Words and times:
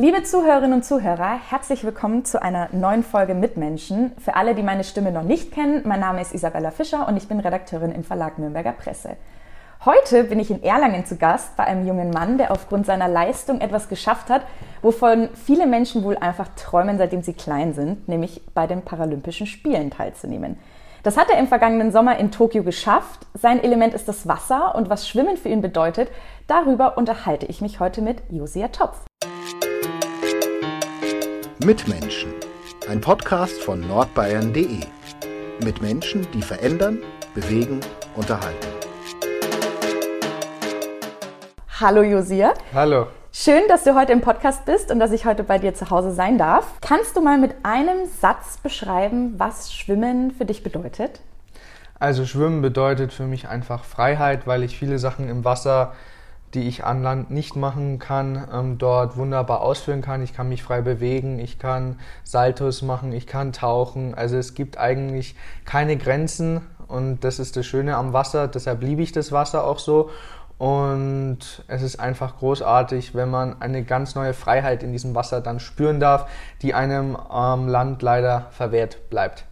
Liebe 0.00 0.22
Zuhörerinnen 0.22 0.72
und 0.72 0.82
Zuhörer, 0.82 1.38
herzlich 1.50 1.84
willkommen 1.84 2.24
zu 2.24 2.40
einer 2.40 2.70
neuen 2.72 3.02
Folge 3.02 3.34
Mitmenschen. 3.34 4.12
Für 4.16 4.34
alle, 4.34 4.54
die 4.54 4.62
meine 4.62 4.82
Stimme 4.82 5.12
noch 5.12 5.24
nicht 5.24 5.52
kennen, 5.52 5.82
mein 5.84 6.00
Name 6.00 6.22
ist 6.22 6.32
Isabella 6.32 6.70
Fischer 6.70 7.06
und 7.06 7.18
ich 7.18 7.28
bin 7.28 7.38
Redakteurin 7.38 7.92
im 7.92 8.02
Verlag 8.02 8.38
Nürnberger 8.38 8.72
Presse. 8.72 9.18
Heute 9.84 10.24
bin 10.24 10.40
ich 10.40 10.50
in 10.50 10.62
Erlangen 10.62 11.04
zu 11.04 11.16
Gast 11.16 11.54
bei 11.54 11.64
einem 11.64 11.86
jungen 11.86 12.08
Mann, 12.08 12.38
der 12.38 12.50
aufgrund 12.50 12.86
seiner 12.86 13.08
Leistung 13.08 13.60
etwas 13.60 13.90
geschafft 13.90 14.30
hat, 14.30 14.40
wovon 14.80 15.28
viele 15.34 15.66
Menschen 15.66 16.02
wohl 16.02 16.16
einfach 16.16 16.48
träumen, 16.56 16.96
seitdem 16.96 17.20
sie 17.20 17.34
klein 17.34 17.74
sind, 17.74 18.08
nämlich 18.08 18.40
bei 18.54 18.66
den 18.66 18.80
Paralympischen 18.80 19.46
Spielen 19.46 19.90
teilzunehmen. 19.90 20.56
Das 21.02 21.18
hat 21.18 21.28
er 21.28 21.38
im 21.38 21.46
vergangenen 21.46 21.92
Sommer 21.92 22.16
in 22.16 22.30
Tokio 22.30 22.62
geschafft. 22.62 23.26
Sein 23.34 23.62
Element 23.62 23.92
ist 23.92 24.08
das 24.08 24.26
Wasser 24.26 24.74
und 24.76 24.88
was 24.88 25.06
Schwimmen 25.06 25.36
für 25.36 25.50
ihn 25.50 25.60
bedeutet, 25.60 26.10
darüber 26.46 26.96
unterhalte 26.96 27.44
ich 27.44 27.60
mich 27.60 27.80
heute 27.80 28.00
mit 28.00 28.22
Josia 28.30 28.68
Topf. 28.68 29.04
Mitmenschen. 31.62 32.32
Ein 32.88 33.02
Podcast 33.02 33.60
von 33.60 33.86
nordbayern.de. 33.86 34.80
Mit 35.62 35.82
Menschen, 35.82 36.26
die 36.32 36.40
verändern, 36.40 37.00
bewegen, 37.34 37.80
unterhalten. 38.16 38.66
Hallo 41.78 42.02
Josia. 42.02 42.54
Hallo. 42.72 43.08
Schön, 43.30 43.60
dass 43.68 43.84
du 43.84 43.94
heute 43.94 44.12
im 44.12 44.22
Podcast 44.22 44.64
bist 44.64 44.90
und 44.90 45.00
dass 45.00 45.12
ich 45.12 45.26
heute 45.26 45.44
bei 45.44 45.58
dir 45.58 45.74
zu 45.74 45.90
Hause 45.90 46.14
sein 46.14 46.38
darf. 46.38 46.66
Kannst 46.80 47.14
du 47.14 47.20
mal 47.20 47.36
mit 47.36 47.54
einem 47.62 48.06
Satz 48.06 48.56
beschreiben, 48.56 49.34
was 49.36 49.70
Schwimmen 49.70 50.30
für 50.30 50.46
dich 50.46 50.62
bedeutet? 50.62 51.20
Also 51.98 52.24
Schwimmen 52.24 52.62
bedeutet 52.62 53.12
für 53.12 53.24
mich 53.24 53.48
einfach 53.48 53.84
Freiheit, 53.84 54.46
weil 54.46 54.62
ich 54.62 54.78
viele 54.78 54.98
Sachen 54.98 55.28
im 55.28 55.44
Wasser 55.44 55.92
die 56.54 56.66
ich 56.66 56.84
an 56.84 57.02
Land 57.02 57.30
nicht 57.30 57.56
machen 57.56 57.98
kann, 57.98 58.48
ähm, 58.52 58.78
dort 58.78 59.16
wunderbar 59.16 59.60
ausführen 59.60 60.02
kann. 60.02 60.22
Ich 60.22 60.34
kann 60.34 60.48
mich 60.48 60.62
frei 60.62 60.80
bewegen, 60.80 61.38
ich 61.38 61.58
kann 61.58 61.98
Saltos 62.24 62.82
machen, 62.82 63.12
ich 63.12 63.26
kann 63.26 63.52
tauchen. 63.52 64.14
Also 64.14 64.36
es 64.36 64.54
gibt 64.54 64.78
eigentlich 64.78 65.36
keine 65.64 65.96
Grenzen 65.96 66.60
und 66.88 67.24
das 67.24 67.38
ist 67.38 67.56
das 67.56 67.66
Schöne 67.66 67.96
am 67.96 68.12
Wasser. 68.12 68.48
Deshalb 68.48 68.82
liebe 68.82 69.02
ich 69.02 69.12
das 69.12 69.30
Wasser 69.30 69.64
auch 69.64 69.78
so. 69.78 70.10
Und 70.58 71.64
es 71.68 71.80
ist 71.80 71.98
einfach 71.98 72.36
großartig, 72.36 73.14
wenn 73.14 73.30
man 73.30 73.62
eine 73.62 73.82
ganz 73.82 74.14
neue 74.14 74.34
Freiheit 74.34 74.82
in 74.82 74.92
diesem 74.92 75.14
Wasser 75.14 75.40
dann 75.40 75.58
spüren 75.58 76.00
darf, 76.00 76.28
die 76.60 76.74
einem 76.74 77.16
am 77.16 77.66
Land 77.66 78.02
leider 78.02 78.48
verwehrt 78.50 79.08
bleibt. 79.08 79.46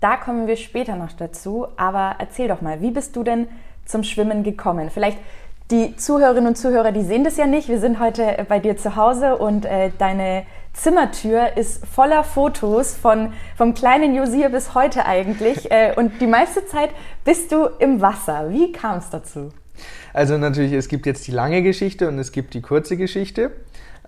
Da 0.00 0.16
kommen 0.16 0.48
wir 0.48 0.56
später 0.56 0.96
noch 0.96 1.12
dazu. 1.12 1.68
Aber 1.76 2.16
erzähl 2.18 2.48
doch 2.48 2.60
mal, 2.60 2.82
wie 2.82 2.90
bist 2.90 3.16
du 3.16 3.22
denn 3.22 3.46
zum 3.86 4.02
Schwimmen 4.02 4.42
gekommen? 4.42 4.90
Vielleicht 4.90 5.18
die 5.72 5.96
Zuhörerinnen 5.96 6.48
und 6.48 6.56
Zuhörer, 6.56 6.92
die 6.92 7.02
sehen 7.02 7.24
das 7.24 7.38
ja 7.38 7.46
nicht. 7.46 7.68
Wir 7.68 7.80
sind 7.80 7.98
heute 7.98 8.44
bei 8.46 8.58
dir 8.58 8.76
zu 8.76 8.94
Hause 8.94 9.36
und 9.36 9.64
äh, 9.64 9.90
deine 9.96 10.44
Zimmertür 10.74 11.56
ist 11.56 11.86
voller 11.86 12.24
Fotos 12.24 12.94
von 12.94 13.32
vom 13.56 13.72
kleinen 13.72 14.14
Josia 14.14 14.48
bis 14.48 14.74
heute 14.74 15.06
eigentlich. 15.06 15.42
Äh, 15.72 15.94
und 15.96 16.20
die 16.20 16.26
meiste 16.26 16.66
Zeit 16.66 16.90
bist 17.24 17.50
du 17.50 17.64
im 17.78 18.02
Wasser. 18.02 18.50
Wie 18.50 18.72
kam 18.72 18.98
es 18.98 19.08
dazu? 19.08 19.48
Also 20.12 20.36
natürlich, 20.36 20.72
es 20.72 20.88
gibt 20.88 21.06
jetzt 21.06 21.26
die 21.26 21.30
lange 21.30 21.62
Geschichte 21.62 22.08
und 22.08 22.18
es 22.18 22.30
gibt 22.30 22.52
die 22.52 22.60
kurze 22.60 22.98
Geschichte. 22.98 23.52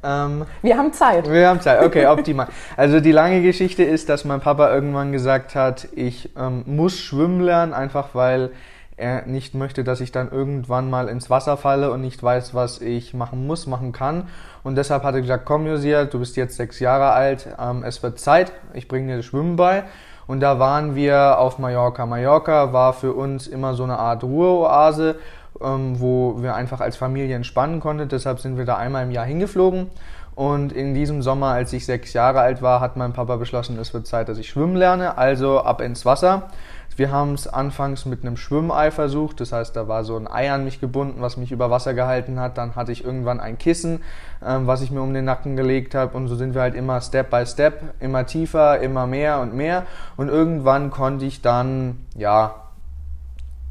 Ähm, 0.02 0.44
wir 0.60 0.76
haben 0.76 0.92
Zeit. 0.92 1.30
Wir 1.30 1.48
haben 1.48 1.62
Zeit, 1.62 1.82
okay, 1.82 2.06
optimal. 2.08 2.48
Also 2.76 3.00
die 3.00 3.12
lange 3.12 3.40
Geschichte 3.40 3.82
ist, 3.82 4.10
dass 4.10 4.26
mein 4.26 4.40
Papa 4.40 4.74
irgendwann 4.74 5.12
gesagt 5.12 5.54
hat, 5.54 5.88
ich 5.94 6.30
ähm, 6.36 6.64
muss 6.66 7.00
schwimmen 7.00 7.40
lernen, 7.40 7.72
einfach 7.72 8.10
weil 8.12 8.50
er 8.96 9.26
nicht 9.26 9.54
möchte, 9.54 9.84
dass 9.84 10.00
ich 10.00 10.12
dann 10.12 10.30
irgendwann 10.30 10.88
mal 10.88 11.08
ins 11.08 11.30
Wasser 11.30 11.56
falle 11.56 11.90
und 11.90 12.00
nicht 12.00 12.22
weiß, 12.22 12.54
was 12.54 12.80
ich 12.80 13.14
machen 13.14 13.46
muss, 13.46 13.66
machen 13.66 13.92
kann. 13.92 14.28
Und 14.62 14.76
deshalb 14.76 15.02
hat 15.02 15.14
er 15.14 15.20
gesagt, 15.20 15.44
komm 15.44 15.66
Josia, 15.66 16.04
du 16.04 16.18
bist 16.18 16.36
jetzt 16.36 16.56
sechs 16.56 16.78
Jahre 16.80 17.10
alt, 17.10 17.48
ähm, 17.58 17.82
es 17.84 18.02
wird 18.02 18.18
Zeit, 18.18 18.52
ich 18.72 18.88
bringe 18.88 19.08
dir 19.08 19.16
das 19.18 19.26
Schwimmen 19.26 19.56
bei. 19.56 19.84
Und 20.26 20.40
da 20.40 20.58
waren 20.58 20.94
wir 20.94 21.38
auf 21.38 21.58
Mallorca. 21.58 22.06
Mallorca 22.06 22.72
war 22.72 22.92
für 22.94 23.12
uns 23.12 23.46
immer 23.46 23.74
so 23.74 23.84
eine 23.84 23.98
Art 23.98 24.22
Ruheoase, 24.22 25.16
ähm, 25.60 26.00
wo 26.00 26.42
wir 26.42 26.54
einfach 26.54 26.80
als 26.80 26.96
Familie 26.96 27.36
entspannen 27.36 27.80
konnten. 27.80 28.08
Deshalb 28.08 28.40
sind 28.40 28.56
wir 28.56 28.64
da 28.64 28.76
einmal 28.76 29.04
im 29.04 29.10
Jahr 29.10 29.26
hingeflogen. 29.26 29.90
Und 30.34 30.72
in 30.72 30.94
diesem 30.94 31.22
Sommer, 31.22 31.48
als 31.48 31.72
ich 31.72 31.86
sechs 31.86 32.12
Jahre 32.12 32.40
alt 32.40 32.60
war, 32.60 32.80
hat 32.80 32.96
mein 32.96 33.12
Papa 33.12 33.36
beschlossen, 33.36 33.78
es 33.78 33.94
wird 33.94 34.06
Zeit, 34.06 34.28
dass 34.28 34.38
ich 34.38 34.48
schwimmen 34.48 34.74
lerne, 34.74 35.16
also 35.16 35.60
ab 35.60 35.80
ins 35.80 36.04
Wasser. 36.04 36.50
Wir 36.96 37.10
haben 37.10 37.34
es 37.34 37.48
anfangs 37.48 38.04
mit 38.06 38.22
einem 38.22 38.36
Schwimmei 38.36 38.92
versucht, 38.92 39.40
das 39.40 39.52
heißt, 39.52 39.74
da 39.74 39.88
war 39.88 40.04
so 40.04 40.16
ein 40.16 40.28
Ei 40.28 40.52
an 40.52 40.64
mich 40.64 40.80
gebunden, 40.80 41.20
was 41.20 41.36
mich 41.36 41.50
über 41.50 41.68
Wasser 41.68 41.92
gehalten 41.92 42.38
hat. 42.38 42.56
Dann 42.56 42.76
hatte 42.76 42.92
ich 42.92 43.04
irgendwann 43.04 43.40
ein 43.40 43.58
Kissen, 43.58 44.02
ähm, 44.44 44.68
was 44.68 44.80
ich 44.80 44.92
mir 44.92 45.02
um 45.02 45.12
den 45.12 45.24
Nacken 45.24 45.56
gelegt 45.56 45.96
habe. 45.96 46.16
Und 46.16 46.28
so 46.28 46.36
sind 46.36 46.54
wir 46.54 46.62
halt 46.62 46.76
immer 46.76 47.00
Step 47.00 47.30
by 47.30 47.46
Step, 47.46 47.94
immer 47.98 48.26
tiefer, 48.26 48.78
immer 48.80 49.08
mehr 49.08 49.40
und 49.40 49.54
mehr. 49.54 49.86
Und 50.16 50.28
irgendwann 50.28 50.90
konnte 50.90 51.24
ich 51.24 51.42
dann, 51.42 51.98
ja, 52.16 52.54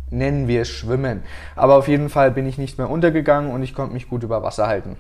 nennen 0.09 0.50
wir 0.50 0.63
es 0.63 0.69
Schwimmen. 0.69 1.23
Aber 1.56 1.75
auf 1.75 1.88
jeden 1.88 2.09
Fall 2.09 2.31
bin 2.31 2.46
ich 2.46 2.57
nicht 2.57 2.78
mehr 2.78 2.90
untergegangen 2.90 3.52
und 3.52 3.63
ich 3.63 3.73
konnte 3.73 3.94
mich 3.94 4.09
gut 4.09 4.23
über 4.23 4.44
Wasser 4.44 4.68
halten. 4.68 4.97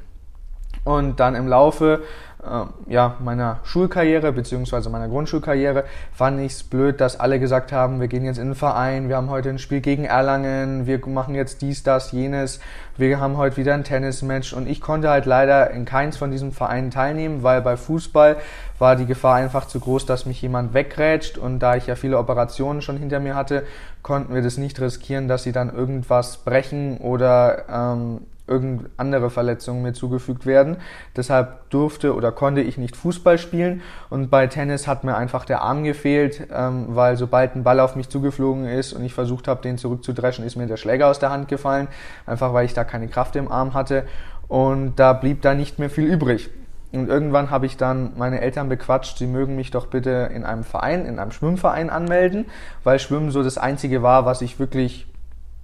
Und 0.83 1.19
dann 1.19 1.35
im 1.35 1.47
Laufe 1.47 2.01
äh, 2.43 2.91
ja, 2.91 3.15
meiner 3.19 3.59
Schulkarriere 3.63 4.33
beziehungsweise 4.33 4.89
meiner 4.89 5.07
Grundschulkarriere 5.07 5.85
fand 6.11 6.41
ich 6.41 6.53
es 6.53 6.63
blöd, 6.63 6.99
dass 6.99 7.17
alle 7.17 7.39
gesagt 7.39 7.71
haben, 7.71 8.01
wir 8.01 8.09
gehen 8.09 8.25
jetzt 8.25 8.37
in 8.37 8.49
den 8.49 8.55
Verein, 8.55 9.07
wir 9.07 9.15
haben 9.15 9.29
heute 9.29 9.49
ein 9.49 9.59
Spiel 9.59 9.79
gegen 9.79 10.03
Erlangen, 10.03 10.85
wir 10.85 10.99
machen 11.07 11.35
jetzt 11.35 11.61
dies, 11.61 11.83
das, 11.83 12.11
jenes, 12.11 12.59
wir 12.97 13.19
haben 13.19 13.37
heute 13.37 13.57
wieder 13.57 13.73
ein 13.73 13.85
Tennismatch. 13.85 14.51
Und 14.51 14.67
ich 14.67 14.81
konnte 14.81 15.09
halt 15.09 15.25
leider 15.25 15.71
in 15.71 15.85
keins 15.85 16.17
von 16.17 16.31
diesen 16.31 16.51
Vereinen 16.51 16.91
teilnehmen, 16.91 17.43
weil 17.43 17.61
bei 17.61 17.77
Fußball 17.77 18.37
war 18.77 18.97
die 18.97 19.05
Gefahr 19.05 19.35
einfach 19.35 19.65
zu 19.65 19.79
groß, 19.79 20.05
dass 20.05 20.25
mich 20.25 20.41
jemand 20.41 20.73
wegrätscht. 20.73 21.37
Und 21.37 21.59
da 21.59 21.75
ich 21.77 21.87
ja 21.87 21.95
viele 21.95 22.17
Operationen 22.17 22.81
schon 22.81 22.97
hinter 22.97 23.21
mir 23.21 23.35
hatte, 23.35 23.63
konnten 24.01 24.33
wir 24.33 24.41
das 24.41 24.57
nicht 24.57 24.81
riskieren, 24.81 25.29
dass 25.29 25.43
sie 25.43 25.53
dann 25.53 25.73
irgendwas 25.73 26.37
brechen 26.37 26.97
oder 26.97 27.63
ähm, 27.69 28.21
irgendeine 28.45 28.89
andere 28.97 29.29
Verletzungen 29.29 29.81
mir 29.83 29.93
zugefügt 29.93 30.45
werden. 30.45 30.77
Deshalb 31.15 31.69
durfte 31.69 32.13
oder 32.13 32.31
konnte 32.31 32.61
ich 32.61 32.77
nicht 32.77 32.95
Fußball 32.95 33.37
spielen 33.37 33.81
und 34.09 34.29
bei 34.29 34.47
Tennis 34.47 34.87
hat 34.87 35.03
mir 35.03 35.15
einfach 35.15 35.45
der 35.45 35.61
Arm 35.61 35.83
gefehlt, 35.83 36.47
ähm, 36.51 36.87
weil 36.89 37.15
sobald 37.15 37.55
ein 37.55 37.63
Ball 37.63 37.79
auf 37.79 37.95
mich 37.95 38.09
zugeflogen 38.09 38.65
ist 38.65 38.93
und 38.93 39.03
ich 39.03 39.13
versucht 39.13 39.47
habe, 39.47 39.61
den 39.61 39.77
zurückzudreschen, 39.77 40.45
ist 40.45 40.55
mir 40.55 40.67
der 40.67 40.77
Schläger 40.77 41.07
aus 41.07 41.19
der 41.19 41.31
Hand 41.31 41.47
gefallen, 41.47 41.87
einfach 42.25 42.53
weil 42.53 42.65
ich 42.65 42.73
da 42.73 42.83
keine 42.83 43.07
Kraft 43.07 43.35
im 43.35 43.49
Arm 43.49 43.73
hatte 43.73 44.05
und 44.47 44.95
da 44.97 45.13
blieb 45.13 45.41
da 45.41 45.53
nicht 45.53 45.79
mehr 45.79 45.89
viel 45.89 46.05
übrig. 46.05 46.49
Und 46.91 47.09
irgendwann 47.09 47.49
habe 47.49 47.65
ich 47.65 47.75
dann 47.75 48.11
meine 48.17 48.41
Eltern 48.41 48.69
bequatscht, 48.69 49.17
sie 49.17 49.25
mögen 49.25 49.55
mich 49.55 49.71
doch 49.71 49.87
bitte 49.87 50.29
in 50.31 50.43
einem 50.43 50.63
Verein, 50.63 51.07
in 51.07 51.17
einem 51.17 51.31
Schwimmverein 51.31 51.89
anmelden, 51.89 52.45
weil 52.83 52.99
Schwimmen 52.99 53.31
so 53.31 53.41
das 53.41 53.57
Einzige 53.57 54.03
war, 54.03 54.25
was 54.25 54.41
ich 54.41 54.59
wirklich 54.59 55.07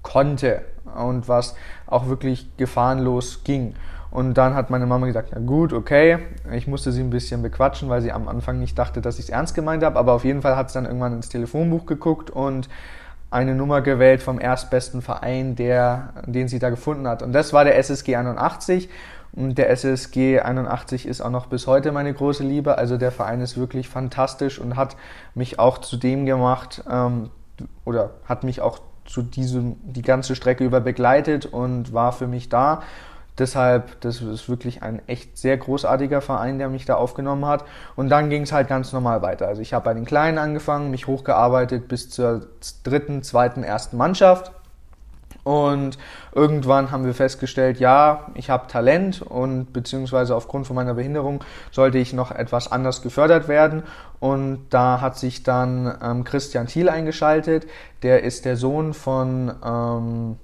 konnte 0.01 0.61
und 0.95 1.27
was 1.27 1.55
auch 1.87 2.07
wirklich 2.07 2.55
gefahrenlos 2.57 3.43
ging. 3.43 3.75
Und 4.11 4.33
dann 4.35 4.55
hat 4.55 4.69
meine 4.69 4.87
Mama 4.87 5.05
gesagt, 5.05 5.31
ja 5.31 5.39
gut, 5.39 5.71
okay. 5.71 6.19
Ich 6.51 6.67
musste 6.67 6.91
sie 6.91 7.01
ein 7.01 7.11
bisschen 7.11 7.41
bequatschen, 7.41 7.89
weil 7.89 8.01
sie 8.01 8.11
am 8.11 8.27
Anfang 8.27 8.59
nicht 8.59 8.77
dachte, 8.77 9.01
dass 9.01 9.19
ich 9.19 9.25
es 9.25 9.29
ernst 9.29 9.53
gemeint 9.53 9.83
habe. 9.83 9.99
Aber 9.99 10.13
auf 10.13 10.25
jeden 10.25 10.41
Fall 10.41 10.55
hat 10.55 10.69
sie 10.69 10.75
dann 10.75 10.85
irgendwann 10.85 11.13
ins 11.13 11.29
Telefonbuch 11.29 11.85
geguckt 11.85 12.31
und 12.31 12.69
eine 13.31 13.53
Nummer 13.53 13.81
gewählt 13.81 14.23
vom 14.23 14.39
erstbesten 14.39 15.03
Verein, 15.03 15.55
der, 15.55 16.13
den 16.25 16.47
sie 16.47 16.57
da 16.57 16.71
gefunden 16.71 17.07
hat. 17.07 17.21
Und 17.21 17.33
das 17.33 17.53
war 17.53 17.63
der 17.63 17.77
SSG 17.77 18.15
81. 18.15 18.89
Und 19.31 19.59
der 19.59 19.69
SSG 19.69 20.39
81 20.39 21.07
ist 21.07 21.21
auch 21.21 21.29
noch 21.29 21.45
bis 21.45 21.67
heute 21.67 21.91
meine 21.91 22.11
große 22.11 22.43
Liebe. 22.43 22.79
Also 22.79 22.97
der 22.97 23.11
Verein 23.11 23.41
ist 23.41 23.57
wirklich 23.57 23.87
fantastisch 23.87 24.59
und 24.59 24.75
hat 24.75 24.95
mich 25.35 25.59
auch 25.59 25.77
zu 25.77 25.97
dem 25.97 26.25
gemacht, 26.25 26.83
ähm, 26.89 27.29
oder 27.85 28.11
hat 28.25 28.43
mich 28.43 28.61
auch 28.61 28.79
zu 29.09 29.23
diesem, 29.23 29.77
die 29.81 30.03
ganze 30.03 30.35
Strecke 30.35 30.63
über 30.63 30.79
begleitet 30.79 31.47
und 31.47 31.93
war 31.93 32.11
für 32.11 32.27
mich 32.27 32.47
da. 32.47 32.83
Deshalb, 33.39 34.01
das 34.01 34.21
ist 34.21 34.49
wirklich 34.49 34.83
ein 34.83 35.01
echt 35.07 35.37
sehr 35.37 35.57
großartiger 35.57 36.21
Verein, 36.21 36.59
der 36.59 36.69
mich 36.69 36.85
da 36.85 36.95
aufgenommen 36.95 37.45
hat. 37.45 37.63
Und 37.95 38.09
dann 38.09 38.29
ging 38.29 38.43
es 38.43 38.51
halt 38.51 38.67
ganz 38.67 38.91
normal 38.91 39.21
weiter. 39.21 39.47
Also 39.47 39.61
ich 39.61 39.73
habe 39.73 39.85
bei 39.85 39.93
den 39.93 40.05
Kleinen 40.05 40.37
angefangen, 40.37 40.91
mich 40.91 41.07
hochgearbeitet 41.07 41.87
bis 41.87 42.09
zur 42.09 42.47
dritten, 42.83 43.23
zweiten, 43.23 43.63
ersten 43.63 43.97
Mannschaft. 43.97 44.51
Und 45.43 45.97
irgendwann 46.35 46.91
haben 46.91 47.05
wir 47.05 47.13
festgestellt, 47.13 47.79
ja, 47.79 48.27
ich 48.35 48.49
habe 48.49 48.67
Talent 48.67 49.21
und 49.21 49.71
beziehungsweise 49.71 50.35
aufgrund 50.35 50.67
von 50.67 50.75
meiner 50.75 50.93
Behinderung 50.93 51.43
sollte 51.71 51.97
ich 51.97 52.13
noch 52.13 52.31
etwas 52.31 52.71
anders 52.71 53.01
gefördert 53.01 53.47
werden. 53.47 53.83
Und 54.19 54.67
da 54.69 55.01
hat 55.01 55.17
sich 55.17 55.43
dann 55.43 55.97
ähm, 56.03 56.23
Christian 56.23 56.67
Thiel 56.67 56.89
eingeschaltet. 56.89 57.67
Der 58.03 58.23
ist 58.23 58.45
der 58.45 58.57
Sohn 58.57 58.93
von 58.93 59.53
ähm, 59.63 60.37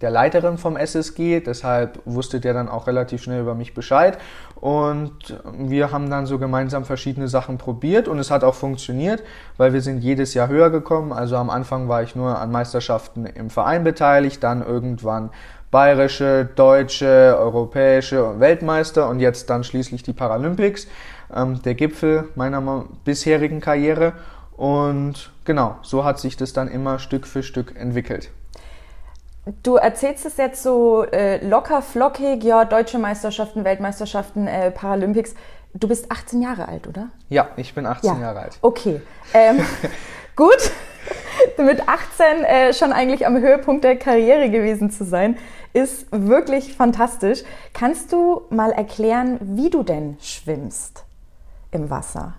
der 0.00 0.10
Leiterin 0.10 0.58
vom 0.58 0.76
SSG, 0.76 1.40
deshalb 1.40 1.98
wusste 2.04 2.38
der 2.38 2.52
dann 2.52 2.68
auch 2.68 2.86
relativ 2.86 3.22
schnell 3.22 3.40
über 3.40 3.54
mich 3.54 3.72
Bescheid. 3.72 4.18
Und 4.56 5.40
wir 5.56 5.92
haben 5.92 6.10
dann 6.10 6.26
so 6.26 6.38
gemeinsam 6.38 6.84
verschiedene 6.84 7.28
Sachen 7.28 7.58
probiert 7.58 8.08
und 8.08 8.18
es 8.18 8.30
hat 8.30 8.44
auch 8.44 8.54
funktioniert, 8.54 9.22
weil 9.56 9.72
wir 9.72 9.80
sind 9.80 10.02
jedes 10.02 10.34
Jahr 10.34 10.48
höher 10.48 10.70
gekommen. 10.70 11.12
Also 11.12 11.36
am 11.36 11.48
Anfang 11.48 11.88
war 11.88 12.02
ich 12.02 12.14
nur 12.16 12.38
an 12.38 12.50
Meisterschaften 12.50 13.24
im 13.24 13.50
Verein 13.50 13.84
beteiligt, 13.84 14.42
dann 14.42 14.62
irgendwann 14.62 15.30
bayerische, 15.70 16.48
deutsche, 16.54 17.36
europäische 17.38 18.24
und 18.24 18.40
Weltmeister 18.40 19.08
und 19.08 19.20
jetzt 19.20 19.50
dann 19.50 19.64
schließlich 19.64 20.02
die 20.02 20.12
Paralympics, 20.12 20.86
ähm, 21.34 21.62
der 21.62 21.74
Gipfel 21.74 22.28
meiner 22.34 22.84
bisherigen 23.04 23.60
Karriere. 23.60 24.14
Und 24.56 25.32
genau, 25.44 25.76
so 25.82 26.04
hat 26.04 26.18
sich 26.18 26.36
das 26.36 26.52
dann 26.52 26.68
immer 26.68 26.98
Stück 26.98 27.26
für 27.26 27.42
Stück 27.42 27.76
entwickelt. 27.76 28.30
Du 29.62 29.76
erzählst 29.76 30.24
es 30.24 30.38
jetzt 30.38 30.62
so 30.62 31.04
äh, 31.04 31.44
locker, 31.46 31.82
flockig, 31.82 32.42
ja, 32.44 32.64
deutsche 32.64 32.98
Meisterschaften, 32.98 33.64
Weltmeisterschaften, 33.64 34.46
äh, 34.46 34.70
Paralympics. 34.70 35.34
Du 35.74 35.88
bist 35.88 36.10
18 36.10 36.40
Jahre 36.40 36.68
alt, 36.68 36.86
oder? 36.86 37.08
Ja, 37.28 37.48
ich 37.56 37.74
bin 37.74 37.84
18 37.84 38.14
ja. 38.14 38.20
Jahre 38.20 38.40
alt. 38.40 38.58
Okay. 38.62 39.02
Ähm, 39.34 39.58
gut, 40.36 40.70
mit 41.58 41.86
18 41.86 42.44
äh, 42.44 42.72
schon 42.72 42.92
eigentlich 42.92 43.26
am 43.26 43.36
Höhepunkt 43.36 43.84
der 43.84 43.96
Karriere 43.96 44.48
gewesen 44.48 44.90
zu 44.90 45.04
sein, 45.04 45.36
ist 45.74 46.06
wirklich 46.10 46.74
fantastisch. 46.74 47.42
Kannst 47.74 48.12
du 48.12 48.42
mal 48.48 48.70
erklären, 48.72 49.38
wie 49.42 49.68
du 49.68 49.82
denn 49.82 50.16
schwimmst 50.20 51.04
im 51.74 51.90
Wasser? 51.90 52.34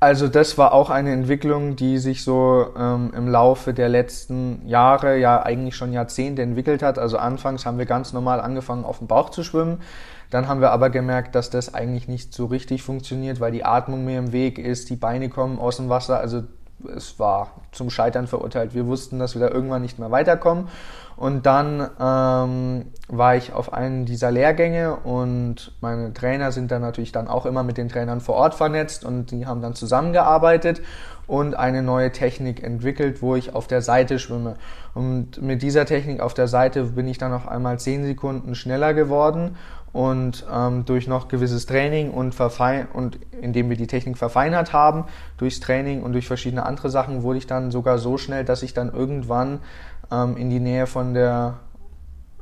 Also 0.00 0.28
das 0.28 0.56
war 0.56 0.72
auch 0.72 0.90
eine 0.90 1.12
Entwicklung, 1.12 1.74
die 1.74 1.98
sich 1.98 2.22
so 2.22 2.66
ähm, 2.78 3.12
im 3.16 3.28
Laufe 3.28 3.74
der 3.74 3.88
letzten 3.88 4.66
Jahre, 4.68 5.18
ja 5.18 5.42
eigentlich 5.42 5.74
schon 5.74 5.92
Jahrzehnte 5.92 6.42
entwickelt 6.42 6.84
hat. 6.84 7.00
Also 7.00 7.18
anfangs 7.18 7.66
haben 7.66 7.78
wir 7.78 7.86
ganz 7.86 8.12
normal 8.12 8.40
angefangen, 8.40 8.84
auf 8.84 8.98
dem 8.98 9.08
Bauch 9.08 9.30
zu 9.30 9.42
schwimmen. 9.42 9.80
Dann 10.30 10.46
haben 10.46 10.60
wir 10.60 10.70
aber 10.70 10.90
gemerkt, 10.90 11.34
dass 11.34 11.50
das 11.50 11.74
eigentlich 11.74 12.06
nicht 12.06 12.32
so 12.32 12.46
richtig 12.46 12.84
funktioniert, 12.84 13.40
weil 13.40 13.50
die 13.50 13.64
Atmung 13.64 14.04
mir 14.04 14.18
im 14.18 14.30
Weg 14.30 14.58
ist, 14.58 14.88
die 14.90 14.96
Beine 14.96 15.30
kommen 15.30 15.58
aus 15.58 15.78
dem 15.78 15.88
Wasser. 15.88 16.20
Also 16.20 16.44
es 16.94 17.18
war 17.18 17.50
zum 17.72 17.90
Scheitern 17.90 18.28
verurteilt. 18.28 18.74
Wir 18.74 18.86
wussten, 18.86 19.18
dass 19.18 19.34
wir 19.34 19.40
da 19.40 19.52
irgendwann 19.52 19.82
nicht 19.82 19.98
mehr 19.98 20.12
weiterkommen. 20.12 20.68
Und 21.18 21.46
dann 21.46 21.90
ähm, 21.98 22.92
war 23.08 23.34
ich 23.34 23.52
auf 23.52 23.72
einen 23.72 24.04
dieser 24.04 24.30
Lehrgänge 24.30 24.94
und 24.94 25.72
meine 25.80 26.14
Trainer 26.14 26.52
sind 26.52 26.70
dann 26.70 26.80
natürlich 26.80 27.10
dann 27.10 27.26
auch 27.26 27.44
immer 27.44 27.64
mit 27.64 27.76
den 27.76 27.88
Trainern 27.88 28.20
vor 28.20 28.36
Ort 28.36 28.54
vernetzt 28.54 29.04
und 29.04 29.32
die 29.32 29.44
haben 29.44 29.60
dann 29.60 29.74
zusammengearbeitet 29.74 30.80
und 31.26 31.56
eine 31.56 31.82
neue 31.82 32.12
Technik 32.12 32.62
entwickelt, 32.62 33.20
wo 33.20 33.34
ich 33.34 33.52
auf 33.52 33.66
der 33.66 33.82
Seite 33.82 34.20
schwimme. 34.20 34.54
Und 34.94 35.42
mit 35.42 35.60
dieser 35.60 35.86
Technik 35.86 36.20
auf 36.20 36.34
der 36.34 36.46
Seite 36.46 36.84
bin 36.84 37.08
ich 37.08 37.18
dann 37.18 37.32
auf 37.32 37.48
einmal 37.48 37.80
10 37.80 38.04
Sekunden 38.04 38.54
schneller 38.54 38.94
geworden 38.94 39.56
und 39.92 40.46
ähm, 40.54 40.84
durch 40.84 41.08
noch 41.08 41.26
gewisses 41.26 41.66
Training 41.66 42.12
und, 42.12 42.32
verfein 42.32 42.86
und 42.92 43.18
indem 43.40 43.70
wir 43.70 43.76
die 43.76 43.88
Technik 43.88 44.18
verfeinert 44.18 44.72
haben, 44.72 45.04
durchs 45.36 45.58
Training 45.58 46.02
und 46.02 46.12
durch 46.12 46.28
verschiedene 46.28 46.64
andere 46.64 46.90
Sachen, 46.90 47.24
wurde 47.24 47.38
ich 47.38 47.48
dann 47.48 47.72
sogar 47.72 47.98
so 47.98 48.18
schnell, 48.18 48.44
dass 48.44 48.62
ich 48.62 48.72
dann 48.72 48.92
irgendwann 48.92 49.58
ähm, 50.10 50.36
in 50.36 50.50
die 50.50 50.60
Nähe 50.60 50.86
von 50.86 51.14
der 51.14 51.54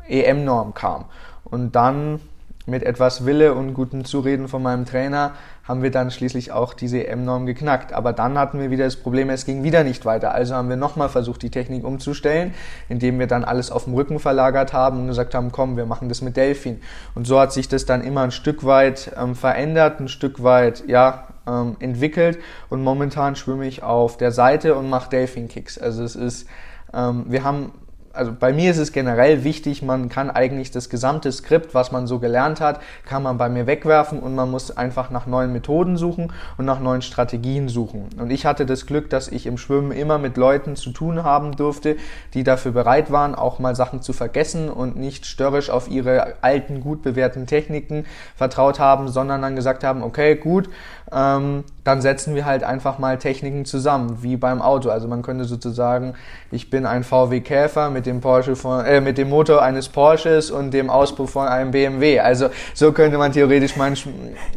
EM-Norm 0.08 0.74
kam. 0.74 1.06
Und 1.44 1.76
dann 1.76 2.20
mit 2.66 2.82
etwas 2.82 3.24
Wille 3.24 3.54
und 3.54 3.74
guten 3.74 4.04
Zureden 4.04 4.48
von 4.48 4.60
meinem 4.60 4.86
Trainer 4.86 5.32
haben 5.62 5.82
wir 5.82 5.92
dann 5.92 6.10
schließlich 6.10 6.50
auch 6.50 6.74
diese 6.74 7.06
EM-Norm 7.06 7.46
geknackt. 7.46 7.92
Aber 7.92 8.12
dann 8.12 8.38
hatten 8.38 8.58
wir 8.58 8.70
wieder 8.70 8.84
das 8.84 8.96
Problem, 8.96 9.30
es 9.30 9.44
ging 9.46 9.62
wieder 9.62 9.84
nicht 9.84 10.04
weiter. 10.04 10.32
Also 10.32 10.54
haben 10.54 10.68
wir 10.68 10.76
nochmal 10.76 11.08
versucht, 11.08 11.42
die 11.42 11.50
Technik 11.50 11.84
umzustellen, 11.84 12.54
indem 12.88 13.20
wir 13.20 13.28
dann 13.28 13.44
alles 13.44 13.70
auf 13.70 13.84
dem 13.84 13.94
Rücken 13.94 14.18
verlagert 14.18 14.72
haben 14.72 15.00
und 15.00 15.06
gesagt 15.06 15.34
haben, 15.34 15.52
komm, 15.52 15.76
wir 15.76 15.86
machen 15.86 16.08
das 16.08 16.22
mit 16.22 16.36
Delfin. 16.36 16.80
Und 17.14 17.26
so 17.26 17.40
hat 17.40 17.52
sich 17.52 17.68
das 17.68 17.86
dann 17.86 18.02
immer 18.02 18.22
ein 18.22 18.32
Stück 18.32 18.64
weit 18.64 19.12
ähm, 19.16 19.36
verändert, 19.36 20.00
ein 20.00 20.08
Stück 20.08 20.42
weit, 20.42 20.84
ja, 20.88 21.28
ähm, 21.46 21.76
entwickelt. 21.78 22.38
Und 22.68 22.82
momentan 22.82 23.36
schwimme 23.36 23.66
ich 23.66 23.84
auf 23.84 24.16
der 24.16 24.32
Seite 24.32 24.74
und 24.74 24.90
mache 24.90 25.10
Delfin-Kicks. 25.10 25.78
Also 25.78 26.02
es 26.02 26.16
ist 26.16 26.48
wir 26.92 27.44
haben 27.44 27.72
also 28.16 28.32
bei 28.38 28.52
mir 28.52 28.70
ist 28.70 28.78
es 28.78 28.92
generell 28.92 29.44
wichtig, 29.44 29.82
man 29.82 30.08
kann 30.08 30.30
eigentlich 30.30 30.70
das 30.70 30.88
gesamte 30.88 31.30
Skript, 31.30 31.74
was 31.74 31.92
man 31.92 32.06
so 32.06 32.18
gelernt 32.18 32.60
hat, 32.60 32.80
kann 33.04 33.22
man 33.22 33.38
bei 33.38 33.48
mir 33.48 33.66
wegwerfen 33.66 34.18
und 34.18 34.34
man 34.34 34.50
muss 34.50 34.76
einfach 34.76 35.10
nach 35.10 35.26
neuen 35.26 35.52
Methoden 35.52 35.96
suchen 35.96 36.32
und 36.56 36.64
nach 36.64 36.80
neuen 36.80 37.02
Strategien 37.02 37.68
suchen. 37.68 38.08
Und 38.18 38.30
ich 38.30 38.46
hatte 38.46 38.66
das 38.66 38.86
Glück, 38.86 39.10
dass 39.10 39.28
ich 39.28 39.46
im 39.46 39.58
Schwimmen 39.58 39.92
immer 39.92 40.18
mit 40.18 40.36
Leuten 40.36 40.76
zu 40.76 40.90
tun 40.90 41.22
haben 41.22 41.56
durfte, 41.56 41.96
die 42.34 42.42
dafür 42.42 42.72
bereit 42.72 43.12
waren, 43.12 43.34
auch 43.34 43.58
mal 43.58 43.76
Sachen 43.76 44.00
zu 44.02 44.12
vergessen 44.12 44.70
und 44.70 44.96
nicht 44.96 45.26
störrisch 45.26 45.70
auf 45.70 45.88
ihre 45.88 46.34
alten, 46.40 46.80
gut 46.80 47.02
bewährten 47.02 47.46
Techniken 47.46 48.06
vertraut 48.34 48.78
haben, 48.78 49.08
sondern 49.08 49.42
dann 49.42 49.56
gesagt 49.56 49.84
haben, 49.84 50.02
okay, 50.02 50.36
gut, 50.36 50.70
ähm, 51.12 51.64
dann 51.84 52.00
setzen 52.00 52.34
wir 52.34 52.44
halt 52.44 52.64
einfach 52.64 52.98
mal 52.98 53.16
Techniken 53.18 53.64
zusammen, 53.64 54.18
wie 54.22 54.36
beim 54.36 54.60
Auto. 54.60 54.90
Also 54.90 55.06
man 55.06 55.22
könnte 55.22 55.44
sozusagen, 55.44 56.14
ich 56.50 56.68
bin 56.68 56.84
ein 56.84 57.04
VW 57.04 57.40
Käfer 57.40 57.90
mit 57.90 58.06
dem 58.06 58.20
Porsche 58.20 58.56
von, 58.56 58.84
äh, 58.84 59.00
mit 59.00 59.16
dem 59.16 59.28
Motor 59.28 59.62
eines 59.62 59.88
Porsches 59.88 60.50
und 60.50 60.72
dem 60.72 60.90
Auspuff 60.90 61.30
von 61.30 61.46
einem 61.46 61.70
BMW. 61.70 62.18
Also 62.18 62.48
so 62.74 62.90
könnte 62.90 63.18
man 63.18 63.32
theoretisch 63.32 63.76
mein, 63.76 63.96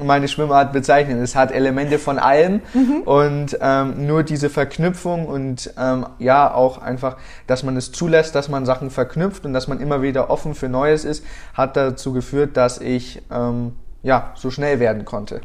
meine 0.04 0.28
Schwimmart 0.28 0.74
bezeichnen. 0.74 1.22
Es 1.22 1.36
hat 1.36 1.51
Elemente 1.51 2.00
von 2.00 2.18
allem 2.18 2.62
mhm. 2.74 3.02
und 3.06 3.57
ähm, 3.62 4.07
nur 4.07 4.24
diese 4.24 4.50
Verknüpfung 4.50 5.28
und 5.28 5.72
ähm, 5.78 6.07
ja 6.18 6.52
auch 6.52 6.81
einfach, 6.81 7.18
dass 7.45 7.63
man 7.63 7.78
es 7.78 7.92
zulässt, 7.92 8.34
dass 8.34 8.50
man 8.50 8.66
Sachen 8.66 8.90
verknüpft 8.90 9.45
und 9.45 9.54
dass 9.54 9.68
man 9.68 9.80
immer 9.80 10.02
wieder 10.02 10.31
offen 10.31 10.56
für 10.56 10.68
Neues 10.68 11.06
ist, 11.06 11.24
hat 11.54 11.78
dazu 11.78 12.12
geführt, 12.12 12.57
dass 12.57 12.81
ich 12.81 13.22
ähm, 13.31 13.74
ja 14.02 14.31
so 14.36 14.50
schnell 14.50 14.80
werden 14.80 15.06
konnte. 15.06 15.42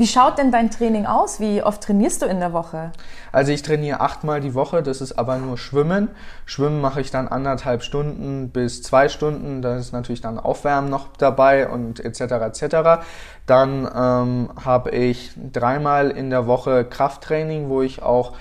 Wie 0.00 0.06
schaut 0.06 0.38
denn 0.38 0.50
dein 0.50 0.70
Training 0.70 1.04
aus? 1.04 1.40
Wie 1.40 1.62
oft 1.62 1.82
trainierst 1.82 2.22
du 2.22 2.26
in 2.26 2.40
der 2.40 2.54
Woche? 2.54 2.90
Also 3.32 3.52
ich 3.52 3.60
trainiere 3.60 4.00
achtmal 4.00 4.40
die 4.40 4.54
Woche, 4.54 4.82
das 4.82 5.02
ist 5.02 5.18
aber 5.18 5.36
nur 5.36 5.58
Schwimmen. 5.58 6.08
Schwimmen 6.46 6.80
mache 6.80 7.02
ich 7.02 7.10
dann 7.10 7.28
anderthalb 7.28 7.82
Stunden 7.82 8.48
bis 8.48 8.82
zwei 8.82 9.10
Stunden, 9.10 9.60
da 9.60 9.76
ist 9.76 9.92
natürlich 9.92 10.22
dann 10.22 10.38
Aufwärmen 10.38 10.88
noch 10.88 11.08
dabei 11.18 11.68
und 11.68 12.00
etc. 12.00 12.20
etc. 12.22 13.04
Dann 13.44 13.86
ähm, 13.94 14.48
habe 14.64 14.88
ich 14.92 15.32
dreimal 15.52 16.10
in 16.10 16.30
der 16.30 16.46
Woche 16.46 16.86
Krafttraining, 16.86 17.68
wo 17.68 17.82
ich 17.82 18.00
auch 18.00 18.32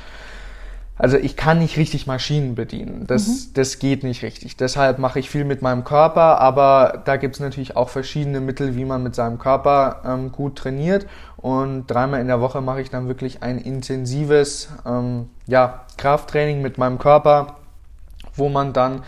also 0.99 1.15
ich 1.15 1.37
kann 1.37 1.59
nicht 1.59 1.77
richtig 1.77 2.07
Maschinen 2.07 2.55
bedienen. 2.55 3.07
Das, 3.07 3.27
mhm. 3.27 3.53
das 3.53 3.79
geht 3.79 4.03
nicht 4.03 4.21
richtig. 4.21 4.57
Deshalb 4.57 4.99
mache 4.99 5.17
ich 5.17 5.29
viel 5.29 5.45
mit 5.45 5.61
meinem 5.61 5.85
Körper, 5.85 6.41
aber 6.41 7.01
da 7.05 7.15
gibt 7.15 7.35
es 7.35 7.39
natürlich 7.39 7.77
auch 7.77 7.87
verschiedene 7.87 8.41
Mittel, 8.41 8.75
wie 8.75 8.83
man 8.83 9.01
mit 9.01 9.15
seinem 9.15 9.39
Körper 9.39 10.01
ähm, 10.05 10.33
gut 10.33 10.57
trainiert. 10.57 11.07
Und 11.37 11.87
dreimal 11.87 12.19
in 12.19 12.27
der 12.27 12.41
Woche 12.41 12.59
mache 12.59 12.81
ich 12.81 12.89
dann 12.89 13.07
wirklich 13.07 13.41
ein 13.41 13.59
intensives 13.59 14.67
ähm, 14.85 15.29
ja, 15.47 15.85
Krafttraining 15.95 16.61
mit 16.61 16.77
meinem 16.77 16.99
Körper, 16.99 17.55
wo 18.35 18.49
man 18.49 18.73
dann 18.73 19.03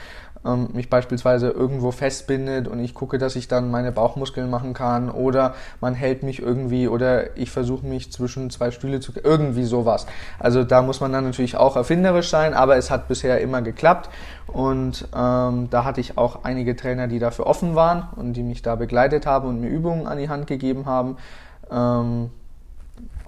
ähm, 0.46 0.70
mich 0.74 0.90
beispielsweise 0.90 1.50
irgendwo 1.50 1.92
festbindet 1.92 2.68
und 2.68 2.80
ich 2.80 2.94
gucke, 2.94 3.18
dass 3.18 3.36
ich 3.36 3.48
dann 3.48 3.72
meine 3.72 3.92
Bauchmuskeln 3.92 4.50
machen 4.50 4.74
kann 4.74 5.10
oder 5.10 5.56
man 5.80 5.94
hält 5.94 6.24
mich 6.24 6.42
irgendwie 6.42 6.88
oder 6.88 7.38
ich 7.38 7.52
versuche 7.52 7.86
mich 7.86 8.12
zwischen 8.12 8.50
zwei 8.50 8.72
Stühle 8.72 9.00
zu 9.00 9.12
irgendwie 9.24 9.64
sowas. 9.64 10.08
Also 10.40 10.64
da 10.64 10.82
muss 10.82 11.00
man 11.00 11.12
dann 11.12 11.26
natürlich 11.26 11.58
auch 11.58 11.76
erfinderisch 11.76 12.30
sein, 12.30 12.54
aber 12.54 12.78
es 12.78 12.90
hat 12.90 13.08
bisher 13.08 13.42
immer 13.42 13.62
geklappt 13.62 14.10
und 14.48 15.08
ähm, 15.16 15.70
da 15.70 15.84
hatte 15.84 16.02
ich 16.02 16.18
auch 16.18 16.44
einige 16.44 16.76
Trainer, 16.76 17.08
die 17.08 17.20
dafür 17.20 17.48
offen 17.48 17.76
waren 17.76 18.08
und 18.16 18.34
die 18.34 18.44
mich 18.44 18.62
da 18.62 18.76
begleitet 18.76 19.26
haben 19.26 19.48
und 19.48 19.62
mir 19.62 19.70
Übungen 19.70 20.08
an 20.08 20.18
die 20.18 20.30
Hand 20.30 20.48
gegeben 20.48 20.86
haben. 20.86 21.18
Ähm, 21.72 22.32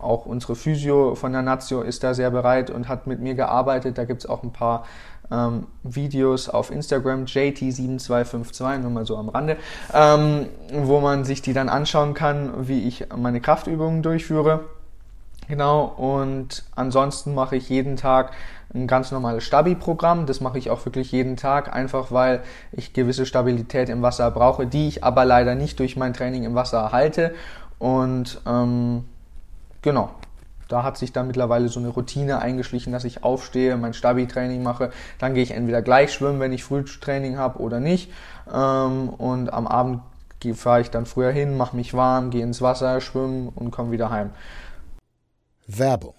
auch 0.04 0.26
unsere 0.26 0.56
Physio 0.56 1.16
von 1.16 1.32
der 1.32 1.42
Nazio 1.42 1.82
ist 1.82 2.04
da 2.04 2.14
sehr 2.14 2.30
bereit 2.30 2.70
und 2.70 2.90
hat 2.90 3.08
mit 3.08 3.22
mir 3.22 3.36
gearbeitet. 3.36 3.98
Da 3.98 4.04
gibt 4.04 4.24
es 4.24 4.30
auch 4.30 4.44
ein 4.44 4.52
paar 4.52 4.84
ähm, 5.32 5.68
Videos 5.84 6.50
auf 6.50 6.72
Instagram, 6.72 7.26
JT7252, 7.26 8.80
nur 8.80 8.92
mal 8.92 9.06
so 9.06 9.18
am 9.18 9.30
Rande, 9.30 9.58
ähm, 9.94 10.48
wo 10.72 11.00
man 11.00 11.26
sich 11.26 11.42
die 11.42 11.54
dann 11.54 11.70
anschauen 11.70 12.14
kann, 12.14 12.68
wie 12.68 12.88
ich 12.88 13.08
meine 13.16 13.42
Kraftübungen 13.42 14.02
durchführe. 14.04 14.62
Genau, 15.48 15.84
und 15.84 16.64
ansonsten 16.76 17.34
mache 17.36 17.58
ich 17.58 17.68
jeden 17.70 17.98
Tag 17.98 18.32
ein 18.74 18.88
ganz 18.88 19.12
normales 19.12 19.44
Stabi-Programm. 19.44 20.26
Das 20.26 20.42
mache 20.42 20.58
ich 20.58 20.70
auch 20.70 20.86
wirklich 20.86 21.12
jeden 21.12 21.36
Tag, 21.36 21.74
einfach 21.74 22.12
weil 22.12 22.42
ich 22.72 22.94
gewisse 22.94 23.26
Stabilität 23.26 23.90
im 23.90 24.02
Wasser 24.02 24.32
brauche, 24.32 24.66
die 24.66 24.88
ich 24.88 25.04
aber 25.04 25.26
leider 25.26 25.56
nicht 25.56 25.80
durch 25.80 25.98
mein 25.98 26.14
Training 26.14 26.44
im 26.44 26.56
Wasser 26.56 26.80
erhalte. 26.80 27.36
Und 27.78 28.42
ähm, 28.48 29.04
genau, 29.82 30.12
da 30.68 30.84
hat 30.84 30.98
sich 30.98 31.12
dann 31.12 31.28
mittlerweile 31.28 31.70
so 31.70 31.80
eine 31.80 31.90
Routine 31.90 32.40
eingeschlichen, 32.40 32.94
dass 32.94 33.04
ich 33.04 33.24
aufstehe, 33.24 33.78
mein 33.78 33.94
Stabi-Training 33.94 34.64
mache, 34.64 34.92
dann 35.20 35.34
gehe 35.34 35.44
ich 35.44 35.52
entweder 35.52 35.82
gleich 35.82 36.14
schwimmen, 36.14 36.40
wenn 36.40 36.54
ich 36.54 36.64
Frühtraining 36.64 37.38
habe 37.38 37.60
oder 37.60 37.80
nicht. 37.80 38.12
Ähm, 38.52 39.10
und 39.10 39.52
am 39.52 39.68
Abend 39.68 40.02
fahre 40.54 40.82
ich 40.82 40.90
dann 40.90 41.06
früher 41.06 41.32
hin, 41.32 41.56
mache 41.56 41.76
mich 41.76 41.94
warm, 41.94 42.30
gehe 42.30 42.44
ins 42.44 42.62
Wasser, 42.62 43.00
schwimmen 43.00 43.48
und 43.48 43.72
komme 43.72 43.92
wieder 43.92 44.10
heim. 44.10 44.32
Werbung. 45.68 46.16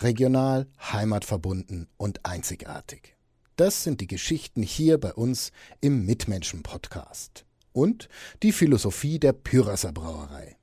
Regional, 0.00 0.66
heimatverbunden 0.80 1.88
und 1.98 2.24
einzigartig. 2.24 3.14
Das 3.56 3.84
sind 3.84 4.00
die 4.00 4.06
Geschichten 4.06 4.62
hier 4.62 4.98
bei 4.98 5.12
uns 5.12 5.52
im 5.80 6.06
Mitmenschen-Podcast. 6.06 7.44
Und 7.72 8.08
die 8.42 8.52
Philosophie 8.52 9.18
der 9.18 9.32
Pyrasser 9.32 9.92
Brauerei. 9.92 10.56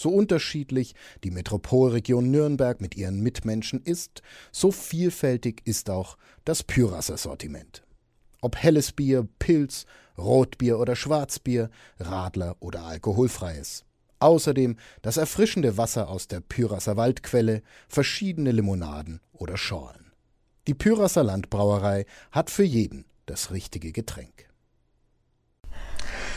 So 0.00 0.10
unterschiedlich 0.10 0.94
die 1.24 1.32
Metropolregion 1.32 2.30
Nürnberg 2.30 2.80
mit 2.80 2.96
ihren 2.96 3.20
Mitmenschen 3.20 3.82
ist, 3.82 4.22
so 4.52 4.70
vielfältig 4.70 5.62
ist 5.64 5.90
auch 5.90 6.16
das 6.44 6.62
Pyrasser 6.62 7.16
Sortiment. 7.16 7.82
Ob 8.40 8.54
helles 8.54 8.92
Bier, 8.92 9.26
Pilz, 9.40 9.86
Rotbier 10.16 10.78
oder 10.78 10.94
Schwarzbier, 10.94 11.68
Radler 11.98 12.54
oder 12.60 12.84
alkoholfreies. 12.84 13.84
Außerdem 14.20 14.76
das 15.02 15.16
erfrischende 15.16 15.76
Wasser 15.76 16.08
aus 16.08 16.28
der 16.28 16.42
Pyrasser 16.42 16.96
Waldquelle, 16.96 17.62
verschiedene 17.88 18.52
Limonaden 18.52 19.20
oder 19.32 19.56
Schorlen. 19.56 20.12
Die 20.68 20.74
Pyrasser 20.74 21.24
Landbrauerei 21.24 22.06
hat 22.30 22.50
für 22.50 22.62
jeden 22.62 23.04
das 23.26 23.50
richtige 23.50 23.90
Getränk. 23.90 24.47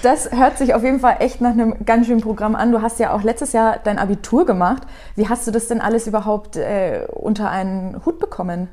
Das 0.01 0.31
hört 0.31 0.57
sich 0.57 0.73
auf 0.73 0.83
jeden 0.83 0.99
Fall 0.99 1.17
echt 1.19 1.41
nach 1.41 1.51
einem 1.51 1.85
ganz 1.85 2.07
schönen 2.07 2.21
Programm 2.21 2.55
an. 2.55 2.71
Du 2.71 2.81
hast 2.81 2.99
ja 2.99 3.13
auch 3.13 3.21
letztes 3.21 3.53
Jahr 3.53 3.77
dein 3.83 3.99
Abitur 3.99 4.45
gemacht. 4.47 4.83
Wie 5.15 5.29
hast 5.29 5.45
du 5.45 5.51
das 5.51 5.67
denn 5.67 5.79
alles 5.79 6.07
überhaupt 6.07 6.55
äh, 6.55 7.05
unter 7.13 7.51
einen 7.51 8.01
Hut 8.03 8.19
bekommen? 8.19 8.67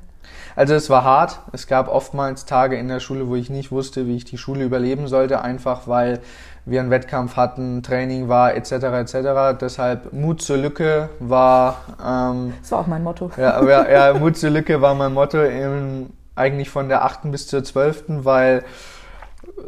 Also 0.56 0.75
es 0.75 0.88
war 0.88 1.04
hart. 1.04 1.40
Es 1.52 1.66
gab 1.66 1.88
oftmals 1.88 2.47
Tage 2.47 2.76
in 2.76 2.88
der 2.88 3.00
Schule, 3.00 3.28
wo 3.28 3.37
ich 3.37 3.50
nicht 3.50 3.70
wusste, 3.70 4.06
wie 4.06 4.16
ich 4.16 4.25
die 4.25 4.38
Schule 4.38 4.64
überleben 4.64 5.06
sollte, 5.06 5.42
einfach 5.42 5.87
weil 5.87 6.20
wir 6.64 6.80
einen 6.80 6.90
Wettkampf 6.90 7.37
hatten, 7.37 7.82
Training 7.82 8.28
war 8.28 8.54
etc. 8.54 8.73
etc. 8.73 9.58
Deshalb 9.61 10.12
Mut 10.12 10.40
zur 10.40 10.56
Lücke 10.56 11.11
war. 11.20 11.76
Ähm, 12.04 12.54
das 12.61 12.73
war 12.73 12.80
auch 12.80 12.87
mein 12.87 13.02
Motto. 13.02 13.30
Ja, 13.37 13.62
ja, 13.64 13.88
ja 13.88 14.14
Mut 14.18 14.37
zur 14.37 14.50
Lücke 14.50 14.80
war 14.80 14.94
mein 14.94 15.12
Motto 15.12 15.42
im, 15.42 16.11
eigentlich 16.35 16.70
von 16.70 16.88
der 16.88 17.04
8. 17.04 17.30
bis 17.30 17.47
zur 17.47 17.62
12., 17.62 18.04
weil 18.25 18.64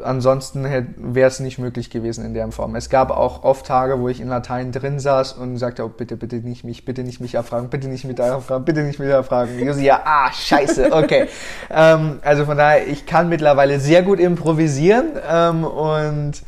ansonsten 0.03 0.65
wäre 0.65 1.29
es 1.29 1.41
nicht 1.41 1.59
möglich 1.59 1.91
gewesen 1.91 2.25
in 2.25 2.35
der 2.35 2.51
Form. 2.53 2.75
Es 2.75 2.89
gab 2.89 3.11
auch 3.11 3.45
oft 3.45 3.67
Tage, 3.67 4.01
wo 4.01 4.09
ich 4.09 4.21
in 4.21 4.29
Latein 4.29 4.73
drin 4.73 4.99
saß 4.99 5.35
und 5.35 5.57
sagte, 5.59 5.85
oh, 5.85 5.89
bitte, 5.89 6.17
bitte 6.17 6.37
nicht 6.37 6.65
mich, 6.65 6.85
bitte 6.85 7.03
nicht 7.03 7.21
mich 7.21 7.35
erfragen, 7.35 7.69
bitte 7.69 7.89
nicht 7.89 8.05
mich 8.05 8.19
erfragen, 8.19 8.65
bitte 8.65 8.83
nicht 8.83 8.99
mich 8.99 9.09
erfragen. 9.09 9.59
Josi, 9.59 9.85
ja, 9.85 10.01
ah, 10.05 10.33
scheiße, 10.33 10.93
okay. 10.93 11.29
ähm, 11.71 12.19
also 12.23 12.45
von 12.45 12.57
daher, 12.57 12.87
ich 12.87 13.07
kann 13.07 13.29
mittlerweile 13.29 13.81
sehr 13.81 14.03
gut 14.03 14.21
improvisieren 14.21 15.13
ähm, 15.29 15.65
und 15.65 16.43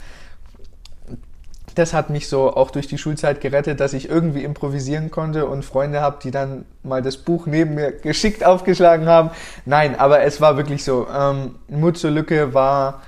das 1.74 1.94
hat 1.94 2.10
mich 2.10 2.28
so 2.28 2.54
auch 2.54 2.70
durch 2.70 2.86
die 2.86 2.98
Schulzeit 2.98 3.40
gerettet, 3.40 3.80
dass 3.80 3.94
ich 3.94 4.08
irgendwie 4.08 4.44
improvisieren 4.44 5.10
konnte 5.10 5.46
und 5.46 5.64
Freunde 5.64 6.00
habe, 6.00 6.18
die 6.22 6.30
dann 6.30 6.64
mal 6.82 7.02
das 7.02 7.16
Buch 7.16 7.46
neben 7.46 7.74
mir 7.74 7.92
geschickt 7.92 8.44
aufgeschlagen 8.44 9.06
haben. 9.06 9.30
Nein, 9.64 9.98
aber 9.98 10.22
es 10.22 10.40
war 10.40 10.56
wirklich 10.56 10.84
so. 10.84 11.06
Ähm, 11.08 11.56
Mut 11.68 11.96
zur 11.96 12.10
Lücke 12.10 12.52
war 12.52 13.02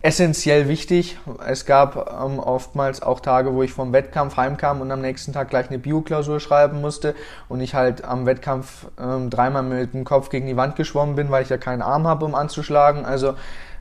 essentiell 0.00 0.68
wichtig. 0.68 1.18
Es 1.44 1.66
gab 1.66 1.96
ähm, 1.96 2.38
oftmals 2.38 3.02
auch 3.02 3.20
Tage, 3.20 3.52
wo 3.54 3.62
ich 3.62 3.72
vom 3.72 3.92
Wettkampf 3.92 4.36
heimkam 4.36 4.80
und 4.80 4.90
am 4.92 5.00
nächsten 5.00 5.32
Tag 5.32 5.50
gleich 5.50 5.68
eine 5.68 5.78
Bioklausur 5.78 6.38
schreiben 6.38 6.80
musste 6.80 7.14
und 7.48 7.60
ich 7.60 7.74
halt 7.74 8.04
am 8.04 8.24
Wettkampf 8.24 8.86
ähm, 8.98 9.28
dreimal 9.28 9.64
mit 9.64 9.94
dem 9.94 10.04
Kopf 10.04 10.30
gegen 10.30 10.46
die 10.46 10.56
Wand 10.56 10.76
geschwommen 10.76 11.16
bin, 11.16 11.30
weil 11.30 11.42
ich 11.42 11.48
ja 11.48 11.58
keinen 11.58 11.82
Arm 11.82 12.06
habe, 12.06 12.24
um 12.24 12.36
anzuschlagen. 12.36 13.04
Also 13.04 13.34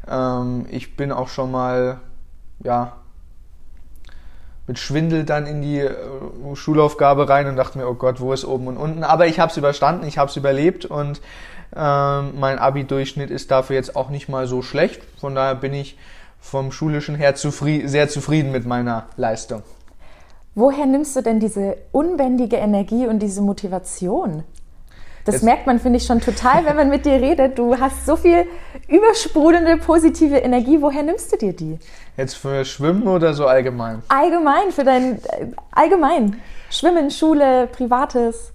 ähm, 0.09 0.65
ich 0.71 0.95
bin 0.95 1.11
auch 1.11 1.27
schon 1.27 1.51
mal 1.51 1.99
ja 2.63 2.93
mit 4.65 4.79
Schwindel 4.79 5.23
dann 5.23 5.45
in 5.45 5.61
die 5.61 5.79
äh, 5.79 5.95
Schulaufgabe 6.55 7.29
rein 7.29 7.47
und 7.47 7.55
dachte 7.55 7.77
mir, 7.77 7.87
oh 7.87 7.93
Gott, 7.93 8.19
wo 8.19 8.33
ist 8.33 8.43
oben 8.43 8.67
und 8.67 8.77
unten? 8.77 9.03
Aber 9.03 9.27
ich 9.27 9.39
habe 9.39 9.51
es 9.51 9.57
überstanden, 9.57 10.05
ich 10.05 10.17
habe 10.17 10.29
es 10.29 10.35
überlebt 10.35 10.85
und 10.85 11.21
ähm, 11.75 12.39
mein 12.39 12.59
Abi-Durchschnitt 12.59 13.29
ist 13.29 13.51
dafür 13.51 13.75
jetzt 13.75 13.95
auch 13.95 14.09
nicht 14.09 14.29
mal 14.29 14.47
so 14.47 14.61
schlecht. 14.61 15.01
Von 15.19 15.35
daher 15.35 15.55
bin 15.55 15.73
ich 15.73 15.97
vom 16.39 16.71
schulischen 16.71 17.15
her 17.15 17.35
zufrieden, 17.35 17.87
sehr 17.87 18.09
zufrieden 18.09 18.51
mit 18.51 18.65
meiner 18.65 19.07
Leistung. 19.17 19.63
Woher 20.55 20.85
nimmst 20.85 21.15
du 21.15 21.21
denn 21.21 21.39
diese 21.39 21.77
unbändige 21.91 22.55
Energie 22.55 23.05
und 23.05 23.19
diese 23.19 23.41
Motivation? 23.41 24.43
Das 25.27 25.35
Jetzt 25.35 25.43
merkt 25.43 25.67
man, 25.67 25.77
finde 25.79 25.97
ich, 25.97 26.05
schon 26.05 26.21
total, 26.21 26.65
wenn 26.65 26.77
man 26.77 26.89
mit 26.89 27.05
dir 27.05 27.21
redet. 27.21 27.59
Du 27.59 27.77
hast 27.77 28.05
so 28.05 28.15
viel 28.15 28.45
übersprudelnde 28.87 29.75
positive 29.75 30.37
Energie. 30.37 30.81
Woher 30.81 31.03
nimmst 31.03 31.33
du 31.33 31.37
dir 31.37 31.51
die? 31.51 31.77
Jetzt 32.15 32.35
für 32.35 32.63
Schwimmen 32.63 33.05
oder 33.05 33.33
so 33.33 33.45
allgemein? 33.45 34.01
Allgemein, 34.07 34.71
für 34.71 34.85
dein 34.85 35.17
äh, 35.17 35.47
allgemein. 35.71 36.41
Schwimmen, 36.69 37.11
Schule, 37.11 37.67
Privates. 37.67 38.53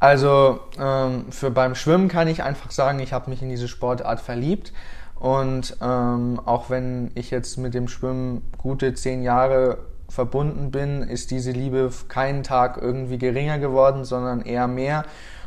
Also 0.00 0.60
ähm, 0.78 1.26
für 1.30 1.50
beim 1.50 1.74
Schwimmen 1.74 2.08
kann 2.08 2.26
ich 2.26 2.42
einfach 2.42 2.70
sagen, 2.70 2.98
ich 3.00 3.12
habe 3.12 3.28
mich 3.28 3.42
in 3.42 3.50
diese 3.50 3.68
Sportart 3.68 4.20
verliebt. 4.20 4.72
Und 5.14 5.76
ähm, 5.82 6.40
auch 6.46 6.70
wenn 6.70 7.10
ich 7.14 7.30
jetzt 7.30 7.58
mit 7.58 7.74
dem 7.74 7.86
Schwimmen 7.86 8.42
gute 8.56 8.94
zehn 8.94 9.22
Jahre 9.22 9.78
verbunden 10.08 10.70
bin, 10.70 11.02
ist 11.02 11.30
diese 11.30 11.52
Liebe 11.52 11.90
keinen 12.08 12.42
Tag 12.42 12.78
irgendwie 12.80 13.18
geringer 13.18 13.58
geworden, 13.58 14.04
sondern 14.06 14.40
eher 14.40 14.66
mehr. 14.66 15.04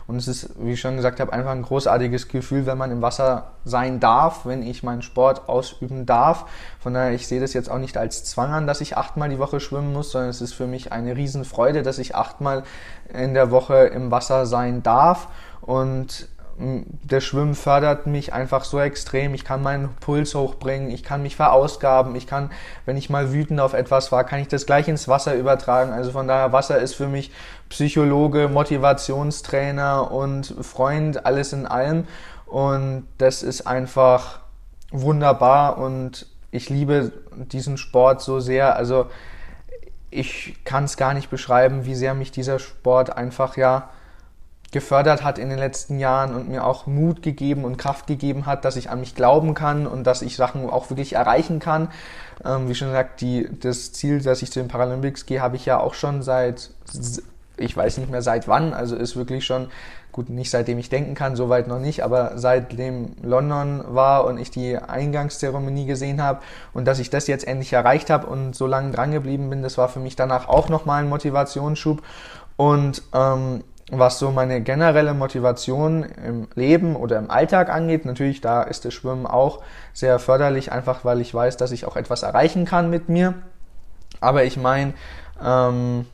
Und 0.08 0.18
es 0.18 0.28
ist, 0.28 0.50
wie 0.60 0.74
ich 0.74 0.82
schon 0.82 0.96
gesagt 0.96 1.20
habe, 1.20 1.32
einfach 1.32 1.52
ein 1.52 1.62
großartiges 1.62 2.28
Gefühl, 2.28 2.66
wenn 2.66 2.78
man 2.78 2.92
im 2.92 3.02
Wasser 3.02 3.54
sein 3.64 4.00
darf, 4.00 4.46
wenn 4.46 4.62
ich 4.62 4.84
meinen 4.84 5.02
Sport 5.02 5.48
ausüben 5.48 6.06
darf. 6.06 6.46
Von 6.80 6.94
daher, 6.94 7.14
ich 7.14 7.28
sehe 7.28 7.40
das 7.40 7.54
jetzt 7.54 7.72
auch 7.72 7.78
nicht 7.78 7.98
als 7.98 8.26
Zwang 8.26 8.52
an, 8.52 8.68
dass 8.68 8.82
ich 8.82 8.98
achtmal 8.98 9.30
die 9.30 9.40
Woche 9.40 9.60
schwimmen 9.60 9.94
muss, 9.94 10.12
sondern 10.12 10.30
es 10.30 10.42
ist 10.42 10.54
für 10.54 10.68
mich 10.68 10.92
eine 10.92 11.16
Riesenfreude, 11.16 11.84
dass 11.84 12.00
ich 12.00 12.16
achtmal 12.16 12.64
in 13.14 13.34
der 13.34 13.52
Woche 13.52 13.86
im 13.86 14.12
Wasser 14.12 14.46
sein 14.46 14.84
darf. 14.84 15.28
Und 15.62 16.28
der 16.58 17.20
Schwimmen 17.20 17.56
fördert 17.56 18.06
mich 18.06 18.32
einfach 18.34 18.64
so 18.64 18.80
extrem. 18.80 19.34
Ich 19.34 19.44
kann 19.44 19.64
meinen 19.64 19.90
Puls 20.00 20.36
hochbringen, 20.36 20.92
ich 20.92 21.04
kann 21.04 21.24
mich 21.24 21.36
verausgaben, 21.36 22.16
ich 22.16 22.28
kann, 22.28 22.52
wenn 22.86 22.96
ich 22.96 23.10
mal 23.10 23.34
wütend 23.34 23.60
auf 23.60 23.74
etwas 23.74 24.12
war, 24.12 24.24
kann 24.24 24.40
ich 24.40 24.48
das 24.48 24.66
gleich 24.66 24.88
ins 24.88 25.08
Wasser 25.08 25.36
übertragen. 25.36 25.92
Also 25.92 26.12
von 26.12 26.28
daher, 26.28 26.54
Wasser 26.54 26.78
ist 26.78 26.94
für 26.94 27.08
mich 27.08 27.32
Psychologe, 27.70 28.50
Motivationstrainer 28.50 30.12
und 30.12 30.56
Freund, 30.62 31.26
alles 31.26 31.54
in 31.54 31.66
allem. 31.66 32.06
Und 32.46 33.08
das 33.18 33.42
ist 33.42 33.66
einfach 33.66 34.40
wunderbar 34.92 35.80
und 35.80 36.28
ich 36.52 36.70
liebe 36.70 37.12
diesen 37.36 37.78
Sport 37.78 38.22
so 38.22 38.40
sehr. 38.40 38.76
Also 38.76 39.08
ich 40.12 40.64
kann 40.64 40.84
es 40.84 40.98
gar 40.98 41.16
nicht 41.16 41.32
beschreiben, 41.32 41.86
wie 41.86 41.96
sehr 41.96 42.14
mich 42.14 42.32
dieser 42.32 42.60
Sport 42.60 43.18
einfach 43.18 43.58
ja 43.58 43.90
gefördert 44.74 45.24
hat 45.24 45.38
in 45.38 45.50
den 45.50 45.60
letzten 45.60 46.00
Jahren 46.00 46.36
und 46.36 46.50
mir 46.50 46.66
auch 46.66 46.88
Mut 46.88 47.22
gegeben 47.22 47.64
und 47.64 47.78
Kraft 47.78 48.08
gegeben 48.08 48.46
hat, 48.46 48.66
dass 48.66 48.76
ich 48.76 48.90
an 48.90 49.00
mich 49.00 49.16
glauben 49.16 49.54
kann 49.54 49.88
und 49.88 50.04
dass 50.04 50.22
ich 50.22 50.36
Sachen 50.36 50.70
auch 50.70 50.90
wirklich 50.90 51.14
erreichen 51.14 51.60
kann. 51.60 51.90
Ähm, 52.44 52.68
wie 52.68 52.76
schon 52.76 52.90
gesagt, 52.90 53.22
die, 53.22 53.48
das 53.60 53.94
Ziel, 53.94 54.22
dass 54.22 54.42
ich 54.42 54.52
zu 54.52 54.60
den 54.60 54.68
Paralympics 54.68 55.26
gehe, 55.26 55.42
habe 55.42 55.56
ich 55.56 55.66
ja 55.66 55.80
auch 55.80 55.94
schon 55.94 56.22
seit, 56.24 56.72
ich 57.56 57.78
weiß 57.78 58.00
nicht 58.00 58.12
mehr 58.12 58.22
seit 58.22 58.50
wann, 58.50 58.74
also 58.74 58.98
ist 58.98 59.16
wirklich 59.16 59.46
schon, 59.46 59.70
gut, 60.12 60.30
nicht 60.30 60.50
seitdem 60.50 60.78
ich 60.80 60.90
denken 60.90 61.16
kann, 61.16 61.36
soweit 61.36 61.68
noch 61.68 61.80
nicht, 61.80 62.04
aber 62.04 62.34
seitdem 62.36 63.16
London 63.22 63.84
war 63.88 64.26
und 64.26 64.38
ich 64.38 64.52
die 64.52 64.78
Eingangszeremonie 64.78 65.86
gesehen 65.86 66.22
habe 66.22 66.40
und 66.74 66.86
dass 66.86 67.00
ich 67.00 67.10
das 67.10 67.28
jetzt 67.28 67.48
endlich 67.48 67.74
erreicht 67.74 68.10
habe 68.10 68.28
und 68.28 68.56
so 68.56 68.68
lange 68.68 68.92
dran 68.92 69.12
geblieben 69.12 69.50
bin, 69.50 69.62
das 69.62 69.78
war 69.78 69.90
für 69.90 70.00
mich 70.00 70.16
danach 70.16 70.48
auch 70.48 70.70
nochmal 70.70 71.04
ein 71.04 71.10
Motivationsschub. 71.10 72.02
Und 72.56 73.02
ähm, 73.14 73.64
was 74.00 74.20
so 74.20 74.32
meine 74.32 74.62
generelle 74.62 75.14
Motivation 75.14 76.04
im 76.04 76.48
Leben 76.56 76.96
oder 76.96 77.18
im 77.18 77.30
Alltag 77.30 77.70
angeht, 77.70 78.06
natürlich 78.06 78.42
da 78.42 78.64
ist 78.64 78.86
das 78.86 78.94
Schwimmen 78.94 79.26
auch 79.26 79.62
sehr 79.94 80.20
förderlich, 80.20 80.72
einfach 80.72 81.06
weil 81.06 81.22
ich 81.22 81.34
weiß, 81.34 81.58
dass 81.58 81.72
ich 81.72 81.86
auch 81.86 81.96
etwas 81.96 82.24
erreichen 82.24 82.66
kann 82.66 82.90
mit 82.90 83.10
mir. 83.10 83.34
Aber 84.22 84.44
ich 84.44 84.58
meine, 84.58 84.94
ähm, 85.44 86.06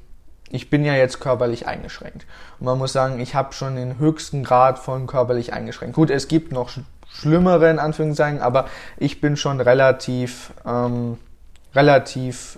ich 0.49 0.69
bin 0.69 0.83
ja 0.83 0.95
jetzt 0.95 1.19
körperlich 1.19 1.67
eingeschränkt. 1.67 2.25
Und 2.59 2.65
man 2.65 2.77
muss 2.77 2.93
sagen, 2.93 3.19
ich 3.19 3.35
habe 3.35 3.53
schon 3.53 3.75
den 3.75 3.99
höchsten 3.99 4.43
Grad 4.43 4.79
von 4.79 5.07
körperlich 5.07 5.53
eingeschränkt. 5.53 5.95
Gut, 5.95 6.09
es 6.09 6.27
gibt 6.27 6.51
noch 6.51 6.71
schlimmere 7.11 7.69
in 7.69 7.79
Anführungszeichen, 7.79 8.41
aber 8.41 8.67
ich 8.97 9.21
bin 9.21 9.37
schon 9.37 9.61
relativ, 9.61 10.51
ähm, 10.65 11.17
relativ 11.75 12.57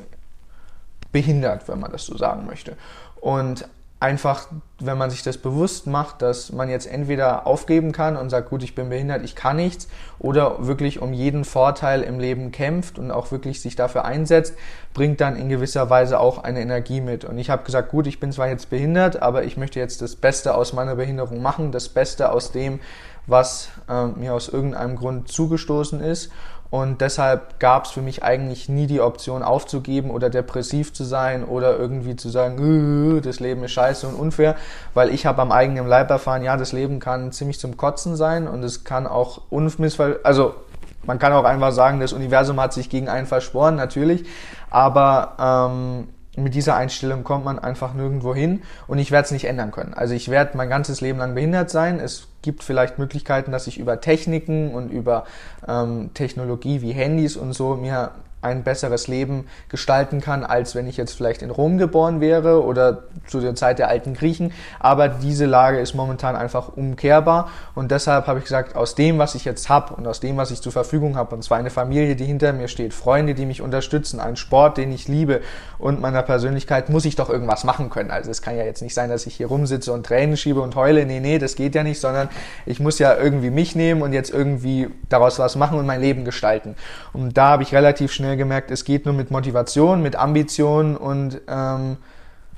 behindert, 1.12 1.68
wenn 1.68 1.80
man 1.80 1.92
das 1.92 2.06
so 2.06 2.18
sagen 2.18 2.46
möchte. 2.46 2.78
Und 3.20 3.68
einfach, 4.02 4.48
wenn 4.80 4.98
man 4.98 5.12
sich 5.12 5.22
das 5.22 5.38
bewusst 5.38 5.86
macht, 5.86 6.24
dass 6.24 6.52
man 6.52 6.70
jetzt 6.70 6.88
entweder 6.88 7.46
aufgeben 7.46 7.92
kann 7.92 8.18
und 8.18 8.32
sagt, 8.32 8.50
gut, 8.50 8.64
ich 8.64 8.74
bin 8.74 8.90
behindert, 8.90 9.24
ich 9.24 9.36
kann 9.36 9.58
nichts, 9.58 9.88
oder 10.18 10.66
wirklich 10.66 11.00
um 11.02 11.14
jeden 11.14 11.46
Vorteil 11.46 12.02
im 12.02 12.20
Leben 12.20 12.52
kämpft 12.52 12.98
und 12.98 13.12
auch 13.12 13.32
wirklich 13.32 13.62
sich 13.62 13.76
dafür 13.76 14.04
einsetzt, 14.04 14.56
bringt 14.96 15.22
dann 15.22 15.36
in 15.36 15.50
gewisser 15.50 15.92
Weise 15.92 16.20
auch 16.20 16.44
eine 16.44 16.62
Energie 16.62 17.00
mit. 17.00 17.26
Und 17.26 17.38
ich 17.38 17.52
habe 17.52 17.64
gesagt, 17.64 17.92
gut, 17.92 18.08
ich 18.08 18.20
bin 18.20 18.32
zwar 18.32 18.48
jetzt 18.48 18.72
behindert, 18.72 19.22
aber 19.22 19.44
ich 19.44 19.56
möchte 19.56 19.80
jetzt 19.80 20.02
das 20.02 20.16
Beste 20.16 20.56
aus 20.56 20.74
meiner 20.74 20.96
Behinderung 20.96 21.44
machen, 21.44 21.72
das 21.72 21.88
Beste 21.88 22.32
aus 22.32 22.52
dem, 22.52 22.80
was 23.28 23.70
äh, 23.88 24.08
mir 24.08 24.34
aus 24.34 24.50
irgendeinem 24.50 24.96
Grund 24.96 25.32
zugestoßen 25.32 26.02
ist. 26.02 26.32
Und 26.72 27.02
deshalb 27.02 27.60
gab 27.60 27.84
es 27.84 27.92
für 27.92 28.02
mich 28.02 28.24
eigentlich 28.24 28.70
nie 28.70 28.88
die 28.88 29.02
Option 29.02 29.44
aufzugeben 29.44 30.10
oder 30.10 30.30
depressiv 30.30 30.94
zu 30.94 31.04
sein 31.04 31.44
oder 31.44 31.78
irgendwie 31.78 32.16
zu 32.16 32.30
sagen, 32.30 33.18
äh, 33.18 33.22
das 33.22 33.42
Leben 33.42 33.64
ist 33.66 33.74
scheiße 33.74 34.08
und 34.08 34.16
unfair, 34.16 34.56
weil 34.94 35.10
ich 35.10 35.26
habe 35.26 35.42
am 35.42 35.52
eigenen 35.52 35.86
Leib 35.86 36.10
erfahren, 36.10 36.44
ja, 36.44 36.56
das 36.56 36.72
Leben 36.72 37.00
kann 37.00 37.34
ziemlich 37.34 37.60
zum 37.60 37.76
Kotzen 37.76 38.16
sein 38.16 38.48
und 38.48 38.64
es 38.64 38.86
kann 38.86 39.06
auch 39.06 39.42
unmissver 39.50 40.16
also 40.24 40.56
man 41.04 41.20
kann 41.20 41.34
auch 41.34 41.44
einfach 41.44 41.72
sagen, 41.72 42.00
das 42.00 42.14
Universum 42.14 42.60
hat 42.62 42.74
sich 42.74 42.90
gegen 42.90 43.10
einen 43.10 43.26
verschworen, 43.26 43.76
natürlich, 43.76 44.26
aber 44.70 45.70
ähm, 45.72 46.08
mit 46.38 46.56
dieser 46.56 46.76
Einstellung 46.76 47.24
kommt 47.24 47.44
man 47.44 47.60
einfach 47.60 47.94
nirgendwo 47.94 48.34
hin 48.34 48.62
und 48.88 49.00
ich 49.00 49.12
werde 49.12 49.26
es 49.26 49.32
nicht 49.32 49.46
ändern 49.46 49.72
können. 49.72 49.94
Also 49.94 50.14
ich 50.14 50.30
werde 50.30 50.56
mein 50.56 50.70
ganzes 50.70 51.02
Leben 51.02 51.20
lang 51.20 51.36
behindert 51.36 51.70
sein. 51.70 52.00
Es 52.00 52.28
gibt 52.42 52.64
vielleicht 52.64 53.00
Möglichkeiten, 53.00 53.52
dass 53.52 53.68
ich 53.68 53.78
über 53.78 54.00
Techniken 54.00 54.74
und 54.74 54.92
über 54.92 55.26
ähm, 55.68 56.12
Technologie 56.14 56.82
wie 56.82 56.94
Handys 56.94 57.36
und 57.36 57.54
so 57.54 57.76
mir 57.76 58.12
ein 58.42 58.64
besseres 58.64 59.08
Leben 59.08 59.48
gestalten 59.70 60.22
kann, 60.22 60.44
als 60.44 60.76
wenn 60.76 60.88
ich 60.88 60.98
jetzt 60.98 61.14
vielleicht 61.14 61.42
in 61.42 61.52
Rom 61.52 61.78
geboren 61.78 62.22
wäre 62.22 62.64
oder 62.64 63.04
zu 63.28 63.40
der 63.40 63.56
Zeit 63.56 63.80
der 63.80 63.88
alten 63.88 64.14
Griechen. 64.14 64.52
Aber 64.80 65.08
diese 65.08 65.46
Lage 65.46 65.80
ist 65.80 65.94
momentan 65.94 66.36
einfach 66.36 66.70
umkehrbar 66.76 67.50
und 67.76 67.92
deshalb 67.92 68.28
habe 68.28 68.40
ich 68.40 68.46
gesagt, 68.46 68.76
aus 68.76 68.96
dem, 68.96 69.20
was 69.20 69.36
ich 69.36 69.46
jetzt 69.46 69.70
habe 69.70 69.94
und 69.94 70.08
aus 70.08 70.20
dem, 70.20 70.38
was 70.38 70.52
ich 70.52 70.62
zur 70.62 70.72
Verfügung 70.72 71.16
habe, 71.16 71.36
und 71.36 71.44
zwar 71.44 71.58
eine 71.58 71.70
Familie, 71.70 72.16
die 72.16 72.26
hinter 72.26 72.54
mir 72.54 72.68
steht, 72.68 72.94
Freunde, 72.94 73.36
die 73.36 73.46
mich 73.46 73.62
unterstützen, 73.62 74.20
einen 74.20 74.36
Sport, 74.38 74.78
den 74.78 74.92
ich 74.92 75.08
liebe 75.08 75.42
und 75.78 76.02
meiner 76.02 76.24
Persönlichkeit, 76.24 76.90
muss 76.90 77.06
ich 77.06 77.16
doch 77.16 77.30
irgendwas 77.30 77.64
machen 77.64 77.90
können. 77.90 78.12
Also 78.12 78.32
es 78.32 78.42
kann 78.42 78.58
ja 78.58 78.64
jetzt 78.64 78.82
nicht 78.82 78.94
sein, 78.94 79.10
dass 79.10 79.26
ich 79.28 79.36
hier 79.36 79.48
rumsitze 79.48 79.94
und 79.94 80.06
Tränen 80.06 80.38
schiebe 80.38 80.62
und 80.62 80.76
heule. 80.76 81.06
Nee, 81.06 81.20
nee, 81.20 81.40
das 81.40 81.56
geht 81.56 81.76
ja 81.76 81.84
nicht, 81.84 82.00
sondern 82.00 82.30
ich 82.66 82.80
muss 82.80 83.00
ja 83.00 83.16
irgendwie 83.16 83.50
mich 83.50 83.76
nehmen 83.76 84.02
und 84.02 84.14
jetzt 84.14 84.32
irgendwie 84.32 84.90
daraus 85.10 85.40
was 85.40 85.56
machen 85.56 85.78
und 85.78 85.86
mein 85.86 86.02
Leben 86.02 86.26
gestalten. 86.26 86.76
Und 87.14 87.38
da 87.38 87.50
habe 87.50 87.64
ich 87.64 87.74
relativ 87.74 88.12
schnell 88.12 88.31
schnell 88.32 88.38
gemerkt, 88.38 88.72
es 88.72 88.86
geht 88.86 89.06
nur 89.06 89.14
mit 89.14 89.30
Motivation, 89.30 90.02
mit 90.02 90.16
Ambition 90.16 90.96
und 90.96 91.42
ähm, 91.50 91.98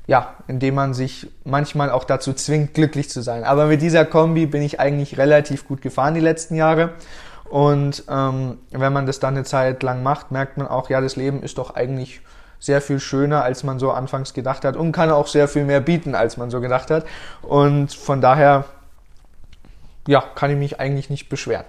ja, 0.06 0.36
indem 0.48 0.76
man 0.76 0.94
sich 0.94 1.32
manchmal 1.46 1.90
auch 1.90 2.04
dazu 2.04 2.34
zwingt, 2.34 2.76
glücklich 2.76 3.10
zu 3.10 3.22
sein. 3.22 3.44
Aber 3.44 3.66
mit 3.66 3.82
dieser 3.82 4.06
Kombi 4.06 4.46
bin 4.46 4.62
ich 4.62 4.80
eigentlich 4.80 5.18
relativ 5.18 5.68
gut 5.68 5.82
gefahren 5.82 6.14
die 6.14 6.20
letzten 6.20 6.56
Jahre. 6.56 6.92
Und 7.50 8.04
ähm, 8.08 8.60
wenn 8.72 8.94
man 8.94 9.06
das 9.08 9.20
dann 9.20 9.36
eine 9.36 9.46
Zeit 9.46 9.82
lang 9.82 10.04
macht, 10.04 10.32
merkt 10.32 10.58
man 10.58 10.68
auch, 10.68 10.90
ja, 10.90 11.02
das 11.02 11.16
Leben 11.16 11.42
ist 11.42 11.58
doch 11.58 11.74
eigentlich 11.76 12.22
sehr 12.60 12.82
viel 12.82 13.00
schöner, 13.00 13.44
als 13.44 13.64
man 13.64 13.80
so 13.80 13.92
anfangs 13.92 14.34
gedacht 14.34 14.66
hat 14.66 14.76
und 14.76 14.92
kann 14.92 15.10
auch 15.10 15.28
sehr 15.28 15.48
viel 15.48 15.64
mehr 15.64 15.82
bieten, 15.82 16.14
als 16.14 16.38
man 16.38 16.52
so 16.52 16.62
gedacht 16.62 16.92
hat. 16.92 17.06
Und 17.42 17.94
von 17.94 18.22
daher, 18.22 18.66
ja, 20.08 20.24
kann 20.36 20.52
ich 20.52 20.58
mich 20.58 20.80
eigentlich 20.80 21.10
nicht 21.10 21.30
beschweren. 21.30 21.66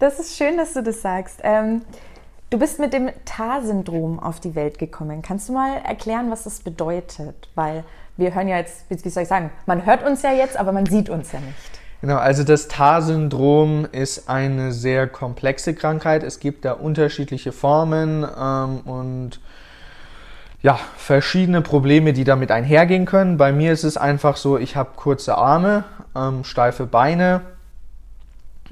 Das 0.00 0.18
ist 0.18 0.36
schön, 0.36 0.56
dass 0.56 0.74
du 0.74 0.82
das 0.82 1.02
sagst. 1.02 1.40
Ähm 1.42 1.82
Du 2.50 2.58
bist 2.58 2.78
mit 2.78 2.94
dem 2.94 3.10
TAR-Syndrom 3.26 4.18
auf 4.18 4.40
die 4.40 4.54
Welt 4.54 4.78
gekommen. 4.78 5.20
Kannst 5.20 5.50
du 5.50 5.52
mal 5.52 5.82
erklären, 5.84 6.30
was 6.30 6.44
das 6.44 6.60
bedeutet? 6.60 7.50
Weil 7.54 7.84
wir 8.16 8.34
hören 8.34 8.48
ja 8.48 8.56
jetzt, 8.56 8.86
wie 8.88 9.08
soll 9.10 9.24
ich 9.24 9.28
sagen, 9.28 9.50
man 9.66 9.84
hört 9.84 10.02
uns 10.02 10.22
ja 10.22 10.32
jetzt, 10.32 10.56
aber 10.56 10.72
man 10.72 10.86
sieht 10.86 11.10
uns 11.10 11.30
ja 11.32 11.40
nicht. 11.40 11.80
Genau, 12.00 12.16
also 12.16 12.44
das 12.44 12.68
TAR-Syndrom 12.68 13.86
ist 13.92 14.30
eine 14.30 14.72
sehr 14.72 15.06
komplexe 15.08 15.74
Krankheit. 15.74 16.22
Es 16.22 16.40
gibt 16.40 16.64
da 16.64 16.72
unterschiedliche 16.72 17.52
Formen 17.52 18.24
ähm, 18.24 18.80
und 18.80 19.40
ja, 20.62 20.80
verschiedene 20.96 21.60
Probleme, 21.60 22.14
die 22.14 22.24
damit 22.24 22.50
einhergehen 22.50 23.04
können. 23.04 23.36
Bei 23.36 23.52
mir 23.52 23.72
ist 23.72 23.84
es 23.84 23.98
einfach 23.98 24.38
so, 24.38 24.56
ich 24.56 24.74
habe 24.74 24.92
kurze 24.96 25.36
Arme, 25.36 25.84
ähm, 26.16 26.44
steife 26.44 26.86
Beine, 26.86 27.42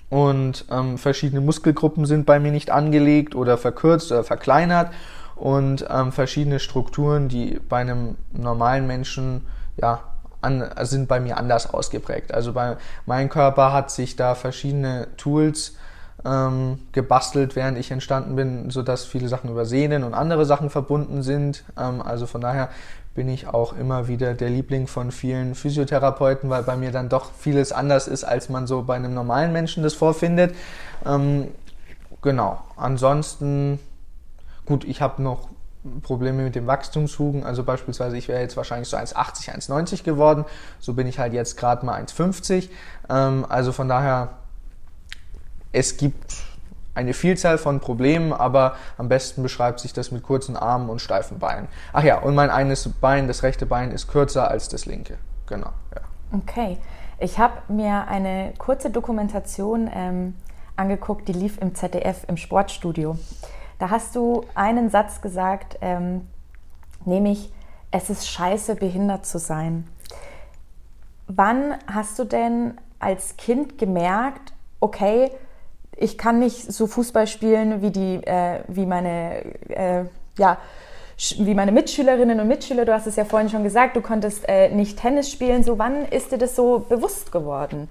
und 0.09 0.65
ähm, 0.71 0.99
verschiedene 0.99 1.41
Muskelgruppen 1.41 2.07
sind 2.07 2.27
bei 2.27 2.39
mir 2.39 2.53
nicht 2.53 2.71
angelegt 2.71 3.35
oder 3.35 3.59
verkürzt 3.59 4.13
oder 4.13 4.25
verkleinert 4.25 4.91
und 5.35 5.85
ähm, 5.91 6.13
verschiedene 6.13 6.59
Strukturen, 6.59 7.29
die 7.29 7.61
bei 7.69 7.79
einem 7.79 8.17
normalen 8.33 8.87
Menschen 8.87 9.47
ja 9.77 10.01
an, 10.41 10.65
sind 10.83 11.09
bei 11.09 11.21
mir 11.21 11.37
anders 11.37 11.73
ausgeprägt. 11.73 12.33
Also 12.33 12.53
bei 12.53 12.77
mein 13.05 13.29
Körper 13.29 13.73
hat 13.73 13.91
sich 13.91 14.17
da 14.17 14.35
verschiedene 14.35 15.09
Tools 15.17 15.77
ähm, 16.25 16.79
gebastelt, 16.93 17.57
während 17.57 17.79
ich 17.79 17.91
entstanden 17.91 18.37
bin, 18.37 18.71
so 18.71 18.83
dass 18.83 19.05
viele 19.05 19.29
Sachen 19.29 19.51
über 19.51 19.65
Sehnen 19.65 20.05
und 20.05 20.15
andere 20.15 20.47
Sachen 20.47 20.71
verbunden 20.71 21.23
sind. 21.23 21.65
Ähm, 21.79 22.01
also 22.01 22.27
von 22.27 22.41
daher 22.41 22.71
bin 23.17 23.29
ich 23.29 23.49
auch 23.49 23.77
immer 23.77 24.07
wieder 24.07 24.35
der 24.35 24.51
Liebling 24.51 24.87
von 24.87 25.11
vielen 25.11 25.55
Physiotherapeuten, 25.55 26.49
weil 26.51 26.63
bei 26.63 26.77
mir 26.77 26.93
dann 26.93 27.09
doch 27.09 27.33
vieles 27.37 27.73
anders 27.73 28.07
ist, 28.07 28.23
als 28.23 28.49
man 28.49 28.67
so 28.67 28.83
bei 28.83 28.95
einem 28.95 29.15
normalen 29.15 29.53
Menschen 29.53 29.83
das 29.83 29.95
vorfindet. 29.95 30.55
Ähm, 31.05 31.49
genau. 32.23 32.61
Ansonsten, 32.77 33.81
gut, 34.67 34.85
ich 34.85 35.01
habe 35.01 35.23
noch 35.23 35.49
Probleme 36.03 36.43
mit 36.43 36.55
dem 36.55 36.67
Wachstumshugen. 36.67 37.43
Also 37.45 37.65
beispielsweise, 37.65 38.17
ich 38.17 38.29
wäre 38.29 38.41
jetzt 38.41 38.57
wahrscheinlich 38.57 38.89
so 38.89 38.97
1,80, 38.97 39.51
1,90 39.69 40.05
geworden. 40.05 40.45
So 40.79 40.93
bin 40.93 41.07
ich 41.07 41.19
halt 41.19 41.33
jetzt 41.33 41.57
gerade 41.57 41.85
mal 41.85 42.01
1,50. 42.01 42.69
Ähm, 43.09 43.47
also 43.49 43.73
von 43.73 43.89
daher, 43.89 44.35
es 45.73 45.97
gibt 45.97 46.37
eine 46.97 47.13
Vielzahl 47.13 47.59
von 47.59 47.81
Problemen, 47.81 48.33
aber 48.33 48.77
am 48.99 49.09
besten 49.09 49.43
beschreibt 49.43 49.81
sich 49.81 49.93
das 49.93 50.11
mit 50.11 50.23
kurzen 50.23 50.57
Armen 50.57 50.89
und 50.89 51.01
steifen 51.01 51.39
Beinen. 51.39 51.69
Ach 51.93 52.03
ja, 52.03 52.19
und 52.19 52.35
mein 52.35 52.51
eines 52.51 52.89
Bein, 52.89 53.29
das 53.29 53.43
rechte 53.43 53.67
Bein, 53.67 53.91
ist 53.93 54.09
kürzer 54.09 54.51
als 54.51 54.69
das 54.69 54.87
linke. 54.87 55.19
Genau. 55.47 55.71
Ja. 55.95 56.01
Okay. 56.33 56.79
Ich 57.19 57.39
habe 57.39 57.55
mir 57.69 58.09
eine 58.09 58.53
kurze 58.59 58.91
Dokumentation 58.91 59.91
ähm, 59.95 60.35
angeguckt, 60.77 61.29
die 61.29 61.33
lief 61.33 61.59
im 61.59 61.75
ZDF 61.75 62.25
im 62.29 62.37
Sportstudio. 62.37 63.17
Da 63.79 63.91
hast 63.91 64.17
du 64.17 64.45
einen 64.55 64.91
Satz 64.91 65.21
gesagt, 65.21 65.79
ähm, 65.81 66.27
nämlich, 67.05 67.53
es 67.91 68.11
ist 68.11 68.29
scheiße, 68.29 68.77
behindert 68.77 69.25
zu 69.25 69.39
sein. 69.39 69.87
Wann 71.27 71.77
hast 71.87 72.19
du 72.19 72.25
denn 72.25 72.75
als 72.99 73.37
Kind 73.37 73.79
gemerkt, 73.79 74.53
okay, 74.81 75.31
ich 75.97 76.19
kann 76.19 76.39
nicht 76.39 76.73
so 76.73 76.87
Fußball 76.87 77.27
spielen 77.27 77.83
wie 77.83 77.91
die, 77.91 78.17
äh, 78.27 78.61
wie 78.69 78.87
meine, 78.87 79.45
äh, 79.69 80.05
ja, 80.39 80.59
wie 81.39 81.55
meine 81.55 81.73
Mitschülerinnen 81.73 82.39
und 82.41 82.49
Mitschüler. 82.49 82.85
Du 82.85 82.93
hast 82.93 83.07
es 83.07 83.17
ja 83.17 83.25
vorhin 83.25 83.49
schon 83.49 83.65
gesagt, 83.65 83.97
du 83.97 84.03
konntest 84.03 84.47
äh, 84.49 84.69
nicht 84.69 84.99
Tennis 84.99 85.31
spielen. 85.31 85.65
So, 85.65 85.79
wann 85.79 86.05
ist 86.07 86.33
dir 86.33 86.39
das 86.39 86.55
so 86.55 86.81
bewusst 86.81 87.33
geworden? 87.33 87.89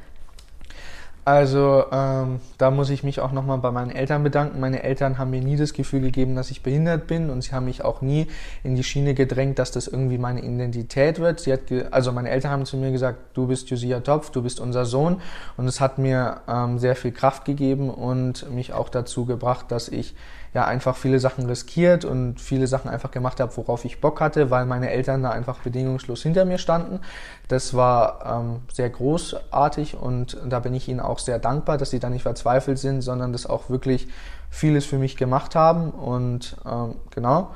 Also 1.25 1.85
ähm, 1.91 2.39
da 2.59 2.69
muss 2.69 2.91
ich 2.91 3.03
mich 3.03 3.19
auch 3.19 3.31
nochmal 3.31 3.57
bei 3.57 3.71
meinen 3.71 3.89
Eltern 3.89 4.21
bedanken. 4.21 4.59
Meine 4.59 4.83
Eltern 4.83 5.17
haben 5.17 5.31
mir 5.31 5.41
nie 5.41 5.55
das 5.55 5.73
Gefühl 5.73 6.01
gegeben, 6.01 6.35
dass 6.35 6.51
ich 6.51 6.61
behindert 6.61 7.07
bin 7.07 7.31
und 7.31 7.41
sie 7.41 7.51
haben 7.51 7.65
mich 7.65 7.83
auch 7.83 8.03
nie 8.03 8.27
in 8.63 8.75
die 8.75 8.83
Schiene 8.83 9.15
gedrängt, 9.15 9.57
dass 9.57 9.71
das 9.71 9.88
irgendwie 9.88 10.19
meine 10.19 10.41
Identität 10.41 11.17
wird. 11.17 11.39
Sie 11.39 11.51
hat 11.51 11.61
also 11.89 12.11
meine 12.11 12.29
Eltern 12.29 12.51
haben 12.51 12.65
zu 12.67 12.77
mir 12.77 12.91
gesagt, 12.91 13.17
du 13.33 13.47
bist 13.47 13.71
Josia 13.71 14.01
Topf, 14.01 14.29
du 14.29 14.43
bist 14.43 14.59
unser 14.59 14.85
Sohn 14.85 15.19
und 15.57 15.67
es 15.67 15.81
hat 15.81 15.97
mir 15.97 16.41
ähm, 16.47 16.77
sehr 16.77 16.95
viel 16.95 17.11
Kraft 17.11 17.43
gegeben 17.43 17.89
und 17.89 18.47
mich 18.51 18.73
auch 18.73 18.89
dazu 18.89 19.25
gebracht, 19.25 19.71
dass 19.71 19.88
ich 19.88 20.13
ja 20.55 20.65
einfach 20.65 20.95
viele 20.95 21.19
Sachen 21.19 21.45
riskiert 21.47 22.05
und 22.05 22.39
viele 22.39 22.65
Sachen 22.67 22.89
einfach 22.89 23.11
gemacht 23.11 23.41
habe, 23.41 23.55
worauf 23.57 23.83
ich 23.83 23.99
Bock 23.99 24.21
hatte, 24.21 24.49
weil 24.49 24.65
meine 24.65 24.89
Eltern 24.89 25.21
da 25.21 25.31
einfach 25.31 25.59
bedingungslos 25.59 26.23
hinter 26.23 26.45
mir 26.45 26.57
standen. 26.57 27.01
Das 27.49 27.73
war 27.73 28.25
ähm, 28.25 28.61
sehr 28.71 28.89
großartig 28.89 29.97
und 29.97 30.37
da 30.47 30.61
bin 30.61 30.73
ich 30.73 30.87
ihnen 30.87 31.01
auch 31.01 31.19
sehr 31.19 31.39
dankbar, 31.39 31.77
dass 31.77 31.89
sie 31.89 31.99
da 31.99 32.09
nicht 32.09 32.23
verzweifelt 32.23 32.79
sind, 32.79 33.01
sondern 33.01 33.33
das 33.33 33.45
auch 33.45 33.69
wirklich 33.69 34.07
vieles 34.49 34.85
für 34.85 34.97
mich 34.97 35.17
gemacht 35.17 35.55
haben 35.55 35.91
und 35.91 36.55
ähm, 36.65 36.95
genau. 37.13 37.49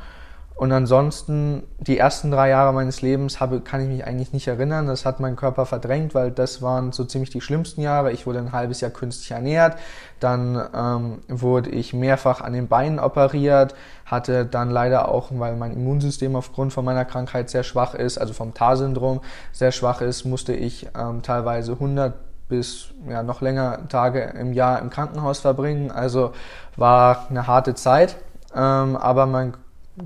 Und 0.60 0.74
ansonsten, 0.74 1.64
die 1.80 1.98
ersten 1.98 2.32
drei 2.32 2.50
Jahre 2.50 2.74
meines 2.74 3.02
Lebens 3.02 3.40
habe, 3.40 3.62
kann 3.62 3.80
ich 3.80 3.88
mich 3.88 4.06
eigentlich 4.06 4.34
nicht 4.34 4.46
erinnern. 4.46 4.88
Das 4.88 5.06
hat 5.06 5.22
mein 5.22 5.38
Körper 5.38 5.66
verdrängt, 5.66 6.14
weil 6.14 6.32
das 6.32 6.62
waren 6.62 6.92
so 6.92 7.06
ziemlich 7.06 7.30
die 7.30 7.40
schlimmsten 7.40 7.80
Jahre. 7.80 8.12
Ich 8.12 8.28
wurde 8.28 8.40
ein 8.40 8.52
halbes 8.52 8.82
Jahr 8.82 8.92
künstlich 8.92 9.32
ernährt. 9.32 9.78
Dann 10.20 10.62
ähm, 10.76 11.20
wurde 11.30 11.70
ich 11.70 11.94
mehrfach 11.94 12.42
an 12.42 12.52
den 12.52 12.68
Beinen 12.68 13.00
operiert, 13.00 13.74
hatte 14.06 14.46
dann 14.46 14.70
leider 14.70 15.08
auch, 15.08 15.30
weil 15.32 15.56
mein 15.56 15.72
Immunsystem 15.72 16.36
aufgrund 16.36 16.74
von 16.74 16.84
meiner 16.84 17.06
Krankheit 17.06 17.50
sehr 17.50 17.64
schwach 17.64 17.94
ist, 17.94 18.18
also 18.18 18.34
vom 18.34 18.54
TAR-Syndrom 18.54 19.22
sehr 19.54 19.72
schwach 19.72 20.02
ist, 20.02 20.26
musste 20.26 20.52
ich 20.52 20.90
ähm, 20.94 21.22
teilweise 21.22 21.72
100 21.72 22.16
bis 22.50 22.90
ja, 23.08 23.24
noch 23.24 23.40
länger 23.40 23.88
Tage 23.88 24.34
im 24.38 24.52
Jahr 24.52 24.82
im 24.82 24.90
Krankenhaus 24.90 25.40
verbringen. 25.40 25.90
Also 25.90 26.34
war 26.76 27.28
eine 27.30 27.48
harte 27.48 27.76
Zeit. 27.76 28.18
Ähm, 28.54 28.98
aber 28.98 29.26
mein 29.26 29.54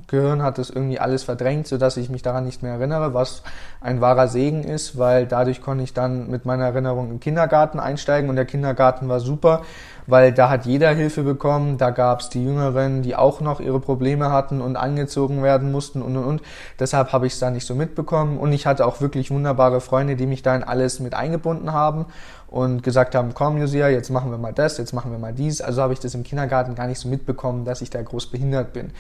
Gehirn 0.08 0.42
hat 0.42 0.58
das 0.58 0.70
irgendwie 0.70 1.00
alles 1.00 1.24
verdrängt, 1.24 1.68
sodass 1.68 1.98
ich 1.98 2.10
mich 2.10 2.22
daran 2.22 2.46
nicht 2.46 2.64
mehr 2.64 2.74
erinnere, 2.74 3.14
was 3.14 3.44
ein 3.84 4.00
wahrer 4.00 4.30
Segen 4.30 4.64
ist, 4.64 4.98
weil 4.98 5.28
dadurch 5.28 5.62
konnte 5.62 5.84
ich 5.84 5.94
dann 5.94 6.30
mit 6.30 6.46
meiner 6.46 6.64
Erinnerung 6.66 7.12
im 7.12 7.20
Kindergarten 7.20 7.82
einsteigen 7.82 8.30
und 8.30 8.38
der 8.38 8.46
Kindergarten 8.46 9.10
war 9.10 9.20
super, 9.20 9.62
weil 10.08 10.32
da 10.32 10.50
hat 10.50 10.66
jeder 10.66 10.90
Hilfe 10.94 11.24
bekommen, 11.24 11.78
da 11.78 11.90
gab 11.90 12.22
es 12.22 12.30
die 12.30 12.44
Jüngeren, 12.44 13.02
die 13.02 13.16
auch 13.16 13.42
noch 13.42 13.60
ihre 13.60 13.82
Probleme 13.82 14.32
hatten 14.32 14.62
und 14.62 14.78
angezogen 14.78 15.44
werden 15.44 15.72
mussten 15.72 16.02
und 16.02 16.16
und 16.16 16.24
und. 16.24 16.42
Deshalb 16.80 17.12
habe 17.12 17.28
ich 17.28 17.34
es 17.34 17.40
da 17.40 17.50
nicht 17.50 17.68
so 17.68 17.76
mitbekommen 17.76 18.38
und 18.38 18.54
ich 18.54 18.66
hatte 18.66 18.86
auch 18.86 19.02
wirklich 19.02 19.32
wunderbare 19.32 19.82
Freunde, 19.82 20.16
die 20.16 20.28
mich 20.28 20.42
da 20.42 20.56
in 20.56 20.64
alles 20.64 21.02
mit 21.02 21.14
eingebunden 21.14 21.74
haben 21.74 22.06
und 22.48 22.84
gesagt 22.84 23.16
haben, 23.16 23.34
komm 23.34 23.58
Josia, 23.58 23.90
jetzt 23.90 24.10
machen 24.12 24.32
wir 24.32 24.38
mal 24.38 24.54
das, 24.54 24.78
jetzt 24.78 24.94
machen 24.94 25.12
wir 25.12 25.20
mal 25.20 25.34
dies. 25.34 25.60
Also 25.60 25.82
habe 25.82 25.92
ich 25.92 26.00
das 26.00 26.16
im 26.16 26.24
Kindergarten 26.24 26.76
gar 26.76 26.88
nicht 26.88 27.00
so 27.00 27.10
mitbekommen, 27.10 27.66
dass 27.66 27.82
ich 27.82 27.90
da 27.90 28.02
groß 28.02 28.28
behindert 28.28 28.72
bin. 28.72 28.92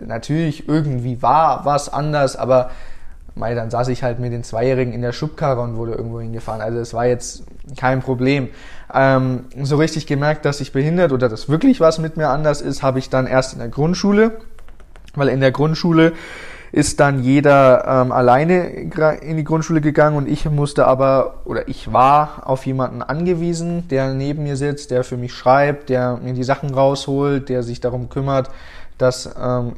Natürlich 0.00 0.66
irgendwie 0.66 1.20
war 1.20 1.66
was 1.66 1.92
anders, 1.92 2.36
aber 2.36 2.70
Mei, 3.34 3.54
dann 3.54 3.70
saß 3.70 3.88
ich 3.88 4.02
halt 4.02 4.18
mit 4.18 4.32
den 4.32 4.44
Zweijährigen 4.44 4.92
in 4.92 5.02
der 5.02 5.12
Schubkarre 5.12 5.60
und 5.60 5.76
wurde 5.76 5.92
irgendwo 5.92 6.20
hingefahren. 6.20 6.60
Also 6.60 6.78
es 6.78 6.94
war 6.94 7.06
jetzt 7.06 7.44
kein 7.76 8.00
Problem. 8.00 8.48
Ähm, 8.92 9.44
so 9.62 9.76
richtig 9.76 10.06
gemerkt, 10.06 10.44
dass 10.44 10.60
ich 10.60 10.72
behindert 10.72 11.12
oder 11.12 11.28
dass 11.28 11.48
wirklich 11.48 11.80
was 11.80 11.98
mit 11.98 12.16
mir 12.16 12.28
anders 12.28 12.60
ist, 12.60 12.82
habe 12.82 12.98
ich 12.98 13.08
dann 13.08 13.26
erst 13.26 13.52
in 13.52 13.60
der 13.60 13.68
Grundschule, 13.68 14.32
weil 15.14 15.28
in 15.28 15.40
der 15.40 15.52
Grundschule 15.52 16.12
ist 16.72 17.00
dann 17.00 17.22
jeder 17.22 17.84
ähm, 17.84 18.12
alleine 18.12 18.68
in 18.68 19.36
die 19.36 19.44
Grundschule 19.44 19.80
gegangen 19.80 20.16
und 20.16 20.28
ich 20.28 20.48
musste 20.48 20.86
aber 20.86 21.42
oder 21.44 21.68
ich 21.68 21.92
war 21.92 22.42
auf 22.44 22.64
jemanden 22.64 23.02
angewiesen, 23.02 23.88
der 23.88 24.14
neben 24.14 24.44
mir 24.44 24.56
sitzt, 24.56 24.90
der 24.92 25.02
für 25.02 25.16
mich 25.16 25.34
schreibt, 25.34 25.88
der 25.88 26.18
mir 26.22 26.32
die 26.32 26.44
Sachen 26.44 26.72
rausholt, 26.72 27.48
der 27.48 27.64
sich 27.64 27.80
darum 27.80 28.08
kümmert, 28.08 28.50
dass 28.98 29.34
ähm, 29.40 29.72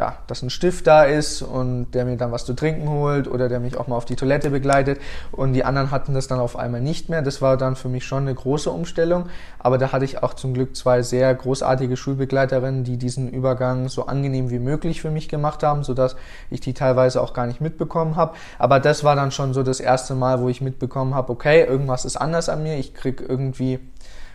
ja, 0.00 0.16
dass 0.28 0.40
ein 0.40 0.48
Stift 0.48 0.86
da 0.86 1.04
ist 1.04 1.42
und 1.42 1.90
der 1.90 2.06
mir 2.06 2.16
dann 2.16 2.32
was 2.32 2.46
zu 2.46 2.54
trinken 2.54 2.88
holt 2.88 3.28
oder 3.28 3.50
der 3.50 3.60
mich 3.60 3.76
auch 3.76 3.86
mal 3.86 3.96
auf 3.96 4.06
die 4.06 4.16
Toilette 4.16 4.48
begleitet. 4.48 4.98
Und 5.30 5.52
die 5.52 5.62
anderen 5.62 5.90
hatten 5.90 6.14
das 6.14 6.26
dann 6.26 6.40
auf 6.40 6.58
einmal 6.58 6.80
nicht 6.80 7.10
mehr. 7.10 7.20
Das 7.20 7.42
war 7.42 7.58
dann 7.58 7.76
für 7.76 7.90
mich 7.90 8.06
schon 8.06 8.22
eine 8.22 8.34
große 8.34 8.70
Umstellung. 8.70 9.26
Aber 9.58 9.76
da 9.76 9.92
hatte 9.92 10.06
ich 10.06 10.22
auch 10.22 10.32
zum 10.32 10.54
Glück 10.54 10.74
zwei 10.74 11.02
sehr 11.02 11.34
großartige 11.34 11.98
Schulbegleiterinnen, 11.98 12.82
die 12.82 12.96
diesen 12.96 13.28
Übergang 13.28 13.90
so 13.90 14.06
angenehm 14.06 14.48
wie 14.48 14.58
möglich 14.58 15.02
für 15.02 15.10
mich 15.10 15.28
gemacht 15.28 15.62
haben, 15.62 15.84
sodass 15.84 16.16
ich 16.48 16.60
die 16.60 16.72
teilweise 16.72 17.20
auch 17.20 17.34
gar 17.34 17.46
nicht 17.46 17.60
mitbekommen 17.60 18.16
habe. 18.16 18.36
Aber 18.58 18.80
das 18.80 19.04
war 19.04 19.16
dann 19.16 19.30
schon 19.30 19.52
so 19.52 19.62
das 19.62 19.80
erste 19.80 20.14
Mal, 20.14 20.40
wo 20.40 20.48
ich 20.48 20.62
mitbekommen 20.62 21.14
habe, 21.14 21.30
okay, 21.30 21.62
irgendwas 21.62 22.06
ist 22.06 22.16
anders 22.16 22.48
an 22.48 22.62
mir. 22.62 22.78
Ich 22.78 22.94
krieg 22.94 23.22
irgendwie 23.28 23.80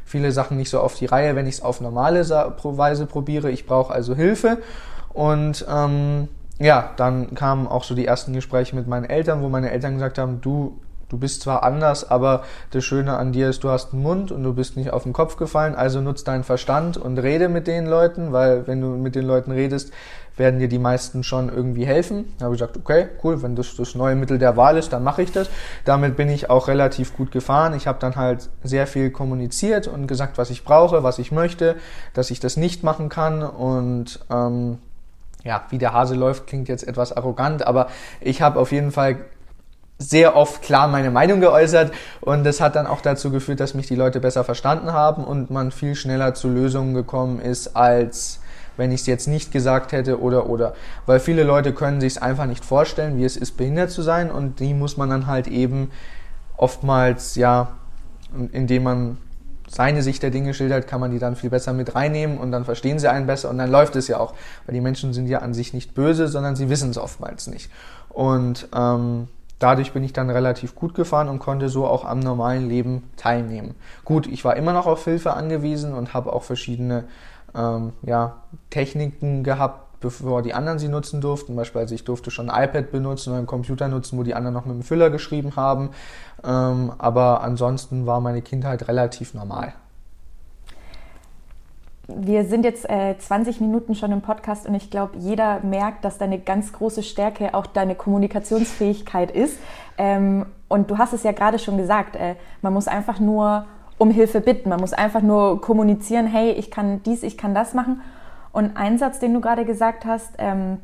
viele 0.05 0.31
Sachen 0.31 0.57
nicht 0.57 0.69
so 0.69 0.79
auf 0.79 0.93
die 0.93 1.07
Reihe, 1.07 1.35
wenn 1.35 1.47
ich 1.47 1.55
es 1.55 1.61
auf 1.63 1.81
normale 1.81 2.29
Weise 2.29 3.07
probiere. 3.07 3.49
Ich 3.49 3.65
brauche 3.65 3.91
also 3.91 4.13
Hilfe. 4.13 4.59
Und 5.15 5.65
ähm, 5.69 6.27
ja, 6.59 6.91
dann 6.97 7.33
kamen 7.35 7.67
auch 7.67 7.85
so 7.85 7.95
die 7.95 8.05
ersten 8.05 8.33
Gespräche 8.33 8.75
mit 8.75 8.85
meinen 8.85 9.05
Eltern, 9.05 9.41
wo 9.41 9.47
meine 9.47 9.71
Eltern 9.71 9.93
gesagt 9.93 10.17
haben, 10.17 10.41
du, 10.41 10.77
du 11.07 11.17
bist 11.17 11.41
zwar 11.41 11.63
anders, 11.63 12.11
aber 12.11 12.43
das 12.71 12.83
Schöne 12.83 13.17
an 13.17 13.31
dir 13.31 13.49
ist, 13.49 13.63
du 13.63 13.69
hast 13.69 13.93
einen 13.93 14.03
Mund 14.03 14.33
und 14.33 14.43
du 14.43 14.53
bist 14.53 14.75
nicht 14.75 14.91
auf 14.91 15.03
den 15.03 15.13
Kopf 15.13 15.37
gefallen, 15.37 15.73
also 15.73 16.01
nutz 16.01 16.25
deinen 16.25 16.43
Verstand 16.43 16.97
und 16.97 17.17
rede 17.17 17.47
mit 17.47 17.65
den 17.65 17.85
Leuten, 17.85 18.33
weil 18.33 18.67
wenn 18.67 18.81
du 18.81 18.87
mit 18.87 19.15
den 19.15 19.25
Leuten 19.25 19.51
redest, 19.51 19.93
werden 20.35 20.59
dir 20.59 20.67
die 20.67 20.79
meisten 20.79 21.23
schon 21.23 21.47
irgendwie 21.47 21.85
helfen. 21.85 22.33
Da 22.37 22.45
habe 22.45 22.55
ich 22.55 22.59
gesagt, 22.59 22.75
okay, 22.75 23.07
cool, 23.23 23.41
wenn 23.41 23.55
das 23.55 23.77
das 23.77 23.95
neue 23.95 24.15
Mittel 24.15 24.37
der 24.37 24.57
Wahl 24.57 24.75
ist, 24.75 24.91
dann 24.91 25.01
mache 25.01 25.21
ich 25.21 25.31
das. 25.31 25.49
Damit 25.85 26.17
bin 26.17 26.27
ich 26.27 26.49
auch 26.49 26.67
relativ 26.67 27.15
gut 27.15 27.31
gefahren. 27.31 27.73
Ich 27.73 27.87
habe 27.87 27.99
dann 28.01 28.17
halt 28.17 28.49
sehr 28.63 28.85
viel 28.85 29.11
kommuniziert 29.11 29.87
und 29.87 30.07
gesagt, 30.07 30.37
was 30.37 30.49
ich 30.49 30.65
brauche, 30.65 31.03
was 31.03 31.19
ich 31.19 31.31
möchte, 31.31 31.77
dass 32.13 32.31
ich 32.31 32.41
das 32.41 32.57
nicht 32.57 32.83
machen 32.83 33.07
kann 33.07 33.43
und 33.43 34.19
ähm, 34.29 34.79
ja, 35.45 35.63
wie 35.69 35.77
der 35.77 35.93
Hase 35.93 36.15
läuft, 36.15 36.47
klingt 36.47 36.67
jetzt 36.67 36.85
etwas 36.85 37.15
arrogant, 37.15 37.65
aber 37.65 37.87
ich 38.19 38.41
habe 38.41 38.59
auf 38.59 38.71
jeden 38.71 38.91
Fall 38.91 39.17
sehr 39.97 40.35
oft 40.35 40.61
klar 40.61 40.89
meine 40.89 41.11
Meinung 41.11 41.39
geäußert 41.39 41.93
und 42.19 42.43
das 42.43 42.59
hat 42.59 42.75
dann 42.75 42.87
auch 42.87 42.99
dazu 42.99 43.31
geführt, 43.31 43.61
dass 43.61 43.75
mich 43.75 43.87
die 43.87 43.95
Leute 43.95 44.19
besser 44.19 44.43
verstanden 44.43 44.91
haben 44.91 45.23
und 45.23 45.51
man 45.51 45.71
viel 45.71 45.95
schneller 45.95 46.33
zu 46.33 46.49
Lösungen 46.49 46.93
gekommen 46.93 47.39
ist, 47.39 47.77
als 47.77 48.41
wenn 48.75 48.91
ich 48.91 49.01
es 49.01 49.07
jetzt 49.07 49.27
nicht 49.27 49.53
gesagt 49.53 49.93
hätte 49.93 50.19
oder 50.19 50.49
oder. 50.49 50.73
Weil 51.05 51.21
viele 51.21 51.43
Leute 51.43 51.73
können 51.73 52.01
sich 52.01 52.13
es 52.13 52.21
einfach 52.21 52.45
nicht 52.45 52.65
vorstellen, 52.65 53.17
wie 53.17 53.23
es 53.23 53.37
ist, 53.37 53.55
behindert 53.55 53.91
zu 53.91 54.01
sein 54.01 54.31
und 54.31 54.59
die 54.59 54.73
muss 54.73 54.97
man 54.97 55.09
dann 55.09 55.27
halt 55.27 55.47
eben 55.47 55.91
oftmals, 56.57 57.35
ja, 57.35 57.69
indem 58.51 58.83
man 58.83 59.17
seine 59.67 60.01
Sicht 60.01 60.23
der 60.23 60.31
Dinge 60.31 60.53
schildert, 60.53 60.87
kann 60.87 60.99
man 60.99 61.11
die 61.11 61.19
dann 61.19 61.35
viel 61.35 61.49
besser 61.49 61.73
mit 61.73 61.95
reinnehmen 61.95 62.37
und 62.37 62.51
dann 62.51 62.65
verstehen 62.65 62.99
sie 62.99 63.09
einen 63.09 63.27
besser 63.27 63.49
und 63.49 63.57
dann 63.57 63.71
läuft 63.71 63.95
es 63.95 64.07
ja 64.07 64.19
auch. 64.19 64.33
Weil 64.65 64.75
die 64.75 64.81
Menschen 64.81 65.13
sind 65.13 65.27
ja 65.27 65.39
an 65.39 65.53
sich 65.53 65.73
nicht 65.73 65.93
böse, 65.93 66.27
sondern 66.27 66.55
sie 66.55 66.69
wissen 66.69 66.89
es 66.89 66.97
oftmals 66.97 67.47
nicht. 67.47 67.71
Und 68.09 68.67
ähm, 68.75 69.27
dadurch 69.59 69.93
bin 69.93 70.03
ich 70.03 70.13
dann 70.13 70.29
relativ 70.29 70.75
gut 70.75 70.93
gefahren 70.93 71.29
und 71.29 71.39
konnte 71.39 71.69
so 71.69 71.85
auch 71.85 72.05
am 72.05 72.19
normalen 72.19 72.69
Leben 72.69 73.09
teilnehmen. 73.17 73.75
Gut, 74.03 74.27
ich 74.27 74.45
war 74.45 74.55
immer 74.55 74.73
noch 74.73 74.85
auf 74.85 75.03
Hilfe 75.03 75.33
angewiesen 75.33 75.93
und 75.93 76.13
habe 76.13 76.31
auch 76.33 76.43
verschiedene 76.43 77.05
ähm, 77.55 77.93
ja, 78.03 78.37
Techniken 78.69 79.43
gehabt, 79.43 79.84
bevor 80.05 80.43
die 80.43 80.53
anderen 80.53 80.77
sie 80.77 80.87
nutzen 80.87 81.19
durften. 81.19 81.55
Beispielsweise 81.55 81.95
ich 81.95 82.03
durfte 82.03 82.29
schon 82.29 82.49
ein 82.51 82.63
iPad 82.69 82.91
benutzen 82.91 83.31
oder 83.31 83.39
einen 83.39 83.47
Computer 83.47 83.87
nutzen, 83.87 84.19
wo 84.19 84.23
die 84.23 84.35
anderen 84.35 84.53
noch 84.53 84.65
mit 84.65 84.75
dem 84.75 84.83
Füller 84.83 85.09
geschrieben 85.09 85.55
haben. 85.55 85.89
Ähm, 86.43 86.91
aber 86.99 87.41
ansonsten 87.41 88.05
war 88.05 88.21
meine 88.21 88.43
Kindheit 88.43 88.87
relativ 88.87 89.33
normal. 89.33 89.73
Wir 92.07 92.45
sind 92.45 92.65
jetzt 92.65 92.87
äh, 92.87 93.17
20 93.17 93.61
Minuten 93.61 93.95
schon 93.95 94.11
im 94.11 94.21
Podcast 94.21 94.67
und 94.67 94.75
ich 94.75 94.91
glaube, 94.91 95.17
jeder 95.17 95.61
merkt, 95.61 96.05
dass 96.05 96.19
deine 96.19 96.37
ganz 96.37 96.71
große 96.71 97.01
Stärke 97.01 97.55
auch 97.55 97.65
deine 97.65 97.95
Kommunikationsfähigkeit 97.95 99.31
ist. 99.31 99.57
Ähm, 99.97 100.45
und 100.67 100.91
du 100.91 100.99
hast 100.99 101.13
es 101.13 101.23
ja 101.23 101.31
gerade 101.31 101.57
schon 101.57 101.77
gesagt, 101.77 102.15
äh, 102.15 102.35
man 102.61 102.73
muss 102.73 102.87
einfach 102.87 103.19
nur 103.19 103.65
um 103.97 104.11
Hilfe 104.11 104.39
bitten, 104.39 104.69
man 104.69 104.79
muss 104.79 104.93
einfach 104.93 105.23
nur 105.23 105.61
kommunizieren, 105.61 106.27
hey, 106.27 106.51
ich 106.51 106.69
kann 106.69 107.01
dies, 107.03 107.23
ich 107.23 107.39
kann 107.39 107.55
das 107.55 107.73
machen. 107.73 108.01
Und 108.55 108.77
ein 108.77 108.97
Satz, 108.97 109.19
den 109.19 109.33
du 109.33 109.41
gerade 109.41 109.65
gesagt 109.65 110.05
hast, 110.05 110.35
ähm, 110.37 110.77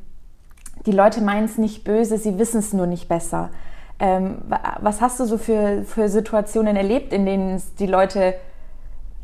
die 0.85 0.91
Leute 0.91 1.21
meinen 1.21 1.45
es 1.45 1.57
nicht 1.57 1.85
böse, 1.85 2.17
sie 2.17 2.37
wissen 2.37 2.59
es 2.59 2.73
nur 2.73 2.85
nicht 2.85 3.07
besser. 3.07 3.49
Ähm, 3.97 4.39
was 4.81 4.99
hast 4.99 5.21
du 5.21 5.25
so 5.25 5.37
für, 5.37 5.83
für 5.85 6.09
Situationen 6.09 6.75
erlebt, 6.75 7.13
in 7.13 7.25
denen 7.25 7.63
die 7.79 7.85
Leute 7.85 8.35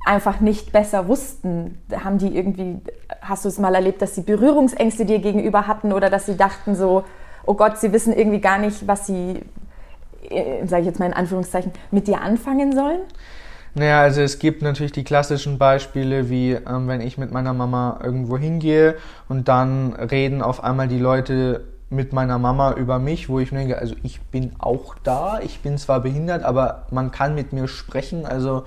einfach 0.05 0.39
nicht 0.39 0.71
besser 0.71 1.09
wussten? 1.09 1.77
Haben 1.91 2.19
die 2.19 2.37
irgendwie, 2.37 2.79
hast 3.19 3.43
du 3.43 3.49
es 3.49 3.59
mal 3.59 3.75
erlebt, 3.75 4.01
dass 4.01 4.15
sie 4.15 4.21
Berührungsängste 4.21 5.03
dir 5.03 5.19
gegenüber 5.19 5.67
hatten 5.67 5.91
oder 5.91 6.09
dass 6.09 6.25
sie 6.25 6.37
dachten 6.37 6.73
so, 6.73 7.03
oh 7.45 7.55
Gott, 7.55 7.77
sie 7.79 7.91
wissen 7.91 8.13
irgendwie 8.13 8.39
gar 8.39 8.59
nicht, 8.59 8.87
was 8.87 9.07
sie, 9.07 9.41
äh, 10.29 10.65
sage 10.65 10.83
ich 10.83 10.87
jetzt 10.87 10.99
mal 10.99 11.07
in 11.07 11.13
Anführungszeichen, 11.13 11.73
mit 11.91 12.07
dir 12.07 12.21
anfangen 12.21 12.73
sollen? 12.73 13.01
Naja, 13.73 14.01
also 14.01 14.21
es 14.21 14.39
gibt 14.39 14.61
natürlich 14.61 14.91
die 14.91 15.03
klassischen 15.03 15.57
Beispiele, 15.57 16.29
wie 16.29 16.53
ähm, 16.53 16.87
wenn 16.87 17.01
ich 17.01 17.17
mit 17.17 17.31
meiner 17.31 17.53
Mama 17.53 17.99
irgendwo 18.03 18.37
hingehe 18.37 18.95
und 19.29 19.47
dann 19.47 19.93
reden 19.93 20.41
auf 20.41 20.63
einmal 20.63 20.87
die 20.87 20.99
Leute 20.99 21.65
mit 21.89 22.11
meiner 22.11 22.37
Mama 22.37 22.73
über 22.73 22.99
mich, 22.99 23.29
wo 23.29 23.39
ich 23.39 23.49
denke, 23.49 23.77
also 23.77 23.95
ich 24.03 24.21
bin 24.21 24.51
auch 24.59 24.95
da, 25.03 25.39
ich 25.41 25.61
bin 25.61 25.77
zwar 25.77 26.01
behindert, 26.01 26.43
aber 26.43 26.85
man 26.91 27.11
kann 27.11 27.35
mit 27.35 27.53
mir 27.53 27.67
sprechen, 27.67 28.25
also 28.25 28.63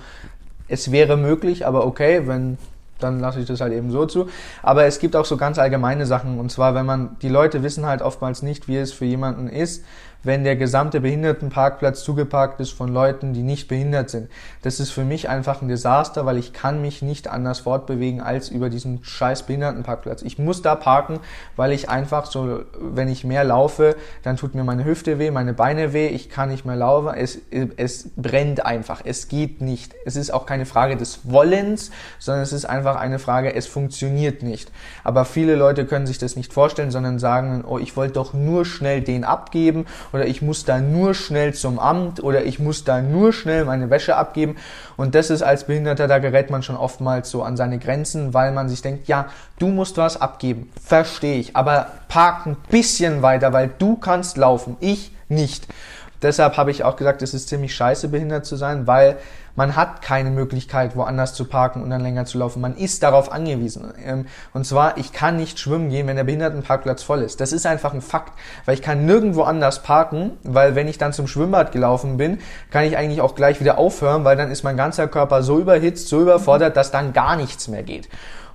es 0.68 0.90
wäre 0.90 1.16
möglich, 1.16 1.66
aber 1.66 1.86
okay, 1.86 2.22
wenn 2.26 2.56
dann 3.02 3.18
lasse 3.18 3.40
ich 3.40 3.46
das 3.46 3.60
halt 3.60 3.72
eben 3.72 3.90
so 3.90 4.06
zu. 4.06 4.28
Aber 4.62 4.84
es 4.84 4.98
gibt 4.98 5.16
auch 5.16 5.24
so 5.24 5.36
ganz 5.36 5.58
allgemeine 5.58 6.06
Sachen. 6.06 6.38
Und 6.38 6.52
zwar, 6.52 6.74
wenn 6.74 6.86
man, 6.86 7.16
die 7.22 7.28
Leute 7.28 7.62
wissen 7.62 7.86
halt 7.86 8.02
oftmals 8.02 8.42
nicht, 8.42 8.68
wie 8.68 8.76
es 8.76 8.92
für 8.92 9.04
jemanden 9.04 9.48
ist, 9.48 9.84
wenn 10.22 10.44
der 10.44 10.56
gesamte 10.56 11.00
Behindertenparkplatz 11.00 12.04
zugeparkt 12.04 12.60
ist 12.60 12.70
von 12.70 12.92
Leuten, 12.92 13.32
die 13.32 13.42
nicht 13.42 13.68
behindert 13.68 14.10
sind. 14.10 14.28
Das 14.62 14.80
ist 14.80 14.90
für 14.90 15.04
mich 15.04 15.28
einfach 15.28 15.62
ein 15.62 15.68
Desaster, 15.68 16.26
weil 16.26 16.36
ich 16.36 16.52
kann 16.52 16.82
mich 16.82 17.02
nicht 17.02 17.28
anders 17.28 17.60
fortbewegen 17.60 18.20
als 18.20 18.48
über 18.48 18.70
diesen 18.70 19.02
scheiß 19.02 19.44
Behindertenparkplatz. 19.44 20.22
Ich 20.22 20.38
muss 20.38 20.62
da 20.62 20.74
parken, 20.74 21.20
weil 21.56 21.72
ich 21.72 21.88
einfach 21.88 22.26
so, 22.26 22.60
wenn 22.78 23.08
ich 23.08 23.24
mehr 23.24 23.44
laufe, 23.44 23.96
dann 24.22 24.36
tut 24.36 24.54
mir 24.54 24.64
meine 24.64 24.84
Hüfte 24.84 25.18
weh, 25.18 25.30
meine 25.30 25.54
Beine 25.54 25.92
weh, 25.92 26.08
ich 26.08 26.28
kann 26.28 26.50
nicht 26.50 26.64
mehr 26.64 26.76
laufen, 26.76 27.14
es, 27.14 27.38
es 27.76 28.10
brennt 28.16 28.64
einfach, 28.66 29.02
es 29.04 29.28
geht 29.28 29.60
nicht. 29.60 29.94
Es 30.04 30.16
ist 30.16 30.32
auch 30.32 30.46
keine 30.46 30.66
Frage 30.66 30.96
des 30.96 31.20
Wollens, 31.24 31.90
sondern 32.18 32.42
es 32.42 32.52
ist 32.52 32.64
einfach 32.64 32.96
eine 32.96 33.18
Frage, 33.18 33.54
es 33.54 33.66
funktioniert 33.66 34.42
nicht. 34.42 34.70
Aber 35.04 35.24
viele 35.24 35.56
Leute 35.56 35.86
können 35.86 36.06
sich 36.06 36.18
das 36.18 36.36
nicht 36.36 36.52
vorstellen, 36.52 36.90
sondern 36.90 37.18
sagen, 37.18 37.64
oh, 37.66 37.78
ich 37.78 37.96
wollte 37.96 38.14
doch 38.14 38.34
nur 38.34 38.64
schnell 38.64 39.00
den 39.00 39.24
abgeben 39.24 39.86
oder 40.12 40.26
ich 40.26 40.42
muss 40.42 40.64
da 40.64 40.78
nur 40.78 41.14
schnell 41.14 41.54
zum 41.54 41.78
Amt 41.78 42.22
oder 42.22 42.44
ich 42.44 42.58
muss 42.58 42.84
da 42.84 43.00
nur 43.00 43.32
schnell 43.32 43.64
meine 43.64 43.90
Wäsche 43.90 44.16
abgeben. 44.16 44.56
Und 44.96 45.14
das 45.14 45.30
ist 45.30 45.42
als 45.42 45.64
Behinderter, 45.64 46.08
da 46.08 46.18
gerät 46.18 46.50
man 46.50 46.62
schon 46.62 46.76
oftmals 46.76 47.30
so 47.30 47.42
an 47.42 47.56
seine 47.56 47.78
Grenzen, 47.78 48.34
weil 48.34 48.52
man 48.52 48.68
sich 48.68 48.82
denkt, 48.82 49.08
ja, 49.08 49.26
du 49.58 49.68
musst 49.68 49.96
was 49.96 50.20
abgeben, 50.20 50.70
verstehe 50.82 51.38
ich, 51.38 51.56
aber 51.56 51.86
park 52.08 52.46
ein 52.46 52.56
bisschen 52.68 53.22
weiter, 53.22 53.52
weil 53.52 53.70
du 53.78 53.96
kannst 53.96 54.36
laufen, 54.36 54.76
ich 54.80 55.12
nicht. 55.28 55.66
Deshalb 56.22 56.58
habe 56.58 56.70
ich 56.70 56.84
auch 56.84 56.96
gesagt, 56.96 57.22
es 57.22 57.32
ist 57.32 57.48
ziemlich 57.48 57.74
scheiße, 57.74 58.08
behindert 58.08 58.44
zu 58.44 58.56
sein, 58.56 58.86
weil 58.86 59.16
man 59.56 59.76
hat 59.76 60.02
keine 60.02 60.30
Möglichkeit, 60.30 60.96
woanders 60.96 61.34
zu 61.34 61.44
parken 61.44 61.82
und 61.82 61.90
dann 61.90 62.00
länger 62.00 62.24
zu 62.24 62.38
laufen. 62.38 62.60
Man 62.60 62.76
ist 62.76 63.02
darauf 63.02 63.32
angewiesen. 63.32 63.92
Ähm, 64.04 64.26
und 64.52 64.64
zwar, 64.66 64.98
ich 64.98 65.12
kann 65.12 65.36
nicht 65.36 65.58
schwimmen 65.58 65.90
gehen, 65.90 66.06
wenn 66.06 66.16
der 66.16 66.24
Behindertenparkplatz 66.24 67.02
voll 67.02 67.22
ist. 67.22 67.40
Das 67.40 67.52
ist 67.52 67.66
einfach 67.66 67.94
ein 67.94 68.02
Fakt, 68.02 68.32
weil 68.64 68.74
ich 68.74 68.82
kann 68.82 69.06
nirgendwo 69.06 69.42
anders 69.42 69.82
parken, 69.82 70.32
weil 70.42 70.74
wenn 70.74 70.88
ich 70.88 70.98
dann 70.98 71.12
zum 71.12 71.26
Schwimmbad 71.26 71.72
gelaufen 71.72 72.16
bin, 72.16 72.38
kann 72.70 72.84
ich 72.84 72.96
eigentlich 72.96 73.20
auch 73.20 73.34
gleich 73.34 73.60
wieder 73.60 73.78
aufhören, 73.78 74.24
weil 74.24 74.36
dann 74.36 74.50
ist 74.50 74.62
mein 74.62 74.76
ganzer 74.76 75.08
Körper 75.08 75.42
so 75.42 75.58
überhitzt, 75.58 76.08
so 76.08 76.20
überfordert, 76.20 76.76
dass 76.76 76.90
dann 76.90 77.12
gar 77.12 77.36
nichts 77.36 77.68
mehr 77.68 77.82
geht. 77.82 78.08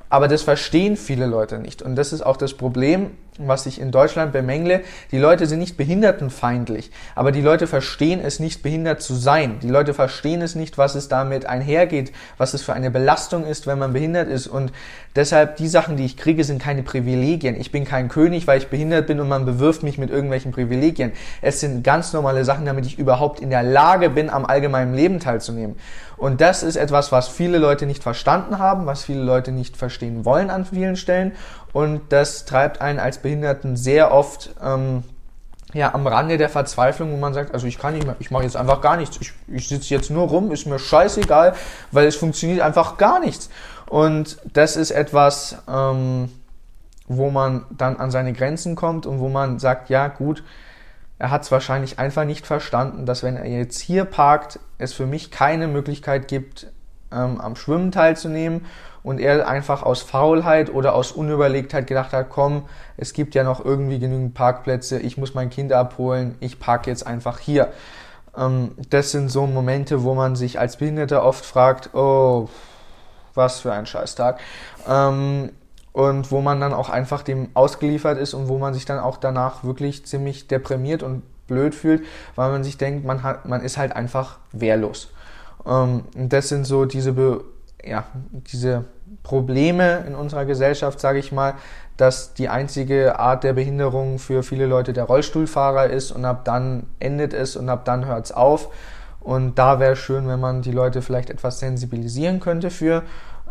Aber 0.10 0.28
das 0.28 0.44
verstehen 0.44 0.98
viele 0.98 1.26
Leute 1.26 1.60
nicht. 1.60 1.82
Und 1.82 1.96
das 1.96 2.14
ist 2.14 2.22
auch 2.22 2.38
das 2.38 2.54
Problem. 2.54 3.12
Was 3.38 3.66
ich 3.66 3.82
in 3.82 3.92
Deutschland 3.92 4.32
bemängle. 4.32 4.82
Die 5.12 5.18
Leute 5.18 5.46
sind 5.46 5.60
nicht 5.60 5.78
behindertenfeindlich, 5.78 6.92
aber 7.16 7.32
die 7.32 7.42
Leute 7.42 7.68
verstehen 7.68 8.22
es 8.24 8.40
nicht, 8.40 8.64
behindert 8.64 9.02
zu 9.02 9.14
sein. 9.14 9.60
Die 9.62 9.70
Leute 9.70 9.94
verstehen 9.94 10.42
es 10.42 10.56
nicht, 10.56 10.78
was 10.78 10.96
es 10.96 11.08
damit 11.08 11.46
einhergeht, 11.46 12.12
was 12.38 12.54
es 12.54 12.62
für 12.62 12.74
eine 12.74 12.92
Belastung 12.92 13.46
ist, 13.46 13.68
wenn 13.68 13.80
man 13.80 13.94
behindert 13.94 14.30
ist. 14.30 14.48
Und 14.48 14.72
deshalb, 15.16 15.58
die 15.58 15.68
Sachen, 15.68 15.98
die 15.98 16.06
ich 16.06 16.18
kriege, 16.18 16.44
sind 16.44 16.62
keine 16.62 16.84
Privilegien. 16.84 17.60
Ich 17.60 17.72
bin 17.72 17.86
kein 17.86 18.10
König, 18.10 18.48
weil 18.48 18.60
ich 18.60 18.68
behindert 18.68 19.08
bin 19.08 19.20
und 19.20 19.28
man 19.28 19.46
bewirft 19.46 19.84
mich 19.84 19.98
mit 19.98 20.10
irgendwelchen 20.10 20.52
Privilegien. 20.52 21.12
Es 21.42 21.60
sind 21.60 21.84
ganz 21.84 22.14
normale 22.14 22.46
Sachen, 22.46 22.66
damit 22.66 22.86
ich 22.86 22.98
überhaupt 22.98 23.40
in 23.40 23.50
der 23.50 23.64
Lage 23.64 24.10
bin, 24.10 24.30
am 24.30 24.46
allgemeinen 24.46 24.94
Leben 24.94 25.20
teilzunehmen. 25.20 25.76
Und 26.18 26.40
das 26.40 26.64
ist 26.64 26.78
etwas, 26.78 27.12
was 27.12 27.28
viele 27.28 27.58
Leute 27.58 27.86
nicht 27.86 28.02
verstanden 28.02 28.60
haben, 28.60 28.86
was 28.86 29.04
viele 29.04 29.22
Leute 29.22 29.52
nicht 29.52 29.76
verstehen 29.76 30.24
wollen 30.24 30.50
an 30.50 30.66
vielen 30.66 30.96
Stellen. 30.96 31.34
Und 31.76 32.04
das 32.14 32.46
treibt 32.46 32.80
einen 32.80 33.00
als 33.00 33.18
Behinderten 33.18 33.76
sehr 33.76 34.14
oft 34.14 34.56
ähm, 34.64 35.04
ja, 35.74 35.94
am 35.94 36.08
Rande 36.08 36.38
der 36.38 36.48
Verzweiflung, 36.48 37.12
wo 37.12 37.18
man 37.18 37.34
sagt, 37.34 37.54
also 37.54 37.68
ich 37.68 37.78
kann 37.78 37.96
nicht 37.96 38.06
mehr, 38.06 38.16
ich 38.20 38.32
mache 38.32 38.44
jetzt 38.44 38.56
einfach 38.56 38.80
gar 38.80 38.96
nichts. 38.96 39.18
Ich, 39.20 39.34
ich 39.50 39.68
sitze 39.68 39.94
jetzt 39.94 40.10
nur 40.10 40.26
rum, 40.30 40.54
ist 40.54 40.68
mir 40.68 40.80
scheißegal, 40.80 41.54
weil 41.92 42.08
es 42.08 42.16
funktioniert 42.16 42.62
einfach 42.62 42.96
gar 42.96 43.20
nichts. 43.20 43.50
Und 43.90 44.38
das 44.54 44.78
ist 44.78 44.92
etwas, 44.92 45.58
ähm, 45.68 46.32
wo 47.10 47.30
man 47.30 47.66
dann 47.72 47.98
an 47.98 48.10
seine 48.10 48.32
Grenzen 48.32 48.78
kommt 48.78 49.06
und 49.06 49.20
wo 49.20 49.28
man 49.28 49.60
sagt, 49.60 49.90
ja 49.90 50.08
gut, 50.08 50.46
er 51.20 51.30
hat 51.30 51.42
es 51.42 51.52
wahrscheinlich 51.52 52.00
einfach 52.00 52.24
nicht 52.24 52.48
verstanden, 52.48 53.06
dass 53.06 53.22
wenn 53.22 53.36
er 53.36 53.48
jetzt 53.48 53.82
hier 53.82 54.06
parkt, 54.06 54.62
es 54.78 54.94
für 54.94 55.08
mich 55.08 55.30
keine 55.30 55.68
Möglichkeit 55.68 56.30
gibt, 56.30 56.68
ähm, 57.12 57.42
am 57.42 57.58
Schwimmen 57.58 57.92
teilzunehmen 57.92 58.66
und 59.06 59.20
er 59.20 59.48
einfach 59.48 59.84
aus 59.84 60.02
Faulheit 60.02 60.74
oder 60.74 60.96
aus 60.96 61.12
Unüberlegtheit 61.12 61.86
gedacht 61.86 62.12
hat, 62.12 62.30
komm, 62.30 62.64
es 62.98 63.14
gibt 63.14 63.36
ja 63.36 63.44
noch 63.44 63.64
irgendwie 63.64 64.00
genügend 64.00 64.34
Parkplätze, 64.34 65.00
ich 65.00 65.16
muss 65.16 65.36
mein 65.36 65.52
Kind 65.52 65.72
abholen, 65.72 66.36
ich 66.40 66.60
parke 66.60 66.90
jetzt 66.90 67.06
einfach 67.06 67.38
hier. 67.38 67.72
Ähm, 68.36 68.72
das 68.90 69.12
sind 69.12 69.30
so 69.30 69.46
Momente, 69.46 70.04
wo 70.04 70.16
man 70.16 70.36
sich 70.36 70.60
als 70.60 70.78
Behinderter 70.78 71.24
oft 71.24 71.46
fragt, 71.46 71.94
oh, 71.94 72.50
was 73.36 73.60
für 73.60 73.72
ein 73.72 73.86
Scheißtag. 73.86 74.40
Ähm, 74.90 75.52
und 75.92 76.32
wo 76.32 76.42
man 76.42 76.60
dann 76.60 76.74
auch 76.74 76.90
einfach 76.90 77.22
dem 77.22 77.50
ausgeliefert 77.54 78.18
ist 78.18 78.34
und 78.34 78.48
wo 78.48 78.58
man 78.58 78.74
sich 78.74 78.86
dann 78.86 78.98
auch 78.98 79.18
danach 79.18 79.64
wirklich 79.64 80.04
ziemlich 80.08 80.48
deprimiert 80.48 81.04
und 81.04 81.22
blöd 81.46 81.76
fühlt, 81.76 82.04
weil 82.36 82.50
man 82.50 82.64
sich 82.64 82.78
denkt, 82.80 83.06
man, 83.06 83.22
hat, 83.22 83.46
man 83.46 83.62
ist 83.62 83.78
halt 83.78 83.96
einfach 83.96 84.40
wehrlos. 84.52 85.12
Ähm, 85.64 86.06
das 86.16 86.50
sind 86.50 86.66
so 86.66 86.86
diese, 86.86 87.14
Be 87.14 87.44
ja, 87.86 88.06
diese 88.52 88.86
Probleme 89.24 90.04
in 90.08 90.16
unserer 90.16 90.46
Gesellschaft, 90.46 91.00
sage 91.00 91.20
ich 91.20 91.32
mal, 91.32 91.54
dass 91.98 92.34
die 92.34 92.50
einzige 92.50 93.20
Art 93.20 93.44
der 93.44 93.54
Behinderung 93.54 94.20
für 94.20 94.44
viele 94.44 94.66
Leute 94.66 94.92
der 94.94 95.06
Rollstuhlfahrer 95.06 95.88
ist 95.88 96.12
und 96.12 96.26
ab 96.26 96.44
dann 96.46 96.88
endet 97.00 97.34
es 97.34 97.56
und 97.56 97.70
ab 97.70 97.86
dann 97.86 98.06
hört 98.06 98.26
es 98.26 98.32
auf. 98.32 98.70
Und 99.20 99.58
da 99.58 99.80
wäre 99.80 99.96
schön, 99.96 100.28
wenn 100.28 100.40
man 100.40 100.62
die 100.62 100.72
Leute 100.72 101.02
vielleicht 101.02 101.30
etwas 101.30 101.60
sensibilisieren 101.60 102.40
könnte 102.40 102.70
für 102.70 103.04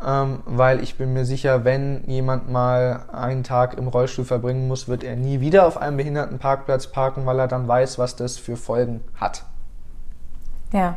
ähm, 0.04 0.40
weil 0.44 0.82
ich 0.82 0.96
bin 0.96 1.12
mir 1.12 1.24
sicher, 1.24 1.64
wenn 1.64 2.04
jemand 2.06 2.50
mal 2.50 3.04
einen 3.12 3.42
Tag 3.42 3.78
im 3.78 3.88
Rollstuhl 3.88 4.24
verbringen 4.24 4.68
muss, 4.68 4.88
wird 4.88 5.04
er 5.04 5.16
nie 5.16 5.40
wieder 5.40 5.66
auf 5.66 5.76
einem 5.78 5.96
Behindertenparkplatz 5.96 6.88
parken, 6.88 7.26
weil 7.26 7.38
er 7.38 7.48
dann 7.48 7.68
weiß, 7.68 7.98
was 7.98 8.16
das 8.16 8.36
für 8.36 8.56
Folgen 8.56 9.00
hat. 9.14 9.44
Ja. 10.72 10.96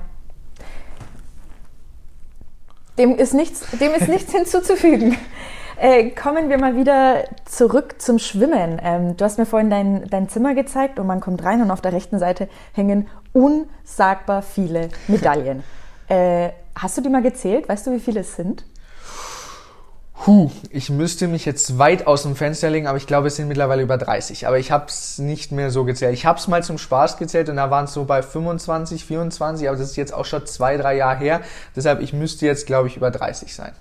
Dem 2.98 3.16
ist 3.16 3.34
nichts, 3.34 3.66
dem 3.80 3.94
ist 3.94 4.08
nichts 4.08 4.32
hinzuzufügen. 4.32 5.18
Äh, 5.80 6.10
kommen 6.10 6.50
wir 6.50 6.58
mal 6.58 6.76
wieder 6.76 7.26
zurück 7.46 8.02
zum 8.02 8.18
Schwimmen. 8.18 8.82
Ähm, 8.84 9.16
du 9.16 9.24
hast 9.24 9.38
mir 9.38 9.46
vorhin 9.46 9.70
dein, 9.70 10.10
dein 10.10 10.28
Zimmer 10.28 10.56
gezeigt 10.56 10.98
und 10.98 11.06
man 11.06 11.20
kommt 11.20 11.44
rein 11.44 11.62
und 11.62 11.70
auf 11.70 11.82
der 11.82 11.94
rechten 11.94 12.18
Seite 12.18 12.50
hängen 12.74 13.08
unsagbar 13.32 14.42
viele 14.42 14.90
Medaillen. 15.08 15.64
Äh, 16.10 16.52
hast 16.74 16.98
du 16.98 17.02
die 17.02 17.10
mal 17.10 17.22
gezählt? 17.22 17.68
Weißt 17.68 17.86
du, 17.86 17.92
wie 17.92 18.00
viele 18.00 18.22
es 18.22 18.38
sind? 18.38 18.64
Huh, 20.26 20.50
ich 20.72 20.90
müsste 20.90 21.28
mich 21.28 21.46
jetzt 21.46 21.78
weit 21.78 22.08
aus 22.08 22.24
dem 22.24 22.36
Fenster 22.36 22.70
legen, 22.70 22.88
aber 22.88 22.98
ich 22.98 23.08
glaube, 23.08 23.28
es 23.28 23.36
sind 23.36 23.48
mittlerweile 23.48 23.84
über 23.84 23.98
30. 23.98 24.48
Aber 24.48 24.58
ich 24.58 24.72
habe 24.72 24.86
es 24.88 25.20
nicht 25.20 25.52
mehr 25.52 25.70
so 25.70 25.86
gezählt. 25.86 26.14
Ich 26.14 26.26
habe 26.26 26.40
es 26.40 26.48
mal 26.48 26.64
zum 26.64 26.78
Spaß 26.78 27.18
gezählt 27.18 27.50
und 27.50 27.58
da 27.58 27.70
waren 27.70 27.86
es 27.86 27.94
so 27.94 28.06
bei 28.06 28.22
25, 28.22 29.06
24, 29.06 29.68
aber 29.68 29.78
das 29.78 29.92
ist 29.92 29.96
jetzt 29.96 30.14
auch 30.14 30.26
schon 30.26 30.46
zwei, 30.46 30.76
drei 30.78 30.96
Jahre 30.98 31.20
her. 31.20 31.42
Deshalb, 31.76 32.02
ich 32.02 32.14
müsste 32.14 32.46
jetzt, 32.46 32.66
glaube 32.66 32.88
ich, 32.88 32.98
über 32.98 33.12
30 33.12 33.54
sein. 33.54 33.72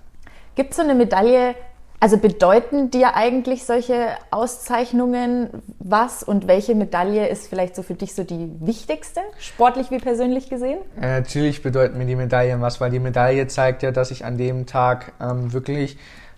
Gibt 0.54 0.70
es 0.70 0.76
so 0.76 0.82
eine 0.82 0.94
Medaille, 0.94 1.54
also 2.00 2.18
bedeuten 2.18 2.90
dir 2.90 3.14
eigentlich 3.14 3.64
solche 3.64 4.08
Auszeichnungen 4.30 5.48
was 5.78 6.22
und 6.22 6.46
welche 6.46 6.74
Medaille 6.74 7.28
ist 7.28 7.48
vielleicht 7.48 7.74
so 7.74 7.82
für 7.82 7.94
dich 7.94 8.14
so 8.14 8.24
die 8.24 8.50
wichtigste, 8.60 9.20
sportlich 9.38 9.90
wie 9.90 9.98
persönlich 9.98 10.50
gesehen? 10.50 10.78
Äh, 11.00 11.20
natürlich 11.20 11.62
bedeuten 11.62 11.96
mir 11.96 12.06
die 12.06 12.16
Medaillen 12.16 12.60
was, 12.60 12.80
weil 12.80 12.90
die 12.90 13.00
Medaille 13.00 13.46
zeigt 13.48 13.82
ja, 13.82 13.90
dass 13.90 14.10
ich 14.10 14.24
an 14.24 14.36
dem 14.36 14.66
Tag 14.66 15.12
ähm, 15.20 15.52
wirklich 15.52 15.96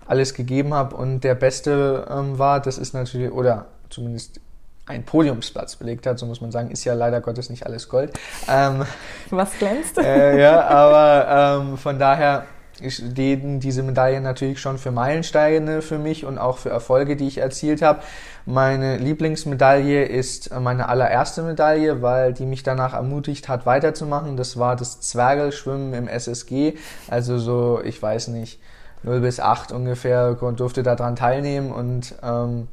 alles 0.09 0.35
gegeben 0.35 0.75
habe 0.75 0.97
und 0.97 1.21
der 1.21 1.35
Beste 1.35 2.07
ähm, 2.11 2.39
war, 2.39 2.61
das 2.61 2.79
ist 2.79 2.95
natürlich, 2.95 3.31
oder 3.31 3.67
zumindest 3.91 4.41
ein 4.87 5.05
Podiumsplatz 5.05 5.77
belegt 5.77 6.07
hat, 6.07 6.19
so 6.19 6.27
muss 6.27 6.41
man 6.41 6.51
sagen, 6.51 6.71
ist 6.71 6.85
ja 6.85 6.95
leider 6.95 7.21
Gottes 7.21 7.51
nicht 7.51 7.67
alles 7.67 7.89
Gold. 7.89 8.19
Ähm, 8.49 8.85
Was 9.31 9.53
glänzt? 9.59 9.99
Äh, 9.99 10.41
ja, 10.41 10.67
aber 10.67 11.61
ähm, 11.61 11.77
von 11.77 11.99
daher 11.99 12.47
stehen 12.87 13.61
diese 13.61 13.83
Medaillen 13.83 14.23
natürlich 14.23 14.61
schon 14.61 14.79
für 14.79 14.93
Meilensteine 14.93 15.83
für 15.83 15.99
mich 15.99 16.25
und 16.25 16.39
auch 16.39 16.59
für 16.59 16.71
Erfolge, 16.71 17.17
die 17.17 17.27
ich 17.27 17.39
erzielt 17.39 17.83
habe. 17.83 18.01
Meine 18.47 18.97
Lieblingsmedaille 18.97 20.05
ist 20.05 20.55
meine 20.59 20.89
allererste 20.89 21.43
Medaille, 21.43 22.03
weil 22.03 22.33
die 22.33 22.47
mich 22.47 22.63
danach 22.63 22.95
ermutigt 22.95 23.49
hat, 23.49 23.67
weiterzumachen. 23.67 24.37
Das 24.37 24.59
war 24.59 24.77
das 24.77 25.01
Zwergelschwimmen 25.01 25.93
im 25.93 26.09
SSG. 26.09 26.75
Also 27.09 27.39
so, 27.39 27.81
ich 27.83 28.01
weiß 28.01 28.29
nicht, 28.29 28.61
0 29.03 29.21
bis 29.21 29.41
8 29.41 29.73
ungefähr 29.73 30.37
und 30.41 30.61
durfte 30.61 30.83
daran 30.83 31.17
teilnehmen 31.17 31.71
und 31.71 32.15
ähm, 32.23 32.69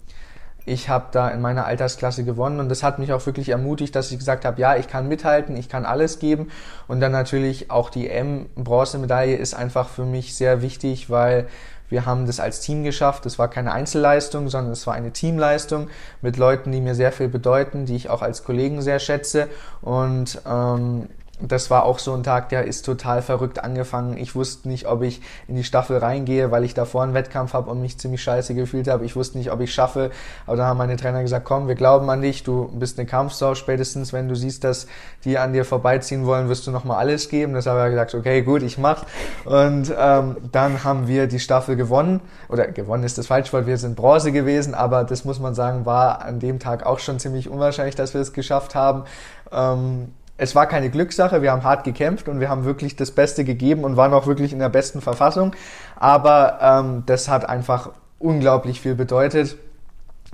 ich 0.67 0.89
habe 0.89 1.05
da 1.11 1.29
in 1.29 1.41
meiner 1.41 1.65
Altersklasse 1.65 2.23
gewonnen 2.23 2.59
und 2.59 2.69
das 2.69 2.81
hat 2.81 2.97
mich 2.97 3.13
auch 3.13 3.23
wirklich 3.25 3.49
ermutigt, 3.49 3.95
dass 3.95 4.11
ich 4.11 4.17
gesagt 4.17 4.45
habe, 4.45 4.59
ja, 4.59 4.75
ich 4.75 4.87
kann 4.87 5.07
mithalten, 5.07 5.55
ich 5.55 5.69
kann 5.69 5.85
alles 5.85 6.17
geben 6.17 6.49
und 6.87 6.99
dann 7.01 7.11
natürlich 7.11 7.69
auch 7.69 7.91
die 7.91 8.09
M-Bronzemedaille 8.09 9.35
ist 9.35 9.53
einfach 9.53 9.87
für 9.87 10.05
mich 10.05 10.35
sehr 10.35 10.63
wichtig, 10.63 11.09
weil 11.09 11.47
wir 11.87 12.07
haben 12.07 12.25
das 12.25 12.39
als 12.39 12.61
Team 12.61 12.83
geschafft. 12.83 13.27
Das 13.27 13.37
war 13.37 13.47
keine 13.47 13.71
Einzelleistung, 13.71 14.49
sondern 14.49 14.73
es 14.73 14.87
war 14.87 14.95
eine 14.95 15.11
Teamleistung 15.11 15.89
mit 16.21 16.37
Leuten, 16.37 16.71
die 16.71 16.81
mir 16.81 16.95
sehr 16.95 17.11
viel 17.11 17.27
bedeuten, 17.27 17.85
die 17.85 17.95
ich 17.95 18.09
auch 18.09 18.23
als 18.23 18.43
Kollegen 18.43 18.81
sehr 18.81 18.97
schätze 18.97 19.47
und 19.81 20.41
ähm, 20.49 21.09
das 21.41 21.69
war 21.69 21.83
auch 21.83 21.99
so 21.99 22.13
ein 22.13 22.23
Tag, 22.23 22.47
der 22.49 22.63
ist 22.63 22.85
total 22.85 23.21
verrückt 23.21 23.61
angefangen. 23.61 24.15
Ich 24.17 24.35
wusste 24.35 24.69
nicht, 24.69 24.87
ob 24.87 25.01
ich 25.01 25.21
in 25.49 25.55
die 25.55 25.65
Staffel 25.65 25.97
reingehe, 25.97 26.49
weil 26.49 26.63
ich 26.63 26.73
davor 26.73 27.03
einen 27.03 27.13
Wettkampf 27.13 27.53
habe 27.53 27.69
und 27.69 27.81
mich 27.81 27.97
ziemlich 27.97 28.23
scheiße 28.23 28.55
gefühlt 28.55 28.87
habe. 28.87 29.03
Ich 29.03 29.17
wusste 29.17 29.37
nicht, 29.37 29.51
ob 29.51 29.59
ich 29.59 29.73
schaffe. 29.73 30.11
Aber 30.47 30.55
da 30.55 30.65
haben 30.65 30.77
meine 30.77 30.95
Trainer 30.95 31.21
gesagt, 31.21 31.45
komm, 31.45 31.67
wir 31.67 31.75
glauben 31.75 32.09
an 32.09 32.21
dich, 32.21 32.43
du 32.43 32.69
bist 32.79 32.97
eine 32.97 33.05
Kampfsau. 33.05 33.53
Spätestens, 33.53 34.13
wenn 34.13 34.29
du 34.29 34.35
siehst, 34.35 34.63
dass 34.63 34.87
die 35.25 35.37
an 35.37 35.51
dir 35.51 35.65
vorbeiziehen 35.65 36.25
wollen, 36.25 36.47
wirst 36.47 36.67
du 36.67 36.71
nochmal 36.71 36.99
alles 36.99 37.27
geben. 37.27 37.53
Das 37.53 37.65
habe 37.65 37.83
ich 37.83 37.89
gesagt, 37.91 38.15
okay, 38.15 38.41
gut, 38.41 38.63
ich 38.63 38.77
mach. 38.77 39.03
Und 39.43 39.93
ähm, 39.97 40.37
dann 40.53 40.85
haben 40.85 41.09
wir 41.09 41.27
die 41.27 41.39
Staffel 41.39 41.75
gewonnen. 41.75 42.21
Oder 42.47 42.67
gewonnen 42.67 43.03
ist 43.03 43.17
das 43.17 43.27
Falschwort, 43.27 43.67
wir 43.67 43.77
sind 43.77 43.97
Bronze 43.97 44.31
gewesen, 44.31 44.73
aber 44.73 45.03
das 45.03 45.25
muss 45.25 45.39
man 45.39 45.53
sagen, 45.53 45.85
war 45.85 46.21
an 46.21 46.39
dem 46.39 46.59
Tag 46.59 46.85
auch 46.85 46.99
schon 46.99 47.19
ziemlich 47.19 47.49
unwahrscheinlich, 47.49 47.95
dass 47.95 48.13
wir 48.13 48.21
es 48.21 48.31
geschafft 48.31 48.73
haben. 48.73 49.03
Ähm, 49.51 50.13
es 50.37 50.55
war 50.55 50.67
keine 50.67 50.89
Glückssache, 50.89 51.41
wir 51.41 51.51
haben 51.51 51.63
hart 51.63 51.83
gekämpft 51.83 52.27
und 52.27 52.39
wir 52.39 52.49
haben 52.49 52.65
wirklich 52.65 52.95
das 52.95 53.11
Beste 53.11 53.45
gegeben 53.45 53.83
und 53.83 53.95
waren 53.95 54.13
auch 54.13 54.27
wirklich 54.27 54.51
in 54.51 54.59
der 54.59 54.69
besten 54.69 55.01
Verfassung. 55.01 55.55
Aber 55.95 56.59
ähm, 56.61 57.03
das 57.05 57.29
hat 57.29 57.47
einfach 57.47 57.91
unglaublich 58.19 58.81
viel 58.81 58.95
bedeutet. 58.95 59.57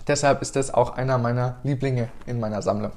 Deshalb 0.08 0.42
ist 0.42 0.56
das 0.56 0.74
auch 0.74 0.98
einer 0.98 1.18
meiner 1.18 1.58
Lieblinge 1.64 2.10
in 2.26 2.40
meiner 2.40 2.62
Sammlung. 2.62 2.92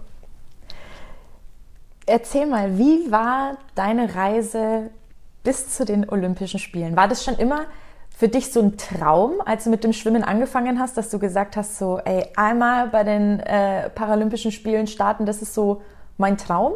Erzähl 2.06 2.46
mal, 2.46 2.78
wie 2.78 3.10
war 3.10 3.56
deine 3.74 4.14
Reise 4.14 4.90
bis 5.42 5.70
zu 5.70 5.84
den 5.84 6.08
Olympischen 6.08 6.58
Spielen? 6.58 6.96
War 6.96 7.08
das 7.08 7.24
schon 7.24 7.34
immer 7.36 7.66
für 8.16 8.28
dich 8.28 8.52
so 8.52 8.60
ein 8.60 8.76
Traum, 8.76 9.40
als 9.44 9.64
du 9.64 9.70
mit 9.70 9.84
dem 9.84 9.92
Schwimmen 9.92 10.22
angefangen 10.22 10.78
hast, 10.78 10.96
dass 10.96 11.10
du 11.10 11.18
gesagt 11.18 11.56
hast, 11.56 11.78
so, 11.78 11.98
ey, 11.98 12.26
einmal 12.36 12.88
bei 12.88 13.04
den 13.04 13.40
äh, 13.40 13.90
Paralympischen 13.90 14.52
Spielen 14.52 14.86
starten, 14.86 15.26
das 15.26 15.42
ist 15.42 15.52
so 15.52 15.82
mein 16.18 16.36
Traum? 16.36 16.74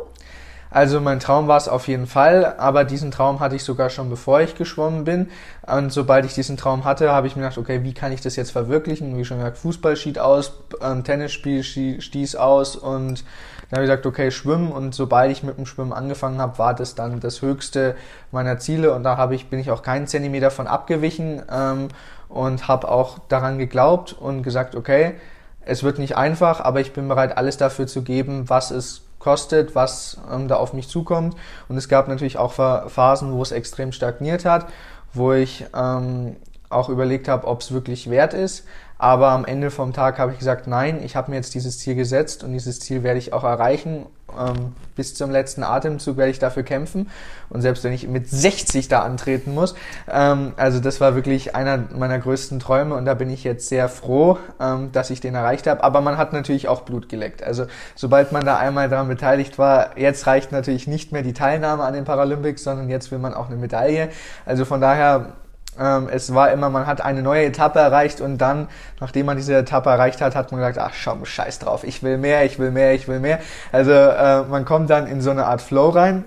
Also 0.70 1.01
mein 1.01 1.18
Traum 1.18 1.48
war 1.48 1.57
es 1.57 1.66
auf 1.66 1.88
jeden 1.88 2.07
Fall, 2.07 2.44
aber 2.59 2.85
diesen 2.85 3.11
Traum 3.11 3.40
hatte 3.40 3.57
ich 3.57 3.64
sogar 3.64 3.88
schon 3.88 4.11
bevor 4.11 4.42
ich 4.42 4.55
geschwommen 4.55 5.05
bin. 5.05 5.31
Und 5.66 5.92
sobald 5.92 6.27
ich 6.27 6.35
diesen 6.35 6.59
Traum 6.59 6.85
hatte, 6.85 7.11
habe 7.11 7.27
ich 7.27 7.37
mir 7.37 7.42
gedacht, 7.42 7.59
okay, 7.59 7.85
wie 7.85 7.94
kann 7.94 8.12
ich 8.12 8.20
das 8.20 8.37
jetzt 8.37 8.51
verwirklichen? 8.51 9.16
Wie 9.16 9.24
schon 9.24 9.38
gesagt, 9.38 9.59
Fußball 9.59 9.96
schied 9.96 10.18
aus, 10.18 10.53
ähm, 10.83 11.05
Tennisspiel 11.05 11.62
stieß 11.62 12.37
aus 12.37 12.77
und 12.77 13.24
dann 13.70 13.79
habe 13.79 13.85
ich 13.85 13.90
gesagt, 13.90 14.07
okay, 14.07 14.31
schwimmen. 14.31 14.70
Und 14.70 14.94
sobald 14.94 15.33
ich 15.33 15.42
mit 15.42 15.57
dem 15.57 15.64
Schwimmen 15.64 15.94
angefangen 15.94 16.40
habe, 16.40 16.59
war 16.59 16.74
das 16.74 16.94
dann 16.94 17.20
das 17.20 17.40
höchste 17.40 17.96
meiner 18.31 18.59
Ziele 18.59 18.92
und 18.92 19.05
da 19.05 19.16
habe 19.16 19.35
ich, 19.35 19.48
bin 19.48 19.59
ich 19.59 19.70
auch 19.70 19.83
keinen 19.83 20.07
Zentimeter 20.07 20.51
von 20.51 20.66
abgewichen 20.66 21.42
ähm, 21.51 21.88
und 22.29 22.68
habe 22.68 22.90
auch 22.90 23.18
daran 23.29 23.59
geglaubt 23.59 24.12
und 24.12 24.42
gesagt, 24.42 24.74
okay, 24.74 25.14
es 25.64 25.83
wird 25.83 25.98
nicht 25.98 26.16
einfach, 26.16 26.61
aber 26.61 26.81
ich 26.81 26.92
bin 26.92 27.09
bereit, 27.09 27.37
alles 27.37 27.57
dafür 27.57 27.87
zu 27.87 28.03
geben, 28.03 28.48
was 28.48 28.70
es 28.70 29.07
kostet, 29.18 29.74
was 29.74 30.18
ähm, 30.33 30.48
da 30.48 30.57
auf 30.57 30.72
mich 30.72 30.88
zukommt. 30.88 31.37
Und 31.68 31.76
es 31.76 31.88
gab 31.88 32.09
natürlich 32.09 32.38
auch 32.38 32.52
Phasen, 32.52 33.33
wo 33.33 33.42
es 33.42 33.52
extrem 33.52 33.92
stagniert 33.92 34.44
hat, 34.44 34.66
wo 35.12 35.33
ich 35.33 35.66
ähm, 35.74 36.37
auch 36.70 36.88
überlegt 36.88 37.28
habe, 37.28 37.46
ob 37.46 37.61
es 37.61 37.72
wirklich 37.72 38.11
wert 38.11 38.35
ist. 38.35 38.66
Aber 38.98 39.28
am 39.28 39.44
Ende 39.44 39.70
vom 39.70 39.92
Tag 39.92 40.18
habe 40.18 40.32
ich 40.32 40.38
gesagt, 40.38 40.66
nein, 40.66 41.00
ich 41.04 41.14
habe 41.14 41.30
mir 41.30 41.37
jetzt 41.37 41.54
dieses 41.54 41.78
Ziel 41.78 41.94
gesetzt 41.94 42.42
und 42.42 42.52
dieses 42.52 42.80
Ziel 42.80 43.04
werde 43.04 43.18
ich 43.18 43.32
auch 43.32 43.44
erreichen. 43.44 44.06
Ähm, 44.37 44.72
bis 44.96 45.14
zum 45.14 45.30
letzten 45.30 45.62
Atemzug 45.62 46.16
werde 46.16 46.32
ich 46.32 46.40
dafür 46.40 46.64
kämpfen. 46.64 47.08
Und 47.48 47.62
selbst 47.62 47.84
wenn 47.84 47.92
ich 47.92 48.08
mit 48.08 48.28
60 48.28 48.88
da 48.88 49.02
antreten 49.02 49.54
muss, 49.54 49.76
ähm, 50.11 50.52
also 50.56 50.80
das 50.80 51.00
war 51.00 51.14
wirklich 51.14 51.54
einer 51.54 51.84
meiner 51.96 52.18
größten 52.18 52.58
Träume 52.58 52.96
und 52.96 53.04
da 53.04 53.14
bin 53.14 53.30
ich 53.30 53.44
jetzt 53.44 53.68
sehr 53.68 53.88
froh, 53.88 54.38
ähm, 54.61 54.90
dass 54.92 55.11
ich 55.11 55.20
den 55.20 55.37
erreicht 55.37 55.68
habe. 55.68 55.84
Aber 55.84 56.00
man 56.00 56.18
hat 56.18 56.32
natürlich 56.32 56.66
auch 56.66 56.82
Blut 56.82 57.08
geleckt. 57.08 57.42
Also 57.42 57.66
sobald 57.94 58.32
man 58.32 58.44
da 58.44 58.58
einmal 58.58 58.88
daran 58.88 59.08
beteiligt 59.08 59.58
war, 59.58 59.96
jetzt 59.96 60.26
reicht 60.26 60.50
natürlich 60.50 60.88
nicht 60.88 61.12
mehr 61.12 61.22
die 61.22 61.32
Teilnahme 61.32 61.84
an 61.84 61.94
den 61.94 62.04
Paralympics, 62.04 62.64
sondern 62.64 62.90
jetzt 62.90 63.12
will 63.12 63.20
man 63.20 63.32
auch 63.32 63.46
eine 63.46 63.56
Medaille. 63.56 64.11
Also 64.44 64.64
von 64.64 64.80
daher 64.80 65.34
es 66.11 66.35
war 66.35 66.50
immer, 66.50 66.70
man 66.70 66.87
hat 66.87 67.00
eine 67.00 67.22
neue 67.22 67.44
Etappe 67.44 67.78
erreicht 67.78 68.20
und 68.20 68.38
dann, 68.38 68.68
nachdem 69.00 69.26
man 69.26 69.37
diese 69.37 69.54
Etappe 69.54 69.90
erreicht 69.90 70.20
hat, 70.20 70.35
hat 70.35 70.50
man 70.50 70.61
gesagt, 70.61 70.78
ach 70.78 70.94
schau, 70.94 71.24
scheiß 71.24 71.61
drauf, 71.61 71.85
ich 71.85 72.02
will 72.02 72.18
mehr, 72.18 72.44
ich 72.44 72.59
will 72.59 72.72
mehr, 72.72 72.94
ich 72.94 73.07
will 73.07 73.20
mehr. 73.20 73.38
Also 73.70 73.92
äh, 73.92 74.42
man 74.42 74.64
kommt 74.64 74.90
dann 74.90 75.07
in 75.07 75.20
so 75.20 75.31
eine 75.31 75.46
Art 75.46 75.62
Flow 75.62 75.90
rein 75.90 76.24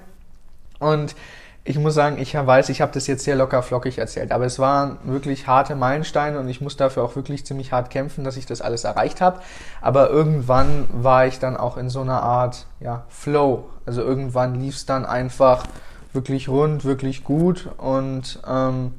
und 0.79 1.15
ich 1.63 1.77
muss 1.77 1.93
sagen, 1.93 2.17
ich 2.17 2.33
weiß, 2.33 2.69
ich 2.69 2.81
habe 2.81 2.91
das 2.91 3.05
jetzt 3.05 3.23
sehr 3.23 3.35
locker 3.35 3.61
flockig 3.61 3.99
erzählt, 3.99 4.31
aber 4.31 4.45
es 4.45 4.57
waren 4.57 4.97
wirklich 5.03 5.45
harte 5.45 5.75
Meilensteine 5.75 6.39
und 6.39 6.47
ich 6.47 6.59
muss 6.59 6.75
dafür 6.75 7.03
auch 7.03 7.15
wirklich 7.15 7.45
ziemlich 7.45 7.71
hart 7.71 7.91
kämpfen, 7.91 8.23
dass 8.23 8.35
ich 8.35 8.47
das 8.47 8.61
alles 8.61 8.83
erreicht 8.83 9.21
habe. 9.21 9.41
Aber 9.79 10.09
irgendwann 10.09 10.87
war 10.91 11.27
ich 11.27 11.37
dann 11.37 11.55
auch 11.57 11.77
in 11.77 11.89
so 11.89 12.01
einer 12.01 12.23
Art 12.23 12.65
ja, 12.79 13.03
Flow. 13.09 13.65
Also 13.85 14.01
irgendwann 14.01 14.59
lief 14.59 14.75
es 14.75 14.87
dann 14.87 15.05
einfach 15.05 15.65
wirklich 16.13 16.49
rund, 16.49 16.83
wirklich 16.83 17.23
gut 17.23 17.69
und 17.77 18.39
ähm, 18.47 18.93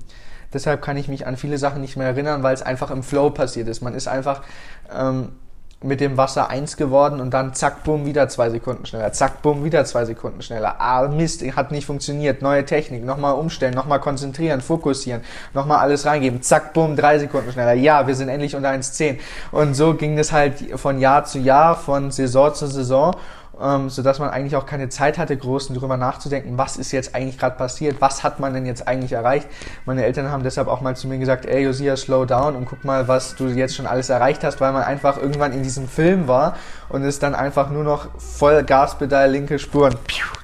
Deshalb 0.52 0.82
kann 0.82 0.96
ich 0.96 1.08
mich 1.08 1.26
an 1.26 1.36
viele 1.36 1.58
Sachen 1.58 1.80
nicht 1.80 1.96
mehr 1.96 2.08
erinnern, 2.08 2.42
weil 2.42 2.54
es 2.54 2.62
einfach 2.62 2.90
im 2.90 3.02
Flow 3.02 3.30
passiert 3.30 3.68
ist. 3.68 3.80
Man 3.80 3.94
ist 3.94 4.08
einfach 4.08 4.42
ähm, 4.94 5.28
mit 5.84 6.00
dem 6.00 6.16
Wasser 6.16 6.48
eins 6.48 6.76
geworden 6.76 7.20
und 7.20 7.32
dann 7.32 7.54
zack, 7.54 7.84
bumm, 7.84 8.06
wieder 8.06 8.28
zwei 8.28 8.50
Sekunden 8.50 8.86
schneller. 8.86 9.12
Zack, 9.12 9.42
bumm, 9.42 9.64
wieder 9.64 9.84
zwei 9.84 10.04
Sekunden 10.04 10.42
schneller. 10.42 10.80
Ah, 10.80 11.08
Mist, 11.08 11.42
hat 11.56 11.72
nicht 11.72 11.86
funktioniert. 11.86 12.42
Neue 12.42 12.64
Technik, 12.64 13.04
nochmal 13.04 13.34
umstellen, 13.34 13.74
nochmal 13.74 14.00
konzentrieren, 14.00 14.60
fokussieren, 14.60 15.22
nochmal 15.54 15.78
alles 15.78 16.06
reingeben. 16.06 16.42
Zack, 16.42 16.72
bumm, 16.72 16.96
drei 16.96 17.18
Sekunden 17.18 17.52
schneller. 17.52 17.72
Ja, 17.72 18.06
wir 18.06 18.14
sind 18.14 18.28
endlich 18.28 18.54
unter 18.54 18.70
1,10. 18.70 19.18
Und 19.50 19.74
so 19.74 19.94
ging 19.94 20.18
es 20.18 20.32
halt 20.32 20.78
von 20.78 21.00
Jahr 21.00 21.24
zu 21.24 21.38
Jahr, 21.38 21.76
von 21.76 22.10
Saison 22.10 22.54
zu 22.54 22.66
Saison 22.66 23.14
ähm, 23.60 23.90
sodass 23.90 24.18
man 24.18 24.30
eigentlich 24.30 24.56
auch 24.56 24.66
keine 24.66 24.88
Zeit 24.88 25.18
hatte, 25.18 25.36
groß 25.36 25.68
darüber 25.68 25.96
nachzudenken, 25.96 26.58
was 26.58 26.76
ist 26.76 26.92
jetzt 26.92 27.14
eigentlich 27.14 27.38
gerade 27.38 27.56
passiert, 27.56 28.00
was 28.00 28.24
hat 28.24 28.40
man 28.40 28.54
denn 28.54 28.66
jetzt 28.66 28.88
eigentlich 28.88 29.12
erreicht. 29.12 29.48
Meine 29.84 30.04
Eltern 30.04 30.30
haben 30.30 30.42
deshalb 30.42 30.68
auch 30.68 30.80
mal 30.80 30.96
zu 30.96 31.08
mir 31.08 31.18
gesagt, 31.18 31.46
ey 31.46 31.64
Josia, 31.64 31.96
slow 31.96 32.24
down 32.24 32.56
und 32.56 32.66
guck 32.66 32.84
mal, 32.84 33.08
was 33.08 33.34
du 33.34 33.48
jetzt 33.48 33.76
schon 33.76 33.86
alles 33.86 34.08
erreicht 34.08 34.44
hast, 34.44 34.60
weil 34.60 34.72
man 34.72 34.82
einfach 34.82 35.18
irgendwann 35.18 35.52
in 35.52 35.62
diesem 35.62 35.88
Film 35.88 36.28
war 36.28 36.56
und 36.88 37.02
es 37.02 37.18
dann 37.18 37.34
einfach 37.34 37.70
nur 37.70 37.84
noch 37.84 38.08
voll 38.18 38.62
Gaspedal, 38.62 39.30
linke 39.30 39.58
Spuren 39.58 39.94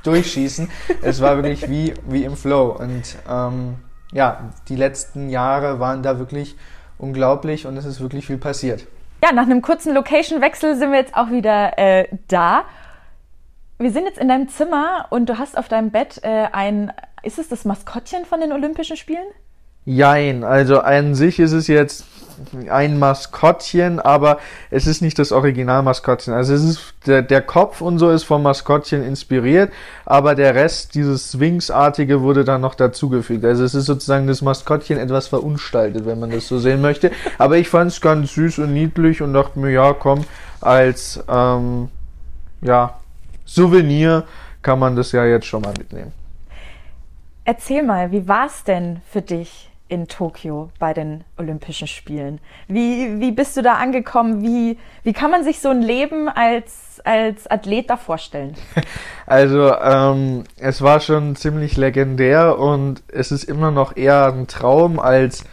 durchschießen. 0.03 0.71
es 1.03 1.21
war 1.21 1.37
wirklich 1.37 1.68
wie, 1.68 1.94
wie 2.07 2.25
im 2.25 2.37
Flow 2.37 2.77
und 2.79 3.16
ähm, 3.29 3.77
ja, 4.12 4.51
die 4.68 4.77
letzten 4.77 5.29
Jahre 5.29 5.81
waren 5.81 6.03
da 6.03 6.18
wirklich 6.18 6.57
unglaublich 6.99 7.66
und 7.66 7.77
es 7.77 7.85
ist 7.85 8.01
wirklich 8.01 8.27
viel 8.27 8.38
passiert. 8.38 8.87
Ja, 9.23 9.33
nach 9.33 9.42
einem 9.42 9.62
kurzen 9.62 9.94
Location-Wechsel 9.94 10.77
sind 10.77 10.92
wir 10.92 10.99
jetzt 10.99 11.16
auch 11.16 11.31
wieder 11.31 11.77
äh, 11.77 12.07
da 12.29 12.64
wir 13.79 13.93
sind 13.93 14.05
jetzt 14.05 14.19
in 14.19 14.29
deinem 14.29 14.49
Zimmer 14.49 15.07
und 15.11 15.29
du 15.29 15.38
hast 15.38 15.57
auf 15.57 15.69
deinem 15.69 15.91
Bett 15.91 16.21
äh, 16.23 16.47
ein, 16.53 16.93
ist 17.23 17.38
es 17.38 17.49
das 17.49 17.64
Maskottchen 17.64 18.25
von 18.25 18.41
den 18.41 18.53
Olympischen 18.53 18.97
Spielen? 18.97 19.27
Jein, 19.85 20.45
also 20.45 20.81
an 20.81 21.14
sich 21.14 21.38
ist 21.38 21.53
es 21.53 21.67
jetzt 21.67 22.05
ein 22.69 22.99
Maskottchen, 22.99 24.01
aber 24.01 24.38
es 24.71 24.87
ist 24.87 25.01
nicht 25.01 25.19
das 25.19 25.33
Original-Maskottchen. 25.33 26.35
Also 26.35 26.55
es 26.55 26.62
ist 26.62 26.95
der, 27.07 27.23
der 27.23 27.41
Kopf 27.41 27.81
und 27.81 27.99
so 27.99 28.11
ist 28.11 28.25
vom 28.25 28.43
Maskottchen 28.43 29.03
inspiriert, 29.03 29.73
aber 30.05 30.35
der 30.35 30.55
Rest, 30.55 30.95
dieses 30.95 31.33
Sphinx-artige, 31.33 32.21
wurde 32.21 32.45
dann 32.45 32.61
noch 32.61 32.75
dazugefügt. 32.75 33.45
Also 33.45 33.64
es 33.64 33.75
ist 33.75 33.87
sozusagen 33.87 34.27
das 34.27 34.43
Maskottchen 34.43 34.99
etwas 34.99 35.29
verunstaltet, 35.29 36.05
wenn 36.05 36.21
man 36.21 36.31
das 36.31 36.49
so 36.49 36.59
sehen 36.59 36.83
möchte. 36.83 37.11
Aber 37.38 37.57
ich 37.57 37.69
fand 37.69 37.91
es 37.91 38.01
ganz 38.01 38.35
süß 38.35 38.59
und 38.59 38.75
niedlich 38.75 39.23
und 39.23 39.33
dachte 39.33 39.59
mir, 39.59 39.71
ja, 39.71 39.95
komm, 39.95 40.25
als 40.61 41.25
ähm, 41.29 41.88
ja, 42.61 42.99
Souvenir 43.49 44.25
kann 44.63 44.79
man 44.79 44.95
das 44.95 45.13
ja 45.13 45.25
jetzt 45.25 45.47
schon 45.47 45.63
mal 45.63 45.75
mitnehmen. 45.77 46.13
Erzähl 47.45 47.83
mal, 47.83 48.13
wie 48.13 48.29
war 48.29 48.47
es 48.47 48.63
denn 48.63 49.01
für 49.11 49.23
dich 49.23 49.71
in 49.89 50.07
Tokio 50.07 50.69
bei 50.79 50.93
den 50.93 51.25
Olympischen 51.39 51.89
Spielen? 51.89 52.41
Wie, 52.69 53.21
wie 53.21 53.33
bist 53.33 53.57
du 53.57 53.63
da 53.63 53.75
angekommen? 53.75 54.43
Wie, 54.43 54.79
wie 55.03 55.15
kann 55.15 55.31
man 55.31 55.45
sich 55.45 55.61
so 55.61 55.71
ein 55.71 55.81
Leben 55.81 56.29
als, 56.29 57.01
als 57.05 57.51
Athlet 57.51 57.91
da 57.91 57.97
vorstellen? 57.97 58.55
Also 59.27 59.75
ähm, 59.75 60.45
es 60.57 60.81
war 60.81 61.01
schon 61.01 61.37
ziemlich 61.37 61.77
legendär 61.77 62.59
und 62.59 63.03
es 63.09 63.31
ist 63.31 63.45
immer 63.45 63.71
noch 63.71 63.95
eher 63.95 64.33
ein 64.33 64.47
Traum 64.47 64.99
als 64.99 65.45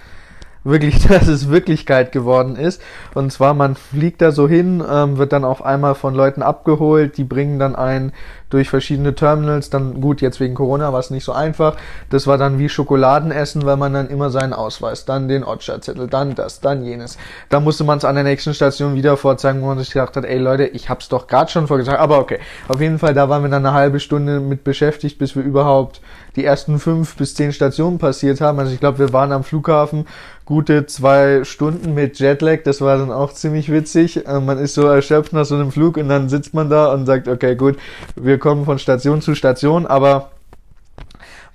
wirklich, 0.66 1.00
dass 1.08 1.28
es 1.28 1.50
Wirklichkeit 1.50 2.12
geworden 2.12 2.58
ist. 2.58 2.82
Und 3.14 3.32
zwar, 3.32 3.54
man 3.54 3.76
fliegt 3.76 4.22
da 4.22 4.32
so 4.32 4.50
hin, 4.50 4.84
ähm, 4.88 5.18
wird 5.18 5.32
dann 5.32 5.46
auf 5.46 5.64
einmal 5.64 5.96
von 5.96 6.14
Leuten 6.14 6.42
abgeholt, 6.42 7.16
die 7.18 7.24
bringen 7.24 7.60
dann 7.60 7.76
einen 7.76 8.12
durch 8.50 8.70
verschiedene 8.70 9.16
Terminals. 9.16 9.70
Dann 9.70 10.02
gut, 10.02 10.22
jetzt 10.22 10.40
wegen 10.40 10.56
Corona 10.56 10.94
war 10.94 11.00
es 11.00 11.10
nicht 11.10 11.24
so 11.24 11.32
einfach. 11.32 11.76
Das 12.10 12.28
war 12.28 12.38
dann 12.38 12.60
wie 12.60 12.70
Schokoladenessen, 12.70 13.66
weil 13.66 13.78
man 13.78 13.94
dann 13.94 14.10
immer 14.10 14.30
seinen 14.30 14.54
Ausweis, 14.54 15.06
dann 15.06 15.28
den 15.28 15.44
Otscha-Zettel, 15.44 16.08
dann 16.08 16.36
das, 16.36 16.62
dann 16.62 16.84
jenes. 16.84 17.18
Da 17.50 17.60
musste 17.60 17.84
man 17.84 17.98
es 17.98 18.06
an 18.06 18.16
der 18.16 18.24
nächsten 18.24 18.54
Station 18.54 18.96
wieder 18.96 19.18
vorzeigen, 19.18 19.62
wo 19.62 19.68
man 19.68 19.80
sich 19.80 19.92
gedacht 19.92 20.16
hat, 20.16 20.26
ey 20.26 20.38
Leute, 20.38 20.66
ich 20.66 20.90
hab's 20.90 21.10
doch 21.10 21.28
gerade 21.28 21.52
schon 21.52 21.68
vorgezeigt. 21.68 22.00
Aber 22.00 22.20
okay, 22.20 22.40
auf 22.68 22.82
jeden 22.82 23.00
Fall, 23.00 23.14
da 23.14 23.30
waren 23.30 23.44
wir 23.44 23.50
dann 23.50 23.66
eine 23.66 23.76
halbe 23.76 24.00
Stunde 24.00 24.40
mit 24.40 24.64
beschäftigt, 24.64 25.18
bis 25.18 25.36
wir 25.36 25.44
überhaupt 25.44 26.02
die 26.36 26.44
ersten 26.44 26.80
fünf 26.80 27.16
bis 27.16 27.34
zehn 27.36 27.54
Stationen 27.54 27.98
passiert 27.98 28.42
haben. 28.42 28.60
Also 28.60 28.74
ich 28.74 28.80
glaube, 28.80 29.00
wir 29.00 29.14
waren 29.14 29.32
am 29.32 29.44
Flughafen 29.44 30.06
gute 30.46 30.86
zwei 30.86 31.44
Stunden 31.44 31.94
mit 31.94 32.20
Jetlag. 32.20 32.60
Das 32.64 32.80
war 32.80 32.98
dann 32.98 33.12
auch 33.12 33.34
ziemlich 33.34 33.72
witzig. 33.72 34.28
Äh, 34.28 34.40
man 34.40 34.60
ist 34.60 34.76
so 34.76 34.86
erschöpft 34.86 35.34
nach 35.34 35.46
so 35.46 35.56
einem 35.56 35.72
Flug 35.72 35.98
und 35.98 36.08
dann 36.08 36.30
sitzt 36.30 36.54
man 36.54 36.70
da 36.70 36.94
und 36.94 37.06
sagt, 37.06 37.28
okay, 37.28 37.56
gut, 37.56 37.78
wir 38.16 38.38
kommen 38.46 38.64
von 38.64 38.78
Station 38.78 39.24
zu 39.24 39.34
Station, 39.34 39.88
aber 39.88 40.30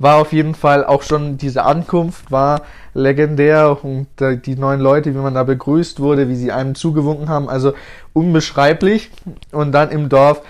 war 0.00 0.16
auf 0.16 0.32
jeden 0.32 0.56
Fall 0.56 0.84
auch 0.84 1.04
schon 1.04 1.36
diese 1.36 1.62
Ankunft 1.64 2.32
war 2.32 2.62
legendär 2.94 3.78
und 3.84 4.08
die 4.18 4.56
neuen 4.56 4.80
Leute, 4.80 5.14
wie 5.14 5.18
man 5.18 5.34
da 5.34 5.44
begrüßt 5.44 6.00
wurde, 6.00 6.28
wie 6.28 6.34
sie 6.34 6.50
einem 6.50 6.74
zugewunken 6.74 7.28
haben, 7.28 7.48
also 7.48 7.74
unbeschreiblich. 8.12 9.12
Und 9.52 9.70
dann 9.70 9.90
im 9.90 10.08
Dorf 10.08 10.42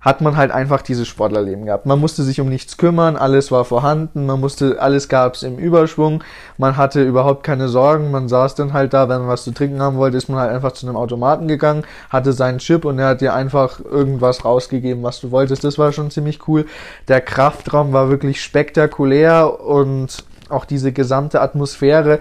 hat 0.00 0.20
man 0.20 0.36
halt 0.36 0.50
einfach 0.50 0.82
dieses 0.82 1.08
Sportlerleben 1.08 1.64
gehabt. 1.64 1.86
Man 1.86 1.98
musste 1.98 2.22
sich 2.22 2.40
um 2.40 2.48
nichts 2.48 2.76
kümmern, 2.76 3.16
alles 3.16 3.50
war 3.50 3.64
vorhanden, 3.64 4.26
man 4.26 4.40
musste, 4.40 4.80
alles 4.80 5.08
gab's 5.08 5.42
im 5.42 5.58
Überschwung, 5.58 6.22
man 6.56 6.76
hatte 6.76 7.02
überhaupt 7.02 7.42
keine 7.42 7.68
Sorgen, 7.68 8.10
man 8.10 8.28
saß 8.28 8.54
dann 8.54 8.72
halt 8.72 8.94
da, 8.94 9.08
wenn 9.08 9.20
man 9.20 9.28
was 9.28 9.44
zu 9.44 9.52
trinken 9.52 9.82
haben 9.82 9.96
wollte, 9.96 10.16
ist 10.16 10.28
man 10.28 10.38
halt 10.38 10.52
einfach 10.52 10.72
zu 10.72 10.86
einem 10.86 10.96
Automaten 10.96 11.48
gegangen, 11.48 11.82
hatte 12.10 12.32
seinen 12.32 12.58
Chip 12.58 12.84
und 12.84 12.98
er 12.98 13.08
hat 13.08 13.20
dir 13.20 13.34
einfach 13.34 13.80
irgendwas 13.80 14.44
rausgegeben, 14.44 15.02
was 15.02 15.20
du 15.20 15.30
wolltest. 15.30 15.64
Das 15.64 15.78
war 15.78 15.92
schon 15.92 16.10
ziemlich 16.10 16.46
cool. 16.46 16.66
Der 17.08 17.20
Kraftraum 17.20 17.92
war 17.92 18.08
wirklich 18.08 18.40
spektakulär 18.42 19.60
und 19.60 20.24
auch 20.48 20.64
diese 20.64 20.92
gesamte 20.92 21.40
Atmosphäre 21.40 22.20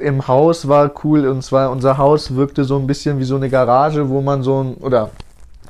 im 0.00 0.28
Haus 0.28 0.68
war 0.68 0.92
cool 1.02 1.26
und 1.26 1.42
zwar 1.42 1.70
unser 1.70 1.98
Haus 1.98 2.36
wirkte 2.36 2.64
so 2.64 2.76
ein 2.78 2.86
bisschen 2.86 3.18
wie 3.18 3.24
so 3.24 3.36
eine 3.36 3.48
Garage, 3.48 4.08
wo 4.10 4.20
man 4.20 4.42
so 4.42 4.62
ein, 4.62 4.74
oder 4.74 5.10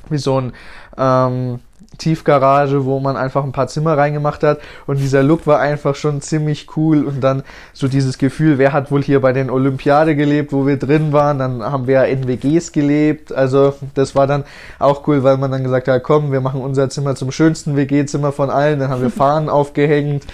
wie 0.09 0.17
so 0.17 0.39
ein 0.39 0.53
ähm, 0.99 1.59
Tiefgarage, 1.97 2.85
wo 2.85 2.99
man 2.99 3.17
einfach 3.17 3.43
ein 3.43 3.51
paar 3.51 3.67
Zimmer 3.67 3.97
reingemacht 3.97 4.43
hat. 4.43 4.59
Und 4.87 4.99
dieser 4.99 5.23
Look 5.23 5.47
war 5.47 5.59
einfach 5.59 5.95
schon 5.95 6.21
ziemlich 6.21 6.67
cool. 6.77 7.03
Und 7.03 7.21
dann 7.21 7.43
so 7.73 7.87
dieses 7.87 8.17
Gefühl, 8.17 8.57
wer 8.57 8.73
hat 8.73 8.91
wohl 8.91 9.03
hier 9.03 9.21
bei 9.21 9.33
den 9.33 9.49
Olympiade 9.49 10.15
gelebt, 10.15 10.53
wo 10.53 10.65
wir 10.65 10.77
drin 10.77 11.11
waren, 11.11 11.39
dann 11.39 11.63
haben 11.63 11.87
wir 11.87 12.05
in 12.05 12.27
WGs 12.27 12.71
gelebt, 12.71 13.31
also 13.33 13.73
das 13.93 14.15
war 14.15 14.27
dann 14.27 14.43
auch 14.77 15.07
cool, 15.07 15.23
weil 15.23 15.37
man 15.37 15.51
dann 15.51 15.63
gesagt 15.63 15.87
hat, 15.87 16.03
komm, 16.03 16.31
wir 16.31 16.41
machen 16.41 16.61
unser 16.61 16.89
Zimmer 16.89 17.15
zum 17.15 17.31
schönsten 17.31 17.75
WG-Zimmer 17.75 18.31
von 18.31 18.49
allen, 18.49 18.79
dann 18.79 18.89
haben 18.89 19.01
wir 19.01 19.11
Fahnen 19.11 19.49
aufgehängt, 19.49 20.25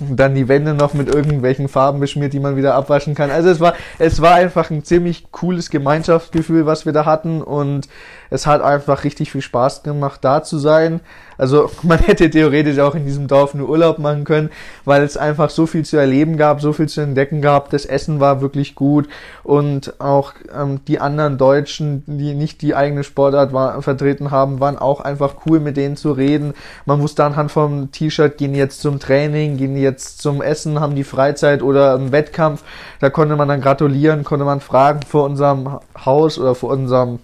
dann 0.00 0.34
die 0.34 0.48
Wände 0.48 0.74
noch 0.74 0.94
mit 0.94 1.12
irgendwelchen 1.12 1.68
Farben 1.68 2.00
beschmiert, 2.00 2.32
die 2.32 2.40
man 2.40 2.56
wieder 2.56 2.74
abwaschen 2.74 3.14
kann. 3.14 3.30
Also 3.30 3.48
es 3.48 3.60
war, 3.60 3.74
es 3.98 4.22
war 4.22 4.34
einfach 4.34 4.70
ein 4.70 4.84
ziemlich 4.84 5.32
cooles 5.32 5.70
Gemeinschaftsgefühl, 5.70 6.66
was 6.66 6.86
wir 6.86 6.92
da 6.92 7.04
hatten. 7.04 7.42
Und 7.42 7.88
es 8.30 8.46
hat 8.46 8.62
einfach 8.62 9.04
richtig 9.04 9.32
viel 9.32 9.42
Spaß 9.42 9.82
gemacht, 9.82 10.20
da 10.22 10.42
zu 10.42 10.58
sein. 10.58 11.00
Also 11.38 11.70
man 11.82 12.00
hätte 12.00 12.28
theoretisch 12.28 12.78
auch 12.80 12.94
in 12.94 13.06
diesem 13.06 13.28
Dorf 13.28 13.54
nur 13.54 13.68
Urlaub 13.68 13.98
machen 13.98 14.24
können, 14.24 14.50
weil 14.84 15.02
es 15.02 15.16
einfach 15.16 15.50
so 15.50 15.66
viel 15.66 15.84
zu 15.84 15.96
erleben 15.96 16.36
gab, 16.36 16.60
so 16.60 16.72
viel 16.72 16.88
zu 16.88 17.00
entdecken 17.00 17.40
gab. 17.40 17.70
Das 17.70 17.86
Essen 17.86 18.20
war 18.20 18.40
wirklich 18.40 18.74
gut 18.74 19.08
und 19.44 20.00
auch 20.00 20.34
ähm, 20.54 20.80
die 20.86 21.00
anderen 21.00 21.38
Deutschen, 21.38 22.02
die 22.06 22.34
nicht 22.34 22.60
die 22.60 22.74
eigene 22.74 23.04
Sportart 23.04 23.52
war, 23.52 23.80
vertreten 23.82 24.30
haben, 24.30 24.60
waren 24.60 24.76
auch 24.76 25.00
einfach 25.00 25.36
cool, 25.46 25.60
mit 25.60 25.76
denen 25.76 25.96
zu 25.96 26.12
reden. 26.12 26.54
Man 26.84 27.00
wusste 27.00 27.24
anhand 27.24 27.52
vom 27.52 27.92
T-Shirt, 27.92 28.36
gehen 28.36 28.54
jetzt 28.54 28.80
zum 28.80 28.98
Training, 28.98 29.56
gehen 29.56 29.76
jetzt 29.76 30.20
zum 30.20 30.42
Essen, 30.42 30.80
haben 30.80 30.96
die 30.96 31.04
Freizeit 31.04 31.62
oder 31.62 31.94
einen 31.94 32.12
Wettkampf. 32.12 32.62
Da 33.00 33.10
konnte 33.10 33.36
man 33.36 33.48
dann 33.48 33.60
gratulieren, 33.60 34.24
konnte 34.24 34.44
man 34.44 34.60
fragen 34.60 35.02
vor 35.02 35.24
unserem 35.24 35.78
Haus 36.04 36.38
oder 36.38 36.54
vor 36.54 36.70
unserem 36.70 37.20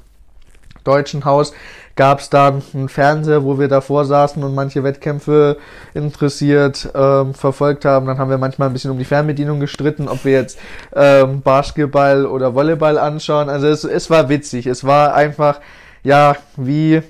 deutschen 0.84 1.24
Haus 1.24 1.52
gab 1.96 2.20
es 2.20 2.30
dann 2.30 2.62
einen 2.72 2.88
Fernseher, 2.88 3.44
wo 3.44 3.58
wir 3.58 3.68
davor 3.68 4.04
saßen 4.04 4.42
und 4.42 4.54
manche 4.54 4.82
Wettkämpfe 4.82 5.58
interessiert 5.94 6.88
ähm, 6.94 7.34
verfolgt 7.34 7.84
haben. 7.84 8.06
Dann 8.06 8.18
haben 8.18 8.30
wir 8.30 8.38
manchmal 8.38 8.68
ein 8.68 8.72
bisschen 8.72 8.90
um 8.90 8.98
die 8.98 9.04
Fernbedienung 9.04 9.60
gestritten, 9.60 10.08
ob 10.08 10.24
wir 10.24 10.32
jetzt 10.32 10.58
ähm, 10.94 11.42
Basketball 11.42 12.26
oder 12.26 12.54
Volleyball 12.54 12.98
anschauen. 12.98 13.48
Also 13.48 13.68
es, 13.68 13.84
es 13.84 14.10
war 14.10 14.28
witzig. 14.28 14.66
Es 14.66 14.84
war 14.84 15.14
einfach, 15.14 15.60
ja, 16.02 16.36
wie, 16.56 17.02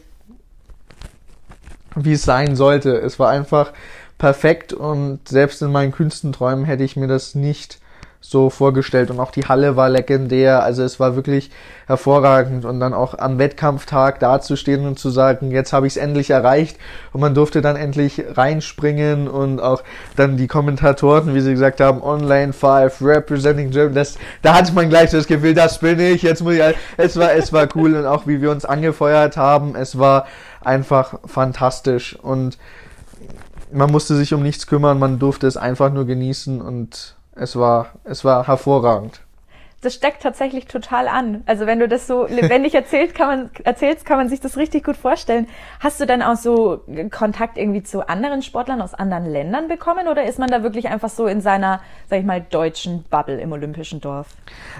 wie 1.96 2.12
es 2.12 2.22
sein 2.22 2.56
sollte. 2.56 2.92
Es 2.98 3.18
war 3.18 3.30
einfach 3.30 3.72
perfekt 4.18 4.72
und 4.72 5.26
selbst 5.28 5.62
in 5.62 5.72
meinen 5.72 5.92
kühnsten 5.92 6.32
Träumen 6.32 6.64
hätte 6.64 6.84
ich 6.84 6.96
mir 6.96 7.08
das 7.08 7.34
nicht 7.34 7.78
so 8.26 8.48
vorgestellt 8.48 9.10
und 9.10 9.20
auch 9.20 9.30
die 9.30 9.44
Halle 9.44 9.76
war 9.76 9.90
legendär, 9.90 10.62
also 10.62 10.82
es 10.82 10.98
war 10.98 11.14
wirklich 11.14 11.50
hervorragend 11.86 12.64
und 12.64 12.80
dann 12.80 12.94
auch 12.94 13.18
am 13.18 13.38
Wettkampftag 13.38 14.18
dazustehen 14.18 14.86
und 14.86 14.98
zu 14.98 15.10
sagen, 15.10 15.50
jetzt 15.50 15.74
habe 15.74 15.86
ich 15.86 15.92
es 15.92 15.96
endlich 15.98 16.30
erreicht. 16.30 16.78
Und 17.12 17.20
man 17.20 17.34
durfte 17.34 17.60
dann 17.60 17.76
endlich 17.76 18.24
reinspringen 18.34 19.28
und 19.28 19.60
auch 19.60 19.84
dann 20.16 20.38
die 20.38 20.46
Kommentatoren, 20.46 21.34
wie 21.34 21.42
sie 21.42 21.52
gesagt 21.52 21.82
haben, 21.82 22.02
Online 22.02 22.54
5 22.54 23.02
representing 23.02 23.70
Germany, 23.70 23.94
das, 23.94 24.16
da 24.40 24.54
hatte 24.54 24.72
man 24.72 24.88
gleich 24.88 25.10
das 25.10 25.26
Gefühl, 25.26 25.52
das 25.52 25.78
bin 25.78 26.00
ich, 26.00 26.22
jetzt 26.22 26.42
muss 26.42 26.54
ich, 26.54 26.62
es 26.96 27.18
war, 27.18 27.34
es 27.34 27.52
war 27.52 27.68
cool 27.76 27.94
und 27.94 28.06
auch 28.06 28.26
wie 28.26 28.40
wir 28.40 28.50
uns 28.50 28.64
angefeuert 28.64 29.36
haben, 29.36 29.76
es 29.76 29.98
war 29.98 30.26
einfach 30.62 31.20
fantastisch. 31.26 32.18
Und 32.22 32.56
man 33.70 33.92
musste 33.92 34.16
sich 34.16 34.32
um 34.32 34.42
nichts 34.42 34.66
kümmern, 34.66 34.98
man 34.98 35.18
durfte 35.18 35.46
es 35.46 35.58
einfach 35.58 35.92
nur 35.92 36.06
genießen 36.06 36.62
und 36.62 37.13
es 37.36 37.56
war, 37.56 37.88
es 38.04 38.24
war 38.24 38.46
hervorragend. 38.46 39.20
Das 39.80 39.92
steckt 39.92 40.22
tatsächlich 40.22 40.64
total 40.64 41.08
an. 41.08 41.42
Also 41.44 41.66
wenn 41.66 41.78
du 41.78 41.86
das 41.86 42.06
so 42.06 42.26
lebendig 42.28 42.74
erzählt, 42.74 43.14
kann 43.14 43.26
man, 43.26 43.50
erzählst, 43.64 44.06
kann 44.06 44.16
man 44.16 44.30
sich 44.30 44.40
das 44.40 44.56
richtig 44.56 44.82
gut 44.82 44.96
vorstellen. 44.96 45.46
Hast 45.78 46.00
du 46.00 46.06
dann 46.06 46.22
auch 46.22 46.36
so 46.36 46.80
Kontakt 47.10 47.58
irgendwie 47.58 47.82
zu 47.82 48.08
anderen 48.08 48.40
Sportlern 48.40 48.80
aus 48.80 48.94
anderen 48.94 49.26
Ländern 49.26 49.68
bekommen 49.68 50.08
oder 50.08 50.24
ist 50.24 50.38
man 50.38 50.50
da 50.50 50.62
wirklich 50.62 50.88
einfach 50.88 51.10
so 51.10 51.26
in 51.26 51.42
seiner, 51.42 51.80
sag 52.08 52.20
ich 52.20 52.24
mal, 52.24 52.40
deutschen 52.40 53.04
Bubble 53.10 53.38
im 53.38 53.52
Olympischen 53.52 54.00
Dorf? 54.00 54.28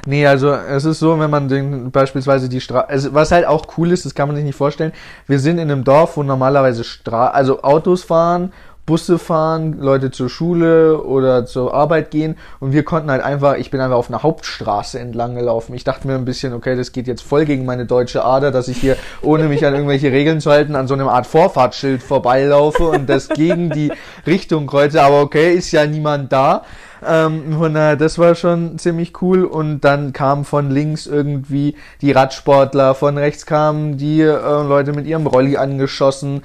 Nee, 0.07 0.27
also 0.27 0.51
es 0.53 0.87
ist 0.87 1.01
so, 1.01 1.21
wenn 1.21 1.31
man 1.31 1.49
den 1.49 1.91
beispielsweise 1.91 2.49
die 2.49 2.63
Straße, 2.63 2.89
also 2.89 3.13
was 3.13 3.31
halt 3.31 3.47
auch 3.47 3.67
cool 3.77 3.93
ist, 3.93 4.07
das 4.07 4.15
kann 4.15 4.29
man 4.29 4.37
sich 4.37 4.45
nicht 4.45 4.57
vorstellen. 4.57 4.93
Wir 5.27 5.39
sind 5.39 5.59
in 5.59 5.71
einem 5.71 5.85
Dorf, 5.85 6.17
wo 6.17 6.23
normalerweise 6.23 6.83
Stra 6.83 7.29
also 7.29 7.63
Autos 7.63 8.05
fahren 8.05 8.55
Busse 8.87 9.19
fahren, 9.19 9.79
Leute 9.81 10.11
zur 10.11 10.29
Schule 10.29 11.03
oder 11.03 11.47
zur 11.47 11.73
Arbeit 11.73 12.11
gehen 12.11 12.37
und 12.61 12.73
wir 12.73 12.85
konnten 12.85 13.11
halt 13.11 13.23
einfach, 13.23 13.57
ich 13.57 13.71
bin 13.71 13.81
einfach 13.81 13.97
auf 13.97 14.11
einer 14.11 14.23
Hauptstraße 14.23 14.99
entlang 14.99 15.35
gelaufen. 15.35 15.75
Ich 15.75 15.85
dachte 15.85 16.07
mir 16.07 16.15
ein 16.15 16.27
bisschen, 16.27 16.53
okay, 16.53 16.77
das 16.77 16.93
geht 16.93 17.07
jetzt 17.07 17.23
voll 17.23 17.47
gegen 17.47 17.65
meine 17.65 17.87
deutsche 17.87 18.25
Ader, 18.25 18.51
dass 18.51 18.69
ich 18.69 18.77
hier, 18.77 18.97
ohne 19.23 19.45
mich 19.45 19.65
an 19.65 19.73
irgendwelche 19.75 20.13
Regeln 20.13 20.41
zu 20.41 20.51
halten, 20.51 20.77
an 20.77 20.87
so 20.87 20.95
einem 20.95 21.09
Art 21.09 21.27
Vorfahrtsschild 21.27 22.03
vorbeilaufe 22.03 22.85
und 22.85 23.09
das 23.09 23.29
gegen 23.31 23.71
die 23.71 23.91
Richtung 24.27 24.67
kreuze, 24.67 25.03
aber 25.03 25.23
okay, 25.23 25.55
ist 25.55 25.73
ja 25.73 25.87
niemand 25.87 26.33
da. 26.33 26.65
Ähm, 27.07 27.57
von 27.59 27.75
daher, 27.75 27.97
das 27.97 28.19
war 28.19 28.35
schon 28.35 28.79
ziemlich 28.79 29.21
cool. 29.23 29.45
Und 29.45 29.81
dann 29.81 30.13
kamen 30.13 30.45
von 30.45 30.71
links 30.71 31.07
irgendwie 31.07 31.77
die 32.01 32.13
Radsportler, 32.13 32.95
von 32.95 33.19
rechts 33.19 33.47
kamen 33.47 33.97
die 33.97 34.21
äh, 34.21 34.33
Leute 34.33 34.93
mit 34.93 35.07
ihrem 35.07 35.27
Rolli 35.27 35.57
angeschossen. 35.57 36.43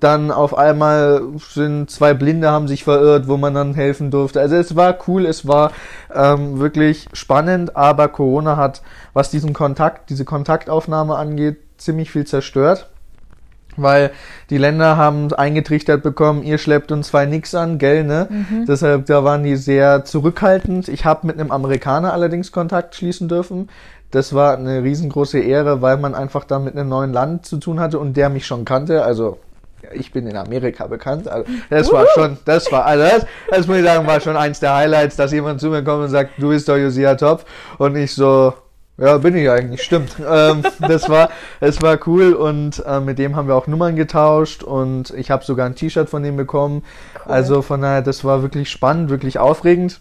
Dann 0.00 0.30
auf 0.30 0.56
einmal 0.56 1.22
sind 1.38 1.90
zwei 1.90 2.14
Blinde 2.14 2.50
haben 2.50 2.68
sich 2.68 2.84
verirrt, 2.84 3.28
wo 3.28 3.36
man 3.36 3.54
dann 3.54 3.74
helfen 3.74 4.10
durfte. 4.10 4.40
Also 4.40 4.56
es 4.56 4.76
war 4.76 4.98
cool, 5.06 5.26
es 5.26 5.46
war 5.46 5.72
ähm, 6.14 6.58
wirklich 6.58 7.08
spannend, 7.12 7.76
aber 7.76 8.08
Corona 8.08 8.56
hat, 8.56 8.82
was 9.12 9.30
diesen 9.30 9.52
Kontakt, 9.52 10.10
diese 10.10 10.24
Kontaktaufnahme 10.24 11.16
angeht, 11.16 11.58
ziemlich 11.76 12.10
viel 12.10 12.26
zerstört 12.26 12.88
weil 13.82 14.10
die 14.50 14.58
Länder 14.58 14.96
haben 14.96 15.32
eingetrichtert 15.32 16.02
bekommen, 16.02 16.42
ihr 16.42 16.58
schleppt 16.58 16.92
uns 16.92 17.08
zwei 17.08 17.26
nix 17.26 17.54
an, 17.54 17.78
gell, 17.78 18.04
ne? 18.04 18.28
Mhm. 18.30 18.66
Deshalb, 18.66 19.06
da 19.06 19.24
waren 19.24 19.42
die 19.42 19.56
sehr 19.56 20.04
zurückhaltend. 20.04 20.88
Ich 20.88 21.04
habe 21.04 21.26
mit 21.26 21.38
einem 21.38 21.50
Amerikaner 21.50 22.12
allerdings 22.12 22.52
Kontakt 22.52 22.94
schließen 22.94 23.28
dürfen. 23.28 23.68
Das 24.10 24.32
war 24.34 24.56
eine 24.56 24.82
riesengroße 24.82 25.38
Ehre, 25.38 25.82
weil 25.82 25.98
man 25.98 26.14
einfach 26.14 26.44
da 26.44 26.58
mit 26.58 26.74
einem 26.74 26.88
neuen 26.88 27.12
Land 27.12 27.44
zu 27.44 27.58
tun 27.58 27.78
hatte 27.78 27.98
und 27.98 28.16
der 28.16 28.30
mich 28.30 28.46
schon 28.46 28.64
kannte. 28.64 29.02
Also 29.02 29.38
ich 29.92 30.12
bin 30.12 30.26
in 30.26 30.36
Amerika 30.36 30.86
bekannt. 30.86 31.28
Also 31.28 31.50
das 31.70 31.92
war 31.92 32.06
schon, 32.14 32.38
das 32.44 32.70
war, 32.72 32.84
also 32.84 33.04
das, 33.04 33.26
das 33.50 33.66
muss 33.66 33.78
ich 33.78 33.84
sagen, 33.84 34.06
war 34.06 34.20
schon 34.20 34.36
eins 34.36 34.60
der 34.60 34.74
Highlights, 34.74 35.16
dass 35.16 35.32
jemand 35.32 35.60
zu 35.60 35.68
mir 35.68 35.82
kommt 35.84 36.04
und 36.04 36.10
sagt, 36.10 36.32
du 36.38 36.48
bist 36.48 36.68
doch 36.68 36.76
Josia 36.76 37.14
Top. 37.14 37.44
Und 37.78 37.96
ich 37.96 38.14
so, 38.14 38.54
ja, 38.98 39.16
bin 39.18 39.36
ich 39.36 39.48
eigentlich, 39.48 39.82
stimmt. 39.82 40.16
ähm, 40.28 40.62
das 40.80 41.08
war, 41.08 41.30
es 41.60 41.80
war 41.80 41.98
cool 42.06 42.34
und 42.34 42.82
äh, 42.84 43.00
mit 43.00 43.18
dem 43.18 43.36
haben 43.36 43.48
wir 43.48 43.54
auch 43.54 43.66
Nummern 43.68 43.96
getauscht 43.96 44.62
und 44.62 45.10
ich 45.10 45.30
habe 45.30 45.44
sogar 45.44 45.66
ein 45.66 45.76
T-Shirt 45.76 46.10
von 46.10 46.22
dem 46.22 46.36
bekommen. 46.36 46.82
Cool. 47.14 47.32
Also 47.32 47.62
von 47.62 47.80
daher, 47.80 48.02
das 48.02 48.24
war 48.24 48.42
wirklich 48.42 48.70
spannend, 48.70 49.08
wirklich 49.08 49.38
aufregend 49.38 50.00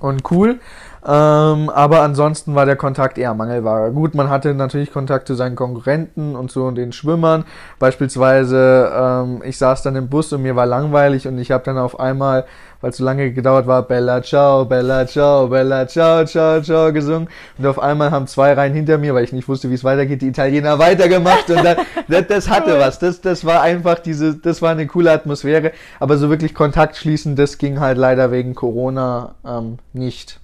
und 0.00 0.30
cool. 0.30 0.58
Ähm, 1.06 1.70
aber 1.70 2.00
ansonsten 2.00 2.54
war 2.54 2.66
der 2.66 2.76
Kontakt 2.76 3.18
eher 3.18 3.34
Mangelware. 3.34 3.92
Gut, 3.92 4.14
man 4.14 4.28
hatte 4.28 4.52
natürlich 4.54 4.92
Kontakt 4.92 5.28
zu 5.28 5.34
seinen 5.34 5.54
Konkurrenten 5.54 6.34
und 6.34 6.50
zu 6.50 6.70
den 6.72 6.92
Schwimmern. 6.92 7.44
Beispielsweise, 7.78 8.92
ähm, 8.94 9.42
ich 9.44 9.58
saß 9.58 9.82
dann 9.82 9.96
im 9.96 10.08
Bus 10.08 10.32
und 10.32 10.42
mir 10.42 10.56
war 10.56 10.66
langweilig 10.66 11.28
und 11.28 11.38
ich 11.38 11.50
habe 11.52 11.64
dann 11.64 11.78
auf 11.78 12.00
einmal, 12.00 12.46
weil 12.80 12.90
es 12.90 12.96
so 12.96 13.04
lange 13.04 13.32
gedauert 13.32 13.66
war, 13.66 13.82
Bella 13.82 14.22
Ciao, 14.22 14.64
Bella 14.64 15.06
Ciao, 15.06 15.46
Bella 15.46 15.86
Ciao, 15.86 16.24
Ciao, 16.24 16.60
Ciao 16.62 16.92
gesungen. 16.92 17.28
Und 17.58 17.66
auf 17.66 17.78
einmal 17.78 18.10
haben 18.10 18.26
zwei 18.26 18.52
Reihen 18.52 18.74
hinter 18.74 18.98
mir, 18.98 19.14
weil 19.14 19.24
ich 19.24 19.32
nicht 19.32 19.48
wusste, 19.48 19.70
wie 19.70 19.74
es 19.74 19.84
weitergeht, 19.84 20.22
die 20.22 20.28
Italiener 20.28 20.78
weitergemacht. 20.80 21.48
Und 21.50 21.64
dann, 21.64 21.76
das, 22.08 22.26
das 22.26 22.48
hatte 22.50 22.78
was. 22.78 22.98
Das, 22.98 23.20
das 23.20 23.44
war 23.44 23.62
einfach 23.62 24.00
diese, 24.00 24.36
das 24.36 24.62
war 24.62 24.72
eine 24.72 24.86
coole 24.86 25.12
Atmosphäre. 25.12 25.72
Aber 26.00 26.16
so 26.18 26.28
wirklich 26.28 26.54
Kontakt 26.54 26.96
schließen, 26.96 27.36
das 27.36 27.58
ging 27.58 27.78
halt 27.78 27.98
leider 27.98 28.32
wegen 28.32 28.54
Corona 28.54 29.36
ähm, 29.46 29.78
nicht. 29.92 30.40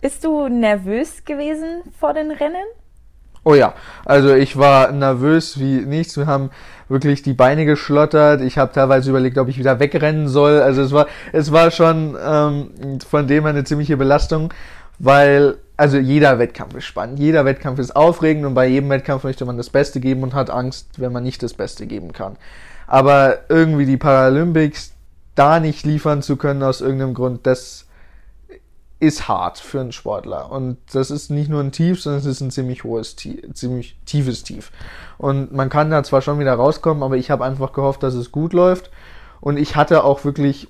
Bist 0.00 0.24
du 0.24 0.48
nervös 0.48 1.24
gewesen 1.24 1.82
vor 1.98 2.14
den 2.14 2.30
Rennen? 2.30 2.64
Oh 3.42 3.54
ja, 3.54 3.72
also 4.04 4.34
ich 4.34 4.58
war 4.58 4.92
nervös 4.92 5.58
wie 5.58 5.80
nichts. 5.80 6.16
Wir 6.16 6.26
haben 6.26 6.50
wirklich 6.88 7.22
die 7.22 7.32
Beine 7.32 7.64
geschlottert. 7.64 8.42
Ich 8.42 8.58
habe 8.58 8.72
teilweise 8.72 9.10
überlegt, 9.10 9.38
ob 9.38 9.48
ich 9.48 9.58
wieder 9.58 9.80
wegrennen 9.80 10.28
soll. 10.28 10.60
Also 10.60 10.82
es 10.82 10.92
war, 10.92 11.06
es 11.32 11.50
war 11.50 11.70
schon 11.70 12.16
ähm, 12.22 12.98
von 13.08 13.26
dem 13.26 13.44
her 13.44 13.50
eine 13.50 13.64
ziemliche 13.64 13.96
Belastung, 13.96 14.52
weil 14.98 15.56
also 15.78 15.96
jeder 15.96 16.38
Wettkampf 16.38 16.74
ist 16.74 16.84
spannend, 16.84 17.18
jeder 17.18 17.46
Wettkampf 17.46 17.78
ist 17.78 17.96
aufregend 17.96 18.44
und 18.44 18.52
bei 18.52 18.66
jedem 18.66 18.90
Wettkampf 18.90 19.24
möchte 19.24 19.46
man 19.46 19.56
das 19.56 19.70
Beste 19.70 19.98
geben 19.98 20.22
und 20.22 20.34
hat 20.34 20.50
Angst, 20.50 21.00
wenn 21.00 21.10
man 21.10 21.22
nicht 21.22 21.42
das 21.42 21.54
Beste 21.54 21.86
geben 21.86 22.12
kann. 22.12 22.36
Aber 22.86 23.38
irgendwie 23.48 23.86
die 23.86 23.96
Paralympics 23.96 24.92
da 25.34 25.58
nicht 25.58 25.86
liefern 25.86 26.20
zu 26.20 26.36
können 26.36 26.62
aus 26.62 26.82
irgendeinem 26.82 27.14
Grund, 27.14 27.46
das 27.46 27.86
ist 29.00 29.28
hart 29.28 29.58
für 29.58 29.80
einen 29.80 29.92
Sportler. 29.92 30.52
Und 30.52 30.76
das 30.92 31.10
ist 31.10 31.30
nicht 31.30 31.48
nur 31.48 31.62
ein 31.62 31.72
Tief, 31.72 32.02
sondern 32.02 32.20
es 32.20 32.26
ist 32.26 32.42
ein 32.42 32.50
ziemlich 32.50 32.84
hohes, 32.84 33.16
ziemlich 33.16 33.96
tiefes 34.04 34.44
Tief. 34.44 34.70
Und 35.16 35.52
man 35.52 35.70
kann 35.70 35.90
da 35.90 36.02
zwar 36.02 36.20
schon 36.20 36.38
wieder 36.38 36.54
rauskommen, 36.54 37.02
aber 37.02 37.16
ich 37.16 37.30
habe 37.30 37.44
einfach 37.44 37.72
gehofft, 37.72 38.02
dass 38.02 38.14
es 38.14 38.30
gut 38.30 38.52
läuft. 38.52 38.90
Und 39.40 39.56
ich 39.56 39.74
hatte 39.74 40.04
auch 40.04 40.24
wirklich 40.24 40.68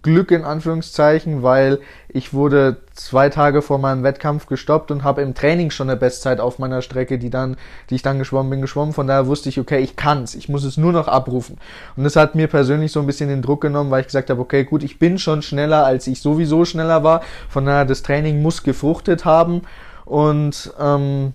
Glück 0.00 0.30
in 0.30 0.44
Anführungszeichen, 0.44 1.42
weil 1.42 1.80
ich 2.08 2.32
wurde 2.32 2.78
zwei 2.94 3.28
Tage 3.28 3.60
vor 3.60 3.78
meinem 3.78 4.02
Wettkampf 4.02 4.46
gestoppt 4.46 4.90
und 4.90 5.04
habe 5.04 5.20
im 5.22 5.34
Training 5.34 5.70
schon 5.70 5.90
eine 5.90 5.98
Bestzeit 5.98 6.40
auf 6.40 6.58
meiner 6.58 6.80
Strecke, 6.80 7.18
die 7.18 7.30
dann, 7.30 7.56
die 7.90 7.96
ich 7.96 8.02
dann 8.02 8.18
geschwommen 8.18 8.50
bin, 8.50 8.62
geschwommen. 8.62 8.94
Von 8.94 9.06
daher 9.06 9.26
wusste 9.26 9.48
ich, 9.48 9.60
okay, 9.60 9.80
ich 9.80 9.96
kann's, 9.96 10.34
ich 10.34 10.48
muss 10.48 10.64
es 10.64 10.76
nur 10.76 10.92
noch 10.92 11.08
abrufen. 11.08 11.58
Und 11.96 12.04
das 12.04 12.16
hat 12.16 12.34
mir 12.34 12.48
persönlich 12.48 12.92
so 12.92 13.00
ein 13.00 13.06
bisschen 13.06 13.28
den 13.28 13.42
Druck 13.42 13.60
genommen, 13.60 13.90
weil 13.90 14.00
ich 14.00 14.06
gesagt 14.06 14.30
habe, 14.30 14.40
okay, 14.40 14.64
gut, 14.64 14.82
ich 14.82 14.98
bin 14.98 15.18
schon 15.18 15.42
schneller, 15.42 15.84
als 15.84 16.06
ich 16.06 16.22
sowieso 16.22 16.64
schneller 16.64 17.04
war. 17.04 17.22
Von 17.48 17.66
daher 17.66 17.84
das 17.84 18.02
Training 18.02 18.40
muss 18.40 18.62
gefruchtet 18.62 19.24
haben 19.24 19.62
und 20.04 20.72
ähm, 20.80 21.34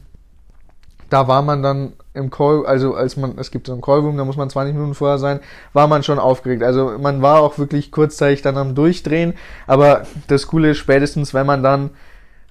da 1.10 1.28
war 1.28 1.41
man 1.41 1.64
dann 1.64 1.93
im 2.18 2.30
Call, 2.30 2.65
also 2.65 2.95
als 2.95 3.15
man, 3.15 3.38
es 3.38 3.51
gibt 3.51 3.68
so 3.68 3.74
einen 3.74 3.82
Callroom, 3.82 4.18
da 4.18 4.26
muss 4.26 4.38
man 4.38 4.49
20 4.49 4.74
Minuten 4.74 4.95
vorher 4.95 5.18
sein, 5.18 5.39
war 5.74 5.88
man 5.88 6.03
schon 6.03 6.20
aufgeregt. 6.20 6.63
Also 6.63 6.97
man 6.99 7.22
war 7.22 7.39
auch 7.39 7.57
wirklich 7.57 7.91
kurzzeitig 7.91 8.41
dann 8.41 8.57
am 8.57 8.76
Durchdrehen, 8.76 9.34
aber 9.68 10.03
das 10.28 10.47
Coole 10.47 10.72
ist 10.72 10.78
spätestens, 10.78 11.34
wenn 11.34 11.45
man 11.45 11.63
dann 11.63 11.91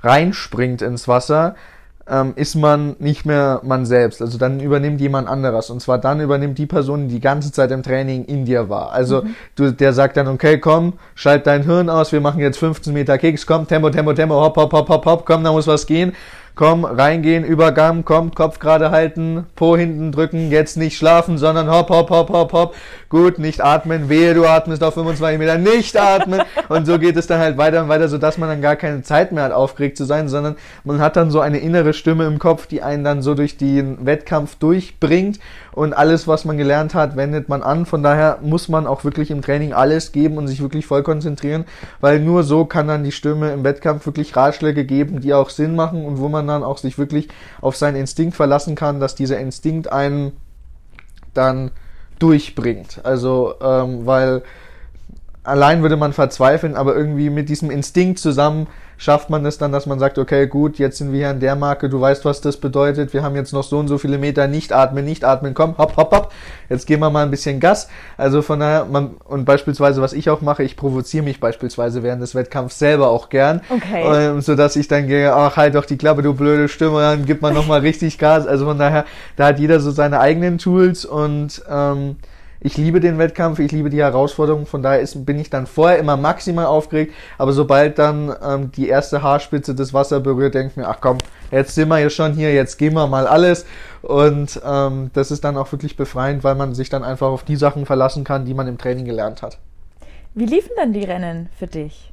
reinspringt 0.02 0.82
ins 0.82 1.08
Wasser, 1.08 1.56
ähm, 2.08 2.34
ist 2.36 2.54
man 2.54 2.96
nicht 2.98 3.26
mehr 3.26 3.60
man 3.64 3.84
selbst. 3.84 4.22
Also 4.22 4.38
dann 4.38 4.60
übernimmt 4.60 5.00
jemand 5.00 5.28
anderes. 5.28 5.70
Und 5.70 5.80
zwar 5.80 5.98
dann 5.98 6.20
übernimmt 6.20 6.58
die 6.58 6.66
Person, 6.66 7.08
die 7.08 7.16
die 7.16 7.20
ganze 7.20 7.50
Zeit 7.50 7.70
im 7.72 7.82
Training 7.82 8.24
in 8.26 8.44
dir 8.44 8.68
war. 8.68 8.92
Also 8.92 9.22
mhm. 9.22 9.34
du, 9.56 9.72
der 9.72 9.92
sagt 9.92 10.16
dann, 10.16 10.28
okay, 10.28 10.58
komm, 10.58 10.94
schalt 11.14 11.46
dein 11.46 11.64
Hirn 11.64 11.90
aus, 11.90 12.12
wir 12.12 12.20
machen 12.20 12.40
jetzt 12.40 12.58
15 12.58 12.92
Meter 12.92 13.18
Kicks, 13.18 13.46
komm, 13.46 13.66
Tempo, 13.66 13.90
Tempo, 13.90 14.12
Tempo, 14.12 14.34
hopp, 14.34 14.56
hopp, 14.56 14.72
hopp, 14.72 14.88
hopp, 14.88 15.06
hopp, 15.06 15.26
komm, 15.26 15.42
da 15.42 15.52
muss 15.52 15.66
was 15.66 15.86
gehen 15.86 16.12
komm, 16.56 16.86
reingehen, 16.86 17.44
Übergang, 17.44 18.04
komm, 18.04 18.34
Kopf 18.34 18.58
gerade 18.58 18.90
halten, 18.90 19.44
Po 19.54 19.76
hinten 19.76 20.10
drücken, 20.10 20.50
jetzt 20.50 20.78
nicht 20.78 20.96
schlafen, 20.96 21.36
sondern 21.36 21.70
hopp, 21.70 21.90
hopp, 21.90 22.08
hopp, 22.08 22.30
hopp, 22.30 22.52
hopp, 22.52 22.74
gut, 23.10 23.38
nicht 23.38 23.62
atmen, 23.62 24.08
wehe, 24.08 24.32
du 24.32 24.46
atmest 24.46 24.82
auf 24.82 24.94
25 24.94 25.38
Meter, 25.38 25.58
nicht 25.58 25.96
atmen. 25.98 26.40
Und 26.68 26.86
so 26.86 26.98
geht 26.98 27.16
es 27.16 27.26
dann 27.26 27.40
halt 27.40 27.58
weiter 27.58 27.82
und 27.82 27.88
weiter, 27.88 28.08
sodass 28.08 28.38
man 28.38 28.48
dann 28.48 28.60
gar 28.60 28.74
keine 28.74 29.02
Zeit 29.02 29.30
mehr 29.30 29.44
hat, 29.44 29.52
aufgeregt 29.52 29.96
zu 29.96 30.04
sein, 30.04 30.28
sondern 30.28 30.56
man 30.82 30.98
hat 30.98 31.14
dann 31.14 31.30
so 31.30 31.40
eine 31.40 31.58
innere 31.58 31.92
Stimme 31.92 32.26
im 32.26 32.38
Kopf, 32.40 32.66
die 32.66 32.82
einen 32.82 33.04
dann 33.04 33.22
so 33.22 33.34
durch 33.34 33.56
den 33.56 34.04
Wettkampf 34.04 34.56
durchbringt. 34.56 35.38
Und 35.72 35.92
alles, 35.92 36.26
was 36.26 36.46
man 36.46 36.56
gelernt 36.56 36.94
hat, 36.94 37.16
wendet 37.16 37.50
man 37.50 37.62
an, 37.62 37.84
von 37.84 38.02
daher 38.02 38.38
muss 38.40 38.68
man 38.68 38.86
auch 38.86 39.04
wirklich 39.04 39.30
im 39.30 39.42
Training 39.42 39.74
alles 39.74 40.10
geben 40.10 40.38
und 40.38 40.48
sich 40.48 40.62
wirklich 40.62 40.86
voll 40.86 41.02
konzentrieren, 41.02 41.66
weil 42.00 42.18
nur 42.18 42.44
so 42.44 42.64
kann 42.64 42.88
dann 42.88 43.04
die 43.04 43.12
Stimme 43.12 43.52
im 43.52 43.62
Wettkampf 43.62 44.06
wirklich 44.06 44.34
Ratschläge 44.34 44.86
geben, 44.86 45.20
die 45.20 45.34
auch 45.34 45.50
Sinn 45.50 45.76
machen 45.76 46.06
und 46.06 46.18
wo 46.18 46.28
man 46.28 46.45
dann 46.46 46.64
auch 46.64 46.78
sich 46.78 46.98
wirklich 46.98 47.28
auf 47.60 47.76
seinen 47.76 47.96
Instinkt 47.96 48.36
verlassen 48.36 48.74
kann, 48.74 49.00
dass 49.00 49.14
dieser 49.14 49.38
Instinkt 49.38 49.90
einen 49.92 50.32
dann 51.34 51.70
durchbringt. 52.18 53.00
Also, 53.04 53.54
ähm, 53.60 54.06
weil 54.06 54.42
allein 55.46 55.82
würde 55.82 55.96
man 55.96 56.12
verzweifeln, 56.12 56.76
aber 56.76 56.94
irgendwie 56.94 57.30
mit 57.30 57.48
diesem 57.48 57.70
Instinkt 57.70 58.18
zusammen 58.18 58.66
schafft 58.98 59.28
man 59.30 59.44
es 59.44 59.58
dann, 59.58 59.72
dass 59.72 59.86
man 59.86 59.98
sagt, 59.98 60.18
okay, 60.18 60.46
gut, 60.46 60.78
jetzt 60.78 60.98
sind 60.98 61.12
wir 61.12 61.18
hier 61.18 61.28
an 61.28 61.40
der 61.40 61.54
Marke, 61.54 61.88
du 61.88 62.00
weißt, 62.00 62.24
was 62.24 62.40
das 62.40 62.56
bedeutet, 62.56 63.12
wir 63.12 63.22
haben 63.22 63.36
jetzt 63.36 63.52
noch 63.52 63.62
so 63.62 63.78
und 63.78 63.88
so 63.88 63.98
viele 63.98 64.18
Meter, 64.18 64.48
nicht 64.48 64.72
atmen, 64.72 65.04
nicht 65.04 65.24
atmen, 65.24 65.54
komm, 65.54 65.76
hopp, 65.76 65.96
hopp, 65.96 66.12
hopp, 66.12 66.32
jetzt 66.68 66.86
geben 66.86 67.02
wir 67.02 67.10
mal 67.10 67.22
ein 67.22 67.30
bisschen 67.30 67.60
Gas. 67.60 67.88
Also 68.16 68.42
von 68.42 68.60
daher, 68.60 68.86
man, 68.86 69.16
und 69.24 69.44
beispielsweise, 69.44 70.00
was 70.00 70.12
ich 70.12 70.30
auch 70.30 70.40
mache, 70.40 70.62
ich 70.62 70.76
provoziere 70.76 71.24
mich 71.24 71.40
beispielsweise 71.40 72.02
während 72.02 72.22
des 72.22 72.34
Wettkampfs 72.34 72.78
selber 72.78 73.10
auch 73.10 73.28
gern, 73.28 73.60
okay. 73.68 74.02
ähm, 74.04 74.40
sodass 74.40 74.76
ich 74.76 74.88
dann 74.88 75.06
gehe, 75.06 75.34
ach, 75.34 75.56
halt 75.56 75.74
doch 75.74 75.84
die 75.84 75.98
Klappe, 75.98 76.22
du 76.22 76.32
blöde 76.32 76.68
Stimme, 76.68 77.00
dann 77.00 77.26
gibt 77.26 77.42
man 77.42 77.52
nochmal 77.52 77.80
richtig 77.86 78.18
Gas. 78.18 78.46
Also 78.46 78.64
von 78.64 78.78
daher, 78.78 79.04
da 79.36 79.48
hat 79.48 79.58
jeder 79.58 79.80
so 79.80 79.90
seine 79.90 80.20
eigenen 80.20 80.56
Tools 80.56 81.04
und 81.04 81.62
ähm, 81.70 82.16
ich 82.60 82.76
liebe 82.76 83.00
den 83.00 83.18
Wettkampf, 83.18 83.58
ich 83.58 83.72
liebe 83.72 83.90
die 83.90 84.00
Herausforderung, 84.00 84.66
von 84.66 84.82
daher 84.82 85.00
ist, 85.00 85.26
bin 85.26 85.38
ich 85.38 85.50
dann 85.50 85.66
vorher 85.66 85.98
immer 85.98 86.16
maximal 86.16 86.66
aufgeregt, 86.66 87.14
aber 87.38 87.52
sobald 87.52 87.98
dann 87.98 88.34
ähm, 88.42 88.72
die 88.72 88.88
erste 88.88 89.22
Haarspitze 89.22 89.74
des 89.74 89.92
Wasser 89.94 90.20
berührt, 90.20 90.54
denke 90.54 90.70
ich 90.70 90.76
mir, 90.76 90.88
ach 90.88 90.98
komm, 91.00 91.18
jetzt 91.50 91.74
sind 91.74 91.88
wir 91.88 91.98
ja 91.98 92.10
schon 92.10 92.32
hier, 92.32 92.52
jetzt 92.52 92.76
gehen 92.76 92.94
wir 92.94 93.06
mal 93.06 93.26
alles 93.26 93.66
und 94.02 94.60
ähm, 94.64 95.10
das 95.12 95.30
ist 95.30 95.44
dann 95.44 95.56
auch 95.56 95.70
wirklich 95.72 95.96
befreiend, 95.96 96.44
weil 96.44 96.54
man 96.54 96.74
sich 96.74 96.88
dann 96.88 97.04
einfach 97.04 97.28
auf 97.28 97.42
die 97.42 97.56
Sachen 97.56 97.86
verlassen 97.86 98.24
kann, 98.24 98.44
die 98.44 98.54
man 98.54 98.68
im 98.68 98.78
Training 98.78 99.04
gelernt 99.04 99.42
hat. 99.42 99.58
Wie 100.34 100.46
liefen 100.46 100.72
dann 100.76 100.92
die 100.92 101.04
Rennen 101.04 101.48
für 101.58 101.66
dich? 101.66 102.12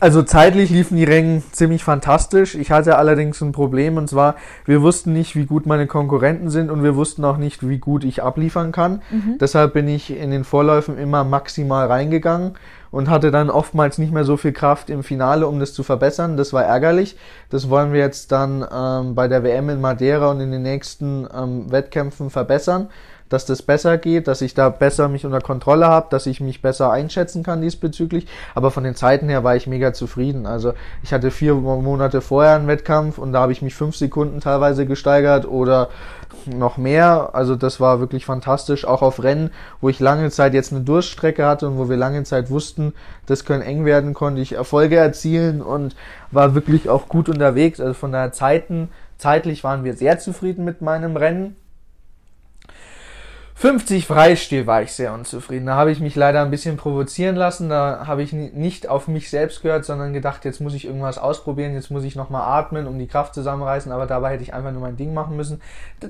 Also 0.00 0.22
zeitlich 0.22 0.70
liefen 0.70 0.96
die 0.96 1.04
Rennen 1.04 1.42
ziemlich 1.52 1.84
fantastisch. 1.84 2.54
Ich 2.54 2.70
hatte 2.70 2.96
allerdings 2.96 3.40
ein 3.42 3.52
Problem 3.52 3.98
und 3.98 4.08
zwar, 4.08 4.36
wir 4.64 4.80
wussten 4.80 5.12
nicht, 5.12 5.36
wie 5.36 5.44
gut 5.44 5.66
meine 5.66 5.86
Konkurrenten 5.86 6.48
sind 6.48 6.70
und 6.70 6.82
wir 6.82 6.96
wussten 6.96 7.22
auch 7.24 7.36
nicht, 7.36 7.68
wie 7.68 7.78
gut 7.78 8.04
ich 8.04 8.22
abliefern 8.22 8.72
kann. 8.72 9.02
Mhm. 9.10 9.36
Deshalb 9.38 9.74
bin 9.74 9.88
ich 9.88 10.10
in 10.10 10.30
den 10.30 10.44
Vorläufen 10.44 10.96
immer 10.96 11.24
maximal 11.24 11.86
reingegangen 11.86 12.54
und 12.90 13.10
hatte 13.10 13.30
dann 13.30 13.50
oftmals 13.50 13.98
nicht 13.98 14.12
mehr 14.12 14.24
so 14.24 14.38
viel 14.38 14.52
Kraft 14.52 14.88
im 14.88 15.02
Finale, 15.02 15.46
um 15.46 15.60
das 15.60 15.74
zu 15.74 15.82
verbessern. 15.82 16.38
Das 16.38 16.54
war 16.54 16.64
ärgerlich. 16.64 17.16
Das 17.50 17.68
wollen 17.68 17.92
wir 17.92 18.00
jetzt 18.00 18.32
dann 18.32 18.66
ähm, 18.72 19.14
bei 19.14 19.28
der 19.28 19.44
WM 19.44 19.68
in 19.68 19.82
Madeira 19.82 20.30
und 20.30 20.40
in 20.40 20.50
den 20.50 20.62
nächsten 20.62 21.28
ähm, 21.32 21.70
Wettkämpfen 21.70 22.30
verbessern 22.30 22.88
dass 23.30 23.46
das 23.46 23.62
besser 23.62 23.96
geht, 23.96 24.28
dass 24.28 24.42
ich 24.42 24.52
da 24.52 24.68
besser 24.68 25.08
mich 25.08 25.24
unter 25.24 25.40
Kontrolle 25.40 25.86
habe, 25.86 26.08
dass 26.10 26.26
ich 26.26 26.40
mich 26.40 26.60
besser 26.60 26.90
einschätzen 26.90 27.42
kann 27.42 27.62
diesbezüglich. 27.62 28.26
Aber 28.54 28.70
von 28.70 28.84
den 28.84 28.96
Zeiten 28.96 29.28
her 29.30 29.42
war 29.44 29.56
ich 29.56 29.66
mega 29.66 29.94
zufrieden. 29.94 30.46
Also 30.46 30.74
ich 31.02 31.14
hatte 31.14 31.30
vier 31.30 31.54
Monate 31.54 32.20
vorher 32.20 32.56
einen 32.56 32.66
Wettkampf 32.66 33.16
und 33.16 33.32
da 33.32 33.40
habe 33.40 33.52
ich 33.52 33.62
mich 33.62 33.74
fünf 33.74 33.96
Sekunden 33.96 34.40
teilweise 34.40 34.84
gesteigert 34.84 35.46
oder 35.46 35.88
noch 36.46 36.76
mehr. 36.76 37.30
Also 37.32 37.54
das 37.54 37.80
war 37.80 38.00
wirklich 38.00 38.26
fantastisch. 38.26 38.84
Auch 38.84 39.00
auf 39.00 39.22
Rennen, 39.22 39.50
wo 39.80 39.88
ich 39.88 40.00
lange 40.00 40.30
Zeit 40.30 40.52
jetzt 40.52 40.72
eine 40.72 40.82
Durststrecke 40.82 41.46
hatte 41.46 41.68
und 41.68 41.78
wo 41.78 41.88
wir 41.88 41.96
lange 41.96 42.24
Zeit 42.24 42.50
wussten, 42.50 42.94
das 43.26 43.44
können 43.44 43.62
eng 43.62 43.84
werden, 43.84 44.12
konnte 44.12 44.40
ich 44.40 44.52
Erfolge 44.52 44.96
erzielen 44.96 45.62
und 45.62 45.94
war 46.32 46.56
wirklich 46.56 46.88
auch 46.88 47.08
gut 47.08 47.28
unterwegs. 47.28 47.80
Also 47.80 47.94
von 47.94 48.10
der 48.10 48.32
Zeiten, 48.32 48.88
zeitlich 49.18 49.62
waren 49.62 49.84
wir 49.84 49.94
sehr 49.94 50.18
zufrieden 50.18 50.64
mit 50.64 50.82
meinem 50.82 51.16
Rennen. 51.16 51.56
50 53.60 54.06
Freistil 54.06 54.66
war 54.66 54.80
ich 54.80 54.90
sehr 54.94 55.12
unzufrieden. 55.12 55.66
Da 55.66 55.74
habe 55.74 55.92
ich 55.92 56.00
mich 56.00 56.16
leider 56.16 56.40
ein 56.40 56.50
bisschen 56.50 56.78
provozieren 56.78 57.36
lassen. 57.36 57.68
Da 57.68 58.06
habe 58.06 58.22
ich 58.22 58.32
nicht 58.32 58.88
auf 58.88 59.06
mich 59.06 59.28
selbst 59.28 59.60
gehört, 59.60 59.84
sondern 59.84 60.14
gedacht, 60.14 60.46
jetzt 60.46 60.62
muss 60.62 60.72
ich 60.72 60.86
irgendwas 60.86 61.18
ausprobieren, 61.18 61.74
jetzt 61.74 61.90
muss 61.90 62.04
ich 62.04 62.16
nochmal 62.16 62.40
atmen, 62.40 62.86
um 62.86 62.98
die 62.98 63.06
Kraft 63.06 63.34
zusammenreißen. 63.34 63.92
Aber 63.92 64.06
dabei 64.06 64.32
hätte 64.32 64.42
ich 64.44 64.54
einfach 64.54 64.72
nur 64.72 64.80
mein 64.80 64.96
Ding 64.96 65.12
machen 65.12 65.36
müssen. 65.36 65.60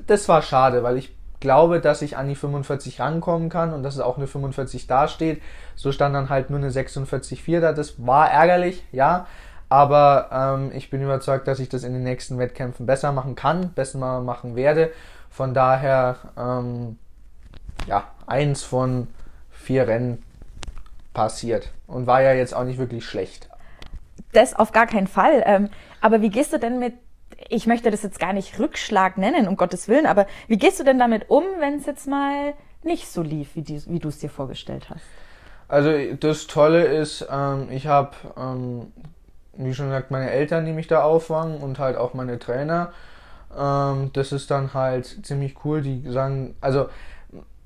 Das 0.07 0.29
war 0.29 0.41
schade, 0.43 0.81
weil 0.81 0.95
ich 0.95 1.13
glaube, 1.41 1.81
dass 1.81 2.01
ich 2.01 2.15
an 2.15 2.29
die 2.29 2.35
45 2.35 3.01
rankommen 3.01 3.49
kann 3.49 3.73
und 3.73 3.83
dass 3.83 3.95
es 3.95 3.99
auch 3.99 4.15
eine 4.15 4.27
45 4.27 4.87
dasteht. 4.87 5.41
So 5.75 5.91
stand 5.91 6.15
dann 6.15 6.29
halt 6.29 6.51
nur 6.51 6.59
eine 6.59 6.69
46,4 6.69 7.59
da. 7.59 7.73
Das 7.73 8.05
war 8.07 8.31
ärgerlich, 8.31 8.81
ja. 8.93 9.27
Aber 9.67 10.29
ähm, 10.31 10.71
ich 10.73 10.89
bin 10.89 11.01
überzeugt, 11.01 11.49
dass 11.49 11.59
ich 11.59 11.67
das 11.67 11.83
in 11.83 11.91
den 11.91 12.03
nächsten 12.03 12.39
Wettkämpfen 12.39 12.85
besser 12.85 13.11
machen 13.11 13.35
kann, 13.35 13.73
besser 13.73 14.21
machen 14.21 14.55
werde. 14.55 14.91
Von 15.29 15.53
daher 15.53 16.15
ähm, 16.37 16.97
ja, 17.87 18.07
eins 18.27 18.63
von 18.63 19.07
vier 19.49 19.87
Rennen 19.87 20.23
passiert 21.13 21.71
und 21.87 22.07
war 22.07 22.21
ja 22.21 22.33
jetzt 22.33 22.55
auch 22.55 22.63
nicht 22.63 22.79
wirklich 22.79 23.05
schlecht. 23.05 23.49
Das 24.33 24.53
auf 24.53 24.71
gar 24.71 24.87
keinen 24.87 25.07
Fall. 25.07 25.43
Ähm, 25.45 25.69
aber 25.99 26.21
wie 26.21 26.29
gehst 26.29 26.53
du 26.53 26.57
denn 26.57 26.79
mit, 26.79 26.93
ich 27.49 27.67
möchte 27.67 27.91
das 27.91 28.03
jetzt 28.03 28.19
gar 28.19 28.33
nicht 28.33 28.59
Rückschlag 28.59 29.17
nennen, 29.17 29.47
um 29.47 29.57
Gottes 29.57 29.87
Willen, 29.87 30.05
aber 30.05 30.25
wie 30.47 30.57
gehst 30.57 30.79
du 30.79 30.83
denn 30.83 30.99
damit 30.99 31.29
um, 31.29 31.43
wenn 31.59 31.75
es 31.75 31.85
jetzt 31.85 32.07
mal 32.07 32.53
nicht 32.83 33.09
so 33.09 33.21
lief, 33.21 33.55
wie, 33.55 33.61
die, 33.61 33.81
wie 33.87 33.99
du 33.99 34.07
es 34.07 34.19
dir 34.19 34.29
vorgestellt 34.29 34.89
hast? 34.89 35.03
Also 35.67 35.91
das 36.19 36.47
Tolle 36.47 36.83
ist, 36.83 37.25
ähm, 37.31 37.67
ich 37.71 37.87
habe, 37.87 38.11
ähm, 38.37 38.91
wie 39.53 39.73
schon 39.73 39.87
gesagt, 39.87 40.11
meine 40.11 40.29
Eltern, 40.29 40.65
die 40.65 40.73
mich 40.73 40.87
da 40.87 41.03
auffangen 41.03 41.57
und 41.61 41.79
halt 41.79 41.97
auch 41.97 42.13
meine 42.13 42.39
Trainer. 42.39 42.91
Ähm, 43.57 44.11
das 44.13 44.31
ist 44.31 44.51
dann 44.51 44.73
halt 44.73 45.25
ziemlich 45.25 45.63
cool. 45.63 45.81
Die 45.81 46.03
sagen, 46.09 46.55
also 46.61 46.89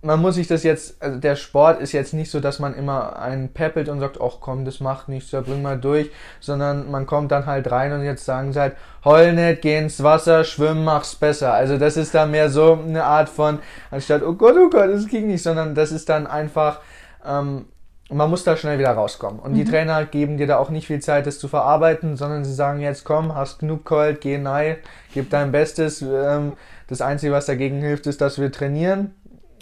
man 0.05 0.21
muss 0.21 0.35
sich 0.35 0.47
das 0.47 0.63
jetzt, 0.63 1.01
also 1.01 1.19
der 1.19 1.35
Sport 1.35 1.81
ist 1.81 1.91
jetzt 1.91 2.13
nicht 2.13 2.29
so, 2.29 2.39
dass 2.39 2.59
man 2.59 2.75
immer 2.75 3.17
einen 3.17 3.49
peppelt 3.49 3.89
und 3.89 3.99
sagt, 3.99 4.19
ach 4.21 4.37
komm, 4.39 4.63
das 4.63 4.79
macht 4.79 5.09
nichts, 5.09 5.31
da 5.31 5.41
bring 5.41 5.63
mal 5.63 5.79
durch, 5.79 6.11
sondern 6.39 6.91
man 6.91 7.07
kommt 7.07 7.31
dann 7.31 7.47
halt 7.47 7.71
rein 7.71 7.91
und 7.91 8.03
jetzt 8.03 8.23
sagen 8.23 8.53
sie 8.53 8.59
halt, 8.59 8.75
heul 9.03 9.33
nicht, 9.33 9.63
geh 9.63 9.77
ins 9.79 10.03
Wasser, 10.03 10.43
schwimmen, 10.43 10.83
mach's 10.83 11.15
besser. 11.15 11.53
Also 11.53 11.77
das 11.77 11.97
ist 11.97 12.13
dann 12.13 12.31
mehr 12.31 12.49
so 12.49 12.73
eine 12.73 13.03
Art 13.03 13.29
von, 13.29 13.59
anstatt, 13.89 14.21
oh 14.21 14.33
Gott, 14.33 14.55
oh 14.57 14.69
Gott, 14.69 14.89
das 14.91 15.07
ging 15.07 15.27
nicht, 15.27 15.41
sondern 15.41 15.73
das 15.73 15.91
ist 15.91 16.07
dann 16.07 16.27
einfach, 16.27 16.81
ähm, 17.25 17.65
man 18.11 18.29
muss 18.29 18.43
da 18.43 18.55
schnell 18.55 18.77
wieder 18.77 18.91
rauskommen. 18.91 19.39
Und 19.39 19.53
mhm. 19.53 19.55
die 19.55 19.65
Trainer 19.65 20.05
geben 20.05 20.37
dir 20.37 20.45
da 20.45 20.57
auch 20.57 20.69
nicht 20.69 20.85
viel 20.85 20.99
Zeit, 20.99 21.25
das 21.25 21.39
zu 21.39 21.47
verarbeiten, 21.47 22.15
sondern 22.15 22.45
sie 22.45 22.53
sagen 22.53 22.79
jetzt, 22.79 23.05
komm, 23.05 23.33
hast 23.33 23.57
genug 23.57 23.85
geheult, 23.85 24.21
geh 24.21 24.37
nein, 24.37 24.75
gib 25.15 25.31
dein 25.31 25.51
Bestes. 25.51 26.03
Ähm, 26.03 26.53
das 26.87 27.01
Einzige, 27.01 27.33
was 27.33 27.47
dagegen 27.47 27.81
hilft, 27.81 28.05
ist, 28.05 28.21
dass 28.21 28.39
wir 28.39 28.51
trainieren 28.51 29.15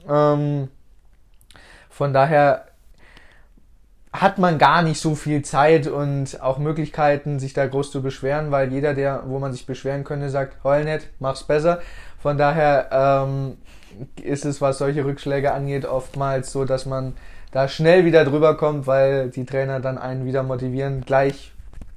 ähm, 0.08 0.70
von 1.90 2.14
daher 2.14 2.66
hat 4.12 4.38
man 4.38 4.60
gar 4.60 4.84
nicht 4.84 5.02
so 5.02 5.16
viel 5.16 5.42
Zeit 5.42 5.88
und 5.88 6.40
auch 6.42 6.60
Möglichkeiten, 6.60 7.40
sich 7.40 7.54
da 7.54 7.66
groß 7.66 7.92
zu 7.92 8.04
beschweren, 8.04 8.52
weil 8.52 8.72
jeder, 8.72 8.94
der, 8.94 9.24
wo 9.26 9.40
man 9.40 9.52
sich 9.52 9.66
beschweren 9.66 10.04
könnte, 10.04 10.30
sagt, 10.30 10.64
heul 10.64 10.84
nicht, 10.86 11.10
mach's 11.20 11.44
besser. 11.44 11.82
Von 12.20 12.38
daher 12.38 12.90
ähm, 12.92 13.58
ist 14.22 14.46
es, 14.46 14.62
was 14.62 14.78
solche 14.78 15.04
Rückschläge 15.04 15.52
angeht, 15.52 15.86
oftmals 15.86 16.52
so, 16.52 16.64
dass 16.64 16.86
man 16.86 17.14
da 17.52 17.68
schnell 17.68 18.06
wieder 18.06 18.24
drüber 18.24 18.56
kommt, 18.56 18.86
weil 18.86 19.30
die 19.30 19.46
Trainer 19.46 19.80
dann 19.80 19.98
einen 19.98 20.26
wieder 20.26 20.44
motivieren, 20.44 21.02
gleich 21.02 21.53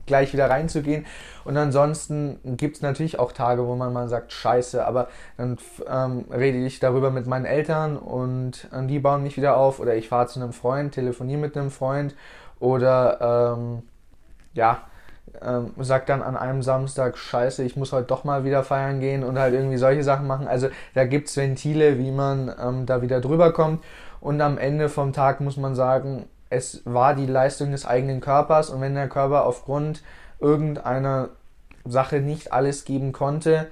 gleich 0.07 0.33
wieder 0.33 0.49
reinzugehen. 0.49 1.07
Und 1.45 1.57
ansonsten 1.57 2.39
gibt 2.57 2.77
es 2.77 2.83
natürlich 2.83 3.19
auch 3.19 3.33
Tage, 3.33 3.67
wo 3.67 3.75
man 3.77 3.93
mal 3.93 4.09
sagt, 4.09 4.33
scheiße, 4.33 4.87
aber 4.87 5.09
dann 5.37 5.59
ähm, 5.89 6.25
rede 6.31 6.59
ich 6.65 6.81
darüber 6.81 7.11
mit 7.11 7.27
meinen 7.27 7.45
Eltern 7.45 7.97
und 7.97 8.69
äh, 8.73 8.87
die 8.87 8.99
bauen 8.99 9.23
mich 9.23 9.37
wieder 9.37 9.57
auf 9.57 9.81
oder 9.81 9.95
ich 9.95 10.09
fahre 10.09 10.27
zu 10.27 10.41
einem 10.41 10.53
Freund, 10.53 10.95
telefoniere 10.95 11.41
mit 11.41 11.57
einem 11.57 11.71
Freund 11.71 12.15
oder 12.59 13.55
ähm, 13.57 13.83
ja, 14.55 14.83
ähm, 15.43 15.73
sagt 15.79 16.09
dann 16.09 16.23
an 16.23 16.37
einem 16.37 16.63
Samstag, 16.63 17.19
scheiße, 17.19 17.63
ich 17.63 17.77
muss 17.77 17.93
heute 17.93 18.07
doch 18.07 18.25
mal 18.25 18.45
wieder 18.45 18.63
feiern 18.63 19.01
gehen 19.01 19.25
und 19.25 19.39
halt 19.39 19.55
irgendwie 19.55 19.77
solche 19.77 20.03
Sachen 20.03 20.27
machen. 20.27 20.49
Also 20.49 20.69
da 20.95 21.05
gibt 21.05 21.29
es 21.29 21.37
Ventile, 21.37 21.99
wie 21.99 22.11
man 22.11 22.53
ähm, 22.61 22.87
da 22.87 23.03
wieder 23.03 23.21
drüber 23.21 23.53
kommt. 23.53 23.85
Und 24.21 24.41
am 24.41 24.59
Ende 24.59 24.89
vom 24.89 25.13
Tag 25.13 25.41
muss 25.41 25.57
man 25.57 25.75
sagen, 25.75 26.27
es 26.51 26.83
war 26.85 27.15
die 27.15 27.27
Leistung 27.27 27.73
des 27.73 27.87
eigenen 27.87 28.21
Körpers 28.21 28.71
und 28.71 28.81
wenn 28.81 28.95
der 28.95 29.09
Körper 29.09 29.45
aufgrund 29.45 30.03
irgendeiner 30.41 31.31
Sache 31.85 32.21
nicht 32.21 32.53
alles 32.53 32.85
geben 32.85 33.13
konnte, 33.13 33.69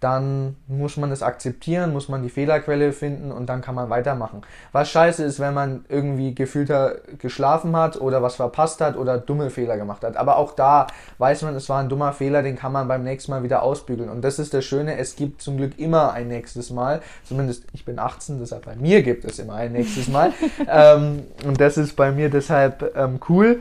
dann 0.00 0.56
muss 0.66 0.96
man 0.96 1.12
es 1.12 1.22
akzeptieren, 1.22 1.92
muss 1.92 2.08
man 2.08 2.22
die 2.22 2.30
Fehlerquelle 2.30 2.92
finden 2.92 3.30
und 3.30 3.46
dann 3.46 3.60
kann 3.60 3.74
man 3.74 3.90
weitermachen. 3.90 4.40
Was 4.72 4.90
scheiße 4.90 5.22
ist, 5.22 5.40
wenn 5.40 5.52
man 5.52 5.84
irgendwie 5.90 6.34
gefühlter 6.34 6.96
geschlafen 7.18 7.76
hat 7.76 8.00
oder 8.00 8.22
was 8.22 8.36
verpasst 8.36 8.80
hat 8.80 8.96
oder 8.96 9.18
dumme 9.18 9.50
Fehler 9.50 9.76
gemacht 9.76 10.02
hat. 10.02 10.16
Aber 10.16 10.38
auch 10.38 10.52
da 10.52 10.86
weiß 11.18 11.42
man, 11.42 11.54
es 11.54 11.68
war 11.68 11.80
ein 11.80 11.90
dummer 11.90 12.14
Fehler, 12.14 12.42
den 12.42 12.56
kann 12.56 12.72
man 12.72 12.88
beim 12.88 13.04
nächsten 13.04 13.30
Mal 13.30 13.42
wieder 13.42 13.62
ausbügeln. 13.62 14.08
Und 14.08 14.22
das 14.22 14.38
ist 14.38 14.54
das 14.54 14.64
Schöne, 14.64 14.96
es 14.96 15.16
gibt 15.16 15.42
zum 15.42 15.58
Glück 15.58 15.78
immer 15.78 16.12
ein 16.12 16.28
nächstes 16.28 16.70
Mal. 16.70 17.02
Zumindest 17.24 17.64
ich 17.74 17.84
bin 17.84 17.98
18, 17.98 18.38
deshalb 18.38 18.64
bei 18.64 18.76
mir 18.76 19.02
gibt 19.02 19.26
es 19.26 19.38
immer 19.38 19.54
ein 19.54 19.72
nächstes 19.72 20.08
Mal. 20.08 20.32
ähm, 20.66 21.24
und 21.44 21.60
das 21.60 21.76
ist 21.76 21.94
bei 21.94 22.10
mir 22.10 22.30
deshalb 22.30 22.96
ähm, 22.96 23.20
cool. 23.28 23.60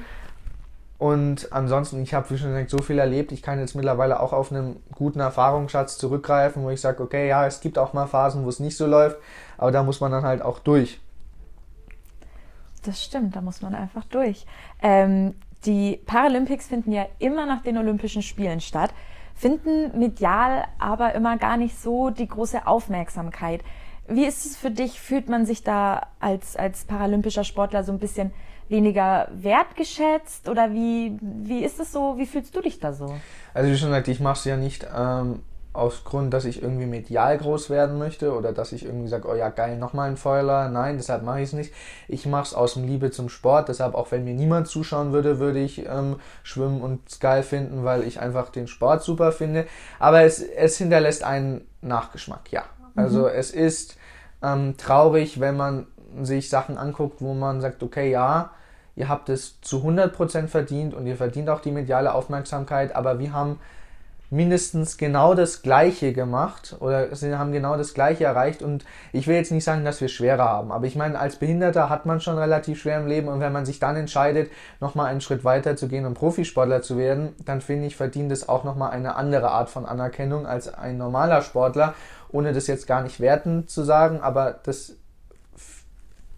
Und 0.99 1.53
ansonsten, 1.53 2.03
ich 2.03 2.13
habe, 2.13 2.29
wie 2.29 2.37
schon 2.37 2.49
gesagt, 2.49 2.69
so 2.69 2.79
viel 2.79 2.99
erlebt. 2.99 3.31
Ich 3.31 3.41
kann 3.41 3.57
jetzt 3.57 3.73
mittlerweile 3.73 4.19
auch 4.19 4.33
auf 4.33 4.51
einen 4.51 4.83
guten 4.93 5.21
Erfahrungsschatz 5.21 5.97
zurückgreifen, 5.97 6.61
wo 6.61 6.69
ich 6.69 6.81
sage, 6.81 7.01
okay, 7.01 7.29
ja, 7.29 7.47
es 7.47 7.61
gibt 7.61 7.77
auch 7.77 7.93
mal 7.93 8.05
Phasen, 8.05 8.43
wo 8.43 8.49
es 8.49 8.59
nicht 8.59 8.75
so 8.75 8.85
läuft, 8.85 9.17
aber 9.57 9.71
da 9.71 9.81
muss 9.81 10.01
man 10.01 10.11
dann 10.11 10.23
halt 10.23 10.41
auch 10.41 10.59
durch. 10.59 10.99
Das 12.83 13.01
stimmt, 13.01 13.37
da 13.37 13.41
muss 13.41 13.61
man 13.61 13.75
einfach 13.75 14.03
durch. 14.05 14.45
Ähm, 14.81 15.35
die 15.65 16.01
Paralympics 16.05 16.67
finden 16.67 16.91
ja 16.91 17.05
immer 17.17 17.45
nach 17.45 17.61
den 17.61 17.77
Olympischen 17.77 18.21
Spielen 18.21 18.59
statt, 18.59 18.93
finden 19.35 19.97
medial 19.97 20.65
aber 20.79 21.15
immer 21.15 21.37
gar 21.37 21.55
nicht 21.55 21.81
so 21.81 22.09
die 22.09 22.27
große 22.27 22.67
Aufmerksamkeit. 22.67 23.63
Wie 24.09 24.25
ist 24.25 24.45
es 24.45 24.57
für 24.57 24.71
dich? 24.71 24.99
Fühlt 24.99 25.29
man 25.29 25.45
sich 25.45 25.63
da 25.63 26.07
als, 26.19 26.57
als 26.57 26.83
paralympischer 26.83 27.45
Sportler 27.45 27.85
so 27.85 27.93
ein 27.93 27.99
bisschen 27.99 28.31
weniger 28.69 29.27
wertgeschätzt 29.31 30.47
oder 30.47 30.71
wie, 30.71 31.17
wie 31.21 31.63
ist 31.63 31.79
es 31.79 31.91
so, 31.91 32.17
wie 32.17 32.25
fühlst 32.25 32.55
du 32.55 32.61
dich 32.61 32.79
da 32.79 32.93
so? 32.93 33.15
Also 33.53 33.71
wie 33.71 33.77
schon 33.77 33.89
gesagt, 33.89 34.07
ich 34.07 34.19
mache 34.19 34.37
es 34.37 34.45
ja 34.45 34.57
nicht 34.57 34.87
ähm, 34.95 35.39
aus 35.73 36.03
Grund, 36.03 36.33
dass 36.33 36.45
ich 36.45 36.61
irgendwie 36.61 36.85
medial 36.85 37.37
groß 37.37 37.69
werden 37.69 37.97
möchte 37.97 38.33
oder 38.33 38.53
dass 38.53 38.71
ich 38.71 38.85
irgendwie 38.85 39.07
sage, 39.07 39.27
oh 39.27 39.35
ja 39.35 39.49
geil, 39.49 39.77
nochmal 39.77 40.09
ein 40.09 40.17
Feuerler. 40.17 40.69
Nein, 40.69 40.97
deshalb 40.97 41.23
mache 41.23 41.41
ich 41.41 41.49
es 41.49 41.53
nicht. 41.53 41.73
Ich 42.07 42.25
mache 42.25 42.43
es 42.43 42.53
aus 42.53 42.73
dem 42.73 42.85
Liebe 42.85 43.11
zum 43.11 43.29
Sport, 43.29 43.69
deshalb 43.69 43.95
auch 43.95 44.11
wenn 44.11 44.23
mir 44.23 44.33
niemand 44.33 44.67
zuschauen 44.67 45.13
würde, 45.13 45.39
würde 45.39 45.59
ich 45.59 45.85
ähm, 45.85 46.17
schwimmen 46.43 46.81
und 46.81 47.07
es 47.07 47.19
geil 47.19 47.43
finden, 47.43 47.83
weil 47.83 48.03
ich 48.03 48.19
einfach 48.19 48.49
den 48.49 48.67
Sport 48.67 49.03
super 49.03 49.31
finde. 49.31 49.65
Aber 49.99 50.21
es, 50.23 50.41
es 50.41 50.77
hinterlässt 50.77 51.23
einen 51.23 51.67
Nachgeschmack, 51.81 52.51
ja. 52.51 52.63
Also 52.95 53.21
mhm. 53.21 53.31
es 53.33 53.51
ist 53.51 53.97
ähm, 54.41 54.75
traurig, 54.77 55.39
wenn 55.39 55.55
man 55.55 55.87
sich 56.21 56.49
Sachen 56.49 56.77
anguckt, 56.77 57.21
wo 57.21 57.33
man 57.33 57.61
sagt, 57.61 57.83
okay, 57.83 58.09
ja, 58.09 58.51
ihr 58.99 59.07
habt 59.07 59.29
es 59.29 59.61
zu 59.61 59.77
100% 59.77 60.47
verdient 60.47 60.93
und 60.93 61.07
ihr 61.07 61.15
verdient 61.15 61.49
auch 61.49 61.61
die 61.61 61.71
mediale 61.71 62.13
Aufmerksamkeit, 62.13 62.93
aber 62.93 63.17
wir 63.17 63.31
haben 63.31 63.57
mindestens 64.29 64.97
genau 64.97 65.33
das 65.33 65.63
Gleiche 65.63 66.11
gemacht 66.13 66.75
oder 66.81 67.07
haben 67.39 67.51
genau 67.53 67.77
das 67.77 67.93
Gleiche 67.93 68.25
erreicht 68.25 68.61
und 68.61 68.85
ich 69.13 69.25
will 69.25 69.35
jetzt 69.35 69.51
nicht 69.53 69.63
sagen, 69.63 69.85
dass 69.85 70.01
wir 70.01 70.09
schwerer 70.09 70.43
haben, 70.43 70.73
aber 70.73 70.85
ich 70.85 70.97
meine, 70.97 71.17
als 71.17 71.37
Behinderter 71.37 71.89
hat 71.89 72.05
man 72.05 72.19
schon 72.19 72.37
relativ 72.37 72.81
schwer 72.81 72.99
im 72.99 73.07
Leben 73.07 73.29
und 73.29 73.39
wenn 73.39 73.53
man 73.53 73.65
sich 73.65 73.79
dann 73.79 73.95
entscheidet, 73.95 74.51
nochmal 74.81 75.07
einen 75.07 75.21
Schritt 75.21 75.45
weiter 75.45 75.77
zu 75.77 75.87
gehen 75.87 76.05
und 76.05 76.13
Profisportler 76.13 76.81
zu 76.81 76.97
werden, 76.97 77.29
dann 77.45 77.61
finde 77.61 77.87
ich, 77.87 77.95
verdient 77.95 78.33
es 78.33 78.49
auch 78.49 78.65
nochmal 78.65 78.91
eine 78.91 79.15
andere 79.15 79.49
Art 79.49 79.69
von 79.69 79.85
Anerkennung 79.85 80.45
als 80.45 80.71
ein 80.71 80.97
normaler 80.97 81.41
Sportler, 81.41 81.95
ohne 82.31 82.51
das 82.51 82.67
jetzt 82.67 82.85
gar 82.85 83.01
nicht 83.01 83.21
wertend 83.21 83.69
zu 83.69 83.83
sagen, 83.83 84.19
aber 84.19 84.59
das 84.61 84.93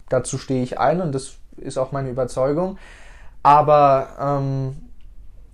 dazu 0.07 0.37
stehe 0.37 0.61
ich 0.61 0.77
ein 0.79 1.01
und 1.01 1.15
das 1.15 1.40
ist 1.61 1.77
auch 1.77 1.91
meine 1.91 2.09
Überzeugung. 2.09 2.77
Aber 3.43 4.09
ähm, 4.19 4.75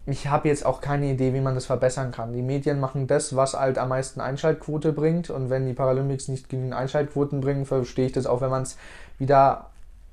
ich 0.05 0.27
habe 0.27 0.47
jetzt 0.47 0.65
auch 0.65 0.81
keine 0.81 1.07
Idee, 1.07 1.33
wie 1.33 1.41
man 1.41 1.55
das 1.55 1.65
verbessern 1.65 2.11
kann. 2.11 2.33
Die 2.33 2.41
Medien 2.41 2.79
machen 2.79 3.07
das, 3.07 3.35
was 3.35 3.53
halt 3.53 3.77
am 3.77 3.89
meisten 3.89 4.21
Einschaltquote 4.21 4.93
bringt. 4.93 5.29
Und 5.29 5.49
wenn 5.49 5.65
die 5.65 5.73
Paralympics 5.73 6.27
nicht 6.29 6.49
genügend 6.49 6.73
Einschaltquoten 6.73 7.41
bringen, 7.41 7.65
verstehe 7.65 8.05
ich 8.05 8.13
das 8.13 8.25
auch, 8.25 8.41
wenn 8.41 8.49
man 8.49 8.63
es 8.63 8.77
wieder 9.17 9.67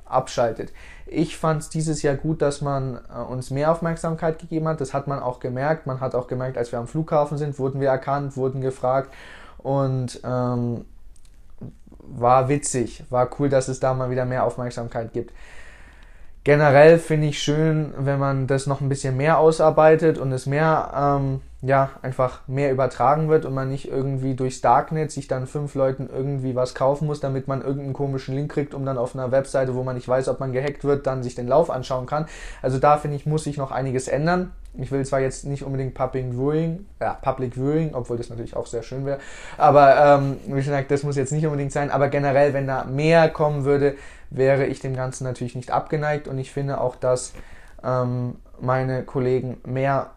abschaltet. 0.04 0.72
Ich 1.06 1.36
fand 1.36 1.62
es 1.62 1.68
dieses 1.70 2.02
Jahr 2.02 2.16
gut, 2.16 2.42
dass 2.42 2.60
man 2.60 2.98
äh, 3.08 3.20
uns 3.20 3.50
mehr 3.50 3.70
Aufmerksamkeit 3.70 4.38
gegeben 4.38 4.68
hat. 4.68 4.80
Das 4.80 4.94
hat 4.94 5.06
man 5.06 5.20
auch 5.20 5.40
gemerkt. 5.40 5.86
Man 5.86 6.00
hat 6.00 6.14
auch 6.14 6.26
gemerkt, 6.26 6.58
als 6.58 6.72
wir 6.72 6.78
am 6.78 6.88
Flughafen 6.88 7.38
sind, 7.38 7.58
wurden 7.58 7.80
wir 7.80 7.88
erkannt, 7.88 8.36
wurden 8.36 8.60
gefragt. 8.60 9.12
Und 9.58 10.20
ähm, 10.24 10.84
war 11.98 12.48
witzig, 12.48 13.04
war 13.10 13.30
cool, 13.38 13.48
dass 13.48 13.68
es 13.68 13.80
da 13.80 13.94
mal 13.94 14.10
wieder 14.10 14.24
mehr 14.24 14.44
Aufmerksamkeit 14.44 15.12
gibt. 15.12 15.32
Generell 16.44 16.98
finde 16.98 17.28
ich 17.28 17.42
schön, 17.42 17.94
wenn 17.96 18.18
man 18.18 18.46
das 18.46 18.66
noch 18.66 18.82
ein 18.82 18.90
bisschen 18.90 19.16
mehr 19.16 19.38
ausarbeitet 19.38 20.18
und 20.18 20.30
es 20.30 20.44
mehr, 20.44 20.92
ähm, 20.94 21.40
ja, 21.62 21.88
einfach 22.02 22.46
mehr 22.46 22.70
übertragen 22.70 23.30
wird 23.30 23.46
und 23.46 23.54
man 23.54 23.70
nicht 23.70 23.88
irgendwie 23.88 24.34
durchs 24.34 24.60
Darknet 24.60 25.10
sich 25.10 25.26
dann 25.26 25.46
fünf 25.46 25.74
Leuten 25.74 26.10
irgendwie 26.14 26.54
was 26.54 26.74
kaufen 26.74 27.06
muss, 27.06 27.20
damit 27.20 27.48
man 27.48 27.62
irgendeinen 27.62 27.94
komischen 27.94 28.34
Link 28.34 28.52
kriegt, 28.52 28.74
um 28.74 28.84
dann 28.84 28.98
auf 28.98 29.16
einer 29.16 29.32
Webseite, 29.32 29.74
wo 29.74 29.84
man 29.84 29.94
nicht 29.94 30.06
weiß, 30.06 30.28
ob 30.28 30.38
man 30.38 30.52
gehackt 30.52 30.84
wird, 30.84 31.06
dann 31.06 31.22
sich 31.22 31.34
den 31.34 31.48
Lauf 31.48 31.70
anschauen 31.70 32.04
kann. 32.04 32.26
Also 32.60 32.78
da 32.78 32.98
finde 32.98 33.16
ich, 33.16 33.24
muss 33.24 33.44
sich 33.44 33.56
noch 33.56 33.70
einiges 33.70 34.06
ändern. 34.06 34.52
Ich 34.76 34.92
will 34.92 35.06
zwar 35.06 35.20
jetzt 35.20 35.46
nicht 35.46 35.62
unbedingt 35.62 35.94
Public 35.94 36.32
Viewing, 36.32 36.84
ja, 37.00 37.14
Public 37.14 37.54
Viewing, 37.54 37.94
obwohl 37.94 38.18
das 38.18 38.28
natürlich 38.28 38.56
auch 38.56 38.66
sehr 38.66 38.82
schön 38.82 39.06
wäre, 39.06 39.18
aber 39.56 40.18
ähm, 40.18 40.36
wie 40.46 40.56
gesagt, 40.56 40.90
das 40.90 41.04
muss 41.04 41.16
jetzt 41.16 41.30
nicht 41.30 41.46
unbedingt 41.46 41.70
sein, 41.70 41.92
aber 41.92 42.08
generell, 42.08 42.52
wenn 42.54 42.66
da 42.66 42.84
mehr 42.84 43.28
kommen 43.28 43.64
würde, 43.64 43.94
wäre 44.36 44.66
ich 44.66 44.80
dem 44.80 44.94
Ganzen 44.94 45.24
natürlich 45.24 45.54
nicht 45.54 45.70
abgeneigt 45.70 46.28
und 46.28 46.38
ich 46.38 46.52
finde 46.52 46.80
auch, 46.80 46.96
dass 46.96 47.32
ähm, 47.82 48.36
meine 48.60 49.04
Kollegen 49.04 49.58
mehr, 49.64 50.10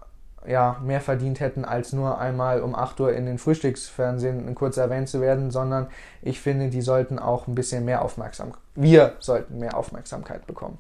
ja, 0.46 0.78
mehr 0.84 1.02
verdient 1.02 1.40
hätten, 1.40 1.66
als 1.66 1.94
nur 1.94 2.20
einmal 2.20 2.62
um 2.62 2.76
8 2.76 3.00
Uhr 3.00 3.14
in 3.14 3.26
den 3.26 3.38
Frühstücksfernsehen 3.38 4.54
kurz 4.56 4.78
erwähnt 4.78 5.10
zu 5.10 5.22
werden, 5.22 5.52
sondern 5.52 5.88
ich 6.22 6.40
finde, 6.40 6.70
die 6.70 6.82
sollten 6.82 7.20
auch 7.20 7.48
ein 7.48 7.56
bisschen 7.56 7.86
mehr 7.86 8.02
Aufmerksamkeit, 8.02 8.62
wir 8.76 9.16
sollten 9.20 9.60
mehr 9.60 9.78
Aufmerksamkeit 9.78 10.48
bekommen. 10.48 10.78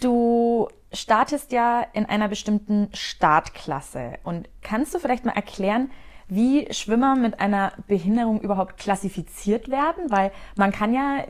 Du 0.00 0.68
startest 0.92 1.52
ja 1.52 1.84
in 1.92 2.06
einer 2.06 2.28
bestimmten 2.28 2.88
Startklasse 2.94 4.18
und 4.24 4.48
kannst 4.62 4.94
du 4.94 4.98
vielleicht 4.98 5.24
mal 5.24 5.32
erklären, 5.32 5.90
wie 6.30 6.72
Schwimmer 6.72 7.16
mit 7.16 7.40
einer 7.40 7.72
Behinderung 7.86 8.40
überhaupt 8.40 8.78
klassifiziert 8.78 9.70
werden, 9.70 10.10
weil 10.10 10.32
man 10.56 10.72
kann 10.72 10.94
ja 10.94 11.24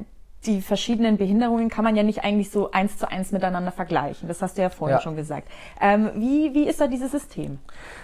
die 0.47 0.63
verschiedenen 0.63 1.19
Behinderungen 1.19 1.69
kann 1.69 1.85
man 1.85 1.97
ja 1.97 2.03
nicht 2.03 2.25
eigentlich 2.25 2.51
so 2.51 2.71
eins 2.71 2.97
zu 2.97 3.11
eins 3.11 3.31
miteinander 3.31 3.73
vergleichen. 3.73 4.27
Das 4.27 4.41
hast 4.41 4.57
du 4.57 4.63
ja 4.63 4.71
vorhin 4.71 4.97
ja. 4.97 5.03
schon 5.03 5.15
gesagt. 5.15 5.49
Ähm, 5.81 6.11
wie, 6.15 6.55
wie 6.55 6.67
ist 6.67 6.81
da 6.81 6.87
dieses 6.87 7.11
System? 7.11 7.59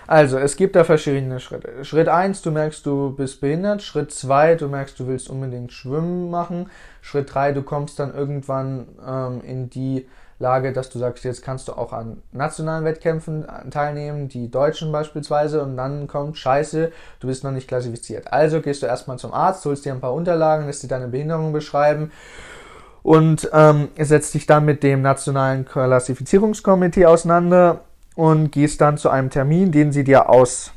Also, 0.06 0.36
es 0.38 0.56
gibt 0.56 0.76
da 0.76 0.84
verschiedene 0.84 1.40
Schritte. 1.40 1.82
Schritt 1.84 2.08
eins, 2.08 2.42
du 2.42 2.50
merkst, 2.50 2.84
du 2.84 3.14
bist 3.16 3.40
behindert. 3.40 3.82
Schritt 3.82 4.12
zwei, 4.12 4.54
du 4.54 4.68
merkst, 4.68 5.00
du 5.00 5.06
willst 5.06 5.30
unbedingt 5.30 5.72
Schwimmen 5.72 6.30
machen. 6.30 6.68
Schritt 7.00 7.32
drei, 7.32 7.52
du 7.52 7.62
kommst 7.62 7.98
dann 7.98 8.14
irgendwann 8.14 8.88
ähm, 9.06 9.40
in 9.42 9.70
die 9.70 10.06
Lage, 10.38 10.72
dass 10.72 10.90
du 10.90 10.98
sagst, 10.98 11.24
jetzt 11.24 11.42
kannst 11.42 11.68
du 11.68 11.72
auch 11.72 11.92
an 11.92 12.22
nationalen 12.32 12.84
Wettkämpfen 12.84 13.46
teilnehmen, 13.70 14.28
die 14.28 14.50
Deutschen 14.50 14.92
beispielsweise, 14.92 15.62
und 15.62 15.76
dann 15.76 16.06
kommt 16.08 16.36
Scheiße, 16.36 16.92
du 17.20 17.26
bist 17.26 17.42
noch 17.42 17.52
nicht 17.52 17.68
klassifiziert. 17.68 18.32
Also 18.32 18.60
gehst 18.60 18.82
du 18.82 18.86
erstmal 18.86 19.18
zum 19.18 19.32
Arzt, 19.32 19.64
holst 19.64 19.84
dir 19.84 19.94
ein 19.94 20.00
paar 20.00 20.12
Unterlagen, 20.12 20.66
lässt 20.66 20.82
dir 20.82 20.88
deine 20.88 21.08
Behinderung 21.08 21.52
beschreiben 21.52 22.12
und 23.02 23.48
ähm, 23.52 23.88
setzt 23.98 24.34
dich 24.34 24.46
dann 24.46 24.64
mit 24.64 24.82
dem 24.82 25.00
nationalen 25.00 25.64
Klassifizierungskomitee 25.64 27.06
auseinander 27.06 27.80
und 28.14 28.52
gehst 28.52 28.80
dann 28.80 28.98
zu 28.98 29.08
einem 29.08 29.30
Termin, 29.30 29.72
den 29.72 29.92
sie 29.92 30.04
dir 30.04 30.28
aus 30.28 30.72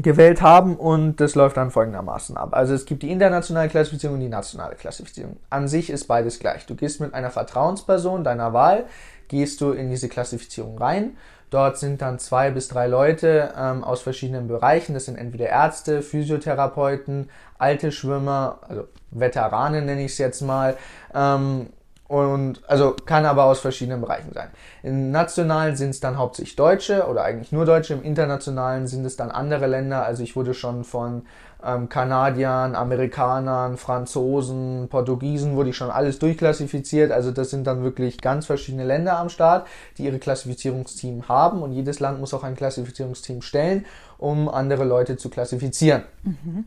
gewählt 0.00 0.42
haben 0.42 0.76
und 0.76 1.16
das 1.20 1.34
läuft 1.34 1.56
dann 1.56 1.70
folgendermaßen 1.70 2.36
ab. 2.36 2.50
Also 2.52 2.74
es 2.74 2.84
gibt 2.84 3.02
die 3.02 3.10
internationale 3.10 3.68
Klassifizierung 3.68 4.16
und 4.16 4.20
die 4.20 4.28
nationale 4.28 4.76
Klassifizierung. 4.76 5.36
An 5.50 5.68
sich 5.68 5.90
ist 5.90 6.06
beides 6.06 6.38
gleich. 6.38 6.66
Du 6.66 6.74
gehst 6.74 7.00
mit 7.00 7.14
einer 7.14 7.30
Vertrauensperson 7.30 8.24
deiner 8.24 8.52
Wahl, 8.52 8.86
gehst 9.28 9.60
du 9.60 9.72
in 9.72 9.90
diese 9.90 10.08
Klassifizierung 10.08 10.78
rein. 10.78 11.16
Dort 11.50 11.78
sind 11.78 12.02
dann 12.02 12.18
zwei 12.18 12.50
bis 12.50 12.68
drei 12.68 12.86
Leute 12.86 13.54
ähm, 13.56 13.82
aus 13.82 14.02
verschiedenen 14.02 14.48
Bereichen. 14.48 14.92
Das 14.92 15.06
sind 15.06 15.16
entweder 15.16 15.46
Ärzte, 15.46 16.02
Physiotherapeuten, 16.02 17.30
alte 17.56 17.90
Schwimmer, 17.90 18.58
also 18.68 18.86
Veteranen 19.10 19.86
nenne 19.86 20.04
ich 20.04 20.12
es 20.12 20.18
jetzt 20.18 20.42
mal. 20.42 20.76
Ähm, 21.14 21.68
Und 22.08 22.62
also 22.66 22.96
kann 23.04 23.26
aber 23.26 23.44
aus 23.44 23.60
verschiedenen 23.60 24.00
Bereichen 24.00 24.32
sein. 24.32 24.48
Im 24.82 25.10
nationalen 25.10 25.76
sind 25.76 25.90
es 25.90 26.00
dann 26.00 26.16
hauptsächlich 26.16 26.56
Deutsche 26.56 27.06
oder 27.06 27.22
eigentlich 27.22 27.52
nur 27.52 27.66
Deutsche. 27.66 27.92
Im 27.92 28.02
internationalen 28.02 28.86
sind 28.86 29.04
es 29.04 29.16
dann 29.16 29.30
andere 29.30 29.66
Länder. 29.66 30.06
Also 30.06 30.22
ich 30.22 30.34
wurde 30.34 30.54
schon 30.54 30.84
von 30.84 31.26
ähm, 31.62 31.90
Kanadiern, 31.90 32.74
Amerikanern, 32.74 33.76
Franzosen, 33.76 34.88
Portugiesen, 34.88 35.54
wurde 35.54 35.68
ich 35.68 35.76
schon 35.76 35.90
alles 35.90 36.18
durchklassifiziert. 36.18 37.12
Also 37.12 37.30
das 37.30 37.50
sind 37.50 37.66
dann 37.66 37.82
wirklich 37.82 38.22
ganz 38.22 38.46
verschiedene 38.46 38.84
Länder 38.84 39.18
am 39.18 39.28
Start, 39.28 39.66
die 39.98 40.04
ihre 40.04 40.18
Klassifizierungsteam 40.18 41.28
haben. 41.28 41.62
Und 41.62 41.72
jedes 41.72 42.00
Land 42.00 42.20
muss 42.20 42.32
auch 42.32 42.42
ein 42.42 42.56
Klassifizierungsteam 42.56 43.42
stellen, 43.42 43.84
um 44.16 44.48
andere 44.48 44.84
Leute 44.84 45.18
zu 45.18 45.28
klassifizieren. 45.28 46.04
Mhm. 46.22 46.64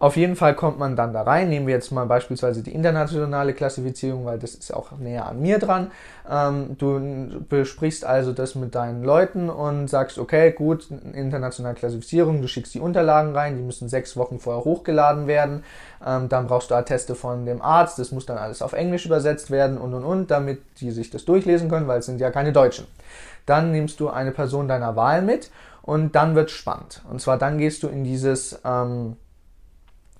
Auf 0.00 0.16
jeden 0.16 0.34
Fall 0.34 0.54
kommt 0.54 0.78
man 0.78 0.96
dann 0.96 1.12
da 1.12 1.20
rein. 1.20 1.50
Nehmen 1.50 1.66
wir 1.66 1.74
jetzt 1.74 1.92
mal 1.92 2.06
beispielsweise 2.06 2.62
die 2.62 2.74
internationale 2.74 3.52
Klassifizierung, 3.52 4.24
weil 4.24 4.38
das 4.38 4.54
ist 4.54 4.72
auch 4.72 4.92
näher 4.92 5.26
an 5.26 5.42
mir 5.42 5.58
dran. 5.58 5.90
Ähm, 6.28 6.76
du 6.78 7.44
besprichst 7.46 8.06
also 8.06 8.32
das 8.32 8.54
mit 8.54 8.74
deinen 8.74 9.04
Leuten 9.04 9.50
und 9.50 9.88
sagst, 9.88 10.18
okay, 10.18 10.52
gut, 10.52 10.88
internationale 11.12 11.74
Klassifizierung, 11.74 12.40
du 12.40 12.48
schickst 12.48 12.72
die 12.72 12.80
Unterlagen 12.80 13.36
rein, 13.36 13.58
die 13.58 13.62
müssen 13.62 13.90
sechs 13.90 14.16
Wochen 14.16 14.40
vorher 14.40 14.64
hochgeladen 14.64 15.26
werden. 15.26 15.64
Ähm, 16.04 16.30
dann 16.30 16.46
brauchst 16.46 16.70
du 16.70 16.76
Atteste 16.76 17.14
von 17.14 17.44
dem 17.44 17.60
Arzt, 17.60 17.98
das 17.98 18.10
muss 18.10 18.24
dann 18.24 18.38
alles 18.38 18.62
auf 18.62 18.72
Englisch 18.72 19.04
übersetzt 19.04 19.50
werden 19.50 19.76
und 19.76 19.92
und 19.92 20.04
und, 20.04 20.30
damit 20.30 20.62
die 20.80 20.92
sich 20.92 21.10
das 21.10 21.26
durchlesen 21.26 21.68
können, 21.68 21.88
weil 21.88 21.98
es 21.98 22.06
sind 22.06 22.22
ja 22.22 22.30
keine 22.30 22.54
Deutschen. 22.54 22.86
Dann 23.44 23.70
nimmst 23.70 24.00
du 24.00 24.08
eine 24.08 24.30
Person 24.30 24.66
deiner 24.66 24.96
Wahl 24.96 25.20
mit 25.20 25.50
und 25.82 26.14
dann 26.14 26.34
wird 26.34 26.50
spannend. 26.50 27.02
Und 27.10 27.20
zwar 27.20 27.36
dann 27.36 27.58
gehst 27.58 27.82
du 27.82 27.88
in 27.88 28.02
dieses 28.02 28.58
ähm, 28.64 29.16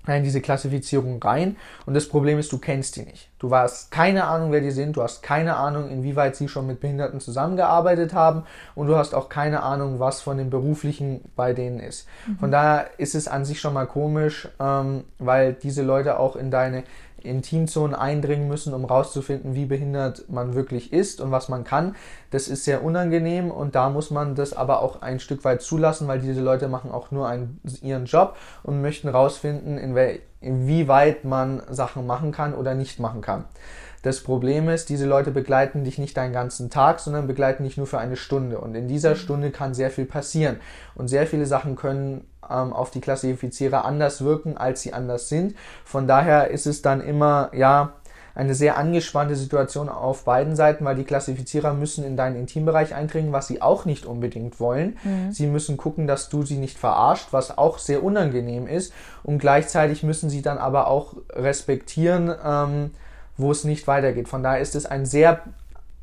in 0.07 0.23
diese 0.23 0.41
Klassifizierung 0.41 1.21
rein 1.21 1.57
und 1.85 1.93
das 1.93 2.07
Problem 2.07 2.39
ist, 2.39 2.51
du 2.51 2.57
kennst 2.57 2.95
die 2.95 3.03
nicht. 3.03 3.29
Du 3.39 3.53
hast 3.53 3.91
keine 3.91 4.25
Ahnung, 4.25 4.51
wer 4.51 4.61
die 4.61 4.71
sind, 4.71 4.95
du 4.97 5.03
hast 5.03 5.21
keine 5.21 5.55
Ahnung, 5.55 5.89
inwieweit 5.89 6.35
sie 6.35 6.47
schon 6.47 6.67
mit 6.67 6.79
Behinderten 6.79 7.19
zusammengearbeitet 7.19 8.13
haben 8.13 8.43
und 8.75 8.87
du 8.87 8.95
hast 8.95 9.13
auch 9.13 9.29
keine 9.29 9.63
Ahnung, 9.63 9.99
was 9.99 10.21
von 10.21 10.37
dem 10.37 10.49
Beruflichen 10.49 11.21
bei 11.35 11.53
denen 11.53 11.79
ist. 11.79 12.07
Mhm. 12.27 12.37
Von 12.37 12.51
daher 12.51 12.89
ist 12.97 13.15
es 13.15 13.27
an 13.27 13.45
sich 13.45 13.59
schon 13.59 13.73
mal 13.73 13.87
komisch, 13.87 14.47
ähm, 14.59 15.03
weil 15.19 15.53
diese 15.53 15.83
Leute 15.83 16.19
auch 16.19 16.35
in 16.35 16.51
deine 16.51 16.83
Intimzonen 17.25 17.95
eindringen 17.95 18.47
müssen, 18.47 18.73
um 18.73 18.85
rauszufinden, 18.85 19.55
wie 19.55 19.65
behindert 19.65 20.29
man 20.29 20.55
wirklich 20.55 20.93
ist 20.93 21.21
und 21.21 21.31
was 21.31 21.49
man 21.49 21.63
kann. 21.63 21.95
Das 22.29 22.47
ist 22.47 22.65
sehr 22.65 22.83
unangenehm 22.83 23.51
und 23.51 23.75
da 23.75 23.89
muss 23.89 24.11
man 24.11 24.35
das 24.35 24.53
aber 24.53 24.81
auch 24.81 25.01
ein 25.01 25.19
Stück 25.19 25.43
weit 25.43 25.61
zulassen, 25.61 26.07
weil 26.07 26.19
diese 26.19 26.41
Leute 26.41 26.67
machen 26.67 26.91
auch 26.91 27.11
nur 27.11 27.27
einen, 27.27 27.59
ihren 27.81 28.05
Job 28.05 28.37
und 28.63 28.81
möchten 28.81 29.09
rausfinden, 29.09 29.77
in 29.77 29.95
inwieweit 30.41 31.23
man 31.23 31.61
Sachen 31.69 32.07
machen 32.07 32.31
kann 32.31 32.53
oder 32.55 32.73
nicht 32.73 32.99
machen 32.99 33.21
kann. 33.21 33.45
Das 34.01 34.21
Problem 34.21 34.67
ist, 34.67 34.89
diese 34.89 35.05
Leute 35.05 35.29
begleiten 35.29 35.83
dich 35.83 35.99
nicht 35.99 36.17
deinen 36.17 36.33
ganzen 36.33 36.71
Tag, 36.71 36.99
sondern 36.99 37.27
begleiten 37.27 37.63
dich 37.63 37.77
nur 37.77 37.85
für 37.85 37.99
eine 37.99 38.15
Stunde. 38.15 38.59
Und 38.59 38.73
in 38.73 38.87
dieser 38.87 39.11
mhm. 39.11 39.17
Stunde 39.17 39.51
kann 39.51 39.75
sehr 39.75 39.91
viel 39.91 40.05
passieren. 40.05 40.57
Und 40.95 41.07
sehr 41.07 41.27
viele 41.27 41.45
Sachen 41.45 41.75
können 41.75 42.25
ähm, 42.51 42.73
auf 42.73 42.91
die 42.91 43.01
Klassifizierer 43.01 43.85
anders 43.85 44.23
wirken, 44.23 44.57
als 44.57 44.81
sie 44.81 44.93
anders 44.93 45.29
sind. 45.29 45.55
Von 45.85 46.07
daher 46.07 46.49
ist 46.49 46.67
es 46.67 46.81
dann 46.81 47.01
immer, 47.01 47.49
ja, 47.53 47.93
eine 48.33 48.55
sehr 48.55 48.77
angespannte 48.77 49.35
Situation 49.35 49.89
auf 49.89 50.23
beiden 50.23 50.55
Seiten, 50.55 50.85
weil 50.85 50.95
die 50.95 51.03
Klassifizierer 51.03 51.73
müssen 51.73 52.03
in 52.05 52.15
deinen 52.15 52.37
Intimbereich 52.37 52.95
eindringen, 52.95 53.33
was 53.33 53.47
sie 53.47 53.61
auch 53.61 53.85
nicht 53.85 54.05
unbedingt 54.05 54.59
wollen. 54.59 54.97
Mhm. 55.03 55.31
Sie 55.31 55.47
müssen 55.47 55.77
gucken, 55.77 56.07
dass 56.07 56.29
du 56.29 56.43
sie 56.43 56.57
nicht 56.57 56.77
verarscht, 56.77 57.27
was 57.31 57.57
auch 57.57 57.77
sehr 57.77 58.03
unangenehm 58.03 58.67
ist. 58.67 58.93
Und 59.23 59.39
gleichzeitig 59.39 60.03
müssen 60.03 60.29
sie 60.29 60.41
dann 60.41 60.57
aber 60.57 60.87
auch 60.87 61.15
respektieren, 61.31 62.33
ähm, 62.43 62.91
wo 63.37 63.51
es 63.51 63.63
nicht 63.63 63.87
weitergeht. 63.87 64.29
Von 64.29 64.43
daher 64.43 64.61
ist 64.61 64.75
es 64.75 64.85
ein 64.85 65.05
sehr, 65.05 65.41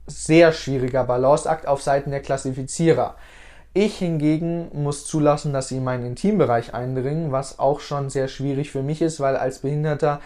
sehr 0.07 0.53
schwieriger 0.53 1.05
Balanceakt 1.05 1.67
auf 1.67 1.83
Seiten 1.83 2.11
der 2.11 2.21
Klassifizierer. 2.21 3.15
Ich 3.81 3.99
hingegen 3.99 4.73
muss 4.73 5.07
zulassen, 5.07 5.53
dass 5.53 5.69
sie 5.69 5.77
in 5.77 5.85
meinen 5.85 6.05
Intimbereich 6.05 6.75
eindringen, 6.75 7.31
was 7.31 7.61
auch 7.61 7.79
schon 7.79 8.11
sehr 8.11 8.27
schwierig 8.27 8.73
für 8.73 8.83
mich 8.83 9.01
ist, 9.01 9.21
weil 9.21 9.37
als 9.37 9.61
Behinderter 9.61 10.19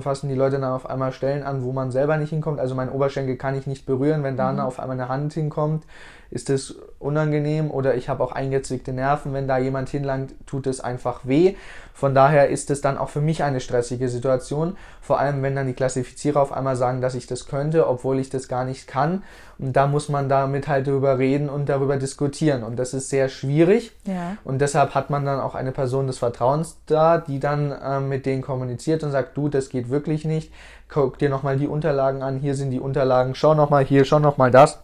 fassen 0.00 0.28
die 0.28 0.34
Leute 0.34 0.58
dann 0.58 0.72
auf 0.72 0.90
einmal 0.90 1.12
Stellen 1.12 1.44
an, 1.44 1.62
wo 1.62 1.70
man 1.70 1.92
selber 1.92 2.16
nicht 2.16 2.30
hinkommt. 2.30 2.58
Also 2.58 2.74
mein 2.74 2.90
Oberschenkel 2.90 3.36
kann 3.36 3.56
ich 3.56 3.68
nicht 3.68 3.86
berühren. 3.86 4.24
Wenn 4.24 4.36
da 4.36 4.50
mhm. 4.50 4.58
auf 4.58 4.80
einmal 4.80 4.98
eine 4.98 5.08
Hand 5.08 5.32
hinkommt, 5.34 5.84
ist 6.32 6.48
es 6.48 6.76
unangenehm 6.98 7.70
oder 7.70 7.94
ich 7.94 8.08
habe 8.08 8.24
auch 8.24 8.32
eingezwickte 8.32 8.94
Nerven. 8.94 9.34
Wenn 9.34 9.46
da 9.46 9.58
jemand 9.58 9.90
hinlangt, 9.90 10.34
tut 10.46 10.66
es 10.66 10.80
einfach 10.80 11.20
weh. 11.24 11.56
Von 11.92 12.14
daher 12.14 12.48
ist 12.48 12.70
es 12.70 12.80
dann 12.80 12.96
auch 12.96 13.10
für 13.10 13.20
mich 13.20 13.44
eine 13.44 13.60
stressige 13.60 14.08
Situation. 14.08 14.78
Vor 15.02 15.20
allem, 15.20 15.42
wenn 15.42 15.54
dann 15.54 15.66
die 15.66 15.74
Klassifizierer 15.74 16.40
auf 16.40 16.50
einmal 16.50 16.74
sagen, 16.74 17.02
dass 17.02 17.14
ich 17.14 17.26
das 17.26 17.46
könnte, 17.46 17.86
obwohl 17.86 18.18
ich 18.18 18.30
das 18.30 18.48
gar 18.48 18.64
nicht 18.64 18.88
kann. 18.88 19.24
Und 19.58 19.76
da 19.76 19.86
muss 19.86 20.08
man 20.08 20.30
damit 20.30 20.68
halt 20.68 20.86
drüber 20.86 21.18
reden 21.18 21.50
und 21.50 21.68
darüber 21.68 21.98
diskutieren. 21.98 22.64
Und 22.64 22.78
das 22.78 22.94
ist 22.94 23.10
sehr 23.10 23.28
schwierig. 23.28 23.92
Ja. 24.04 24.38
Und 24.42 24.62
deshalb 24.62 24.94
hat 24.94 25.10
man 25.10 25.26
dann 25.26 25.38
auch 25.38 25.54
eine 25.54 25.72
Person 25.72 26.06
des 26.06 26.16
Vertrauens 26.16 26.78
da, 26.86 27.18
die 27.18 27.40
dann 27.40 27.72
äh, 27.72 28.00
mit 28.00 28.24
denen 28.24 28.40
kommuniziert 28.40 29.04
und 29.04 29.10
sagt, 29.10 29.36
du, 29.36 29.50
das 29.50 29.68
geht 29.68 29.90
wirklich 29.90 30.24
nicht. 30.24 30.50
Guck 30.88 31.18
dir 31.18 31.28
nochmal 31.28 31.58
die 31.58 31.68
Unterlagen 31.68 32.22
an. 32.22 32.38
Hier 32.38 32.54
sind 32.54 32.70
die 32.70 32.80
Unterlagen. 32.80 33.34
Schau 33.34 33.52
nochmal 33.52 33.84
hier, 33.84 34.06
schau 34.06 34.18
nochmal 34.18 34.50
das. 34.50 34.78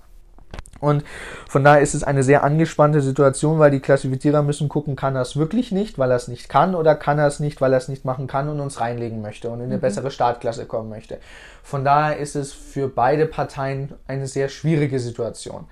Und 0.81 1.05
von 1.49 1.65
daher 1.65 1.81
ist 1.81 1.95
es 1.95 2.05
eine 2.05 2.23
sehr 2.23 2.45
angespannte 2.45 3.01
Situation, 3.01 3.59
weil 3.59 3.71
die 3.71 3.81
Klassifizierer 3.81 4.43
müssen 4.43 4.69
gucken, 4.69 4.97
kann 4.97 5.17
er 5.17 5.23
es 5.23 5.37
wirklich 5.37 5.73
nicht, 5.73 5.99
weil 5.99 6.11
er 6.11 6.17
es 6.17 6.29
nicht 6.29 6.49
kann, 6.49 6.75
oder 6.75 6.95
kann 6.95 7.19
er 7.19 7.27
es 7.27 7.41
nicht, 7.41 7.61
weil 7.61 7.73
er 7.73 7.79
es 7.79 7.89
nicht 7.89 8.05
machen 8.05 8.27
kann 8.27 8.49
und 8.49 8.61
uns 8.61 8.81
reinlegen 8.81 9.21
möchte 9.21 9.51
und 9.51 9.59
in 9.59 9.67
eine 9.67 9.77
mhm. 9.79 9.81
bessere 9.81 10.11
Startklasse 10.11 10.67
kommen 10.67 10.89
möchte. 10.89 11.19
Von 11.63 11.85
daher 11.85 12.19
ist 12.19 12.37
es 12.37 12.53
für 12.53 12.89
beide 12.89 13.27
Parteien 13.27 13.93
eine 14.07 14.27
sehr 14.27 14.49
schwierige 14.49 15.01
Situation. 15.01 15.67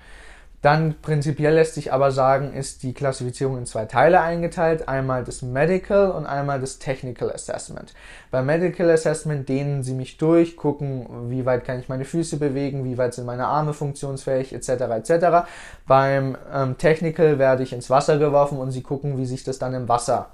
Dann 0.67 0.95
prinzipiell 1.01 1.53
lässt 1.53 1.75
sich 1.75 1.93
aber 1.93 2.11
sagen, 2.11 2.51
ist 2.51 2.83
die 2.83 2.93
Klassifizierung 2.93 3.57
in 3.57 3.65
zwei 3.65 3.85
Teile 3.85 4.19
eingeteilt. 4.19 4.89
Einmal 4.89 5.23
das 5.23 5.41
Medical 5.41 6.11
und 6.11 6.25
einmal 6.25 6.59
das 6.59 6.77
Technical 6.77 7.31
Assessment. 7.31 7.93
Beim 8.31 8.47
Medical 8.47 8.89
Assessment 8.89 9.47
dehnen 9.47 9.81
sie 9.81 9.93
mich 9.93 10.17
durch, 10.17 10.57
gucken, 10.57 11.29
wie 11.29 11.45
weit 11.45 11.63
kann 11.63 11.79
ich 11.79 11.87
meine 11.87 12.03
Füße 12.03 12.35
bewegen, 12.35 12.83
wie 12.83 12.97
weit 12.97 13.13
sind 13.13 13.25
meine 13.25 13.47
Arme 13.47 13.71
funktionsfähig, 13.71 14.51
etc. 14.51 14.67
etc. 14.67 15.47
Beim 15.87 16.37
ähm, 16.53 16.77
Technical 16.77 17.39
werde 17.39 17.63
ich 17.63 17.71
ins 17.71 17.89
Wasser 17.89 18.17
geworfen 18.17 18.57
und 18.57 18.71
sie 18.71 18.83
gucken, 18.83 19.17
wie 19.17 19.25
sich 19.25 19.45
das 19.45 19.59
dann 19.59 19.73
im 19.73 19.87
Wasser 19.87 20.31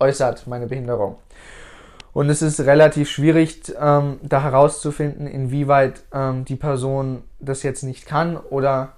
äußert, 0.00 0.46
meine 0.46 0.68
Behinderung. 0.68 1.16
Und 2.14 2.30
es 2.30 2.40
ist 2.40 2.60
relativ 2.60 3.10
schwierig, 3.10 3.74
ähm, 3.78 4.20
da 4.22 4.42
herauszufinden, 4.42 5.26
inwieweit 5.26 6.00
ähm, 6.14 6.46
die 6.46 6.56
Person 6.56 7.24
das 7.40 7.62
jetzt 7.62 7.82
nicht 7.82 8.06
kann 8.06 8.38
oder 8.38 8.95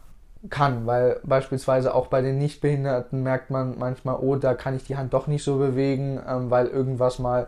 kann, 0.50 0.86
weil 0.86 1.20
beispielsweise 1.24 1.94
auch 1.94 2.06
bei 2.08 2.22
den 2.22 2.38
Nichtbehinderten 2.38 3.22
merkt 3.22 3.50
man 3.50 3.78
manchmal, 3.78 4.16
oh, 4.20 4.36
da 4.36 4.54
kann 4.54 4.76
ich 4.76 4.84
die 4.84 4.96
Hand 4.96 5.12
doch 5.12 5.26
nicht 5.26 5.44
so 5.44 5.58
bewegen, 5.58 6.20
ähm, 6.28 6.50
weil 6.50 6.66
irgendwas 6.66 7.18
mal 7.18 7.46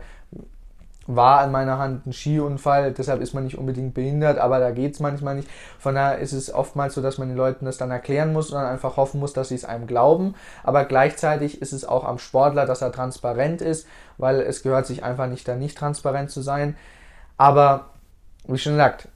war 1.07 1.39
an 1.39 1.51
meiner 1.51 1.77
Hand 1.77 2.05
ein 2.05 2.13
Skiunfall, 2.13 2.91
deshalb 2.91 3.21
ist 3.21 3.33
man 3.33 3.43
nicht 3.43 3.57
unbedingt 3.57 3.93
behindert, 3.93 4.37
aber 4.37 4.59
da 4.59 4.71
geht 4.71 4.93
es 4.93 4.99
manchmal 4.99 5.35
nicht. 5.35 5.49
Von 5.79 5.95
daher 5.95 6.19
ist 6.19 6.31
es 6.31 6.53
oftmals 6.53 6.93
so, 6.93 7.01
dass 7.01 7.17
man 7.17 7.27
den 7.27 7.37
Leuten 7.37 7.65
das 7.65 7.77
dann 7.77 7.91
erklären 7.91 8.33
muss 8.33 8.51
und 8.51 8.55
dann 8.59 8.67
einfach 8.67 8.97
hoffen 8.97 9.19
muss, 9.19 9.33
dass 9.33 9.49
sie 9.49 9.55
es 9.55 9.65
einem 9.65 9.87
glauben. 9.87 10.35
Aber 10.63 10.85
gleichzeitig 10.85 11.61
ist 11.61 11.73
es 11.73 11.85
auch 11.85 12.05
am 12.05 12.19
Sportler, 12.19 12.65
dass 12.65 12.81
er 12.81 12.91
transparent 12.91 13.61
ist, 13.61 13.87
weil 14.17 14.39
es 14.41 14.61
gehört 14.61 14.85
sich 14.85 15.03
einfach 15.03 15.27
nicht, 15.27 15.47
da 15.47 15.55
nicht 15.55 15.77
transparent 15.77 16.29
zu 16.29 16.41
sein. 16.41 16.75
Aber 17.37 17.87
wie 18.47 18.57
schon 18.57 18.73
gesagt, 18.73 19.07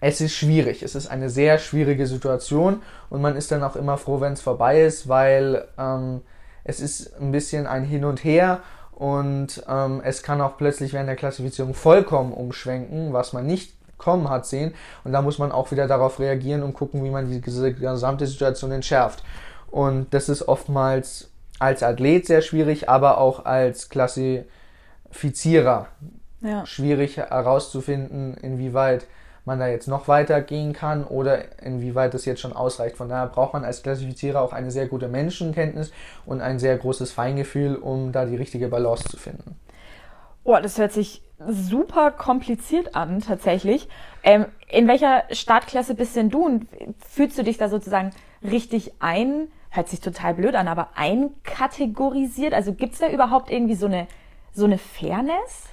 es 0.00 0.20
ist 0.20 0.34
schwierig. 0.34 0.82
Es 0.82 0.94
ist 0.94 1.08
eine 1.08 1.28
sehr 1.28 1.58
schwierige 1.58 2.06
Situation 2.06 2.82
und 3.10 3.20
man 3.20 3.36
ist 3.36 3.52
dann 3.52 3.62
auch 3.62 3.76
immer 3.76 3.98
froh, 3.98 4.20
wenn 4.20 4.32
es 4.32 4.40
vorbei 4.40 4.82
ist, 4.82 5.08
weil 5.08 5.66
ähm, 5.78 6.22
es 6.64 6.80
ist 6.80 7.20
ein 7.20 7.32
bisschen 7.32 7.66
ein 7.66 7.84
Hin 7.84 8.04
und 8.04 8.24
Her 8.24 8.60
und 8.92 9.62
ähm, 9.68 10.00
es 10.04 10.22
kann 10.22 10.40
auch 10.40 10.56
plötzlich 10.56 10.92
während 10.92 11.08
der 11.08 11.16
Klassifizierung 11.16 11.74
vollkommen 11.74 12.32
umschwenken, 12.32 13.12
was 13.12 13.32
man 13.32 13.46
nicht 13.46 13.74
kommen 13.98 14.30
hat 14.30 14.46
sehen 14.46 14.74
und 15.04 15.12
da 15.12 15.20
muss 15.20 15.38
man 15.38 15.52
auch 15.52 15.70
wieder 15.70 15.86
darauf 15.86 16.18
reagieren 16.18 16.62
und 16.62 16.72
gucken, 16.72 17.04
wie 17.04 17.10
man 17.10 17.30
die 17.30 17.40
gesamte 17.40 18.26
Situation 18.26 18.72
entschärft. 18.72 19.22
Und 19.70 20.12
das 20.14 20.28
ist 20.30 20.48
oftmals 20.48 21.30
als 21.58 21.82
Athlet 21.82 22.26
sehr 22.26 22.40
schwierig, 22.40 22.88
aber 22.88 23.18
auch 23.18 23.44
als 23.44 23.90
Klassifizierer 23.90 25.88
ja. 26.40 26.64
schwierig 26.64 27.18
herauszufinden, 27.18 28.34
inwieweit 28.40 29.06
man 29.44 29.58
da 29.58 29.68
jetzt 29.68 29.88
noch 29.88 30.08
weiter 30.08 30.40
gehen 30.40 30.72
kann 30.72 31.04
oder 31.04 31.60
inwieweit 31.62 32.14
das 32.14 32.24
jetzt 32.24 32.40
schon 32.40 32.52
ausreicht. 32.52 32.96
Von 32.96 33.08
daher 33.08 33.26
braucht 33.26 33.52
man 33.52 33.64
als 33.64 33.82
Klassifizierer 33.82 34.40
auch 34.40 34.52
eine 34.52 34.70
sehr 34.70 34.86
gute 34.86 35.08
Menschenkenntnis 35.08 35.92
und 36.26 36.40
ein 36.40 36.58
sehr 36.58 36.76
großes 36.76 37.12
Feingefühl, 37.12 37.76
um 37.76 38.12
da 38.12 38.26
die 38.26 38.36
richtige 38.36 38.68
Balance 38.68 39.04
zu 39.04 39.16
finden. 39.16 39.56
Oh, 40.44 40.56
das 40.60 40.78
hört 40.78 40.92
sich 40.92 41.22
super 41.46 42.10
kompliziert 42.10 42.94
an, 42.94 43.20
tatsächlich. 43.20 43.88
Ähm, 44.22 44.46
in 44.68 44.88
welcher 44.88 45.24
Startklasse 45.30 45.94
bist 45.94 46.16
denn 46.16 46.30
du 46.30 46.44
und 46.44 46.66
fühlst 47.08 47.38
du 47.38 47.42
dich 47.42 47.58
da 47.58 47.68
sozusagen 47.68 48.10
richtig 48.42 48.92
ein? 49.00 49.48
Hört 49.70 49.88
sich 49.88 50.00
total 50.00 50.34
blöd 50.34 50.54
an, 50.54 50.68
aber 50.68 50.90
einkategorisiert? 50.96 52.52
Also 52.52 52.72
gibt 52.72 52.94
es 52.94 52.98
da 53.00 53.08
überhaupt 53.08 53.50
irgendwie 53.50 53.74
so 53.74 53.86
eine, 53.86 54.06
so 54.52 54.64
eine 54.64 54.78
Fairness? 54.78 55.69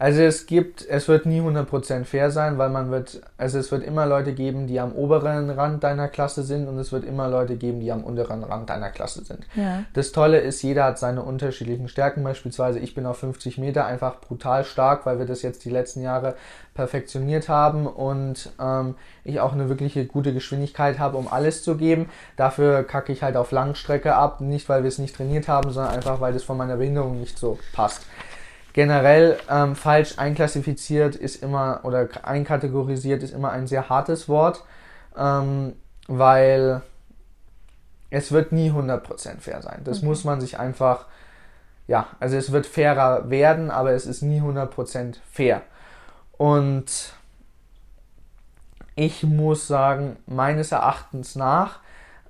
Also 0.00 0.22
es 0.22 0.46
gibt, 0.46 0.88
es 0.88 1.08
wird 1.08 1.26
nie 1.26 1.42
100% 1.42 2.06
fair 2.06 2.30
sein, 2.30 2.56
weil 2.56 2.70
man 2.70 2.90
wird, 2.90 3.20
also 3.36 3.58
es 3.58 3.70
wird 3.70 3.84
immer 3.84 4.06
Leute 4.06 4.32
geben, 4.32 4.66
die 4.66 4.80
am 4.80 4.92
oberen 4.92 5.50
Rand 5.50 5.84
deiner 5.84 6.08
Klasse 6.08 6.42
sind 6.42 6.68
und 6.68 6.78
es 6.78 6.90
wird 6.90 7.04
immer 7.04 7.28
Leute 7.28 7.56
geben, 7.56 7.80
die 7.80 7.92
am 7.92 8.02
unteren 8.02 8.42
Rand 8.42 8.70
deiner 8.70 8.88
Klasse 8.88 9.22
sind. 9.26 9.40
Ja. 9.54 9.84
Das 9.92 10.12
Tolle 10.12 10.38
ist, 10.38 10.62
jeder 10.62 10.84
hat 10.84 10.98
seine 10.98 11.22
unterschiedlichen 11.22 11.86
Stärken. 11.88 12.24
Beispielsweise 12.24 12.78
ich 12.78 12.94
bin 12.94 13.04
auf 13.04 13.18
50 13.18 13.58
Meter 13.58 13.84
einfach 13.84 14.22
brutal 14.22 14.64
stark, 14.64 15.04
weil 15.04 15.18
wir 15.18 15.26
das 15.26 15.42
jetzt 15.42 15.66
die 15.66 15.70
letzten 15.70 16.00
Jahre 16.00 16.34
perfektioniert 16.72 17.50
haben 17.50 17.86
und 17.86 18.48
ähm, 18.58 18.94
ich 19.22 19.38
auch 19.40 19.52
eine 19.52 19.68
wirkliche 19.68 20.06
gute 20.06 20.32
Geschwindigkeit 20.32 20.98
habe, 20.98 21.18
um 21.18 21.28
alles 21.28 21.62
zu 21.62 21.76
geben. 21.76 22.08
Dafür 22.38 22.84
kacke 22.84 23.12
ich 23.12 23.22
halt 23.22 23.36
auf 23.36 23.52
Langstrecke 23.52 24.14
ab, 24.14 24.40
nicht 24.40 24.66
weil 24.70 24.82
wir 24.82 24.88
es 24.88 24.96
nicht 24.96 25.14
trainiert 25.14 25.46
haben, 25.46 25.70
sondern 25.72 25.92
einfach 25.92 26.22
weil 26.22 26.32
das 26.32 26.42
von 26.42 26.56
meiner 26.56 26.78
Behinderung 26.78 27.20
nicht 27.20 27.38
so 27.38 27.58
passt 27.74 28.06
generell 28.72 29.38
ähm, 29.48 29.74
falsch 29.76 30.18
einklassifiziert 30.18 31.16
ist 31.16 31.42
immer 31.42 31.80
oder 31.84 32.08
einkategorisiert 32.22 33.22
ist 33.22 33.32
immer 33.32 33.50
ein 33.50 33.66
sehr 33.66 33.88
hartes 33.88 34.28
Wort, 34.28 34.64
ähm, 35.16 35.74
weil 36.06 36.82
es 38.10 38.32
wird 38.32 38.52
nie 38.52 38.70
100% 38.70 39.40
fair 39.40 39.62
sein. 39.62 39.80
Das 39.84 39.98
okay. 39.98 40.06
muss 40.06 40.24
man 40.24 40.40
sich 40.40 40.58
einfach, 40.58 41.06
ja, 41.86 42.08
also 42.18 42.36
es 42.36 42.52
wird 42.52 42.66
fairer 42.66 43.30
werden, 43.30 43.70
aber 43.70 43.92
es 43.92 44.06
ist 44.06 44.22
nie 44.22 44.40
100% 44.40 45.16
fair. 45.30 45.62
Und 46.36 47.14
ich 48.96 49.22
muss 49.22 49.66
sagen, 49.66 50.16
meines 50.26 50.72
Erachtens 50.72 51.36
nach 51.36 51.80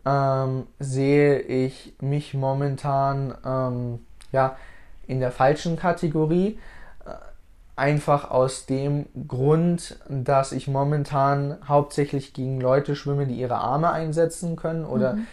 ähm, 0.04 0.66
sehe 0.78 1.40
ich 1.40 1.94
mich 2.00 2.34
momentan, 2.34 3.34
ähm, 3.44 4.06
ja, 4.32 4.56
in 5.10 5.20
der 5.20 5.32
falschen 5.32 5.76
Kategorie. 5.76 6.58
Äh, 7.04 7.10
einfach 7.74 8.30
aus 8.30 8.66
dem 8.66 9.06
Grund, 9.26 9.98
dass 10.08 10.52
ich 10.52 10.68
momentan 10.68 11.58
hauptsächlich 11.66 12.32
gegen 12.32 12.60
Leute 12.60 12.94
schwimme, 12.94 13.26
die 13.26 13.34
ihre 13.34 13.56
Arme 13.56 13.90
einsetzen 13.90 14.54
können 14.54 14.84
oder 14.84 15.14
mhm. 15.14 15.26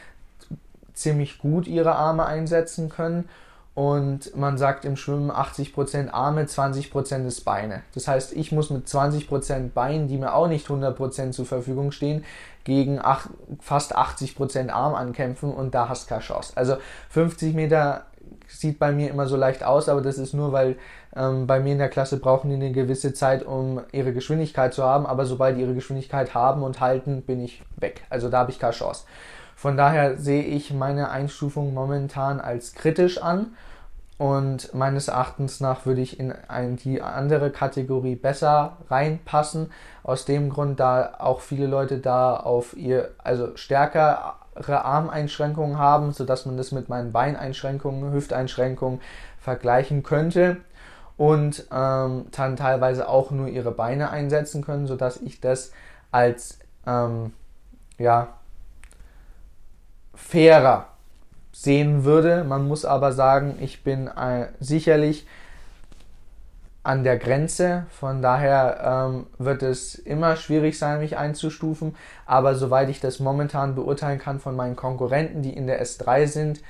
ziemlich 0.94 1.38
gut 1.38 1.68
ihre 1.68 1.96
Arme 1.96 2.26
einsetzen 2.26 2.90
können. 2.90 3.30
Und 3.76 4.36
man 4.36 4.58
sagt 4.58 4.86
im 4.86 4.98
Schwimmen 4.98 5.30
80% 5.30 6.10
Arme, 6.10 6.46
20% 6.46 7.28
ist 7.28 7.46
Beine. 7.46 7.84
Das 7.94 8.08
heißt, 8.08 8.34
ich 8.34 8.52
muss 8.52 8.72
mit 8.72 8.88
20% 8.88 9.70
Beinen, 9.70 10.08
die 10.08 10.18
mir 10.18 10.34
auch 10.34 10.48
nicht 10.48 10.68
100% 10.68 11.30
zur 11.30 11.46
Verfügung 11.46 11.92
stehen, 11.92 12.26
gegen 12.64 13.00
ach, 13.00 13.28
fast 13.60 13.96
80% 13.96 14.72
Arm 14.72 14.96
ankämpfen 14.96 15.54
und 15.54 15.76
da 15.76 15.90
hast 15.90 16.06
du 16.06 16.10
keine 16.10 16.22
Chance. 16.22 16.54
Also 16.56 16.78
50 17.12 17.54
Meter 17.54 18.07
sieht 18.48 18.80
bei 18.80 18.92
mir 18.92 19.10
immer 19.10 19.28
so 19.28 19.36
leicht 19.36 19.64
aus, 19.64 19.90
aber 19.90 20.02
das 20.02 20.18
ist 20.18 20.34
nur, 20.34 20.52
weil 20.52 20.78
ähm, 21.16 21.48
bei 21.48 21.60
mir 21.60 21.74
in 21.74 21.78
der 21.78 21.90
Klasse 21.90 22.18
brauchen 22.18 22.50
die 22.50 22.56
eine 22.56 22.72
gewisse 22.72 23.14
Zeit, 23.14 23.46
um 23.46 23.82
ihre 23.92 24.14
Geschwindigkeit 24.14 24.74
zu 24.74 24.84
haben, 24.84 25.06
aber 25.06 25.26
sobald 25.26 25.58
die 25.58 25.62
ihre 25.62 25.74
Geschwindigkeit 25.74 26.34
haben 26.34 26.64
und 26.64 26.80
halten, 26.80 27.22
bin 27.22 27.44
ich 27.44 27.64
weg. 27.76 28.04
Also 28.10 28.30
da 28.30 28.40
habe 28.40 28.52
ich 28.52 28.60
keine 28.60 28.74
Chance. 28.74 29.06
Von 29.56 29.76
daher 29.76 30.18
sehe 30.18 30.44
ich 30.44 30.72
meine 30.72 31.10
Einstufung 31.10 31.74
momentan 31.74 32.40
als 32.40 32.74
kritisch 32.74 33.22
an 33.22 33.56
und 34.18 34.74
meines 34.74 35.10
Erachtens 35.10 35.60
nach 35.60 35.86
würde 35.86 36.02
ich 36.02 36.20
in 36.20 36.32
ein, 36.48 36.76
die 36.76 37.02
andere 37.02 37.52
Kategorie 37.52 38.16
besser 38.16 38.78
reinpassen. 38.90 39.72
Aus 40.04 40.26
dem 40.26 40.50
Grund, 40.50 40.80
da 40.80 41.16
auch 41.20 41.42
viele 41.42 41.68
Leute 41.68 42.00
da 42.00 42.36
auf 42.36 42.76
ihr, 42.76 43.12
also 43.24 43.56
stärker 43.56 44.36
Armeinschränkungen 44.86 45.78
haben, 45.78 46.12
sodass 46.12 46.46
man 46.46 46.58
das 46.58 46.72
mit 46.72 46.90
meinen 46.90 47.12
Beineinschränkungen, 47.12 48.14
Hüfteinschränkungen 48.14 49.02
vergleichen 49.40 50.04
könnte 50.04 50.58
und 51.18 51.66
ähm, 51.72 52.26
dann 52.32 52.56
teilweise 52.56 53.10
auch 53.10 53.32
nur 53.32 53.48
ihre 53.48 53.72
Beine 53.72 54.10
einsetzen 54.12 54.64
können, 54.64 54.88
sodass 54.88 55.18
ich 55.18 55.42
das 55.42 55.72
als 56.12 56.60
ähm, 56.86 57.34
ja, 57.98 58.30
fairer 60.14 60.88
sehen 61.52 62.04
würde. 62.04 62.44
Man 62.44 62.68
muss 62.68 62.86
aber 62.86 63.14
sagen, 63.14 63.58
ich 63.60 63.84
bin 63.84 64.08
äh, 64.08 64.48
sicherlich 64.60 65.26
an 66.88 67.04
der 67.04 67.18
Grenze. 67.18 67.86
Von 67.90 68.22
daher 68.22 69.10
ähm, 69.12 69.28
wird 69.38 69.62
es 69.62 69.96
immer 69.96 70.38
schwierig 70.38 70.80
sein, 70.80 71.00
mich 71.00 71.18
einzustufen. 71.18 71.98
Aber 72.26 72.56
soweit 72.56 72.88
ich 72.90 73.02
das 73.02 73.20
momentan 73.20 73.76
beurteilen 73.76 74.20
kann 74.20 74.40
von 74.40 74.56
meinen 74.56 74.78
Konkurrenten, 74.78 75.42
die 75.42 75.52
in 75.52 75.68
der 75.68 75.84
S3 75.84 76.28
sind, 76.28 76.62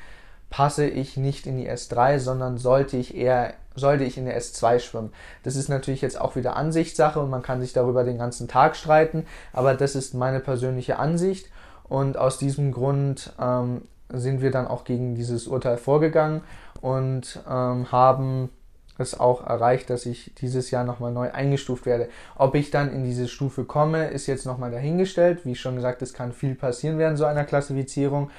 passe 0.49 0.87
ich 0.87 1.17
nicht 1.17 1.45
in 1.45 1.57
die 1.57 1.69
S3, 1.69 2.17
sondern 2.17 2.57
sollte 2.57 2.97
ich 2.97 3.15
eher 3.15 3.53
sollte 3.75 4.05
ich 4.05 4.17
in 4.17 4.25
der 4.25 4.41
S2 4.41 4.79
schwimmen. 4.79 5.13
Das 5.43 5.55
ist 5.55 5.69
natürlich 5.69 6.01
jetzt 6.01 6.19
auch 6.19 6.35
wieder 6.35 6.55
Ansichtssache 6.55 7.19
und 7.19 7.29
man 7.29 7.43
kann 7.43 7.61
sich 7.61 7.73
darüber 7.73 8.03
den 8.03 8.17
ganzen 8.17 8.47
Tag 8.47 8.75
streiten, 8.75 9.27
aber 9.53 9.75
das 9.75 9.93
ist 9.93 10.15
meine 10.15 10.39
persönliche 10.39 10.97
Ansicht 10.97 11.51
und 11.87 12.17
aus 12.17 12.39
diesem 12.39 12.71
Grund 12.71 13.33
ähm, 13.39 13.83
sind 14.09 14.41
wir 14.41 14.49
dann 14.49 14.65
auch 14.65 14.83
gegen 14.83 15.13
dieses 15.13 15.45
Urteil 15.45 15.77
vorgegangen 15.77 16.41
und 16.81 17.39
ähm, 17.47 17.91
haben 17.91 18.49
es 18.97 19.19
auch 19.19 19.45
erreicht, 19.45 19.89
dass 19.89 20.05
ich 20.05 20.33
dieses 20.35 20.71
Jahr 20.71 20.83
nochmal 20.83 21.11
neu 21.11 21.31
eingestuft 21.31 21.85
werde. 21.85 22.09
Ob 22.35 22.55
ich 22.55 22.71
dann 22.71 22.91
in 22.91 23.03
diese 23.03 23.27
Stufe 23.27 23.63
komme, 23.63 24.07
ist 24.07 24.27
jetzt 24.27 24.45
nochmal 24.45 24.71
dahingestellt. 24.71 25.45
Wie 25.45 25.55
schon 25.55 25.75
gesagt, 25.75 26.01
es 26.01 26.13
kann 26.13 26.33
viel 26.33 26.55
passieren 26.55 26.97
während 26.97 27.17
so 27.17 27.25
einer 27.25 27.43
Klassifizierung. 27.43 28.29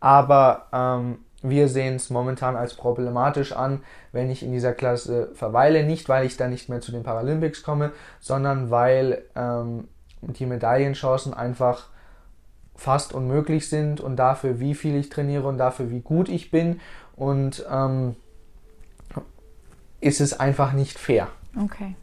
Aber 0.00 0.66
ähm, 0.72 1.18
wir 1.42 1.68
sehen 1.68 1.96
es 1.96 2.10
momentan 2.10 2.56
als 2.56 2.74
problematisch 2.74 3.52
an, 3.52 3.82
wenn 4.12 4.30
ich 4.30 4.42
in 4.42 4.52
dieser 4.52 4.72
Klasse 4.72 5.30
verweile. 5.34 5.84
Nicht, 5.84 6.08
weil 6.08 6.26
ich 6.26 6.36
dann 6.36 6.50
nicht 6.50 6.68
mehr 6.68 6.80
zu 6.80 6.92
den 6.92 7.02
Paralympics 7.02 7.62
komme, 7.62 7.92
sondern 8.20 8.70
weil 8.70 9.22
ähm, 9.34 9.88
die 10.22 10.46
Medaillenchancen 10.46 11.34
einfach 11.34 11.88
fast 12.74 13.14
unmöglich 13.14 13.68
sind 13.68 14.00
und 14.00 14.16
dafür, 14.16 14.60
wie 14.60 14.74
viel 14.74 14.96
ich 14.96 15.08
trainiere 15.08 15.46
und 15.48 15.58
dafür, 15.58 15.90
wie 15.90 16.00
gut 16.00 16.28
ich 16.28 16.50
bin. 16.50 16.80
Und 17.16 17.64
ähm, 17.70 18.16
ist 20.00 20.20
es 20.20 20.38
einfach 20.38 20.72
nicht 20.72 20.98
fair. 20.98 21.28
Okay, 21.62 21.94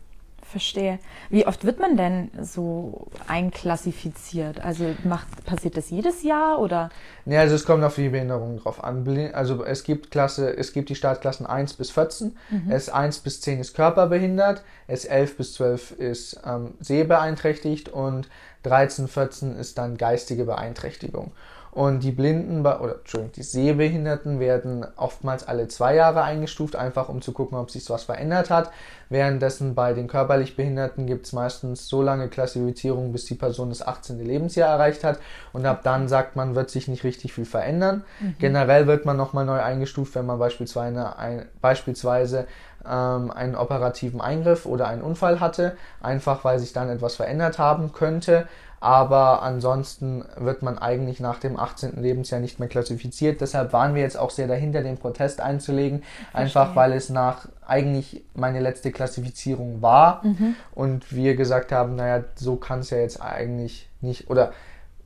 verstehe. 0.42 1.00
Wie 1.30 1.46
oft 1.46 1.66
wird 1.66 1.80
man 1.80 1.98
denn 1.98 2.32
so 2.42 3.08
einklassifiziert? 3.28 4.64
Also 4.64 4.96
macht, 5.04 5.46
passiert 5.46 5.78
das 5.78 5.90
jedes 5.90 6.24
Jahr 6.24 6.60
oder? 6.60 6.90
Ja, 7.26 7.42
also 7.42 7.56
es 7.56 7.66
kommt 7.66 7.84
auf 7.84 7.96
die 7.96 8.10
Behinderung 8.10 8.60
drauf 8.60 8.84
an. 8.84 9.08
Also 9.34 9.64
es 9.64 9.84
gibt 9.84 10.12
Klasse, 10.12 10.56
es 10.56 10.74
gibt 10.74 10.90
die 10.90 10.96
Startklassen 10.96 11.46
1 11.46 11.74
bis 11.74 11.92
14, 11.92 12.36
mhm. 12.50 12.72
S1 12.72 13.24
bis 13.24 13.42
10 13.42 13.60
ist 13.60 13.76
körperbehindert, 13.76 14.64
S11 14.90 15.38
bis 15.38 15.54
12 15.54 15.92
ist 15.92 16.42
ähm, 16.46 16.74
sehbeeinträchtigt 16.80 17.90
und 17.90 18.28
13, 18.64 19.08
14 19.08 19.56
ist 19.58 19.78
dann 19.78 19.98
geistige 19.98 20.46
Beeinträchtigung. 20.46 21.32
Und 21.74 22.04
die 22.04 22.12
Blinden 22.12 22.60
oder 22.60 22.98
Entschuldigung, 23.00 23.32
die 23.32 23.42
Sehbehinderten 23.42 24.40
werden 24.40 24.86
oftmals 24.96 25.48
alle 25.48 25.68
zwei 25.70 25.96
Jahre 25.96 26.22
eingestuft, 26.22 26.76
einfach 26.76 27.10
um 27.10 27.24
zu 27.24 27.32
gucken, 27.32 27.58
ob 27.58 27.72
sich 27.72 27.90
was 27.90 28.04
verändert 28.04 28.52
hat. 28.52 28.70
Währenddessen 29.10 29.74
bei 29.74 29.94
den 29.94 30.08
körperlich 30.08 30.56
Behinderten 30.56 31.08
gibt 31.08 31.26
es 31.26 31.34
meistens 31.34 31.88
so 31.88 32.04
lange 32.04 32.28
Klassifizierung, 32.28 33.12
bis 33.12 33.26
die 33.26 33.34
Person 33.34 33.70
das 33.70 33.82
18. 33.82 34.24
Lebensjahr 34.24 34.70
erreicht 34.70 35.04
hat. 35.04 35.18
Und 35.52 35.66
ab 35.66 35.82
dann 35.84 36.08
sagt 36.08 36.36
man, 36.36 36.54
wird 36.54 36.70
sich 36.70 36.88
nicht 36.88 37.04
richtig 37.04 37.34
viel 37.34 37.46
verändern. 37.46 38.04
Mhm. 38.20 38.36
Generell 38.38 38.86
wird 38.86 39.06
man 39.06 39.18
nochmal 39.18 39.46
neu 39.46 39.60
eingestuft, 39.60 40.14
wenn 40.14 40.28
man 40.28 40.38
beispielsweise, 40.38 41.18
ein, 41.18 41.48
beispielsweise 41.60 42.46
ähm, 42.86 43.32
einen 43.32 43.56
operativen 43.56 44.22
Eingriff 44.22 44.68
oder 44.68 44.88
einen 44.90 45.02
Unfall 45.02 45.40
hatte, 45.40 45.76
einfach 46.04 46.44
weil 46.44 46.60
sich 46.60 46.72
dann 46.72 46.90
etwas 46.90 47.16
verändert 47.16 47.58
haben 47.58 47.94
könnte 47.94 48.48
aber 48.84 49.44
ansonsten 49.44 50.26
wird 50.36 50.62
man 50.62 50.78
eigentlich 50.78 51.22
nach 51.22 51.40
dem 51.40 51.58
18. 51.58 52.02
Lebensjahr 52.02 52.42
nicht 52.42 52.60
mehr 52.60 52.68
klassifiziert. 52.68 53.40
Deshalb 53.40 53.72
waren 53.72 53.96
wir 53.96 54.02
jetzt 54.02 54.20
auch 54.20 54.30
sehr 54.30 54.46
dahinter, 54.46 54.84
den 54.84 54.98
Protest 54.98 55.40
einzulegen, 55.40 56.04
einfach 56.34 56.76
weil 56.76 56.92
es 56.92 57.10
nach 57.10 57.48
eigentlich 57.66 58.26
meine 58.36 58.60
letzte 58.60 58.92
Klassifizierung 58.92 59.82
war 59.82 60.20
mhm. 60.26 60.56
und 60.76 61.16
wir 61.16 61.38
gesagt 61.38 61.72
haben, 61.72 61.96
naja, 61.96 62.26
so 62.36 62.58
kann 62.58 62.80
es 62.80 62.90
ja 62.90 62.98
jetzt 62.98 63.22
eigentlich 63.22 63.90
nicht, 64.02 64.30
oder 64.30 64.52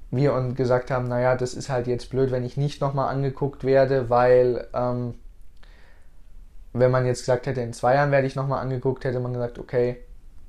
wir 0.09 0.34
und 0.34 0.55
gesagt 0.55 0.89
haben, 0.89 1.07
naja, 1.07 1.36
das 1.36 1.53
ist 1.53 1.69
halt 1.69 1.86
jetzt 1.86 2.09
blöd, 2.09 2.32
wenn 2.32 2.43
ich 2.43 2.57
nicht 2.57 2.82
nochmal 2.82 3.13
angeguckt 3.13 3.63
werde, 3.63 4.09
weil 4.09 4.65
ähm, 4.73 5.13
wenn 6.73 6.89
man 6.89 7.05
jetzt 7.05 7.19
gesagt 7.19 7.45
hätte, 7.45 7.61
in 7.61 7.73
zwei 7.73 7.93
Jahren 7.93 8.09
werde 8.09 8.25
ich 8.25 8.36
nochmal 8.36 8.59
angeguckt, 8.59 9.05
hätte 9.05 9.19
man 9.19 9.34
gesagt, 9.34 9.59
okay, 9.59 9.97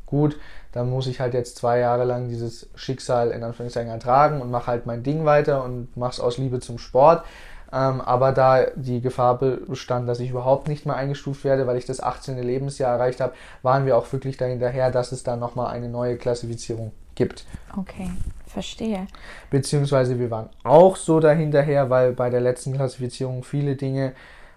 gut, 0.07 0.39
dann 0.79 0.91
muss 0.91 1.09
ich 1.09 1.19
halt 1.19 1.35
jetzt 1.35 1.57
zwei 1.57 1.81
Jahre 1.81 2.05
lang 2.05 2.29
dieses 2.29 2.71
Schicksal 2.77 3.33
in 3.33 3.43
Anführungszeichen 3.43 3.91
ertragen 3.91 4.41
und 4.41 4.53
mache 4.53 4.69
halt 4.69 4.87
mein 4.87 5.03
Ding 5.03 5.25
weiter 5.25 5.65
und 5.65 5.97
mache 5.97 6.13
es 6.13 6.21
aus 6.21 6.39
Liebe 6.39 6.61
zum 6.61 6.79
Sport. 6.79 7.25
Ähm, 7.73 8.01
aber 8.01 8.31
da 8.31 8.67
die 8.77 9.01
Gefahr 9.01 9.39
bestand, 9.39 10.09
dass 10.09 10.21
ich 10.21 10.31
überhaupt 10.31 10.69
nicht 10.69 10.87
mehr 10.87 10.95
eingestuft 10.95 11.43
werde, 11.43 11.67
weil 11.67 11.79
ich 11.79 11.85
das 11.85 12.01
18. 12.01 12.41
Lebensjahr 12.41 12.93
erreicht 12.93 13.21
habe, 13.21 13.35
waren 13.63 13.87
wir 13.87 13.97
auch 13.97 14.11
wirklich 14.13 14.37
dahinterher, 14.37 14.93
dass 14.93 15.11
es 15.11 15.25
dann 15.25 15.41
nochmal 15.41 15.67
eine 15.67 15.89
neue 15.89 16.17
Klassifizierung 16.17 16.93
gibt. 17.17 17.45
Okay, 17.77 18.13
verstehe. 18.47 19.09
Beziehungsweise 19.51 20.21
wir 20.21 20.31
waren 20.31 20.49
auch 20.63 20.95
so 20.95 21.19
dahinterher, 21.19 21.91
weil 21.91 22.13
bei 22.13 22.31
der 22.31 22.41
letzten 22.41 22.73
Klassifizierung 22.75 23.43
viele 23.43 23.75
Dinge 23.75 24.13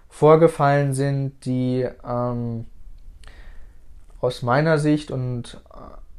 vorgefallen 0.08 0.94
sind, 0.94 1.44
die 1.46 1.88
ähm, 2.08 2.68
aus 4.22 4.44
meiner 4.44 4.78
Sicht 4.78 5.10
und 5.10 5.60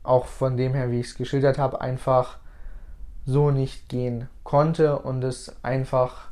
auch 0.03 0.27
von 0.27 0.57
dem 0.57 0.75
her, 0.75 0.91
wie 0.91 1.01
ich 1.01 1.09
es 1.09 1.15
geschildert 1.17 1.59
habe, 1.59 1.81
einfach 1.81 2.39
so 3.25 3.51
nicht 3.51 3.89
gehen 3.89 4.29
konnte 4.43 4.99
und 4.99 5.23
es 5.23 5.55
einfach, 5.63 6.29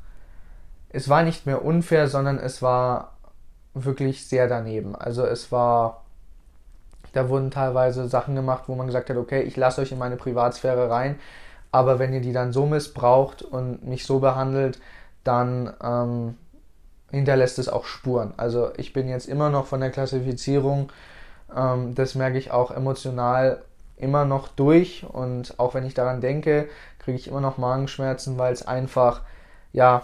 es 0.88 1.08
war 1.08 1.22
nicht 1.22 1.46
mehr 1.46 1.64
unfair, 1.64 2.08
sondern 2.08 2.38
es 2.38 2.62
war 2.62 3.12
wirklich 3.74 4.26
sehr 4.26 4.48
daneben. 4.48 4.96
Also 4.96 5.24
es 5.24 5.52
war, 5.52 6.04
da 7.12 7.28
wurden 7.28 7.50
teilweise 7.50 8.08
Sachen 8.08 8.34
gemacht, 8.34 8.64
wo 8.66 8.74
man 8.74 8.86
gesagt 8.86 9.10
hat, 9.10 9.16
okay, 9.16 9.42
ich 9.42 9.56
lasse 9.56 9.80
euch 9.80 9.92
in 9.92 9.98
meine 9.98 10.16
Privatsphäre 10.16 10.90
rein, 10.90 11.18
aber 11.72 11.98
wenn 12.00 12.12
ihr 12.12 12.20
die 12.20 12.32
dann 12.32 12.52
so 12.52 12.66
missbraucht 12.66 13.42
und 13.42 13.86
mich 13.86 14.04
so 14.04 14.18
behandelt, 14.18 14.80
dann 15.22 15.72
ähm, 15.82 16.36
hinterlässt 17.10 17.58
es 17.58 17.68
auch 17.68 17.84
Spuren. 17.84 18.34
Also 18.36 18.70
ich 18.76 18.92
bin 18.92 19.08
jetzt 19.08 19.28
immer 19.28 19.50
noch 19.50 19.66
von 19.66 19.80
der 19.80 19.90
Klassifizierung, 19.90 20.90
ähm, 21.56 21.94
das 21.94 22.14
merke 22.14 22.38
ich 22.38 22.50
auch 22.50 22.70
emotional 22.70 23.62
immer 23.96 24.24
noch 24.24 24.48
durch 24.48 25.04
und 25.06 25.58
auch 25.58 25.74
wenn 25.74 25.84
ich 25.84 25.94
daran 25.94 26.20
denke, 26.20 26.68
kriege 26.98 27.18
ich 27.18 27.28
immer 27.28 27.40
noch 27.40 27.58
Magenschmerzen, 27.58 28.38
weil 28.38 28.52
es 28.52 28.66
einfach 28.66 29.22
ja 29.72 30.02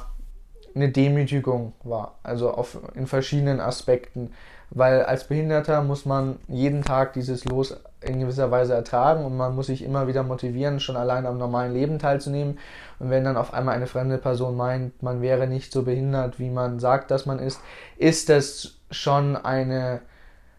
eine 0.74 0.90
Demütigung 0.90 1.72
war, 1.82 2.18
also 2.22 2.50
auf, 2.50 2.78
in 2.94 3.06
verschiedenen 3.06 3.60
Aspekten, 3.60 4.32
weil 4.70 5.02
als 5.04 5.24
Behinderter 5.24 5.82
muss 5.82 6.04
man 6.04 6.38
jeden 6.48 6.82
Tag 6.82 7.14
dieses 7.14 7.44
Los 7.44 7.76
in 8.00 8.20
gewisser 8.20 8.50
Weise 8.50 8.74
ertragen 8.74 9.24
und 9.24 9.36
man 9.36 9.54
muss 9.54 9.66
sich 9.66 9.82
immer 9.82 10.06
wieder 10.06 10.22
motivieren, 10.22 10.80
schon 10.80 10.96
allein 10.96 11.24
am 11.24 11.38
normalen 11.38 11.72
Leben 11.72 11.98
teilzunehmen. 11.98 12.58
Und 12.98 13.10
wenn 13.10 13.24
dann 13.24 13.36
auf 13.36 13.54
einmal 13.54 13.74
eine 13.74 13.86
fremde 13.86 14.18
Person 14.18 14.56
meint, 14.56 15.02
man 15.02 15.22
wäre 15.22 15.46
nicht 15.46 15.72
so 15.72 15.82
behindert, 15.82 16.38
wie 16.38 16.50
man 16.50 16.78
sagt, 16.78 17.10
dass 17.10 17.26
man 17.26 17.38
ist, 17.38 17.60
ist 17.96 18.28
das 18.28 18.74
schon 18.90 19.36
eine 19.36 20.00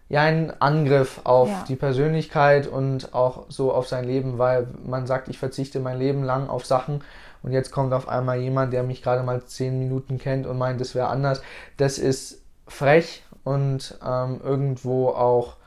ja 0.10 0.22
ein 0.22 0.54
Angriff 0.62 1.22
auf 1.24 1.50
ja. 1.50 1.66
die 1.68 1.76
Persönlichkeit 1.76 2.68
und 2.68 3.14
auch 3.14 3.46
so 3.50 3.74
auf 3.74 3.88
sein 3.88 4.06
Leben, 4.06 4.38
weil 4.38 4.68
man 4.86 5.06
sagt, 5.06 5.28
ich 5.28 5.38
verzichte 5.38 5.80
mein 5.80 6.00
Leben 6.00 6.24
lang 6.24 6.50
auf 6.50 6.66
Sachen 6.66 7.04
und 7.44 7.52
jetzt 7.52 7.72
kommt 7.72 7.94
auf 7.94 8.08
einmal 8.08 8.40
jemand, 8.40 8.74
der 8.74 8.84
mich 8.84 9.02
gerade 9.02 9.24
mal 9.24 9.44
zehn 9.44 9.80
Minuten 9.80 10.18
kennt 10.18 10.48
und 10.48 10.58
meint, 10.58 10.82
es 10.82 10.96
wäre 10.96 11.08
anders. 11.08 11.42
Das 11.78 11.98
ist 11.98 12.42
frech 12.68 13.24
und 13.44 13.98
ähm, 14.06 14.42
irgendwo 14.44 15.10
auch 15.10 15.58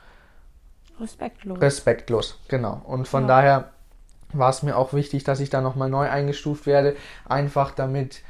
respektlos. 0.99 1.61
Respektlos, 1.61 2.39
genau. 2.47 2.81
Und 2.85 3.07
von 3.07 3.23
ja. 3.23 3.27
daher 3.27 3.69
war 4.33 4.49
es 4.49 4.63
mir 4.63 4.77
auch 4.77 4.93
wichtig, 4.93 5.23
dass 5.23 5.39
ich 5.39 5.49
da 5.49 5.61
nochmal 5.61 5.89
neu 5.89 6.09
eingestuft 6.09 6.65
werde, 6.65 6.95
einfach 7.27 7.71
damit 7.71 8.21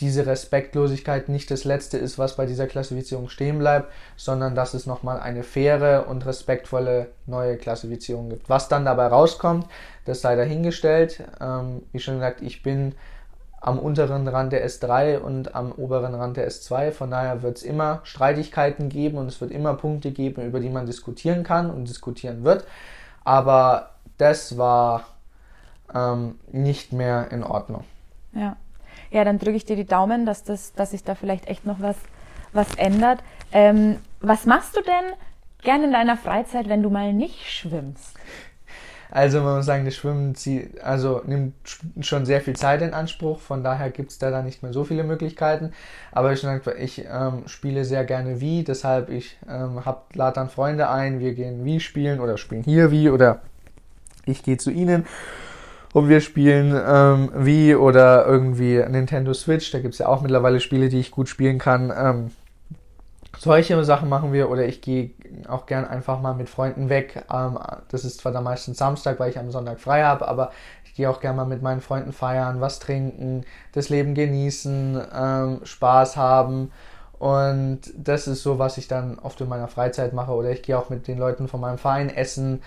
diese 0.00 0.26
Respektlosigkeit 0.26 1.28
nicht 1.28 1.50
das 1.50 1.64
Letzte 1.64 1.96
ist, 1.96 2.18
was 2.18 2.36
bei 2.36 2.44
dieser 2.44 2.66
Klassifizierung 2.66 3.28
stehen 3.28 3.58
bleibt, 3.58 3.90
sondern 4.16 4.54
dass 4.54 4.74
es 4.74 4.86
nochmal 4.86 5.20
eine 5.20 5.42
faire 5.42 6.06
und 6.08 6.26
respektvolle 6.26 7.08
neue 7.26 7.56
Klassifizierung 7.56 8.28
gibt. 8.28 8.48
Was 8.48 8.68
dann 8.68 8.84
dabei 8.84 9.06
rauskommt, 9.06 9.66
das 10.04 10.20
sei 10.20 10.36
dahingestellt. 10.36 11.24
Ähm, 11.40 11.82
wie 11.92 11.98
schon 11.98 12.16
gesagt, 12.16 12.42
ich 12.42 12.62
bin 12.62 12.94
am 13.60 13.78
unteren 13.78 14.28
Rand 14.28 14.52
der 14.52 14.68
S3 14.68 15.18
und 15.18 15.54
am 15.54 15.72
oberen 15.72 16.14
Rand 16.14 16.36
der 16.36 16.48
S2. 16.48 16.92
Von 16.92 17.10
daher 17.10 17.42
wird 17.42 17.56
es 17.56 17.62
immer 17.62 18.00
Streitigkeiten 18.04 18.90
geben 18.90 19.16
und 19.16 19.26
es 19.28 19.40
wird 19.40 19.50
immer 19.50 19.74
Punkte 19.74 20.10
geben, 20.10 20.44
über 20.46 20.60
die 20.60 20.68
man 20.68 20.86
diskutieren 20.86 21.42
kann 21.42 21.70
und 21.70 21.88
diskutieren 21.88 22.44
wird. 22.44 22.66
Aber 23.24 23.90
das 24.18 24.58
war 24.58 25.06
ähm, 25.92 26.38
nicht 26.52 26.92
mehr 26.92 27.28
in 27.32 27.42
Ordnung. 27.42 27.84
Ja. 28.32 28.56
Ja, 29.16 29.24
dann 29.24 29.38
drücke 29.38 29.56
ich 29.56 29.64
dir 29.64 29.76
die 29.76 29.86
Daumen, 29.86 30.26
dass, 30.26 30.44
das, 30.44 30.74
dass 30.74 30.90
sich 30.90 31.02
da 31.02 31.14
vielleicht 31.14 31.48
echt 31.48 31.64
noch 31.64 31.80
was, 31.80 31.96
was 32.52 32.74
ändert. 32.74 33.20
Ähm, 33.50 33.96
was 34.20 34.44
machst 34.44 34.76
du 34.76 34.82
denn 34.82 35.14
gerne 35.62 35.86
in 35.86 35.92
deiner 35.92 36.18
Freizeit, 36.18 36.68
wenn 36.68 36.82
du 36.82 36.90
mal 36.90 37.14
nicht 37.14 37.50
schwimmst? 37.50 38.14
Also 39.10 39.40
man 39.40 39.56
muss 39.56 39.64
sagen, 39.64 39.86
das 39.86 39.94
Schwimmen 39.94 40.34
zieht, 40.34 40.82
also 40.82 41.22
nimmt 41.24 41.54
schon 42.02 42.26
sehr 42.26 42.42
viel 42.42 42.56
Zeit 42.56 42.82
in 42.82 42.92
Anspruch, 42.92 43.40
von 43.40 43.64
daher 43.64 43.88
gibt 43.88 44.10
es 44.10 44.18
da 44.18 44.30
dann 44.30 44.44
nicht 44.44 44.62
mehr 44.62 44.74
so 44.74 44.84
viele 44.84 45.02
Möglichkeiten. 45.02 45.72
Aber 46.12 46.34
ich, 46.34 46.44
ich 46.78 47.06
ähm, 47.10 47.44
spiele 47.46 47.86
sehr 47.86 48.04
gerne 48.04 48.42
Wii, 48.42 48.64
deshalb 48.64 49.08
ich 49.08 49.38
ähm, 49.48 49.80
lade 50.12 50.34
dann 50.34 50.50
Freunde 50.50 50.90
ein, 50.90 51.20
wir 51.20 51.32
gehen 51.32 51.64
Wii 51.64 51.80
spielen 51.80 52.20
oder 52.20 52.36
spielen 52.36 52.64
hier 52.64 52.90
Wii 52.90 53.08
oder 53.08 53.40
ich 54.26 54.42
gehe 54.42 54.58
zu 54.58 54.70
ihnen 54.70 55.06
und 55.96 56.10
wir 56.10 56.20
spielen 56.20 56.78
ähm, 56.86 57.30
Wii 57.34 57.76
oder 57.76 58.26
irgendwie 58.26 58.84
Nintendo 58.86 59.32
Switch. 59.32 59.70
Da 59.70 59.78
gibt 59.78 59.94
es 59.94 59.98
ja 60.00 60.08
auch 60.08 60.20
mittlerweile 60.20 60.60
Spiele, 60.60 60.90
die 60.90 61.00
ich 61.00 61.10
gut 61.10 61.26
spielen 61.26 61.56
kann. 61.56 61.90
Ähm, 61.90 62.32
solche 63.38 63.82
Sachen 63.82 64.10
machen 64.10 64.30
wir 64.30 64.50
oder 64.50 64.66
ich 64.66 64.82
gehe 64.82 65.12
auch 65.48 65.64
gern 65.64 65.86
einfach 65.86 66.20
mal 66.20 66.34
mit 66.34 66.50
Freunden 66.50 66.90
weg. 66.90 67.24
Ähm, 67.32 67.58
das 67.90 68.04
ist 68.04 68.20
zwar 68.20 68.32
dann 68.32 68.44
meistens 68.44 68.76
Samstag, 68.76 69.18
weil 69.18 69.30
ich 69.30 69.38
am 69.38 69.50
Sonntag 69.50 69.80
frei 69.80 70.02
habe, 70.02 70.28
aber 70.28 70.50
ich 70.84 70.92
gehe 70.92 71.08
auch 71.08 71.18
gern 71.18 71.34
mal 71.34 71.46
mit 71.46 71.62
meinen 71.62 71.80
Freunden 71.80 72.12
feiern, 72.12 72.60
was 72.60 72.78
trinken, 72.78 73.46
das 73.72 73.88
Leben 73.88 74.12
genießen, 74.12 75.00
ähm, 75.14 75.60
Spaß 75.64 76.18
haben. 76.18 76.72
Und 77.18 77.80
das 77.96 78.26
ist 78.26 78.42
so, 78.42 78.58
was 78.58 78.76
ich 78.76 78.86
dann 78.86 79.18
oft 79.18 79.40
in 79.40 79.48
meiner 79.48 79.68
Freizeit 79.68 80.12
mache. 80.12 80.32
Oder 80.32 80.50
ich 80.50 80.62
gehe 80.62 80.78
auch 80.78 80.90
mit 80.90 81.08
den 81.08 81.16
Leuten 81.16 81.48
von 81.48 81.62
meinem 81.62 81.78
Verein 81.78 82.10
essen 82.10 82.60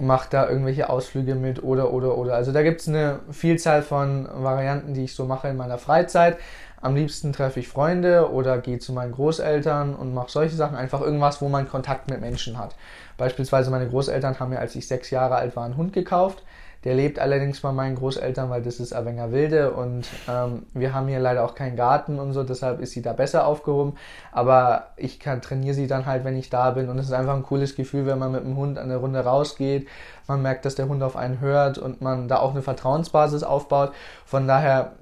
macht 0.00 0.32
da 0.32 0.48
irgendwelche 0.48 0.88
Ausflüge 0.88 1.34
mit 1.34 1.62
oder 1.62 1.92
oder 1.92 2.16
oder. 2.18 2.34
Also 2.34 2.52
da 2.52 2.62
gibt 2.62 2.80
es 2.80 2.88
eine 2.88 3.20
Vielzahl 3.30 3.82
von 3.82 4.28
Varianten, 4.32 4.94
die 4.94 5.04
ich 5.04 5.14
so 5.14 5.24
mache 5.24 5.48
in 5.48 5.56
meiner 5.56 5.78
Freizeit. 5.78 6.38
Am 6.80 6.94
liebsten 6.94 7.32
treffe 7.32 7.60
ich 7.60 7.68
Freunde 7.68 8.30
oder 8.30 8.58
gehe 8.58 8.78
zu 8.78 8.92
meinen 8.92 9.12
Großeltern 9.12 9.94
und 9.94 10.14
mache 10.14 10.30
solche 10.30 10.56
Sachen. 10.56 10.76
Einfach 10.76 11.00
irgendwas, 11.00 11.40
wo 11.40 11.48
man 11.48 11.68
Kontakt 11.68 12.10
mit 12.10 12.20
Menschen 12.20 12.58
hat. 12.58 12.76
Beispielsweise 13.16 13.70
meine 13.70 13.88
Großeltern 13.88 14.38
haben 14.38 14.50
mir, 14.50 14.58
als 14.58 14.76
ich 14.76 14.86
sechs 14.86 15.10
Jahre 15.10 15.36
alt 15.36 15.56
war, 15.56 15.64
einen 15.64 15.76
Hund 15.76 15.92
gekauft. 15.92 16.42
Der 16.86 16.94
lebt 16.94 17.18
allerdings 17.18 17.62
bei 17.62 17.72
meinen 17.72 17.96
Großeltern, 17.96 18.48
weil 18.48 18.62
das 18.62 18.78
ist 18.78 18.92
Awenger 18.92 19.32
Wilde 19.32 19.72
und 19.72 20.06
ähm, 20.28 20.66
wir 20.72 20.94
haben 20.94 21.08
hier 21.08 21.18
leider 21.18 21.44
auch 21.44 21.56
keinen 21.56 21.74
Garten 21.74 22.20
und 22.20 22.32
so, 22.32 22.44
deshalb 22.44 22.80
ist 22.80 22.92
sie 22.92 23.02
da 23.02 23.12
besser 23.12 23.44
aufgehoben. 23.44 23.94
Aber 24.30 24.92
ich 24.96 25.18
trainiere 25.18 25.74
sie 25.74 25.88
dann 25.88 26.06
halt, 26.06 26.22
wenn 26.22 26.36
ich 26.36 26.48
da 26.48 26.70
bin 26.70 26.88
und 26.88 26.96
es 27.00 27.06
ist 27.06 27.12
einfach 27.12 27.34
ein 27.34 27.42
cooles 27.42 27.74
Gefühl, 27.74 28.06
wenn 28.06 28.20
man 28.20 28.30
mit 28.30 28.44
dem 28.44 28.56
Hund 28.56 28.78
eine 28.78 28.98
Runde 28.98 29.18
rausgeht. 29.18 29.88
Man 30.28 30.42
merkt, 30.42 30.64
dass 30.64 30.76
der 30.76 30.86
Hund 30.86 31.02
auf 31.02 31.16
einen 31.16 31.40
hört 31.40 31.76
und 31.76 32.02
man 32.02 32.28
da 32.28 32.36
auch 32.36 32.52
eine 32.52 32.62
Vertrauensbasis 32.62 33.42
aufbaut. 33.42 33.90
Von 34.24 34.46
daher 34.46 34.92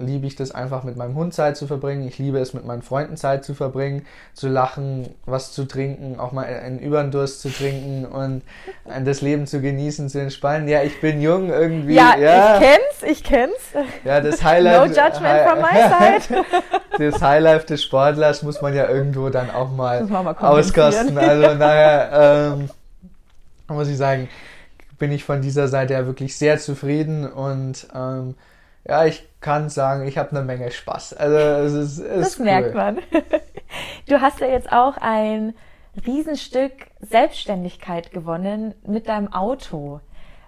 liebe 0.00 0.26
ich 0.26 0.36
das 0.36 0.52
einfach 0.52 0.82
mit 0.82 0.96
meinem 0.96 1.14
Hund 1.14 1.34
Zeit 1.34 1.56
zu 1.56 1.66
verbringen. 1.66 2.06
Ich 2.06 2.18
liebe 2.18 2.38
es 2.38 2.54
mit 2.54 2.64
meinen 2.64 2.82
Freunden 2.82 3.16
Zeit 3.16 3.44
zu 3.44 3.54
verbringen, 3.54 4.06
zu 4.34 4.48
lachen, 4.48 5.14
was 5.26 5.52
zu 5.52 5.66
trinken, 5.66 6.18
auch 6.18 6.32
mal 6.32 6.46
einen 6.46 6.78
Überdurst 6.78 7.40
zu 7.40 7.50
trinken 7.50 8.06
und 8.06 8.42
das 9.04 9.20
Leben 9.20 9.46
zu 9.46 9.60
genießen, 9.60 10.08
zu 10.08 10.20
entspannen. 10.20 10.68
Ja, 10.68 10.82
ich 10.82 11.00
bin 11.00 11.20
jung 11.20 11.50
irgendwie. 11.50 11.94
Ja, 11.94 12.16
ja. 12.16 12.54
ich 12.54 12.60
kenn's, 12.60 13.12
ich 13.12 13.24
kenn's. 13.24 13.72
Ja, 14.04 14.20
das 14.20 14.42
Highlight. 14.42 14.88
No 14.88 15.02
judgment 15.02 15.48
from 15.48 15.58
my 15.60 16.18
side. 16.18 16.44
das 17.12 17.22
Highlight 17.22 17.70
des 17.70 17.82
Sportlers 17.82 18.42
muss 18.42 18.60
man 18.62 18.74
ja 18.74 18.88
irgendwo 18.88 19.28
dann 19.28 19.50
auch 19.50 19.70
mal, 19.70 20.04
mal 20.04 20.32
auskosten. 20.32 21.16
Also 21.18 21.54
naja, 21.54 22.52
ähm, 22.52 22.70
muss 23.68 23.88
ich 23.88 23.96
sagen, 23.96 24.28
bin 24.98 25.12
ich 25.12 25.24
von 25.24 25.40
dieser 25.40 25.68
Seite 25.68 25.94
ja 25.94 26.06
wirklich 26.06 26.36
sehr 26.36 26.58
zufrieden 26.58 27.26
und 27.26 27.88
ähm, 27.94 28.34
ja, 28.86 29.04
ich 29.04 29.26
kann 29.40 29.68
sagen, 29.68 30.06
ich 30.06 30.18
habe 30.18 30.30
eine 30.30 30.42
Menge 30.42 30.70
Spaß. 30.70 31.14
Also 31.14 31.36
es 31.36 31.72
ist, 31.72 31.98
es 31.98 32.20
das 32.20 32.38
cool. 32.38 32.44
merkt 32.44 32.74
man. 32.74 32.98
Du 34.08 34.20
hast 34.20 34.40
ja 34.40 34.48
jetzt 34.48 34.72
auch 34.72 34.96
ein 34.96 35.54
Riesenstück 36.04 36.72
Selbstständigkeit 36.98 38.10
gewonnen 38.10 38.74
mit 38.84 39.06
deinem 39.06 39.32
Auto. 39.32 40.00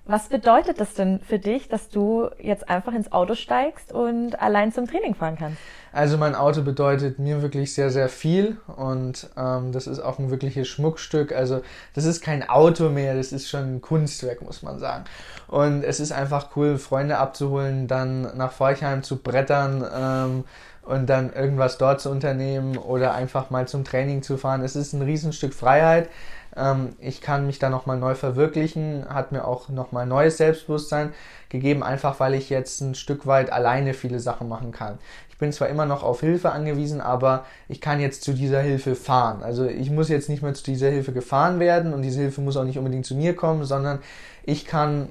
Was 0.05 0.29
bedeutet 0.29 0.81
das 0.81 0.95
denn 0.95 1.21
für 1.21 1.39
dich, 1.39 1.69
dass 1.69 1.89
du 1.89 2.29
jetzt 2.41 2.69
einfach 2.69 2.93
ins 2.93 3.13
Auto 3.13 3.37
steigst 3.37 3.93
und 3.93 4.41
allein 4.43 4.73
zum 4.73 4.89
Training 4.89 5.15
fahren 5.15 5.37
kannst? 5.39 5.59
Also 5.93 6.19
mein 6.19 6.35
Auto 6.35 6.63
bedeutet 6.63 7.21
mir 7.21 7.41
wirklich 7.41 7.73
sehr, 7.73 7.91
sehr 7.91 8.09
viel 8.09 8.57
und 8.77 9.29
ähm, 9.37 9.71
das 9.71 9.87
ist 9.87 10.01
auch 10.01 10.19
ein 10.19 10.31
wirkliches 10.31 10.67
Schmuckstück. 10.67 11.33
Also 11.33 11.63
das 11.95 12.05
ist 12.05 12.21
kein 12.21 12.49
Auto 12.49 12.89
mehr, 12.89 13.15
das 13.15 13.31
ist 13.31 13.49
schon 13.49 13.77
ein 13.77 13.81
Kunstwerk, 13.81 14.43
muss 14.43 14.63
man 14.63 14.81
sagen. 14.81 15.05
Und 15.47 15.85
es 15.85 16.01
ist 16.01 16.11
einfach 16.11 16.57
cool, 16.57 16.79
Freunde 16.79 17.19
abzuholen, 17.19 17.87
dann 17.87 18.37
nach 18.37 18.53
Forchheim 18.53 19.05
zu 19.05 19.19
brettern. 19.19 19.85
Ähm, 19.95 20.45
und 20.85 21.07
dann 21.07 21.33
irgendwas 21.33 21.79
dort 21.79 22.01
zu 22.01 22.11
unternehmen 22.11 22.77
oder 22.77 23.15
einfach 23.15 23.51
mal 23.51 23.69
zum 23.69 23.85
Training 23.85 24.23
zu 24.23 24.37
fahren. 24.37 24.63
Es 24.63 24.75
ist 24.75 24.93
ein 24.93 25.03
Riesenstück 25.03 25.55
Freiheit. 25.55 26.09
Ähm, 26.57 26.91
ich 26.99 27.21
kann 27.21 27.47
mich 27.47 27.59
da 27.59 27.71
nochmal 27.71 27.99
neu 27.99 28.15
verwirklichen, 28.15 29.07
hat 29.09 29.33
mir 29.33 29.45
auch 29.47 29.69
nochmal 29.69 30.07
neues 30.07 30.37
Selbstbewusstsein 30.37 31.13
gegeben, 31.49 31.83
einfach 31.83 32.21
weil 32.21 32.35
ich 32.35 32.51
jetzt 32.51 32.81
ein 32.81 32.95
Stück 32.95 33.27
weit 33.27 33.53
alleine 33.53 33.95
viele 33.95 34.21
Sachen 34.21 34.49
machen 34.49 34.73
kann. 34.73 34.99
Ich 35.31 35.39
bin 35.39 35.53
zwar 35.53 35.69
immer 35.69 35.87
noch 35.87 36.03
auf 36.03 36.21
Hilfe 36.21 36.53
angewiesen, 36.53 37.01
aber 37.01 37.45
ich 37.69 37.81
kann 37.81 38.01
jetzt 38.01 38.23
zu 38.23 38.33
dieser 38.33 38.61
Hilfe 38.61 38.95
fahren. 38.95 39.43
Also 39.43 39.67
ich 39.67 39.91
muss 39.91 40.09
jetzt 40.09 40.29
nicht 40.29 40.43
mehr 40.43 40.55
zu 40.55 40.65
dieser 40.65 40.91
Hilfe 40.91 41.13
gefahren 41.13 41.59
werden 41.59 41.95
und 41.95 42.03
diese 42.03 42.21
Hilfe 42.21 42.41
muss 42.41 42.57
auch 42.57 42.65
nicht 42.65 42.79
unbedingt 42.79 43.07
zu 43.07 43.15
mir 43.15 43.35
kommen, 43.35 43.65
sondern 43.65 43.99
ich 44.45 44.65
kann 44.67 45.09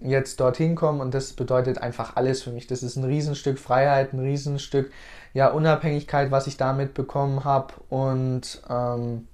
jetzt 0.00 0.40
dorthin 0.40 0.74
kommen 0.74 1.00
und 1.00 1.14
das 1.14 1.32
bedeutet 1.32 1.78
einfach 1.78 2.16
alles 2.16 2.42
für 2.42 2.50
mich. 2.50 2.66
Das 2.66 2.82
ist 2.82 2.96
ein 2.96 3.04
Riesenstück 3.04 3.58
Freiheit, 3.58 4.12
ein 4.12 4.20
Riesenstück 4.20 4.90
ja, 5.32 5.48
Unabhängigkeit, 5.48 6.30
was 6.30 6.46
ich 6.46 6.56
damit 6.56 6.94
bekommen 6.94 7.44
habe 7.44 7.74
und 7.88 8.62
ähm, 8.70 9.26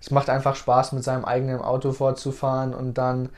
es 0.00 0.10
macht 0.10 0.30
einfach 0.30 0.56
Spaß, 0.56 0.92
mit 0.92 1.04
seinem 1.04 1.24
eigenen 1.24 1.60
Auto 1.60 1.92
fortzufahren 1.92 2.74
und 2.74 2.98
dann 2.98 3.30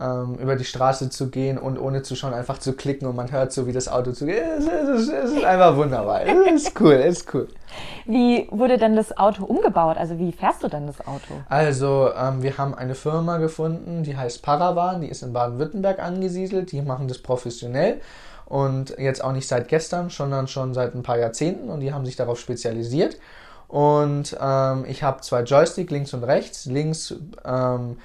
ähm, 0.00 0.34
über 0.34 0.56
die 0.56 0.64
Straße 0.64 1.08
zu 1.10 1.30
gehen 1.30 1.56
und 1.58 1.78
ohne 1.78 2.02
zu 2.02 2.16
schauen 2.16 2.34
einfach 2.34 2.58
zu 2.58 2.74
klicken 2.74 3.08
und 3.08 3.16
man 3.16 3.32
hört 3.32 3.52
so, 3.52 3.66
wie 3.66 3.72
das 3.72 3.88
Auto 3.88 4.12
zugeht. 4.12 4.42
Es, 4.58 4.66
es, 4.66 5.08
es 5.08 5.30
ist 5.32 5.44
einfach 5.44 5.76
wunderbar. 5.76 6.22
Es 6.26 6.64
ist 6.64 6.80
cool, 6.80 6.94
es 6.94 7.18
ist 7.18 7.34
cool. 7.34 7.48
Wie 8.04 8.46
wurde 8.50 8.76
denn 8.76 8.94
das 8.94 9.16
Auto 9.16 9.44
umgebaut? 9.44 9.96
Also 9.96 10.18
wie 10.18 10.32
fährst 10.32 10.62
du 10.62 10.68
denn 10.68 10.86
das 10.86 11.00
Auto? 11.06 11.34
Also 11.48 12.10
ähm, 12.14 12.42
wir 12.42 12.58
haben 12.58 12.74
eine 12.74 12.94
Firma 12.94 13.38
gefunden, 13.38 14.02
die 14.02 14.16
heißt 14.16 14.42
Paravan, 14.42 15.00
die 15.00 15.08
ist 15.08 15.22
in 15.22 15.32
Baden-Württemberg 15.32 15.98
angesiedelt, 15.98 16.72
die 16.72 16.82
machen 16.82 17.08
das 17.08 17.18
professionell 17.18 18.00
und 18.44 18.96
jetzt 18.98 19.24
auch 19.24 19.32
nicht 19.32 19.48
seit 19.48 19.68
gestern, 19.68 20.10
sondern 20.10 20.46
schon 20.46 20.74
seit 20.74 20.94
ein 20.94 21.02
paar 21.02 21.18
Jahrzehnten 21.18 21.70
und 21.70 21.80
die 21.80 21.92
haben 21.92 22.04
sich 22.04 22.16
darauf 22.16 22.38
spezialisiert. 22.38 23.16
Und 23.68 24.36
ähm, 24.40 24.84
ich 24.88 25.02
habe 25.02 25.20
zwei 25.22 25.42
Joystick 25.42 25.90
links 25.90 26.14
und 26.14 26.24
rechts. 26.24 26.66
Links 26.66 27.14
ähm, 27.44 27.96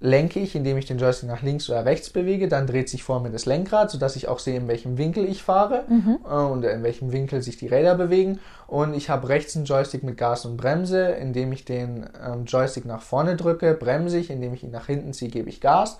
lenke 0.00 0.40
ich, 0.40 0.54
indem 0.54 0.76
ich 0.76 0.84
den 0.84 0.98
Joystick 0.98 1.28
nach 1.28 1.42
links 1.42 1.70
oder 1.70 1.86
rechts 1.86 2.10
bewege. 2.10 2.48
Dann 2.48 2.66
dreht 2.66 2.90
sich 2.90 3.02
vor 3.02 3.20
mir 3.20 3.30
das 3.30 3.46
Lenkrad, 3.46 3.90
sodass 3.90 4.16
ich 4.16 4.28
auch 4.28 4.38
sehe, 4.38 4.56
in 4.56 4.68
welchem 4.68 4.98
Winkel 4.98 5.24
ich 5.24 5.42
fahre 5.42 5.84
mhm. 5.88 6.18
äh, 6.24 6.34
und 6.34 6.64
in 6.64 6.82
welchem 6.82 7.12
Winkel 7.12 7.40
sich 7.40 7.56
die 7.56 7.68
Räder 7.68 7.94
bewegen. 7.94 8.40
Und 8.66 8.94
ich 8.94 9.08
habe 9.08 9.28
rechts 9.28 9.56
einen 9.56 9.64
Joystick 9.64 10.02
mit 10.02 10.18
Gas 10.18 10.44
und 10.44 10.58
Bremse. 10.58 11.06
Indem 11.12 11.52
ich 11.52 11.64
den 11.64 12.06
ähm, 12.22 12.44
Joystick 12.44 12.84
nach 12.84 13.02
vorne 13.02 13.36
drücke, 13.36 13.74
bremse 13.74 14.18
ich. 14.18 14.30
Indem 14.30 14.52
ich 14.52 14.64
ihn 14.64 14.70
nach 14.70 14.86
hinten 14.86 15.14
ziehe, 15.14 15.30
gebe 15.30 15.48
ich 15.48 15.60
Gas. 15.62 15.98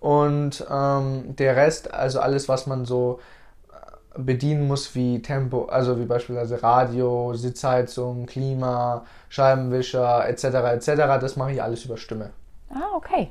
Und 0.00 0.66
ähm, 0.70 1.36
der 1.36 1.56
Rest, 1.56 1.94
also 1.94 2.20
alles, 2.20 2.48
was 2.48 2.66
man 2.66 2.84
so 2.84 3.20
bedienen 4.16 4.68
muss, 4.68 4.94
wie 4.94 5.20
Tempo, 5.22 5.66
also 5.66 5.98
wie 5.98 6.04
beispielsweise 6.04 6.62
Radio, 6.62 7.34
Sitzheizung, 7.34 8.26
Klima, 8.26 9.04
Scheibenwischer 9.28 10.28
etc. 10.28 10.44
etc., 10.44 10.86
das 11.20 11.36
mache 11.36 11.52
ich 11.52 11.62
alles 11.62 11.84
über 11.84 11.96
Stimme. 11.96 12.30
Ah, 12.70 12.94
okay. 12.94 13.30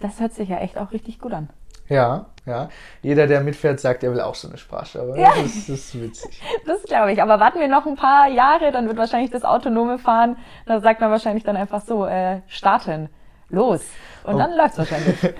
Das 0.00 0.20
hört 0.20 0.32
sich 0.32 0.48
ja 0.48 0.58
echt 0.58 0.78
auch 0.78 0.92
richtig 0.92 1.18
gut 1.18 1.32
an. 1.32 1.48
Ja, 1.88 2.26
ja. 2.44 2.68
Jeder, 3.02 3.26
der 3.26 3.40
mitfährt, 3.40 3.80
sagt, 3.80 4.04
er 4.04 4.12
will 4.12 4.20
auch 4.20 4.34
so 4.34 4.48
eine 4.48 4.58
Sprachsteuerung. 4.58 5.16
Ja. 5.16 5.32
Das, 5.34 5.54
das 5.54 5.68
ist 5.68 6.00
witzig. 6.00 6.42
Das 6.66 6.82
glaube 6.82 7.12
ich. 7.12 7.22
Aber 7.22 7.40
warten 7.40 7.60
wir 7.60 7.68
noch 7.68 7.86
ein 7.86 7.96
paar 7.96 8.28
Jahre, 8.28 8.72
dann 8.72 8.86
wird 8.86 8.98
wahrscheinlich 8.98 9.30
das 9.30 9.44
autonome 9.44 9.98
Fahren, 9.98 10.36
da 10.66 10.80
sagt 10.80 11.00
man 11.00 11.10
wahrscheinlich 11.10 11.44
dann 11.44 11.56
einfach 11.56 11.80
so, 11.80 12.04
äh, 12.06 12.42
starten, 12.46 13.08
los. 13.50 13.80
Und 14.24 14.34
oh. 14.34 14.38
dann 14.38 14.56
läuft 14.56 14.72
es 14.72 14.78
wahrscheinlich. 14.78 15.16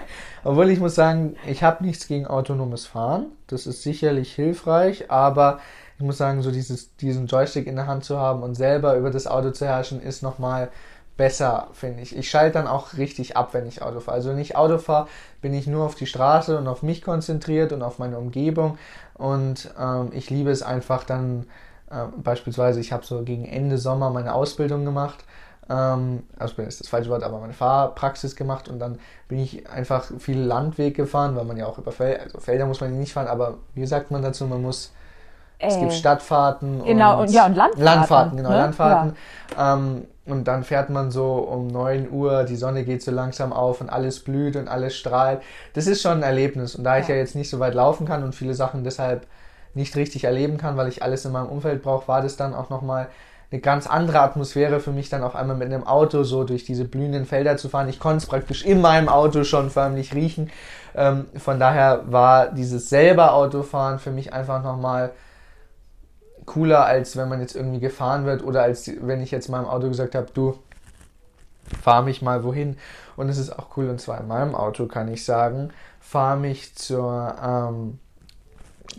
Obwohl 0.45 0.71
ich 0.71 0.81
muss 0.81 0.95
sagen, 0.95 1.37
ich 1.47 1.63
habe 1.63 1.85
nichts 1.85 2.07
gegen 2.07 2.27
autonomes 2.27 2.87
Fahren. 2.87 3.27
Das 3.49 3.67
ist 3.67 3.83
sicherlich 3.83 4.35
hilfreich, 4.35 5.11
aber 5.11 5.61
ich 5.99 6.05
muss 6.05 6.17
sagen, 6.17 6.43
so 6.43 6.51
dieses, 6.51 6.97
diesen 6.97 7.27
Joystick 7.27 7.67
in 7.67 7.77
der 7.77 7.87
Hand 7.87 8.05
zu 8.05 8.19
haben 8.19 8.43
und 8.43 8.55
selber 8.55 8.97
über 8.97 9.11
das 9.11 9.27
Auto 9.27 9.51
zu 9.51 9.67
herrschen, 9.67 10.01
ist 10.01 10.23
nochmal 10.23 10.71
besser, 11.17 11.69
finde 11.73 12.03
ich. 12.03 12.17
Ich 12.17 12.31
schalte 12.31 12.55
dann 12.55 12.69
auch 12.69 12.97
richtig 12.97 13.37
ab, 13.37 13.53
wenn 13.53 13.67
ich 13.67 13.83
Auto 13.83 14.01
fahre. 14.01 14.17
Also 14.17 14.31
wenn 14.31 14.39
ich 14.39 14.57
Auto 14.57 14.79
fahre, 14.79 15.09
bin 15.43 15.53
ich 15.53 15.67
nur 15.67 15.85
auf 15.85 15.97
die 15.97 16.07
Straße 16.07 16.57
und 16.57 16.69
auf 16.69 16.83
mich 16.83 17.03
konzentriert 17.03 17.73
und 17.73 17.83
auf 17.83 17.99
meine 17.99 18.19
Umgebung. 18.19 18.79
Und 19.15 19.75
ähm, 19.79 20.11
ich 20.13 20.31
liebe 20.31 20.51
es 20.51 20.63
einfach 20.63 21.03
dann, 21.03 21.47
äh, 21.91 22.05
beispielsweise, 22.17 22.79
ich 22.81 22.93
habe 22.93 23.05
so 23.05 23.23
gegen 23.25 23.45
Ende 23.45 23.79
Sommer 23.79 24.11
meine 24.11 24.33
Ausbildung 24.33 24.85
gemacht. 24.85 25.25
Ähm, 25.71 26.25
Ausbildung 26.39 26.69
ist 26.69 26.81
das 26.81 26.89
falsche 26.89 27.11
Wort, 27.11 27.23
aber 27.23 27.39
meine 27.41 27.53
Fahrpraxis 27.53 28.37
gemacht 28.37 28.69
und 28.69 28.79
dann 28.79 28.99
bin 29.29 29.39
ich 29.39 29.69
einfach 29.69 30.11
viel 30.19 30.39
Landweg 30.39 30.97
gefahren, 30.97 31.37
weil 31.37 31.45
man 31.45 31.59
ja 31.59 31.67
auch 31.67 31.79
über 31.79 31.93
Felder, 31.93 32.23
also 32.23 32.41
Felder 32.41 32.67
muss 32.67 32.81
man 32.81 32.99
nicht 32.99 33.13
fahren, 33.13 33.27
aber 33.27 33.59
wie 33.75 33.87
sagt 33.87 34.11
man 34.11 34.23
dazu, 34.23 34.47
man 34.47 34.63
muss 34.63 34.93
es 35.59 35.79
gibt 35.79 35.93
äh, 35.93 35.95
Stadtfahrten 35.95 36.85
genau, 36.85 37.23
und, 37.23 37.31
ja, 37.31 37.47
und 37.47 37.57
Landfahrten. 37.57 37.85
Landfahrten, 37.85 38.37
genau, 38.37 38.51
ne? 38.51 38.57
Landfahrten. 38.57 39.17
Ja. 39.57 39.75
Ähm, 39.75 40.07
und 40.25 40.45
dann 40.45 40.63
fährt 40.63 40.91
man 40.91 41.11
so 41.11 41.35
um 41.37 41.69
9 41.69 42.11
Uhr, 42.11 42.45
die 42.45 42.57
Sonne 42.57 42.85
geht 42.85 43.03
so 43.03 43.11
langsam 43.11 43.53
auf 43.53 43.81
und 43.81 43.89
alles 43.89 44.21
blüht 44.21 44.57
und 44.57 44.69
alles 44.69 44.95
strahlt. 44.95 45.41
Das 45.73 45.87
ist 45.87 46.03
schon 46.03 46.19
ein 46.19 46.23
Erlebnis. 46.23 46.77
Und 46.77 46.85
da 46.85 46.97
ja. 46.97 47.03
ich 47.03 47.09
ja 47.09 47.17
jetzt 47.17 47.35
nicht 47.35 47.49
so 47.49 47.59
weit 47.61 47.75
laufen 47.75 48.07
kann 48.07 48.23
und 48.23 48.35
viele 48.35 48.55
Sachen 48.55 48.85
deshalb 48.85 49.27
nicht 49.75 49.97
richtig 49.97 50.25
erleben 50.25 50.59
kann, 50.59 50.77
weil 50.77 50.89
ich 50.89 51.03
alles 51.03 51.25
in 51.25 51.33
meinem 51.33 51.49
Umfeld 51.49 51.83
brauche, 51.83 52.09
war 52.09 52.21
das 52.21 52.37
dann 52.37 52.55
auch 52.55 52.69
nochmal 52.69 53.09
eine 53.51 53.61
ganz 53.61 53.87
andere 53.87 54.21
Atmosphäre 54.21 54.79
für 54.81 54.91
mich, 54.91 55.09
dann 55.09 55.23
auf 55.23 55.35
einmal 55.35 55.57
mit 55.57 55.73
einem 55.73 55.87
Auto 55.87 56.23
so 56.23 56.45
durch 56.45 56.65
diese 56.65 56.85
blühenden 56.85 57.25
Felder 57.25 57.57
zu 57.57 57.69
fahren. 57.69 57.89
Ich 57.89 57.99
konnte 57.99 58.19
es 58.19 58.27
praktisch 58.27 58.65
in 58.65 58.81
meinem 58.81 59.09
Auto 59.09 59.45
schon 59.45 59.71
förmlich 59.71 60.15
riechen. 60.15 60.51
Ähm, 60.95 61.27
von 61.37 61.59
daher 61.59 62.03
war 62.13 62.49
dieses 62.53 62.91
selber 62.91 63.33
Autofahren 63.33 63.99
für 63.99 64.11
mich 64.11 64.35
einfach 64.35 64.63
nochmal 64.63 65.13
cooler, 66.45 66.85
als 66.85 67.17
wenn 67.17 67.29
man 67.29 67.41
jetzt 67.41 67.57
irgendwie 67.57 67.81
gefahren 67.81 68.27
wird 68.27 68.43
oder 68.43 68.63
als 68.63 68.91
wenn 69.01 69.21
ich 69.23 69.31
jetzt 69.31 69.49
meinem 69.49 69.67
Auto 69.67 69.89
gesagt 69.89 70.15
habe, 70.15 70.29
du 70.35 70.59
fahr 71.83 72.03
mich 72.03 72.21
mal 72.21 72.45
wohin. 72.45 72.77
Und 73.17 73.29
es 73.29 73.39
ist 73.39 73.59
auch 73.59 73.77
cool, 73.77 73.89
und 73.89 74.01
zwar 74.01 74.21
in 74.21 74.29
meinem 74.29 74.55
Auto 74.55 74.87
kann 74.87 75.09
ich 75.09 75.25
sagen, 75.25 75.71
fahr 76.01 76.37
mich 76.37 76.75
zur 76.75 77.35
ähm, 77.43 77.99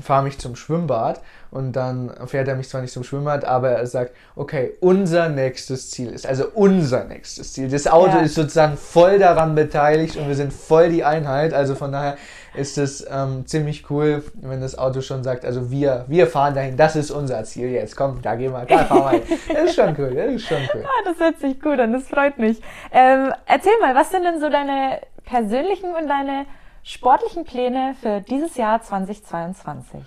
fahr 0.01 0.21
mich 0.21 0.39
zum 0.39 0.55
Schwimmbad 0.55 1.21
und 1.51 1.73
dann 1.73 2.11
fährt 2.27 2.47
er 2.47 2.55
mich 2.55 2.69
zwar 2.69 2.81
nicht 2.81 2.93
zum 2.93 3.03
Schwimmbad, 3.03 3.43
aber 3.45 3.71
er 3.71 3.87
sagt, 3.87 4.13
okay, 4.35 4.73
unser 4.81 5.29
nächstes 5.29 5.89
Ziel 5.89 6.11
ist, 6.11 6.27
also 6.27 6.45
unser 6.53 7.05
nächstes 7.05 7.53
Ziel. 7.53 7.69
Das 7.69 7.87
Auto 7.87 8.17
ja. 8.17 8.19
ist 8.19 8.35
sozusagen 8.35 8.77
voll 8.77 9.17
daran 9.17 9.55
beteiligt 9.55 10.15
und 10.15 10.27
wir 10.27 10.35
sind 10.35 10.53
voll 10.53 10.89
die 10.89 11.03
Einheit. 11.03 11.53
Also 11.53 11.73
von 11.75 11.91
daher 11.91 12.17
ist 12.53 12.77
es 12.77 13.05
ähm, 13.09 13.45
ziemlich 13.47 13.89
cool, 13.89 14.23
wenn 14.35 14.61
das 14.61 14.77
Auto 14.77 15.01
schon 15.01 15.23
sagt, 15.23 15.45
also 15.45 15.71
wir, 15.71 16.05
wir 16.07 16.27
fahren 16.27 16.53
dahin, 16.53 16.77
das 16.77 16.95
ist 16.95 17.09
unser 17.11 17.43
Ziel 17.43 17.69
jetzt. 17.69 17.95
Komm, 17.95 18.21
da 18.21 18.35
gehen 18.35 18.51
wir, 18.51 18.65
da 18.65 18.85
fahren 18.85 19.21
wir. 19.27 19.37
Das 19.55 19.69
ist 19.71 19.75
schon 19.75 19.95
cool, 19.97 20.13
das 20.13 20.33
ist 20.33 20.47
schon 20.47 20.69
cool. 20.73 20.83
Ah, 20.85 21.03
das 21.05 21.19
hört 21.19 21.39
sich 21.39 21.59
gut 21.59 21.79
an, 21.79 21.93
das 21.93 22.07
freut 22.07 22.37
mich. 22.37 22.61
Ähm, 22.91 23.33
erzähl 23.47 23.73
mal, 23.81 23.95
was 23.95 24.11
sind 24.11 24.23
denn 24.23 24.39
so 24.39 24.49
deine 24.49 24.99
persönlichen 25.25 25.95
und 25.95 26.07
deine 26.07 26.45
sportlichen 26.83 27.43
Pläne 27.43 27.95
für 28.01 28.21
dieses 28.21 28.55
Jahr 28.57 28.81
2022? 28.81 30.01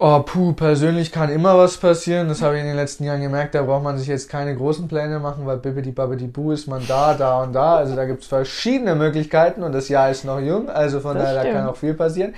Oh, 0.00 0.20
puh, 0.20 0.52
persönlich 0.52 1.10
kann 1.10 1.28
immer 1.28 1.58
was 1.58 1.76
passieren. 1.76 2.28
Das 2.28 2.40
habe 2.40 2.54
ich 2.54 2.60
in 2.60 2.68
den 2.68 2.76
letzten 2.76 3.02
Jahren 3.02 3.20
gemerkt. 3.20 3.56
Da 3.56 3.62
braucht 3.62 3.82
man 3.82 3.98
sich 3.98 4.06
jetzt 4.06 4.28
keine 4.28 4.54
großen 4.54 4.86
Pläne 4.86 5.18
machen, 5.18 5.44
weil 5.44 5.56
Bibbidi 5.56 5.90
Babbidi 5.90 6.28
Boo 6.28 6.52
ist 6.52 6.68
man 6.68 6.86
da, 6.86 7.14
da 7.14 7.42
und 7.42 7.52
da. 7.52 7.78
Also 7.78 7.96
da 7.96 8.04
gibt 8.04 8.22
es 8.22 8.28
verschiedene 8.28 8.94
Möglichkeiten 8.94 9.64
und 9.64 9.72
das 9.72 9.88
Jahr 9.88 10.08
ist 10.08 10.24
noch 10.24 10.38
jung. 10.38 10.68
Also 10.68 11.00
von 11.00 11.16
daher, 11.16 11.42
da 11.42 11.50
kann 11.50 11.66
auch 11.66 11.76
viel 11.76 11.94
passieren. 11.94 12.34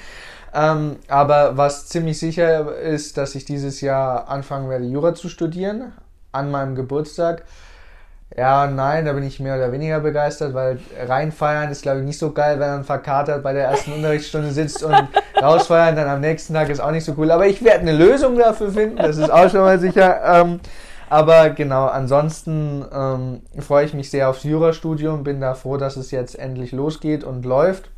Ähm, 0.54 0.96
aber 1.06 1.58
was 1.58 1.86
ziemlich 1.86 2.18
sicher 2.18 2.76
ist, 2.78 3.18
dass 3.18 3.34
ich 3.34 3.44
dieses 3.44 3.82
Jahr 3.82 4.30
anfangen 4.30 4.70
werde, 4.70 4.86
Jura 4.86 5.14
zu 5.14 5.28
studieren. 5.28 5.92
An 6.32 6.50
meinem 6.50 6.74
Geburtstag. 6.74 7.44
Ja, 8.36 8.68
nein, 8.68 9.04
da 9.04 9.12
bin 9.12 9.24
ich 9.24 9.40
mehr 9.40 9.56
oder 9.56 9.72
weniger 9.72 9.98
begeistert, 10.00 10.54
weil 10.54 10.78
reinfeiern 11.04 11.70
ist, 11.70 11.82
glaube 11.82 11.98
ich, 11.98 12.04
nicht 12.04 12.18
so 12.18 12.30
geil, 12.32 12.60
wenn 12.60 12.70
man 12.70 12.84
verkatert 12.84 13.42
bei 13.42 13.52
der 13.52 13.64
ersten 13.64 13.92
Unterrichtsstunde 13.92 14.52
sitzt 14.52 14.84
und 14.84 14.94
rausfeiern 15.42 15.96
dann 15.96 16.08
am 16.08 16.20
nächsten 16.20 16.54
Tag 16.54 16.68
ist 16.68 16.80
auch 16.80 16.92
nicht 16.92 17.04
so 17.04 17.14
cool. 17.18 17.30
Aber 17.32 17.46
ich 17.48 17.64
werde 17.64 17.80
eine 17.80 17.92
Lösung 17.92 18.38
dafür 18.38 18.70
finden, 18.70 18.96
das 18.96 19.16
ist 19.16 19.30
auch 19.30 19.50
schon 19.50 19.60
mal 19.60 19.80
sicher. 19.80 20.20
Ähm, 20.24 20.60
aber 21.08 21.50
genau, 21.50 21.86
ansonsten 21.86 22.84
ähm, 22.94 23.42
freue 23.58 23.84
ich 23.84 23.94
mich 23.94 24.10
sehr 24.10 24.30
aufs 24.30 24.44
Jurastudium, 24.44 25.24
bin 25.24 25.40
da 25.40 25.54
froh, 25.54 25.76
dass 25.76 25.96
es 25.96 26.12
jetzt 26.12 26.38
endlich 26.38 26.70
losgeht 26.70 27.24
und 27.24 27.44
läuft. 27.44 27.90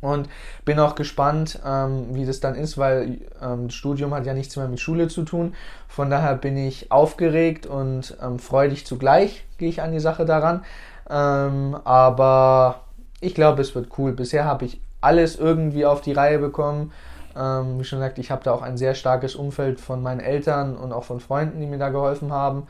Und 0.00 0.28
bin 0.64 0.78
auch 0.78 0.94
gespannt, 0.94 1.60
ähm, 1.66 2.14
wie 2.14 2.26
das 2.26 2.40
dann 2.40 2.54
ist, 2.54 2.76
weil 2.78 3.18
ähm, 3.42 3.68
das 3.68 3.74
Studium 3.74 4.14
hat 4.14 4.26
ja 4.26 4.34
nichts 4.34 4.56
mehr 4.56 4.68
mit 4.68 4.80
Schule 4.80 5.08
zu 5.08 5.24
tun. 5.24 5.54
Von 5.88 6.10
daher 6.10 6.34
bin 6.34 6.56
ich 6.56 6.92
aufgeregt 6.92 7.66
und 7.66 8.16
ähm, 8.22 8.38
freudig 8.38 8.86
zugleich 8.86 9.44
gehe 9.58 9.68
ich 9.68 9.82
an 9.82 9.92
die 9.92 10.00
Sache 10.00 10.24
daran. 10.24 10.64
Ähm, 11.08 11.76
aber 11.84 12.80
ich 13.20 13.34
glaube, 13.34 13.62
es 13.62 13.74
wird 13.74 13.88
cool. 13.98 14.12
Bisher 14.12 14.44
habe 14.44 14.66
ich 14.66 14.80
alles 15.00 15.36
irgendwie 15.36 15.86
auf 15.86 16.00
die 16.00 16.12
Reihe 16.12 16.38
bekommen. 16.38 16.92
Ähm, 17.36 17.78
wie 17.78 17.84
schon 17.84 17.98
gesagt, 17.98 18.18
ich 18.18 18.30
habe 18.30 18.44
da 18.44 18.52
auch 18.52 18.62
ein 18.62 18.76
sehr 18.76 18.94
starkes 18.94 19.34
Umfeld 19.34 19.80
von 19.80 20.02
meinen 20.02 20.20
Eltern 20.20 20.76
und 20.76 20.92
auch 20.92 21.04
von 21.04 21.20
Freunden, 21.20 21.60
die 21.60 21.66
mir 21.66 21.78
da 21.78 21.90
geholfen 21.90 22.32
haben. 22.32 22.66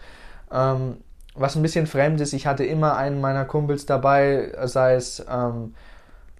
Ähm, 0.52 0.98
was 1.34 1.54
ein 1.54 1.62
bisschen 1.62 1.86
fremd 1.86 2.20
ist, 2.20 2.32
ich 2.32 2.46
hatte 2.46 2.64
immer 2.64 2.96
einen 2.96 3.20
meiner 3.20 3.44
Kumpels 3.44 3.84
dabei, 3.84 4.52
sei 4.64 4.94
es 4.94 5.24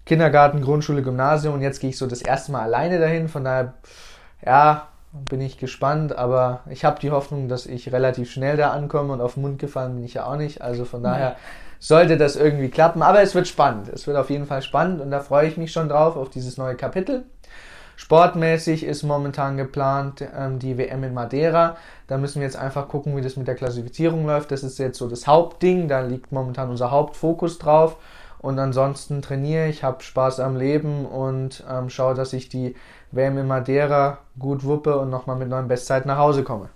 Kindergarten, 0.06 0.62
Grundschule, 0.62 1.02
Gymnasium 1.02 1.54
und 1.54 1.62
jetzt 1.62 1.80
gehe 1.80 1.90
ich 1.90 1.98
so 1.98 2.06
das 2.06 2.22
erste 2.22 2.52
Mal 2.52 2.62
alleine 2.62 2.98
dahin. 2.98 3.28
Von 3.28 3.44
daher, 3.44 3.74
ja, 4.44 4.88
bin 5.28 5.40
ich 5.40 5.58
gespannt, 5.58 6.16
aber 6.16 6.60
ich 6.70 6.84
habe 6.84 7.00
die 7.00 7.10
Hoffnung, 7.10 7.48
dass 7.48 7.66
ich 7.66 7.92
relativ 7.92 8.30
schnell 8.30 8.56
da 8.56 8.70
ankomme 8.70 9.12
und 9.12 9.20
auf 9.20 9.34
den 9.34 9.42
Mund 9.42 9.58
gefallen 9.58 9.96
bin 9.96 10.04
ich 10.04 10.14
ja 10.14 10.26
auch 10.26 10.36
nicht. 10.36 10.62
Also 10.62 10.84
von 10.84 11.02
daher 11.02 11.36
sollte 11.78 12.16
das 12.16 12.36
irgendwie 12.36 12.68
klappen. 12.68 13.02
Aber 13.02 13.20
es 13.20 13.34
wird 13.34 13.48
spannend. 13.48 13.88
Es 13.88 14.06
wird 14.06 14.16
auf 14.16 14.30
jeden 14.30 14.46
Fall 14.46 14.62
spannend 14.62 15.00
und 15.00 15.10
da 15.10 15.20
freue 15.20 15.48
ich 15.48 15.56
mich 15.56 15.72
schon 15.72 15.88
drauf, 15.88 16.16
auf 16.16 16.30
dieses 16.30 16.56
neue 16.56 16.76
Kapitel. 16.76 17.24
Sportmäßig 17.96 18.84
ist 18.84 19.02
momentan 19.02 19.56
geplant 19.56 20.22
ähm, 20.36 20.58
die 20.58 20.76
WM 20.76 21.02
in 21.02 21.14
Madeira. 21.14 21.76
Da 22.06 22.18
müssen 22.18 22.40
wir 22.40 22.46
jetzt 22.46 22.58
einfach 22.58 22.88
gucken, 22.88 23.16
wie 23.16 23.22
das 23.22 23.36
mit 23.36 23.48
der 23.48 23.54
Klassifizierung 23.54 24.26
läuft. 24.26 24.50
Das 24.50 24.62
ist 24.62 24.78
jetzt 24.78 24.98
so 24.98 25.08
das 25.08 25.26
Hauptding. 25.26 25.88
Da 25.88 26.00
liegt 26.00 26.30
momentan 26.30 26.68
unser 26.68 26.90
Hauptfokus 26.90 27.58
drauf. 27.58 27.96
Und 28.38 28.58
ansonsten 28.58 29.22
trainiere 29.22 29.68
ich, 29.68 29.82
habe 29.82 30.02
Spaß 30.02 30.40
am 30.40 30.56
Leben 30.56 31.06
und 31.06 31.64
ähm, 31.70 31.90
schaue, 31.90 32.14
dass 32.14 32.32
ich 32.32 32.48
die 32.48 32.76
WM 33.10 33.38
in 33.38 33.46
Madeira 33.46 34.18
gut 34.38 34.64
wuppe 34.64 34.98
und 34.98 35.10
nochmal 35.10 35.36
mit 35.36 35.48
neuen 35.48 35.68
Bestzeiten 35.68 36.08
nach 36.08 36.18
Hause 36.18 36.44
komme. 36.44 36.68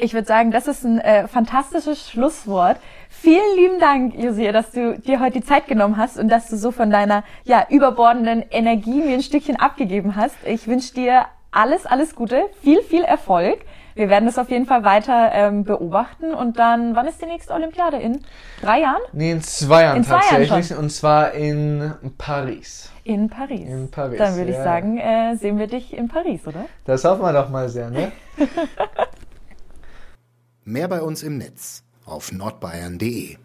Ich 0.00 0.14
würde 0.14 0.28
sagen, 0.28 0.52
das 0.52 0.68
ist 0.68 0.84
ein 0.84 1.00
äh, 1.00 1.26
fantastisches 1.26 2.08
Schlusswort. 2.08 2.76
Vielen 3.08 3.56
lieben 3.56 3.80
Dank, 3.80 4.14
Josia, 4.14 4.52
dass 4.52 4.70
du 4.70 4.96
dir 4.96 5.18
heute 5.18 5.40
die 5.40 5.44
Zeit 5.44 5.66
genommen 5.66 5.96
hast 5.96 6.18
und 6.18 6.28
dass 6.28 6.48
du 6.48 6.56
so 6.56 6.70
von 6.70 6.90
deiner 6.90 7.24
ja, 7.42 7.66
überbordenden 7.68 8.44
Energie 8.50 9.02
mir 9.02 9.14
ein 9.14 9.22
Stückchen 9.24 9.56
abgegeben 9.56 10.14
hast. 10.14 10.36
Ich 10.44 10.68
wünsche 10.68 10.94
dir 10.94 11.24
alles, 11.50 11.84
alles 11.84 12.14
Gute, 12.14 12.44
viel, 12.62 12.80
viel 12.82 13.02
Erfolg. 13.02 13.58
Wir 13.98 14.08
werden 14.08 14.28
es 14.28 14.38
auf 14.38 14.48
jeden 14.48 14.64
Fall 14.64 14.84
weiter 14.84 15.32
ähm, 15.32 15.64
beobachten 15.64 16.32
und 16.32 16.56
dann, 16.60 16.94
wann 16.94 17.08
ist 17.08 17.20
die 17.20 17.26
nächste 17.26 17.52
Olympiade? 17.52 17.96
In 17.96 18.20
drei 18.62 18.82
Jahren? 18.82 19.00
Nee, 19.12 19.32
in 19.32 19.42
zwei 19.42 19.82
Jahren 19.82 19.96
In 19.96 20.04
zwei 20.04 20.12
Jahren 20.12 20.22
tatsächlich. 20.28 20.68
schon. 20.68 20.76
und 20.76 20.90
zwar 20.90 21.32
in 21.32 21.94
Paris. 22.16 22.92
In 23.02 23.28
Paris. 23.28 23.68
In 23.68 23.90
Paris, 23.90 24.18
Dann 24.18 24.36
würde 24.36 24.52
ich 24.52 24.56
ja. 24.56 24.62
sagen, 24.62 24.98
äh, 24.98 25.34
sehen 25.34 25.58
wir 25.58 25.66
dich 25.66 25.96
in 25.96 26.06
Paris, 26.06 26.46
oder? 26.46 26.66
Das 26.84 27.02
hoffen 27.02 27.22
wir 27.22 27.32
doch 27.32 27.48
mal 27.48 27.68
sehr, 27.68 27.90
ne? 27.90 28.12
Mehr 30.64 30.86
bei 30.86 31.02
uns 31.02 31.24
im 31.24 31.38
Netz 31.38 31.82
auf 32.06 32.30
nordbayern.de 32.30 33.36